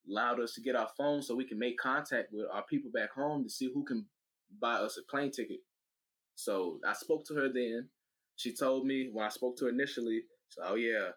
Allowed 0.07 0.41
us 0.41 0.53
to 0.53 0.61
get 0.61 0.77
our 0.77 0.91
phones 0.99 1.27
so 1.27 1.35
we 1.35 1.49
can 1.49 1.59
make 1.59 1.79
contact 1.79 2.29
with 2.31 2.45
our 2.53 2.63
people 2.65 2.91
back 2.93 3.13
home 3.15 3.43
to 3.43 3.49
see 3.49 3.71
who 3.73 3.85
can 3.85 4.05
buy 4.61 4.75
us 4.75 4.99
a 4.99 5.11
plane 5.11 5.31
ticket. 5.31 5.61
So 6.35 6.79
I 6.87 6.93
spoke 6.93 7.25
to 7.27 7.35
her 7.35 7.49
then. 7.49 7.89
She 8.37 8.55
told 8.55 8.85
me 8.85 9.09
when 9.13 9.25
I 9.25 9.31
spoke 9.31 9.57
to 9.59 9.65
her 9.65 9.71
initially, 9.71 10.23
so, 10.49 10.63
oh 10.67 10.75
yeah, 10.75 11.11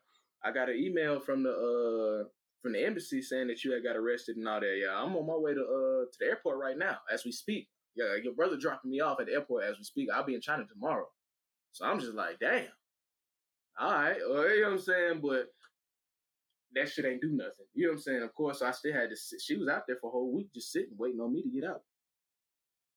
I 0.43 0.51
got 0.51 0.69
an 0.69 0.77
email 0.77 1.19
from 1.19 1.43
the 1.43 1.51
uh 1.51 2.29
from 2.61 2.73
the 2.73 2.85
embassy 2.85 3.21
saying 3.21 3.47
that 3.47 3.63
you 3.63 3.73
had 3.73 3.83
got 3.83 3.97
arrested 3.97 4.37
and 4.37 4.47
all 4.47 4.59
that. 4.59 4.79
Yeah, 4.81 4.95
I'm 4.95 5.15
on 5.15 5.27
my 5.27 5.35
way 5.35 5.53
to 5.53 5.61
uh 5.61 6.05
to 6.05 6.17
the 6.19 6.25
airport 6.27 6.57
right 6.57 6.77
now 6.77 6.97
as 7.11 7.25
we 7.25 7.31
speak. 7.31 7.67
Yeah, 7.95 8.15
your 8.23 8.33
brother 8.33 8.57
dropping 8.57 8.91
me 8.91 8.99
off 9.01 9.19
at 9.19 9.25
the 9.25 9.33
airport 9.33 9.65
as 9.65 9.77
we 9.77 9.83
speak. 9.83 10.09
I'll 10.13 10.23
be 10.23 10.35
in 10.35 10.41
China 10.41 10.63
tomorrow. 10.65 11.07
So 11.71 11.85
I'm 11.85 11.99
just 11.99 12.13
like, 12.13 12.39
damn. 12.39 12.67
All 13.79 13.91
right, 13.91 14.17
well, 14.27 14.49
you 14.49 14.61
know 14.61 14.69
what 14.69 14.73
I'm 14.73 14.79
saying? 14.79 15.19
But 15.21 15.47
that 16.75 16.89
shit 16.89 17.05
ain't 17.05 17.21
do 17.21 17.31
nothing. 17.31 17.65
You 17.73 17.85
know 17.87 17.91
what 17.91 17.95
I'm 17.97 18.01
saying? 18.01 18.23
Of 18.23 18.33
course, 18.33 18.61
I 18.61 18.71
still 18.71 18.93
had 18.93 19.09
to 19.09 19.15
sit. 19.15 19.41
She 19.41 19.57
was 19.57 19.67
out 19.67 19.83
there 19.87 19.97
for 19.99 20.07
a 20.07 20.11
whole 20.11 20.33
week 20.33 20.53
just 20.53 20.71
sitting, 20.71 20.95
waiting 20.97 21.19
on 21.21 21.33
me 21.33 21.41
to 21.41 21.49
get 21.49 21.63
out. 21.63 21.81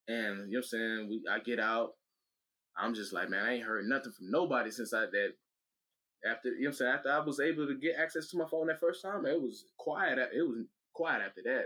And 0.08 0.50
you 0.50 0.58
know 0.58 0.58
what 0.58 0.58
I'm 0.58 0.62
saying? 0.62 1.08
We 1.08 1.22
I 1.30 1.38
get 1.40 1.60
out. 1.60 1.92
I'm 2.76 2.94
just 2.94 3.12
like, 3.12 3.28
man, 3.28 3.44
I 3.44 3.54
ain't 3.54 3.64
heard 3.64 3.86
nothing 3.86 4.12
from 4.12 4.30
nobody 4.30 4.70
since 4.70 4.92
I 4.94 5.00
that 5.00 5.32
after 6.24 6.50
you 6.50 6.62
know 6.62 6.68
what 6.68 6.68
I'm 6.68 6.74
saying, 6.74 6.92
after 6.92 7.12
I 7.12 7.18
was 7.20 7.40
able 7.40 7.66
to 7.66 7.74
get 7.74 7.96
access 7.98 8.28
to 8.28 8.38
my 8.38 8.46
phone 8.50 8.66
that 8.66 8.80
first 8.80 9.02
time, 9.02 9.26
it 9.26 9.40
was 9.40 9.64
quiet. 9.78 10.18
It 10.18 10.42
was 10.42 10.64
quiet 10.92 11.22
after 11.26 11.42
that. 11.44 11.64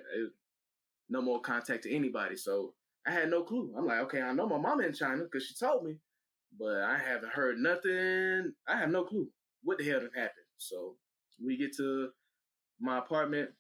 No 1.09 1.23
more 1.23 1.41
contact 1.41 1.85
to 1.85 1.95
anybody. 1.95 2.37
So 2.37 2.75
I 3.07 3.11
had 3.11 3.31
no 3.31 3.43
clue. 3.43 3.75
I'm 3.77 3.87
like, 3.87 4.01
okay, 4.03 4.23
I 4.23 4.33
know 4.33 4.47
my 4.47 4.59
mama 4.59 4.85
in 4.85 4.93
China 4.93 5.25
because 5.25 5.47
she 5.47 5.55
told 5.55 5.85
me, 5.85 5.97
but 6.59 6.83
I 6.83 6.99
haven't 6.99 7.33
heard 7.33 7.59
nothing. 7.59 8.53
I 8.69 8.77
have 8.79 8.91
no 8.91 9.05
clue 9.05 9.29
what 9.63 9.79
the 9.79 9.85
hell 9.85 10.01
did 10.01 10.11
happen. 10.15 10.45
So 10.59 10.97
we 11.43 11.57
get 11.57 11.77
to 11.77 12.11
my 12.81 12.99
apartment. 12.99 13.51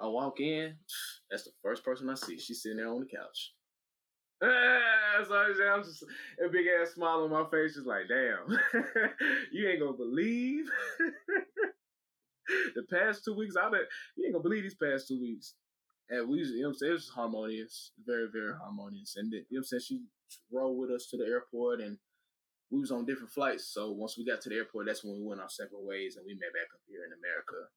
I 0.00 0.06
walk 0.06 0.40
in. 0.40 0.74
That's 1.30 1.44
the 1.44 1.52
first 1.62 1.84
person 1.84 2.10
I 2.10 2.14
see. 2.14 2.38
She's 2.38 2.62
sitting 2.62 2.78
there 2.78 2.88
on 2.88 3.00
the 3.00 3.06
couch. 3.06 3.52
so 4.42 5.34
I'm 5.36 5.84
just 5.84 6.02
a 6.44 6.48
big 6.48 6.66
ass 6.66 6.94
smile 6.94 7.22
on 7.22 7.30
my 7.30 7.44
face, 7.48 7.74
just 7.74 7.86
like, 7.86 8.08
damn, 8.08 8.58
you 9.52 9.68
ain't 9.68 9.78
gonna 9.78 9.92
believe 9.92 10.64
the 12.74 12.82
past 12.90 13.24
two 13.24 13.34
weeks. 13.34 13.54
I 13.56 13.70
bet 13.70 13.82
you 14.16 14.24
ain't 14.24 14.34
gonna 14.34 14.42
believe 14.42 14.64
these 14.64 14.74
past 14.74 15.06
two 15.06 15.20
weeks. 15.20 15.54
And 16.10 16.28
we, 16.28 16.38
you 16.38 16.62
know 16.62 16.68
what 16.68 16.72
I'm 16.72 16.78
saying, 16.78 16.90
it 16.90 16.94
was 16.94 17.08
harmonious, 17.08 17.92
very, 18.04 18.26
very 18.32 18.52
harmonious. 18.60 19.14
And 19.16 19.32
you 19.32 19.38
know 19.38 19.44
what 19.50 19.58
I'm 19.58 19.64
saying, 19.64 19.82
she 19.86 20.00
drove 20.50 20.76
with 20.76 20.90
us 20.90 21.06
to 21.10 21.16
the 21.16 21.24
airport, 21.24 21.80
and 21.80 21.96
we 22.72 22.80
was 22.80 22.90
on 22.90 23.04
different 23.04 23.30
flights. 23.30 23.66
So 23.66 23.92
once 23.92 24.16
we 24.16 24.24
got 24.24 24.40
to 24.40 24.48
the 24.48 24.56
airport, 24.56 24.86
that's 24.86 25.04
when 25.04 25.14
we 25.14 25.22
went 25.22 25.42
our 25.42 25.48
separate 25.50 25.84
ways, 25.84 26.16
and 26.16 26.24
we 26.26 26.32
met 26.32 26.52
back 26.54 26.72
up 26.72 26.80
here 26.88 27.04
in 27.04 27.12
America. 27.12 27.68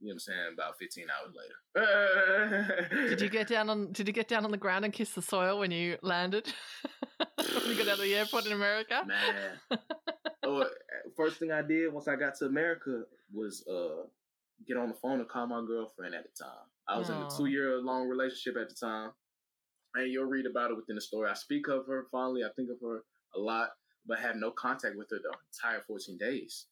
You 0.00 0.08
know 0.08 0.14
what 0.14 0.14
I'm 0.14 0.18
saying? 0.18 0.52
About 0.52 0.76
15 0.78 1.06
hours 1.08 1.34
later. 1.38 2.88
did 3.08 3.20
you 3.20 3.28
get 3.28 3.46
down 3.46 3.70
on 3.70 3.92
Did 3.92 4.08
you 4.08 4.12
get 4.12 4.28
down 4.28 4.44
on 4.44 4.50
the 4.50 4.58
ground 4.58 4.84
and 4.84 4.92
kiss 4.92 5.10
the 5.10 5.22
soil 5.22 5.60
when 5.60 5.70
you 5.70 5.96
landed? 6.02 6.52
when 7.36 7.68
you 7.68 7.76
got 7.76 7.88
out 7.88 7.98
of 7.98 8.04
the 8.04 8.14
airport 8.14 8.44
in 8.46 8.52
America? 8.52 9.04
Man. 9.06 9.78
oh, 10.42 10.66
first 11.16 11.38
thing 11.38 11.52
I 11.52 11.62
did 11.62 11.92
once 11.92 12.08
I 12.08 12.16
got 12.16 12.34
to 12.40 12.46
America 12.46 13.04
was 13.32 13.64
uh 13.68 14.02
get 14.66 14.76
on 14.76 14.88
the 14.88 14.94
phone 14.94 15.20
and 15.20 15.28
call 15.28 15.46
my 15.46 15.64
girlfriend 15.64 16.14
at 16.14 16.24
the 16.24 16.44
time. 16.44 16.66
I 16.88 16.98
was 16.98 17.08
Aww. 17.08 17.16
in 17.16 17.26
a 17.26 17.36
two 17.36 17.46
year 17.46 17.80
long 17.80 18.08
relationship 18.08 18.60
at 18.60 18.68
the 18.68 18.74
time. 18.74 19.12
And 19.94 20.10
you'll 20.10 20.26
read 20.26 20.44
about 20.44 20.72
it 20.72 20.76
within 20.76 20.96
the 20.96 21.00
story. 21.00 21.30
I 21.30 21.34
speak 21.34 21.68
of 21.68 21.86
her 21.86 22.08
fondly. 22.10 22.42
I 22.42 22.48
think 22.56 22.68
of 22.68 22.78
her 22.82 23.04
a 23.36 23.38
lot, 23.38 23.70
but 24.06 24.18
had 24.18 24.36
no 24.36 24.50
contact 24.50 24.96
with 24.96 25.08
her 25.10 25.18
the 25.22 25.34
entire 25.52 25.80
14 25.80 26.18
days. 26.18 26.66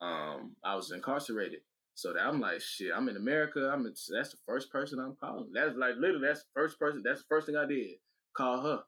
Um, 0.00 0.56
I 0.64 0.74
was 0.74 0.90
incarcerated. 0.90 1.60
So 1.94 2.12
that 2.12 2.26
I'm 2.26 2.40
like, 2.40 2.60
shit, 2.60 2.92
I'm 2.94 3.08
in 3.08 3.16
America. 3.16 3.70
I'm 3.72 3.86
in, 3.86 3.94
that's 4.12 4.30
the 4.30 4.36
first 4.46 4.70
person 4.70 4.98
I'm 4.98 5.16
calling. 5.18 5.50
That's 5.54 5.74
like 5.76 5.94
literally 5.98 6.26
that's 6.26 6.40
the 6.40 6.50
first 6.54 6.78
person. 6.78 7.02
That's 7.02 7.20
the 7.22 7.26
first 7.28 7.46
thing 7.46 7.56
I 7.56 7.66
did. 7.66 7.92
Call 8.36 8.60
her. 8.60 8.82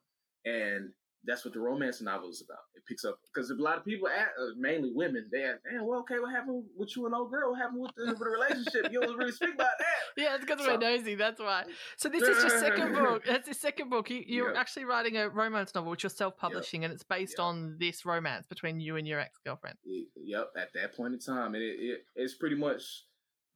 And 0.45 0.91
that's 1.25 1.43
what 1.43 1.53
the 1.53 1.59
romance 1.59 2.01
novel 2.01 2.29
is 2.29 2.41
about. 2.41 2.59
It 2.75 2.83
picks 2.87 3.03
up 3.03 3.19
because 3.33 3.49
a 3.49 3.55
lot 3.55 3.77
of 3.77 3.85
people, 3.85 4.07
ask, 4.07 4.29
uh, 4.39 4.53
mainly 4.57 4.91
women, 4.93 5.27
they 5.31 5.43
ask, 5.43 5.59
"Man, 5.69 5.85
well, 5.85 5.99
okay, 5.99 6.19
what 6.19 6.31
happened 6.31 6.63
with 6.77 6.95
you 6.95 7.05
and 7.05 7.15
old 7.15 7.31
girl? 7.31 7.51
What 7.51 7.59
happened 7.59 7.81
with 7.81 7.91
the, 7.95 8.05
with 8.07 8.19
the 8.19 8.25
relationship? 8.25 8.91
You 8.91 9.01
don't 9.01 9.17
really 9.17 9.31
speak 9.31 9.53
about 9.55 9.77
that." 9.77 9.85
Yeah, 10.17 10.35
it's 10.35 10.43
because 10.43 10.65
so, 10.65 10.73
we're 10.73 10.77
nosy. 10.77 11.15
That's 11.15 11.39
why. 11.39 11.63
So 11.97 12.09
this 12.09 12.23
is 12.23 12.43
your 12.43 12.59
second 12.59 12.93
book. 12.95 13.23
That's 13.25 13.47
your 13.47 13.53
second 13.53 13.89
book. 13.89 14.09
You, 14.09 14.45
are 14.45 14.55
actually 14.55 14.85
writing 14.85 15.17
a 15.17 15.29
romance 15.29 15.73
novel, 15.73 15.91
which 15.91 16.03
you're 16.03 16.09
self-publishing, 16.09 16.81
yep. 16.81 16.89
and 16.89 16.95
it's 16.95 17.03
based 17.03 17.35
yep. 17.37 17.45
on 17.45 17.77
this 17.79 18.05
romance 18.05 18.45
between 18.47 18.79
you 18.79 18.97
and 18.97 19.07
your 19.07 19.19
ex-girlfriend. 19.19 19.77
Yep. 19.85 20.51
At 20.57 20.69
that 20.73 20.95
point 20.95 21.13
in 21.13 21.19
time, 21.19 21.55
and 21.55 21.63
it, 21.63 21.77
it 21.79 21.99
it's 22.15 22.35
pretty 22.35 22.55
much 22.55 23.05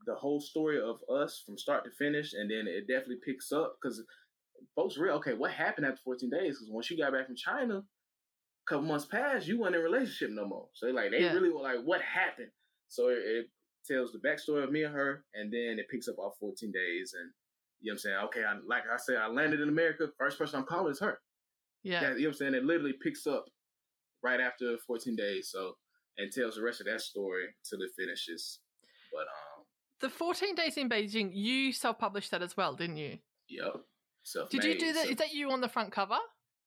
the 0.05 0.15
whole 0.15 0.39
story 0.39 0.79
of 0.81 0.99
us 1.09 1.41
from 1.45 1.57
start 1.57 1.83
to 1.85 1.91
finish, 1.91 2.33
and 2.33 2.49
then 2.49 2.67
it 2.67 2.87
definitely 2.87 3.19
picks 3.25 3.51
up 3.51 3.75
because 3.81 4.01
folks 4.75 4.97
real 4.97 5.15
okay. 5.15 5.33
What 5.33 5.51
happened 5.51 5.85
after 5.85 6.01
14 6.03 6.29
days? 6.29 6.57
Because 6.57 6.69
once 6.69 6.89
you 6.89 6.97
got 6.97 7.13
back 7.13 7.27
from 7.27 7.35
China, 7.35 7.77
a 7.77 7.83
couple 8.67 8.85
months 8.85 9.05
passed, 9.05 9.47
you 9.47 9.59
weren't 9.59 9.75
in 9.75 9.81
a 9.81 9.83
relationship 9.83 10.31
no 10.31 10.45
more. 10.45 10.67
So 10.73 10.85
they 10.85 10.91
like 10.91 11.11
they 11.11 11.21
yeah. 11.21 11.33
really 11.33 11.49
were 11.49 11.61
like, 11.61 11.79
what 11.83 12.01
happened? 12.01 12.49
So 12.87 13.09
it, 13.09 13.19
it, 13.19 13.45
tells 13.85 14.13
the 14.13 14.19
backstory 14.19 14.63
of 14.63 14.71
me 14.71 14.83
and 14.83 14.95
her, 14.95 15.25
and 15.33 15.51
then 15.51 15.77
it 15.77 15.89
picks 15.91 16.07
up 16.07 16.15
our 16.17 16.31
14 16.39 16.71
days, 16.71 17.13
and 17.19 17.29
you 17.81 17.91
know 17.91 17.95
what 17.95 17.95
I'm 17.95 17.99
saying? 17.99 18.17
Okay, 18.27 18.43
I, 18.45 18.53
like 18.65 18.83
I 18.89 18.95
said, 18.95 19.17
I 19.17 19.27
landed 19.27 19.59
in 19.59 19.67
America. 19.67 20.07
First 20.17 20.39
person 20.39 20.59
I'm 20.59 20.65
calling 20.65 20.93
is 20.93 21.01
her. 21.01 21.19
Yeah, 21.83 21.99
that, 21.99 22.15
you 22.15 22.21
know 22.21 22.29
what 22.29 22.35
I'm 22.35 22.37
saying? 22.37 22.53
It 22.53 22.63
literally 22.63 22.93
picks 23.03 23.27
up 23.27 23.43
right 24.23 24.39
after 24.39 24.77
14 24.87 25.17
days. 25.17 25.49
So 25.51 25.73
and 26.17 26.31
tells 26.31 26.55
the 26.55 26.61
rest 26.61 26.81
of 26.81 26.87
that 26.87 27.01
story 27.01 27.45
till 27.67 27.81
it 27.81 27.89
finishes. 27.97 28.59
But 29.11 29.21
um, 29.21 29.65
the 30.01 30.09
14 30.09 30.55
days 30.55 30.77
in 30.77 30.89
Beijing, 30.89 31.31
you 31.33 31.71
self-published 31.71 32.31
that 32.31 32.41
as 32.41 32.55
well, 32.57 32.73
didn't 32.73 32.97
you? 32.97 33.17
Yep. 33.49 33.75
So 34.23 34.47
Did 34.49 34.63
you 34.63 34.79
do 34.79 34.93
that? 34.93 35.05
So, 35.05 35.09
Is 35.11 35.17
that 35.17 35.33
you 35.33 35.51
on 35.51 35.61
the 35.61 35.69
front 35.69 35.91
cover? 35.91 36.17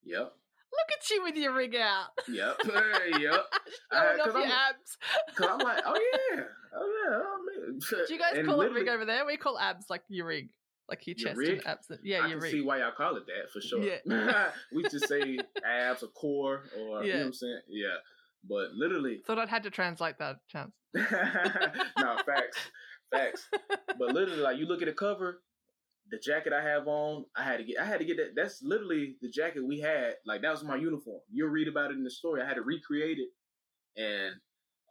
Yep. 0.05 0.33
Look 0.73 0.99
at 0.99 1.11
you 1.11 1.23
with 1.23 1.37
your 1.37 1.55
rig 1.55 1.75
out. 1.75 2.09
Yep. 2.29 2.57
yep. 2.65 3.45
Showing 3.93 4.21
uh, 4.21 4.23
off 4.23 4.27
your 4.27 4.37
I'm, 4.37 4.51
abs. 4.51 4.99
Cause 5.35 5.49
I'm 5.51 5.59
like, 5.59 5.83
oh 5.87 6.01
yeah, 6.35 6.43
oh 6.75 7.09
yeah. 7.09 7.21
Oh. 7.23 8.07
Do 8.07 8.15
you 8.15 8.19
guys 8.21 8.37
and 8.37 8.47
call 8.47 8.61
it 8.61 8.73
rig 8.73 8.89
over 8.89 9.05
there? 9.05 9.25
We 9.25 9.37
call 9.37 9.59
abs 9.59 9.87
like 9.89 10.03
your 10.09 10.27
rig, 10.27 10.51
like 10.89 11.07
your 11.07 11.15
chest 11.15 11.41
your 11.41 11.55
and 11.55 11.67
abs. 11.67 11.91
Yeah, 12.03 12.19
I 12.19 12.21
your 12.23 12.31
can 12.31 12.39
rig. 12.41 12.53
see 12.53 12.63
why 12.63 12.79
y'all 12.79 12.93
call 12.97 13.17
it 13.17 13.25
that 13.27 13.51
for 13.53 13.61
sure. 13.61 13.83
Yeah. 13.83 14.51
we 14.75 14.83
just 14.83 15.09
say 15.09 15.39
abs 15.65 16.03
or 16.03 16.09
core 16.09 16.65
or 16.79 17.03
yeah. 17.03 17.07
you 17.07 17.13
know 17.13 17.19
what 17.21 17.27
I'm 17.27 17.33
saying. 17.33 17.61
Yeah. 17.69 17.97
But 18.49 18.73
literally, 18.75 19.23
thought 19.27 19.39
I'd 19.39 19.49
had 19.49 19.63
to 19.65 19.71
translate 19.71 20.19
that 20.19 20.37
chance. 20.49 20.73
no 20.95 22.17
facts, 22.25 22.59
facts. 23.11 23.49
But 23.99 24.15
literally, 24.15 24.43
like 24.43 24.59
you 24.59 24.67
look 24.67 24.83
at 24.83 24.87
the 24.87 24.95
cover, 24.95 25.41
the 26.11 26.19
jacket 26.19 26.53
I 26.53 26.63
have 26.63 26.87
on, 26.87 27.25
I 27.37 27.43
had 27.43 27.59
to 27.59 27.65
get 27.65 27.79
I 27.81 27.85
had 27.85 27.99
to 27.99 28.05
get 28.05 28.17
that 28.19 28.33
that's 28.37 28.63
literally 28.63 29.17
the 29.21 29.29
jacket 29.29 29.67
we 29.67 29.81
had. 29.81 30.15
Like 30.25 30.43
that 30.43 30.51
was 30.51 30.65
my 30.65 30.77
uniform. 30.77 31.21
You'll 31.33 31.49
read 31.49 31.69
about 31.69 31.91
it 31.91 31.97
in 31.97 32.05
the 32.05 32.11
story. 32.11 32.43
I 32.43 32.47
had 32.47 32.55
to 32.55 32.63
recreate 32.63 33.19
it. 33.19 33.31
And 34.01 34.35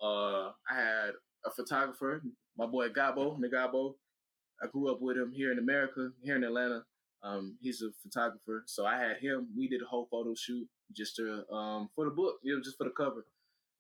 uh 0.03 0.51
I 0.70 0.76
had 0.76 1.11
a 1.45 1.51
photographer, 1.51 2.24
my 2.57 2.66
boy 2.66 2.89
Gabo, 2.89 3.39
Nagabo. 3.39 3.93
I 4.61 4.68
grew 4.68 4.91
up 4.91 5.01
with 5.01 5.18
him 5.18 5.32
here 5.34 5.51
in 5.51 5.59
America, 5.59 6.09
here 6.24 6.36
in 6.36 6.43
Atlanta. 6.43 6.84
Um, 7.24 7.57
he's 7.59 7.82
a 7.82 7.89
photographer. 8.01 8.63
So 8.68 8.86
I 8.86 8.97
had 8.97 9.18
him. 9.18 9.47
We 9.57 9.68
did 9.68 9.82
a 9.82 9.86
whole 9.86 10.07
photo 10.09 10.34
shoot 10.36 10.68
just 10.95 11.16
to 11.18 11.43
um 11.53 11.89
for 11.95 12.05
the 12.05 12.11
book, 12.11 12.36
you 12.43 12.55
know, 12.55 12.61
just 12.61 12.78
for 12.78 12.86
the 12.86 12.93
cover. 12.97 13.26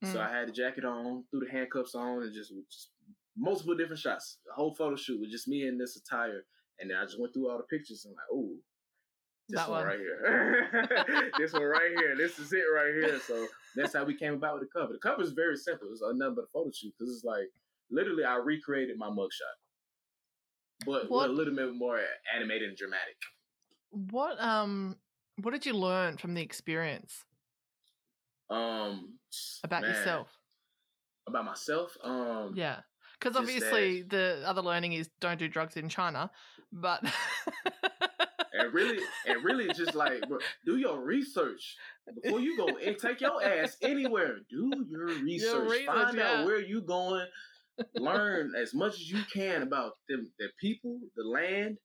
Mm. 0.03 0.13
So 0.13 0.21
I 0.21 0.29
had 0.29 0.47
the 0.47 0.51
jacket 0.51 0.85
on, 0.85 1.23
threw 1.31 1.41
the 1.41 1.51
handcuffs 1.51 1.95
on, 1.95 2.23
and 2.23 2.33
just, 2.33 2.51
just 2.71 2.89
multiple 3.37 3.75
different 3.75 3.99
shots. 3.99 4.39
A 4.51 4.55
whole 4.55 4.73
photo 4.75 4.95
shoot 4.95 5.19
with 5.19 5.31
just 5.31 5.47
me 5.47 5.67
in 5.67 5.77
this 5.77 5.95
attire 5.95 6.43
and 6.79 6.89
then 6.89 6.97
I 6.97 7.05
just 7.05 7.19
went 7.19 7.33
through 7.33 7.49
all 7.49 7.57
the 7.57 7.63
pictures 7.63 8.05
and 8.05 8.13
I'm 8.13 8.15
like, 8.15 8.31
oh, 8.33 8.55
this 9.47 9.61
one, 9.61 9.69
one 9.69 9.85
right 9.85 9.99
here. 9.99 11.31
this 11.37 11.53
one 11.53 11.63
right 11.63 11.91
here. 11.95 12.15
This 12.17 12.39
is 12.39 12.51
it 12.51 12.63
right 12.73 12.93
here. 12.93 13.19
So 13.19 13.47
that's 13.75 13.93
how 13.93 14.03
we 14.03 14.15
came 14.15 14.33
about 14.33 14.59
with 14.59 14.63
the 14.63 14.79
cover. 14.79 14.93
The 14.93 14.99
cover 14.99 15.21
is 15.21 15.33
very 15.33 15.55
simple. 15.55 15.87
It's 15.91 16.01
nothing 16.01 16.35
but 16.35 16.45
a 16.45 16.47
photo 16.51 16.71
shoot 16.73 16.93
because 16.97 17.13
it's 17.13 17.23
like 17.23 17.51
literally 17.91 18.23
I 18.23 18.37
recreated 18.37 18.97
my 18.97 19.07
mugshot, 19.07 19.55
but 20.85 21.09
what, 21.09 21.29
a 21.29 21.33
little 21.33 21.55
bit 21.55 21.75
more 21.75 21.99
animated 22.35 22.69
and 22.69 22.77
dramatic. 22.77 23.17
What 23.91 24.41
um 24.41 24.95
what 25.41 25.51
did 25.51 25.65
you 25.65 25.73
learn 25.73 26.17
from 26.17 26.33
the 26.33 26.41
experience? 26.41 27.23
Um 28.49 29.19
about 29.63 29.83
man, 29.83 29.91
yourself. 29.91 30.29
About 31.27 31.45
myself? 31.45 31.95
Um 32.03 32.53
Yeah. 32.55 32.79
Because 33.19 33.35
obviously 33.35 34.03
the 34.03 34.43
other 34.45 34.61
learning 34.61 34.93
is 34.93 35.09
don't 35.19 35.39
do 35.39 35.47
drugs 35.47 35.77
in 35.77 35.89
China, 35.89 36.31
but 36.71 37.03
and 38.53 38.73
really 38.73 38.99
and 39.27 39.43
really 39.43 39.67
just 39.73 39.95
like 39.95 40.27
bro, 40.27 40.39
do 40.65 40.77
your 40.77 41.01
research 41.01 41.75
before 42.21 42.39
you 42.39 42.57
go 42.57 42.67
and 42.77 42.97
take 42.97 43.21
your 43.21 43.43
ass 43.43 43.77
anywhere. 43.81 44.37
Do 44.49 44.85
your 44.89 45.05
research. 45.05 45.53
Your 45.53 45.69
research 45.69 45.85
Find 45.87 46.17
yeah. 46.17 46.31
out 46.31 46.45
where 46.45 46.61
you 46.61 46.81
going. 46.81 47.27
Learn 47.95 48.53
as 48.57 48.73
much 48.73 48.93
as 48.93 49.11
you 49.11 49.21
can 49.33 49.61
about 49.61 49.93
them, 50.07 50.31
the 50.39 50.47
people, 50.59 50.99
the 51.15 51.23
land, 51.23 51.77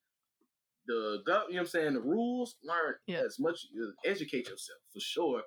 the 0.86 1.22
you 1.26 1.32
know 1.32 1.42
what 1.48 1.58
I'm 1.58 1.66
saying, 1.66 1.94
the 1.94 2.00
rules. 2.00 2.56
Learn 2.62 2.94
yeah. 3.06 3.22
as 3.26 3.38
much. 3.38 3.66
Educate 4.04 4.48
yourself 4.48 4.78
for 4.92 5.00
sure. 5.00 5.42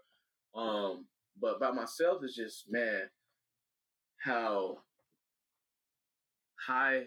Um, 0.56 1.08
but 1.40 1.60
by 1.60 1.72
myself, 1.72 2.20
it's 2.24 2.36
just 2.36 2.66
man, 2.70 3.10
how 4.24 4.78
high 6.68 7.03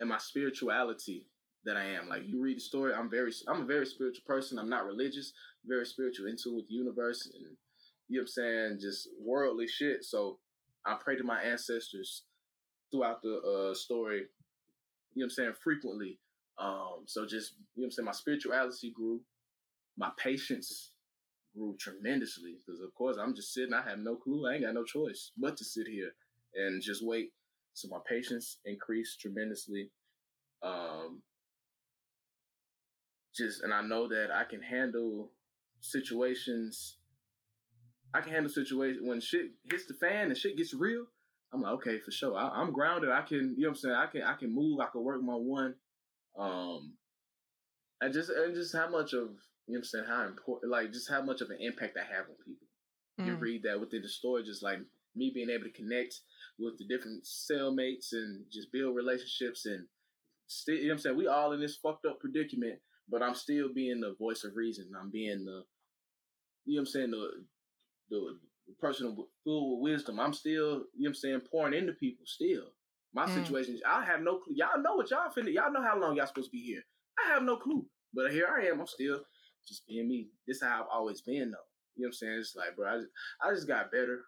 in 0.00 0.08
my 0.08 0.18
spirituality 0.18 1.26
that 1.64 1.76
I 1.76 1.84
am. 1.84 2.08
Like 2.08 2.22
you 2.26 2.40
read 2.40 2.56
the 2.56 2.60
story, 2.60 2.92
I'm 2.94 3.10
very 3.10 3.32
I'm 3.48 3.62
a 3.62 3.66
very 3.66 3.86
spiritual 3.86 4.24
person. 4.26 4.58
I'm 4.58 4.68
not 4.68 4.86
religious, 4.86 5.32
very 5.66 5.86
spiritual 5.86 6.26
into 6.26 6.54
with 6.54 6.68
the 6.68 6.74
universe 6.74 7.26
and 7.26 7.56
you 8.08 8.18
know 8.18 8.20
what 8.20 8.22
I'm 8.22 8.26
saying, 8.28 8.78
just 8.80 9.08
worldly 9.18 9.66
shit. 9.66 10.04
So 10.04 10.38
I 10.84 10.96
pray 11.02 11.16
to 11.16 11.24
my 11.24 11.40
ancestors 11.40 12.24
throughout 12.92 13.22
the 13.22 13.40
uh, 13.40 13.74
story, 13.74 14.18
you 15.14 15.22
know 15.22 15.24
what 15.24 15.24
I'm 15.24 15.30
saying, 15.30 15.52
frequently. 15.62 16.18
Um, 16.58 17.04
so 17.06 17.24
just 17.24 17.54
you 17.74 17.82
know 17.82 17.82
what 17.82 17.86
I'm 17.86 17.90
saying, 17.92 18.06
my 18.06 18.12
spirituality 18.12 18.92
grew, 18.94 19.20
my 19.96 20.10
patience 20.18 20.90
grew 21.56 21.76
tremendously 21.78 22.56
because 22.64 22.80
of 22.80 22.92
course 22.94 23.16
I'm 23.18 23.34
just 23.34 23.54
sitting, 23.54 23.72
I 23.72 23.88
have 23.88 23.98
no 23.98 24.16
clue, 24.16 24.46
I 24.46 24.54
ain't 24.54 24.64
got 24.64 24.74
no 24.74 24.84
choice 24.84 25.30
but 25.38 25.56
to 25.56 25.64
sit 25.64 25.86
here 25.86 26.10
and 26.54 26.82
just 26.82 27.04
wait 27.04 27.30
so 27.74 27.88
my 27.88 27.98
patience 28.08 28.58
increased 28.64 29.20
tremendously. 29.20 29.90
Um, 30.62 31.22
just 33.34 33.62
and 33.62 33.74
I 33.74 33.82
know 33.82 34.08
that 34.08 34.28
I 34.32 34.44
can 34.44 34.62
handle 34.62 35.32
situations. 35.80 36.98
I 38.14 38.20
can 38.20 38.32
handle 38.32 38.50
situations 38.50 39.02
when 39.06 39.20
shit 39.20 39.50
hits 39.70 39.86
the 39.86 39.94
fan 39.94 40.28
and 40.28 40.36
shit 40.36 40.56
gets 40.56 40.72
real. 40.72 41.06
I'm 41.52 41.62
like, 41.62 41.72
okay, 41.74 41.98
for 41.98 42.10
sure. 42.10 42.36
I, 42.36 42.60
am 42.60 42.72
grounded. 42.72 43.10
I 43.10 43.22
can, 43.22 43.54
you 43.56 43.62
know 43.62 43.68
what 43.68 43.70
I'm 43.70 43.76
saying? 43.76 43.94
I 43.94 44.06
can, 44.06 44.22
I 44.22 44.34
can 44.34 44.52
move. 44.52 44.80
I 44.80 44.86
can 44.90 45.04
work 45.04 45.22
my 45.22 45.34
one. 45.34 45.74
Um, 46.38 46.94
and 48.00 48.12
just, 48.12 48.28
and 48.30 48.54
just 48.54 48.74
how 48.74 48.88
much 48.88 49.12
of, 49.12 49.30
you 49.66 49.74
know 49.74 49.78
what 49.78 49.78
I'm 49.78 49.84
saying? 49.84 50.04
How 50.08 50.26
important, 50.26 50.72
like 50.72 50.92
just 50.92 51.08
how 51.08 51.22
much 51.22 51.40
of 51.40 51.50
an 51.50 51.58
impact 51.60 51.96
I 51.96 52.12
have 52.12 52.26
on 52.26 52.36
people. 52.44 52.66
Mm. 53.20 53.26
You 53.26 53.34
read 53.36 53.62
that 53.64 53.78
within 53.78 54.02
the 54.02 54.08
story, 54.08 54.42
just 54.42 54.62
like 54.64 54.78
me 55.14 55.30
being 55.32 55.50
able 55.50 55.64
to 55.64 55.70
connect 55.70 56.20
with 56.58 56.78
the 56.78 56.86
different 56.86 57.24
cellmates 57.24 58.12
and 58.12 58.44
just 58.52 58.72
build 58.72 58.94
relationships 58.94 59.66
and 59.66 59.86
still, 60.46 60.76
you 60.76 60.82
know 60.82 60.88
what 60.88 60.92
I'm 60.94 60.98
saying? 61.00 61.16
We 61.16 61.26
all 61.26 61.52
in 61.52 61.60
this 61.60 61.76
fucked 61.76 62.06
up 62.06 62.20
predicament, 62.20 62.78
but 63.08 63.22
I'm 63.22 63.34
still 63.34 63.72
being 63.74 64.00
the 64.00 64.14
voice 64.18 64.44
of 64.44 64.52
reason. 64.54 64.90
I'm 64.98 65.10
being 65.10 65.44
the, 65.44 65.64
you 66.64 66.76
know 66.76 66.80
what 66.80 66.80
I'm 66.80 66.86
saying, 66.86 67.10
the, 67.10 67.28
the, 68.10 68.38
the 68.68 68.74
person 68.80 69.16
full 69.44 69.80
with 69.80 69.92
wisdom. 69.92 70.20
I'm 70.20 70.32
still, 70.32 70.52
you 70.52 70.62
know 70.62 70.82
what 70.98 71.08
I'm 71.08 71.14
saying, 71.14 71.40
pouring 71.50 71.74
into 71.74 71.92
people 71.94 72.24
still. 72.26 72.64
My 73.12 73.26
mm. 73.26 73.34
situation, 73.34 73.78
I 73.86 74.04
have 74.04 74.22
no 74.22 74.38
clue. 74.38 74.54
Y'all 74.56 74.80
know 74.80 74.94
what 74.94 75.10
y'all 75.10 75.30
finna, 75.30 75.52
y'all 75.52 75.72
know 75.72 75.82
how 75.82 75.98
long 75.98 76.16
y'all 76.16 76.26
supposed 76.26 76.48
to 76.48 76.56
be 76.56 76.62
here. 76.62 76.82
I 77.18 77.32
have 77.32 77.42
no 77.42 77.56
clue. 77.56 77.86
But 78.12 78.30
here 78.30 78.46
I 78.48 78.66
am. 78.66 78.80
I'm 78.80 78.86
still 78.86 79.20
just 79.66 79.86
being 79.86 80.08
me. 80.08 80.28
This 80.46 80.58
is 80.58 80.62
how 80.62 80.82
I've 80.82 80.88
always 80.92 81.20
been 81.20 81.50
though. 81.50 81.66
You 81.96 82.02
know 82.02 82.06
what 82.06 82.08
I'm 82.08 82.12
saying? 82.12 82.38
It's 82.38 82.56
like, 82.56 82.76
bro, 82.76 82.88
I 82.88 82.96
just, 82.98 83.10
I 83.42 83.54
just 83.54 83.68
got 83.68 83.90
better 83.90 84.22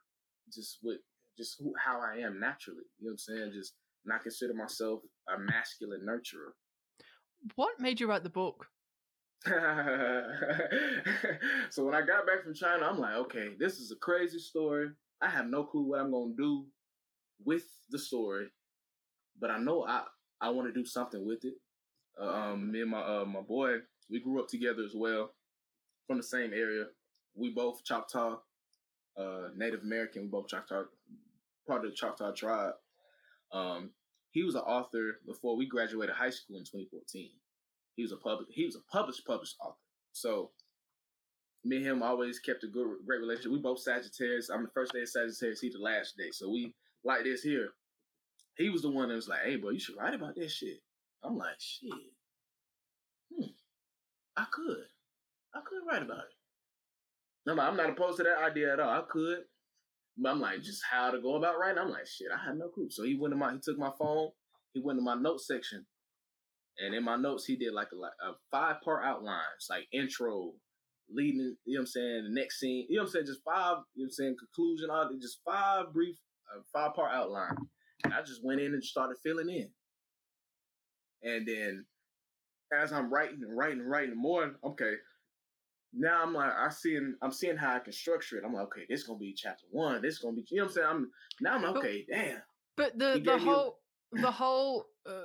just 0.53 0.79
with 0.83 0.99
just 1.37 1.57
who, 1.59 1.73
how 1.83 2.01
I 2.01 2.19
am 2.19 2.41
naturally. 2.41 2.85
You 2.99 3.07
know 3.07 3.11
what 3.11 3.13
I'm 3.13 3.19
saying? 3.19 3.53
Just 3.55 3.75
not 4.05 4.23
consider 4.23 4.55
myself 4.55 5.01
a 5.29 5.39
masculine 5.39 6.07
nurturer. 6.07 6.53
What 7.55 7.79
made 7.79 8.01
you 8.01 8.09
write 8.09 8.23
the 8.23 8.31
book? 8.31 8.67
so 11.71 11.85
when 11.85 11.95
I 11.95 12.01
got 12.01 12.27
back 12.27 12.43
from 12.43 12.55
China, 12.55 12.87
I'm 12.87 12.99
like, 12.99 13.15
okay, 13.15 13.51
this 13.59 13.79
is 13.79 13.93
a 13.93 13.97
crazy 13.97 14.39
story. 14.39 14.89
I 15.21 15.29
have 15.29 15.47
no 15.47 15.65
clue 15.65 15.83
what 15.91 16.01
I'm 16.01 16.11
gonna 16.11 16.35
do 16.37 16.67
with 17.45 17.65
the 17.91 17.99
story, 17.99 18.49
but 19.41 19.51
I 19.51 19.59
know 19.59 19.85
I 19.87 20.03
I 20.41 20.51
want 20.51 20.69
to 20.69 20.73
do 20.73 20.85
something 20.85 21.25
with 21.25 21.45
it. 21.45 21.55
Uh, 22.21 22.29
um, 22.29 22.73
me 22.73 22.81
and 22.83 22.91
my 22.91 23.01
uh, 23.01 23.25
my 23.25 23.41
boy, 23.41 23.77
we 24.11 24.21
grew 24.21 24.41
up 24.41 24.49
together 24.49 24.83
as 24.83 24.95
well, 24.95 25.33
from 26.07 26.17
the 26.17 26.23
same 26.23 26.53
area. 26.53 26.87
We 27.35 27.51
both 27.51 27.85
Choctaw, 27.85 28.39
uh, 29.17 29.49
Native 29.57 29.83
American. 29.83 30.23
We 30.23 30.29
both 30.29 30.49
Choctaw 30.49 30.85
part 31.67 31.85
of 31.85 31.91
the 31.91 31.97
Choctaw 31.97 32.33
tribe. 32.33 32.75
Um, 33.53 33.91
he 34.31 34.43
was 34.43 34.55
an 34.55 34.63
author 34.63 35.21
before 35.27 35.57
we 35.57 35.67
graduated 35.67 36.15
high 36.15 36.31
school 36.31 36.57
in 36.57 36.65
2014. 36.65 37.31
He 37.95 38.03
was 38.03 38.13
a 38.13 38.17
public 38.17 38.49
he 38.51 38.65
was 38.65 38.77
a 38.77 38.93
published 38.93 39.27
published 39.27 39.57
author. 39.61 39.77
So 40.13 40.51
me 41.65 41.79
and 41.79 41.87
him 41.87 42.03
always 42.03 42.39
kept 42.39 42.65
a 42.65 42.69
good, 42.69 42.87
great 43.07 43.21
relationship. 43.21 43.53
We 43.53 43.59
both 43.59 43.81
Sagittarius. 43.81 44.51
I'm 44.51 44.63
the 44.63 44.71
first 44.75 44.93
day 44.93 45.03
of 45.03 45.09
Sagittarius. 45.09 45.61
He 45.61 45.71
the 45.71 45.79
last 45.79 46.17
day. 46.17 46.31
So 46.31 46.51
we 46.51 46.75
like 47.05 47.25
this 47.25 47.43
here. 47.43 47.71
He 48.57 48.71
was 48.71 48.83
the 48.83 48.91
one 48.91 49.09
that 49.09 49.15
was 49.15 49.29
like, 49.29 49.43
"Hey, 49.43 49.57
bro, 49.57 49.71
you 49.71 49.81
should 49.81 49.97
write 49.97 50.15
about 50.15 50.35
that 50.37 50.51
shit." 50.51 50.83
I'm 51.23 51.37
like, 51.37 51.59
"Shit, 51.59 51.91
hmm, 53.35 53.51
I 54.37 54.47
could, 54.51 54.87
I 55.55 55.61
could 55.61 55.87
write 55.87 56.03
about 56.03 56.19
it." 56.19 57.51
I'm, 57.51 57.61
I'm 57.61 57.77
not 57.77 57.91
opposed 57.91 58.19
to 58.19 58.25
that 58.25 58.39
idea 58.39 58.73
at 58.73 58.81
all. 58.81 58.91
I 58.91 59.03
could, 59.09 59.45
I'm 60.25 60.41
like, 60.41 60.63
just 60.63 60.83
how 60.91 61.11
to 61.11 61.21
go 61.21 61.37
about 61.37 61.59
writing. 61.59 61.79
I'm 61.79 61.91
like, 61.91 62.07
shit, 62.07 62.29
I 62.33 62.47
have 62.47 62.57
no 62.57 62.69
clue. 62.69 62.89
So 62.91 63.05
he 63.05 63.17
went 63.19 63.33
to 63.33 63.37
my, 63.37 63.53
he 63.53 63.59
took 63.63 63.79
my 63.79 63.91
phone, 63.99 64.31
he 64.73 64.81
went 64.81 64.99
to 64.99 65.03
my 65.05 65.15
notes 65.15 65.47
section, 65.47 65.85
and 66.79 66.95
in 66.95 67.05
my 67.05 67.17
notes 67.17 67.45
he 67.45 67.57
did 67.57 67.75
like 67.75 67.89
a, 67.93 67.97
like 67.97 68.13
a 68.23 68.33
five 68.51 68.81
part 68.83 69.05
outlines, 69.05 69.67
like 69.69 69.87
intro, 69.93 70.53
leading, 71.11 71.57
you 71.65 71.75
know 71.75 71.81
what 71.81 71.83
I'm 71.83 71.87
saying, 71.87 72.25
the 72.29 72.41
next 72.41 72.61
scene, 72.61 72.87
you 72.89 72.97
know 72.97 73.03
what 73.03 73.09
I'm 73.09 73.13
saying, 73.13 73.27
just 73.27 73.45
five, 73.45 73.79
you 73.95 74.05
know 74.05 74.05
what 74.05 74.07
I'm 74.07 74.11
saying, 74.11 74.37
conclusion, 74.39 74.91
all 74.91 75.09
just 75.21 75.41
five 75.45 75.93
brief, 75.93 76.17
uh, 76.55 76.63
five 76.73 76.95
part 76.95 77.13
outline. 77.13 77.57
And 78.05 78.15
I 78.15 78.23
just 78.23 78.45
went 78.45 78.61
in 78.61 78.73
and 78.73 78.83
started 78.83 79.17
filling 79.23 79.49
in. 79.49 79.69
And 81.23 81.47
then 81.47 81.85
as 82.73 82.93
I'm 82.93 83.13
writing 83.13 83.41
and 83.43 83.57
writing 83.57 83.81
and 83.81 83.91
writing 83.91 84.17
more, 84.17 84.53
okay, 84.65 84.93
now 85.97 86.23
I'm 86.23 86.35
like 86.35 86.53
I 86.53 86.69
seeing 86.69 87.15
I'm 87.23 87.33
seeing 87.33 87.57
how 87.57 87.75
I 87.75 87.79
can 87.79 87.93
structure 87.93 88.37
it. 88.37 88.45
I'm 88.45 88.53
like, 88.53 88.65
okay, 88.67 88.87
this 88.89 89.05
gonna 89.05 89.19
be 89.19 89.35
chapter 89.35 89.65
one. 89.71 90.03
This 90.03 90.19
gonna 90.19 90.35
be 90.35 90.45
you 90.51 90.59
know 90.59 90.65
what 90.65 90.71
I'm 90.71 90.75
saying. 90.75 90.89
I'm 90.89 91.11
now 91.41 91.55
I'm 91.55 91.63
like, 91.63 91.77
okay, 91.77 92.07
damn. 92.11 92.43
But 92.77 92.99
the 92.99 93.21
the 93.25 93.39
whole 93.39 93.79
you... 94.13 94.23
the 94.23 94.31
whole 94.31 94.87
uh, 95.09 95.23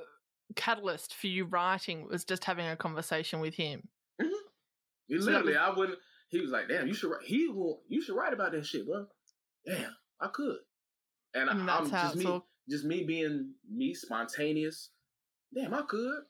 catalyst 0.56 1.14
for 1.14 1.26
you 1.26 1.44
writing 1.44 2.08
was 2.08 2.24
just 2.24 2.44
having 2.44 2.66
a 2.66 2.76
conversation 2.76 3.40
with 3.40 3.54
him. 3.54 3.88
Mm-hmm. 4.20 5.20
So 5.20 5.26
literally, 5.26 5.52
was... 5.52 5.62
I 5.62 5.70
wouldn't. 5.76 5.98
He 6.28 6.40
was 6.40 6.50
like, 6.50 6.68
damn, 6.68 6.86
you 6.86 6.94
should 6.94 7.10
write. 7.10 7.24
He 7.24 7.48
will. 7.48 7.82
You 7.88 8.00
should 8.00 8.16
write 8.16 8.32
about 8.32 8.52
that 8.52 8.64
shit, 8.64 8.86
bro. 8.86 9.06
Damn, 9.66 9.94
I 10.20 10.28
could. 10.32 10.56
And 11.34 11.50
I 11.50 11.52
am 11.52 11.90
just 11.90 12.16
me, 12.16 12.24
all... 12.24 12.46
just 12.68 12.84
me 12.84 13.04
being 13.04 13.52
me, 13.70 13.92
spontaneous. 13.94 14.90
Damn, 15.54 15.74
I 15.74 15.82
could. 15.82 16.22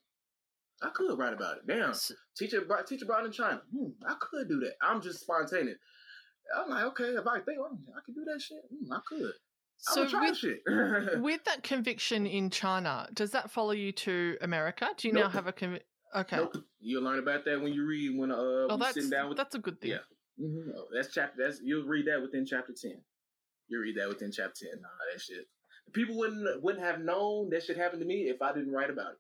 I 0.82 0.90
could 0.90 1.16
write 1.18 1.32
about 1.32 1.58
it. 1.58 1.66
Damn, 1.66 1.94
teacher, 2.36 2.66
teacher 2.86 3.06
brought 3.06 3.24
in 3.24 3.32
China. 3.32 3.62
Hmm, 3.74 3.90
I 4.06 4.14
could 4.20 4.48
do 4.48 4.60
that. 4.60 4.74
I'm 4.82 5.00
just 5.00 5.20
spontaneous. 5.20 5.78
I'm 6.56 6.68
like, 6.68 6.84
okay, 6.86 7.04
if 7.04 7.26
I 7.26 7.40
think 7.40 7.58
oh, 7.60 7.78
I 7.96 8.00
could 8.04 8.14
do 8.14 8.24
that 8.24 8.40
shit, 8.40 8.58
hmm, 8.68 8.92
I 8.92 9.00
could. 9.06 9.32
So 9.78 10.04
with, 10.04 11.20
with 11.22 11.44
that 11.44 11.64
conviction 11.64 12.26
in 12.26 12.50
China, 12.50 13.08
does 13.14 13.32
that 13.32 13.50
follow 13.50 13.72
you 13.72 13.90
to 13.92 14.36
America? 14.40 14.88
Do 14.96 15.08
you 15.08 15.14
nope. 15.14 15.24
now 15.24 15.30
have 15.30 15.46
a 15.48 15.52
conviction? 15.52 15.86
Okay. 16.14 16.36
Nope. 16.36 16.56
You'll 16.80 17.02
learn 17.02 17.18
about 17.18 17.44
that 17.46 17.60
when 17.60 17.72
you 17.72 17.86
read 17.86 18.16
when 18.16 18.30
uh 18.30 18.36
oh, 18.36 18.76
that's, 18.78 18.94
sitting 18.94 19.10
down 19.10 19.28
with 19.28 19.38
that's 19.38 19.54
a 19.54 19.58
good 19.58 19.80
thing. 19.80 19.90
Yeah. 19.90 19.98
Mm-hmm. 20.40 20.70
Oh, 20.76 20.86
that's 20.94 21.12
chapter. 21.12 21.42
That's 21.42 21.60
you'll 21.64 21.86
read 21.86 22.06
that 22.06 22.20
within 22.20 22.46
chapter 22.46 22.72
ten. 22.80 23.00
You 23.68 23.80
read 23.80 23.96
that 23.96 24.08
within 24.08 24.30
chapter 24.30 24.66
ten. 24.66 24.80
Nah, 24.80 24.88
that 25.12 25.20
shit. 25.20 25.46
People 25.92 26.16
wouldn't 26.16 26.62
wouldn't 26.62 26.84
have 26.84 27.00
known 27.00 27.50
that 27.50 27.64
shit 27.64 27.76
happened 27.76 28.00
to 28.00 28.06
me 28.06 28.28
if 28.28 28.40
I 28.42 28.52
didn't 28.52 28.72
write 28.72 28.90
about 28.90 29.12
it. 29.12 29.18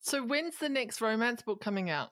So 0.00 0.24
when's 0.24 0.56
the 0.56 0.68
next 0.68 1.00
romance 1.00 1.42
book 1.42 1.60
coming 1.60 1.90
out? 1.90 2.10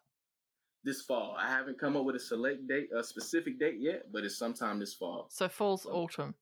This 0.85 1.03
fall. 1.03 1.35
I 1.39 1.49
haven't 1.49 1.81
come 1.81 1.97
up 1.97 2.05
with 2.05 2.17
a 2.17 2.21
select 2.21 2.69
date, 2.69 2.89
a 2.97 3.03
specific 3.03 3.59
date 3.59 3.77
yet, 3.79 4.05
but 4.13 4.25
it's 4.25 4.39
sometime 4.39 4.79
this 4.79 4.95
fall. 4.95 5.27
So 5.31 5.49
fall's 5.49 5.83
so, 5.83 5.91
autumn. 5.91 6.35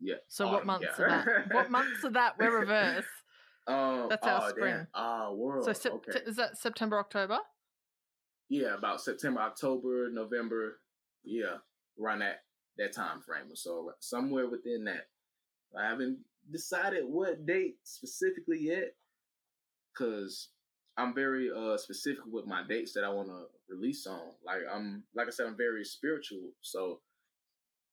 Yeah. 0.00 0.16
So 0.28 0.46
autumn, 0.46 0.54
what 0.54 0.66
months 0.66 0.86
yeah. 0.98 1.04
are 1.04 1.08
that? 1.48 1.54
what 1.54 1.70
months 1.70 2.04
are 2.04 2.12
that? 2.12 2.38
We're 2.38 2.60
reverse. 2.60 3.04
Um, 3.68 4.06
That's 4.08 4.24
our 4.24 4.44
oh, 4.44 4.48
spring. 4.50 4.86
Ah, 4.94 5.32
world. 5.32 5.64
So 5.64 5.72
sep- 5.72 5.94
okay. 5.94 6.20
is 6.24 6.36
that 6.36 6.56
September, 6.56 7.00
October? 7.00 7.38
Yeah, 8.48 8.76
about 8.76 9.00
September, 9.00 9.40
October, 9.40 10.08
November. 10.12 10.78
Yeah, 11.24 11.56
around 12.00 12.20
that 12.20 12.44
that 12.78 12.94
time 12.94 13.22
frame. 13.22 13.46
So 13.54 13.90
somewhere 13.98 14.48
within 14.48 14.84
that. 14.84 15.08
I 15.76 15.88
haven't 15.88 16.18
decided 16.52 17.06
what 17.06 17.44
date 17.44 17.78
specifically 17.82 18.60
yet, 18.60 18.94
because 19.92 20.50
I'm 20.98 21.14
very 21.14 21.50
uh 21.50 21.76
specific 21.76 22.24
with 22.30 22.46
my 22.46 22.62
dates 22.66 22.92
that 22.94 23.04
I 23.04 23.10
want 23.10 23.28
to 23.28 23.44
release 23.68 24.06
on. 24.06 24.20
Like 24.44 24.60
I'm 24.72 25.04
like 25.14 25.26
I 25.26 25.30
said, 25.30 25.46
I'm 25.46 25.56
very 25.56 25.84
spiritual. 25.84 26.50
So 26.62 27.00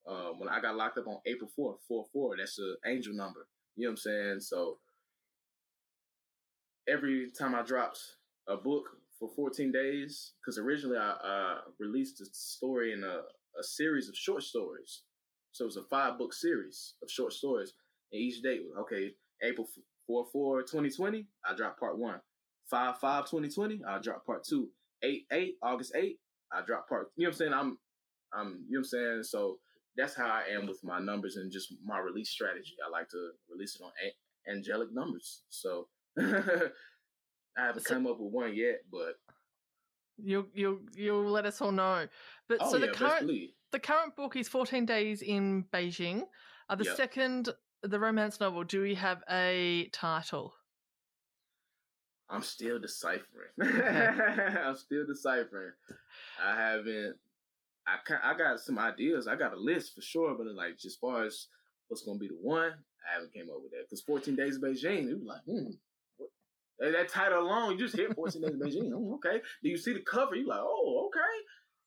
uh, 0.08 0.32
when 0.38 0.50
I 0.50 0.60
got 0.62 0.76
locked 0.76 0.98
up 0.98 1.08
on 1.08 1.20
April 1.26 1.50
4th, 1.58 1.78
4 1.88 2.06
4, 2.12 2.36
that's 2.38 2.60
an 2.60 2.76
angel 2.86 3.14
number. 3.14 3.48
You 3.76 3.86
know 3.88 3.92
what 3.92 3.94
I'm 3.94 3.98
saying? 3.98 4.40
So 4.42 4.80
every 6.88 7.32
time 7.38 7.56
I 7.56 7.62
dropped 7.62 8.00
a 8.48 8.58
book 8.58 8.86
for 9.20 9.30
14 9.36 9.72
days, 9.72 10.34
because 10.42 10.58
originally 10.58 10.98
I 10.98 11.12
uh, 11.12 11.58
released 11.80 12.22
a 12.22 12.26
story 12.34 12.92
in 12.92 13.04
a, 13.04 13.22
a 13.60 13.64
series 13.64 14.10
of 14.10 14.16
short 14.16 14.44
stories. 14.44 15.04
So 15.54 15.66
it 15.66 15.68
was 15.68 15.78
a 15.78 15.84
five 15.84 16.18
book 16.18 16.34
series 16.34 16.96
of 17.02 17.10
short 17.10 17.34
stories. 17.34 17.74
And 18.12 18.22
each 18.22 18.42
date 18.42 18.62
was 18.64 18.78
okay, 18.82 19.12
April 19.42 19.68
4 20.08 20.26
4 20.32 20.62
2020, 20.64 21.28
I 21.50 21.56
dropped 21.56 21.80
part 21.80 21.98
one. 21.98 22.20
5 22.70 22.98
5 22.98 23.26
2020, 23.26 23.82
I'll 23.88 24.02
drop 24.02 24.26
part 24.26 24.44
two. 24.44 24.70
8 25.04 25.26
8, 25.32 25.56
August 25.62 25.94
8, 25.96 26.18
I 26.52 26.62
drop 26.66 26.88
part. 26.88 27.08
You 27.16 27.24
know 27.24 27.30
what 27.30 27.34
I'm 27.34 27.38
saying? 27.38 27.54
I'm, 27.54 27.78
I'm, 28.34 28.48
you 28.48 28.54
know 28.54 28.64
what 28.70 28.78
I'm 28.80 28.84
saying? 28.86 29.24
So 29.24 29.60
that's 29.96 30.16
how 30.16 30.26
I 30.26 30.44
am 30.56 30.68
with 30.68 30.80
my 30.84 31.00
numbers 31.00 31.36
and 31.36 31.52
just 31.52 31.74
my 31.86 32.00
release 32.00 32.30
strategy. 32.30 32.74
I 32.86 32.90
like 32.90 33.10
to 33.10 33.32
release 33.52 33.76
it 33.76 33.84
on 33.84 33.92
a- 34.04 34.52
angelic 34.52 34.90
numbers. 34.94 35.42
So 35.50 35.88
I 36.20 36.72
haven't 37.58 37.86
so, 37.86 37.94
come 37.94 38.08
up 38.08 38.20
with 38.20 38.32
one 38.32 38.56
yet, 38.56 38.82
but 38.92 39.16
you'll 40.18 40.48
you'll 40.54 40.80
you'll 40.96 41.30
let 41.30 41.46
us 41.46 41.62
all 41.62 41.72
know. 41.72 42.08
But 42.48 42.58
oh, 42.62 42.72
so 42.72 42.78
yeah, 42.78 42.88
the 42.88 42.92
current 42.94 43.32
the 43.72 43.80
current 43.80 44.16
book 44.16 44.36
is 44.36 44.48
14 44.48 44.86
days 44.86 45.22
in 45.22 45.66
Beijing. 45.74 46.24
Uh, 46.70 46.76
the 46.76 46.86
yep. 46.86 46.98
second 46.98 47.50
the 47.84 48.00
romance 48.00 48.40
novel, 48.40 48.64
do 48.64 48.82
we 48.82 48.96
have 48.96 49.22
a 49.30 49.90
title? 49.92 50.54
I'm 52.30 52.42
still 52.42 52.80
deciphering. 52.80 53.52
I'm 53.62 54.76
still 54.76 55.06
deciphering. 55.06 55.72
I 56.44 56.56
haven't. 56.56 57.16
I 57.86 57.98
I 58.24 58.38
got 58.38 58.60
some 58.60 58.80
ideas. 58.80 59.28
I 59.28 59.36
got 59.36 59.54
a 59.54 59.60
list 59.60 59.96
for 59.96 60.02
sure, 60.02 60.36
but 60.38 60.48
like 60.56 60.78
as 60.86 60.96
far 60.96 61.24
as 61.24 61.48
what's 61.88 62.04
gonna 62.04 62.20
be 62.20 62.28
the 62.30 62.38
one, 62.42 62.72
I 62.72 63.14
haven't 63.14 63.34
came 63.34 63.50
up 63.50 63.62
with 63.62 63.72
that. 63.72 63.86
Because 63.90 64.02
14 64.02 64.36
Days 64.36 64.56
of 64.56 64.62
Beijing, 64.62 65.10
it 65.10 65.20
was 65.20 65.26
like, 65.26 65.42
hmm, 65.46 65.72
what? 66.18 66.30
that 66.80 67.10
title 67.10 67.42
alone, 67.44 67.74
you 67.74 67.78
just 67.78 67.96
hit 67.96 68.16
14 68.16 68.42
Days 68.42 68.52
of 68.52 68.60
Beijing. 68.60 68.92
Oh, 68.94 69.16
okay. 69.16 69.42
Do 69.62 69.70
you 69.70 69.78
see 69.78 69.94
the 69.94 70.02
cover? 70.02 70.36
You 70.36 70.48
like, 70.48 70.62
oh, 70.62 71.08
okay. 71.08 71.20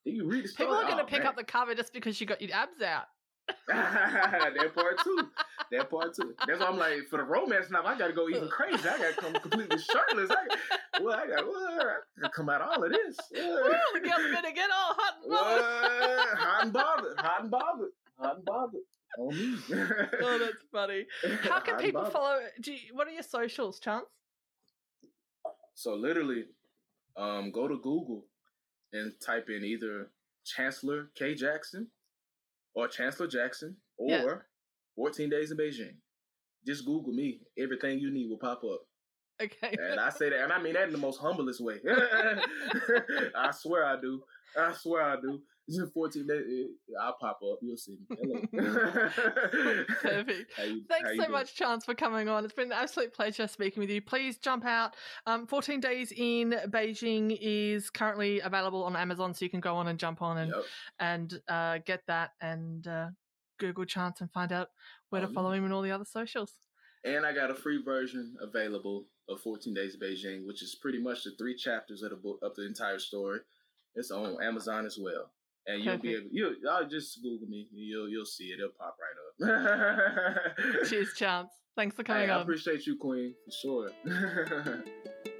Then 0.04 0.14
you 0.14 0.28
read 0.28 0.44
the 0.44 0.48
story. 0.48 0.68
People 0.68 0.78
are 0.78 0.88
gonna 0.88 1.02
oh, 1.02 1.06
pick 1.06 1.20
man. 1.20 1.28
up 1.28 1.36
the 1.36 1.44
cover 1.44 1.74
just 1.74 1.92
because 1.92 2.20
you 2.20 2.26
got 2.26 2.40
your 2.40 2.54
abs 2.54 2.80
out. 2.82 3.06
that 3.68 4.72
part 4.74 5.02
too. 5.04 5.28
That 5.70 5.90
part 5.90 6.14
too. 6.14 6.34
That's 6.46 6.60
why 6.60 6.66
I'm 6.66 6.78
like, 6.78 7.08
for 7.10 7.18
the 7.18 7.24
romance 7.24 7.70
now, 7.70 7.84
I 7.84 7.96
gotta 7.98 8.12
go 8.12 8.28
even 8.28 8.48
crazy. 8.48 8.88
I 8.88 8.98
gotta 8.98 9.14
come 9.14 9.32
completely 9.34 9.78
shirtless. 9.78 10.30
I, 10.30 11.00
well, 11.02 11.16
I 11.16 11.26
gotta, 11.26 11.46
well, 11.46 11.66
I 11.68 12.20
gotta 12.20 12.32
come 12.32 12.48
out 12.48 12.60
all 12.62 12.82
of 12.82 12.90
this. 12.90 13.16
Well, 13.32 13.70
the 13.94 14.00
girl's 14.00 14.32
gonna 14.32 14.52
get 14.52 14.70
all 14.70 14.94
hot 14.96 15.14
and 15.22 15.30
bothered. 15.32 16.38
hot 16.38 16.64
and 16.64 16.72
bothered. 16.72 17.18
Hot 17.18 17.42
and 17.42 17.50
bothered. 17.50 17.90
Hot 18.18 18.36
and 18.36 18.44
bothered. 18.44 18.80
On 19.18 19.28
me. 19.28 19.58
oh, 20.22 20.38
that's 20.38 20.64
funny. 20.72 21.06
How 21.42 21.60
can 21.60 21.76
people 21.76 22.04
follow? 22.06 22.40
Do 22.60 22.72
you, 22.72 22.78
what 22.92 23.06
are 23.06 23.12
your 23.12 23.22
socials, 23.22 23.80
Chance? 23.80 24.06
So 25.74 25.94
literally, 25.94 26.44
um, 27.16 27.50
go 27.50 27.68
to 27.68 27.76
Google 27.76 28.26
and 28.92 29.12
type 29.20 29.48
in 29.48 29.64
either 29.64 30.10
Chancellor 30.44 31.10
K 31.14 31.34
Jackson 31.34 31.88
or 32.76 32.86
Chancellor 32.86 33.26
Jackson 33.26 33.76
or 33.96 34.10
yeah. 34.10 34.34
14 34.94 35.30
Days 35.30 35.50
in 35.50 35.56
Beijing. 35.56 35.96
Just 36.64 36.84
Google 36.84 37.12
me. 37.12 37.40
Everything 37.58 37.98
you 37.98 38.12
need 38.12 38.28
will 38.28 38.38
pop 38.38 38.62
up. 38.62 38.82
Okay. 39.42 39.76
And 39.90 40.00
I 40.00 40.10
say 40.10 40.30
that, 40.30 40.42
and 40.42 40.52
I 40.52 40.62
mean 40.62 40.74
that 40.74 40.84
in 40.84 40.92
the 40.92 40.98
most 40.98 41.20
humblest 41.20 41.60
way. 41.60 41.76
I 43.36 43.50
swear 43.50 43.84
I 43.84 44.00
do. 44.00 44.22
I 44.58 44.72
swear 44.72 45.02
I 45.02 45.16
do. 45.20 45.40
It's 45.68 45.78
in 45.78 45.90
14 45.90 46.26
days. 46.28 46.66
I'll 47.00 47.16
pop 47.20 47.40
up. 47.42 47.58
You'll 47.60 47.76
see 47.76 47.96
me. 48.08 48.16
Hello. 48.20 48.40
Perfect. 50.00 50.52
You, 50.58 50.82
Thanks 50.88 51.10
so 51.10 51.16
doing? 51.16 51.30
much, 51.32 51.56
Chance, 51.56 51.84
for 51.84 51.94
coming 51.94 52.28
on. 52.28 52.44
It's 52.44 52.54
been 52.54 52.66
an 52.66 52.78
absolute 52.78 53.12
pleasure 53.12 53.48
speaking 53.48 53.80
with 53.80 53.90
you. 53.90 54.00
Please 54.00 54.38
jump 54.38 54.64
out. 54.64 54.94
Um, 55.26 55.46
14 55.46 55.80
Days 55.80 56.12
in 56.16 56.54
Beijing 56.68 57.36
is 57.40 57.90
currently 57.90 58.40
available 58.40 58.84
on 58.84 58.94
Amazon, 58.94 59.34
so 59.34 59.44
you 59.44 59.50
can 59.50 59.58
go 59.58 59.74
on 59.74 59.88
and 59.88 59.98
jump 59.98 60.22
on 60.22 60.38
and 60.38 60.52
yep. 60.54 60.64
and 61.00 61.40
uh, 61.48 61.78
get 61.84 62.02
that 62.06 62.30
and 62.40 62.86
uh, 62.86 63.08
Google 63.58 63.84
Chance 63.84 64.20
and 64.20 64.30
find 64.30 64.52
out 64.52 64.68
where 65.10 65.20
to 65.20 65.28
follow 65.28 65.50
him 65.50 65.64
and 65.64 65.72
all 65.72 65.82
the 65.82 65.90
other 65.90 66.04
socials. 66.04 66.52
And 67.04 67.26
I 67.26 67.32
got 67.32 67.50
a 67.50 67.54
free 67.54 67.82
version 67.82 68.36
available 68.40 69.06
of 69.28 69.40
14 69.40 69.74
Days 69.74 69.96
in 69.96 70.00
Beijing, 70.00 70.46
which 70.46 70.62
is 70.62 70.76
pretty 70.76 71.02
much 71.02 71.24
the 71.24 71.32
three 71.36 71.56
chapters 71.56 72.02
of 72.02 72.10
the 72.10 72.16
book 72.16 72.38
of 72.42 72.54
the 72.54 72.64
entire 72.64 73.00
story. 73.00 73.40
It's 73.96 74.12
on 74.12 74.36
Amazon 74.42 74.86
as 74.86 74.98
well 75.00 75.32
and 75.66 75.84
you'll 75.84 75.98
be 75.98 76.14
able 76.14 76.28
you 76.30 76.56
I'll 76.70 76.88
just 76.88 77.22
Google 77.22 77.48
me. 77.48 77.68
You'll 77.72 78.08
you'll 78.08 78.24
see 78.24 78.46
it. 78.46 78.60
It'll 78.60 78.70
pop 78.78 78.96
right 79.00 79.50
up. 79.50 80.86
Cheers, 80.88 81.14
Chance. 81.16 81.50
Thanks 81.76 81.94
for 81.94 82.04
coming 82.04 82.24
hey, 82.24 82.30
on. 82.30 82.38
I 82.38 82.42
appreciate 82.42 82.86
you, 82.86 82.96
Queen, 82.96 83.34
for 83.44 83.90
sure. 84.04 84.82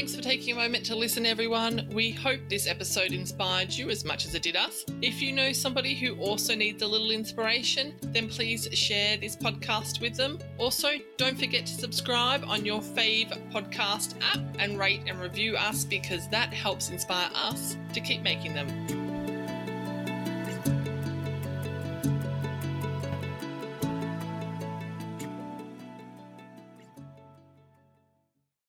Thanks 0.00 0.16
for 0.16 0.22
taking 0.22 0.56
a 0.56 0.58
moment 0.58 0.86
to 0.86 0.96
listen, 0.96 1.26
everyone. 1.26 1.86
We 1.92 2.10
hope 2.10 2.40
this 2.48 2.66
episode 2.66 3.12
inspired 3.12 3.70
you 3.70 3.90
as 3.90 4.02
much 4.02 4.24
as 4.24 4.34
it 4.34 4.42
did 4.42 4.56
us. 4.56 4.86
If 5.02 5.20
you 5.20 5.30
know 5.30 5.52
somebody 5.52 5.94
who 5.94 6.14
also 6.14 6.54
needs 6.54 6.82
a 6.82 6.86
little 6.86 7.10
inspiration, 7.10 7.94
then 8.00 8.30
please 8.30 8.66
share 8.72 9.18
this 9.18 9.36
podcast 9.36 10.00
with 10.00 10.16
them. 10.16 10.38
Also, 10.56 10.88
don't 11.18 11.38
forget 11.38 11.66
to 11.66 11.74
subscribe 11.74 12.44
on 12.46 12.64
your 12.64 12.80
fave 12.80 13.28
podcast 13.52 14.14
app 14.22 14.40
and 14.58 14.78
rate 14.78 15.02
and 15.06 15.20
review 15.20 15.54
us 15.58 15.84
because 15.84 16.26
that 16.30 16.50
helps 16.54 16.88
inspire 16.88 17.28
us 17.34 17.76
to 17.92 18.00
keep 18.00 18.22
making 18.22 18.54
them. 18.54 18.99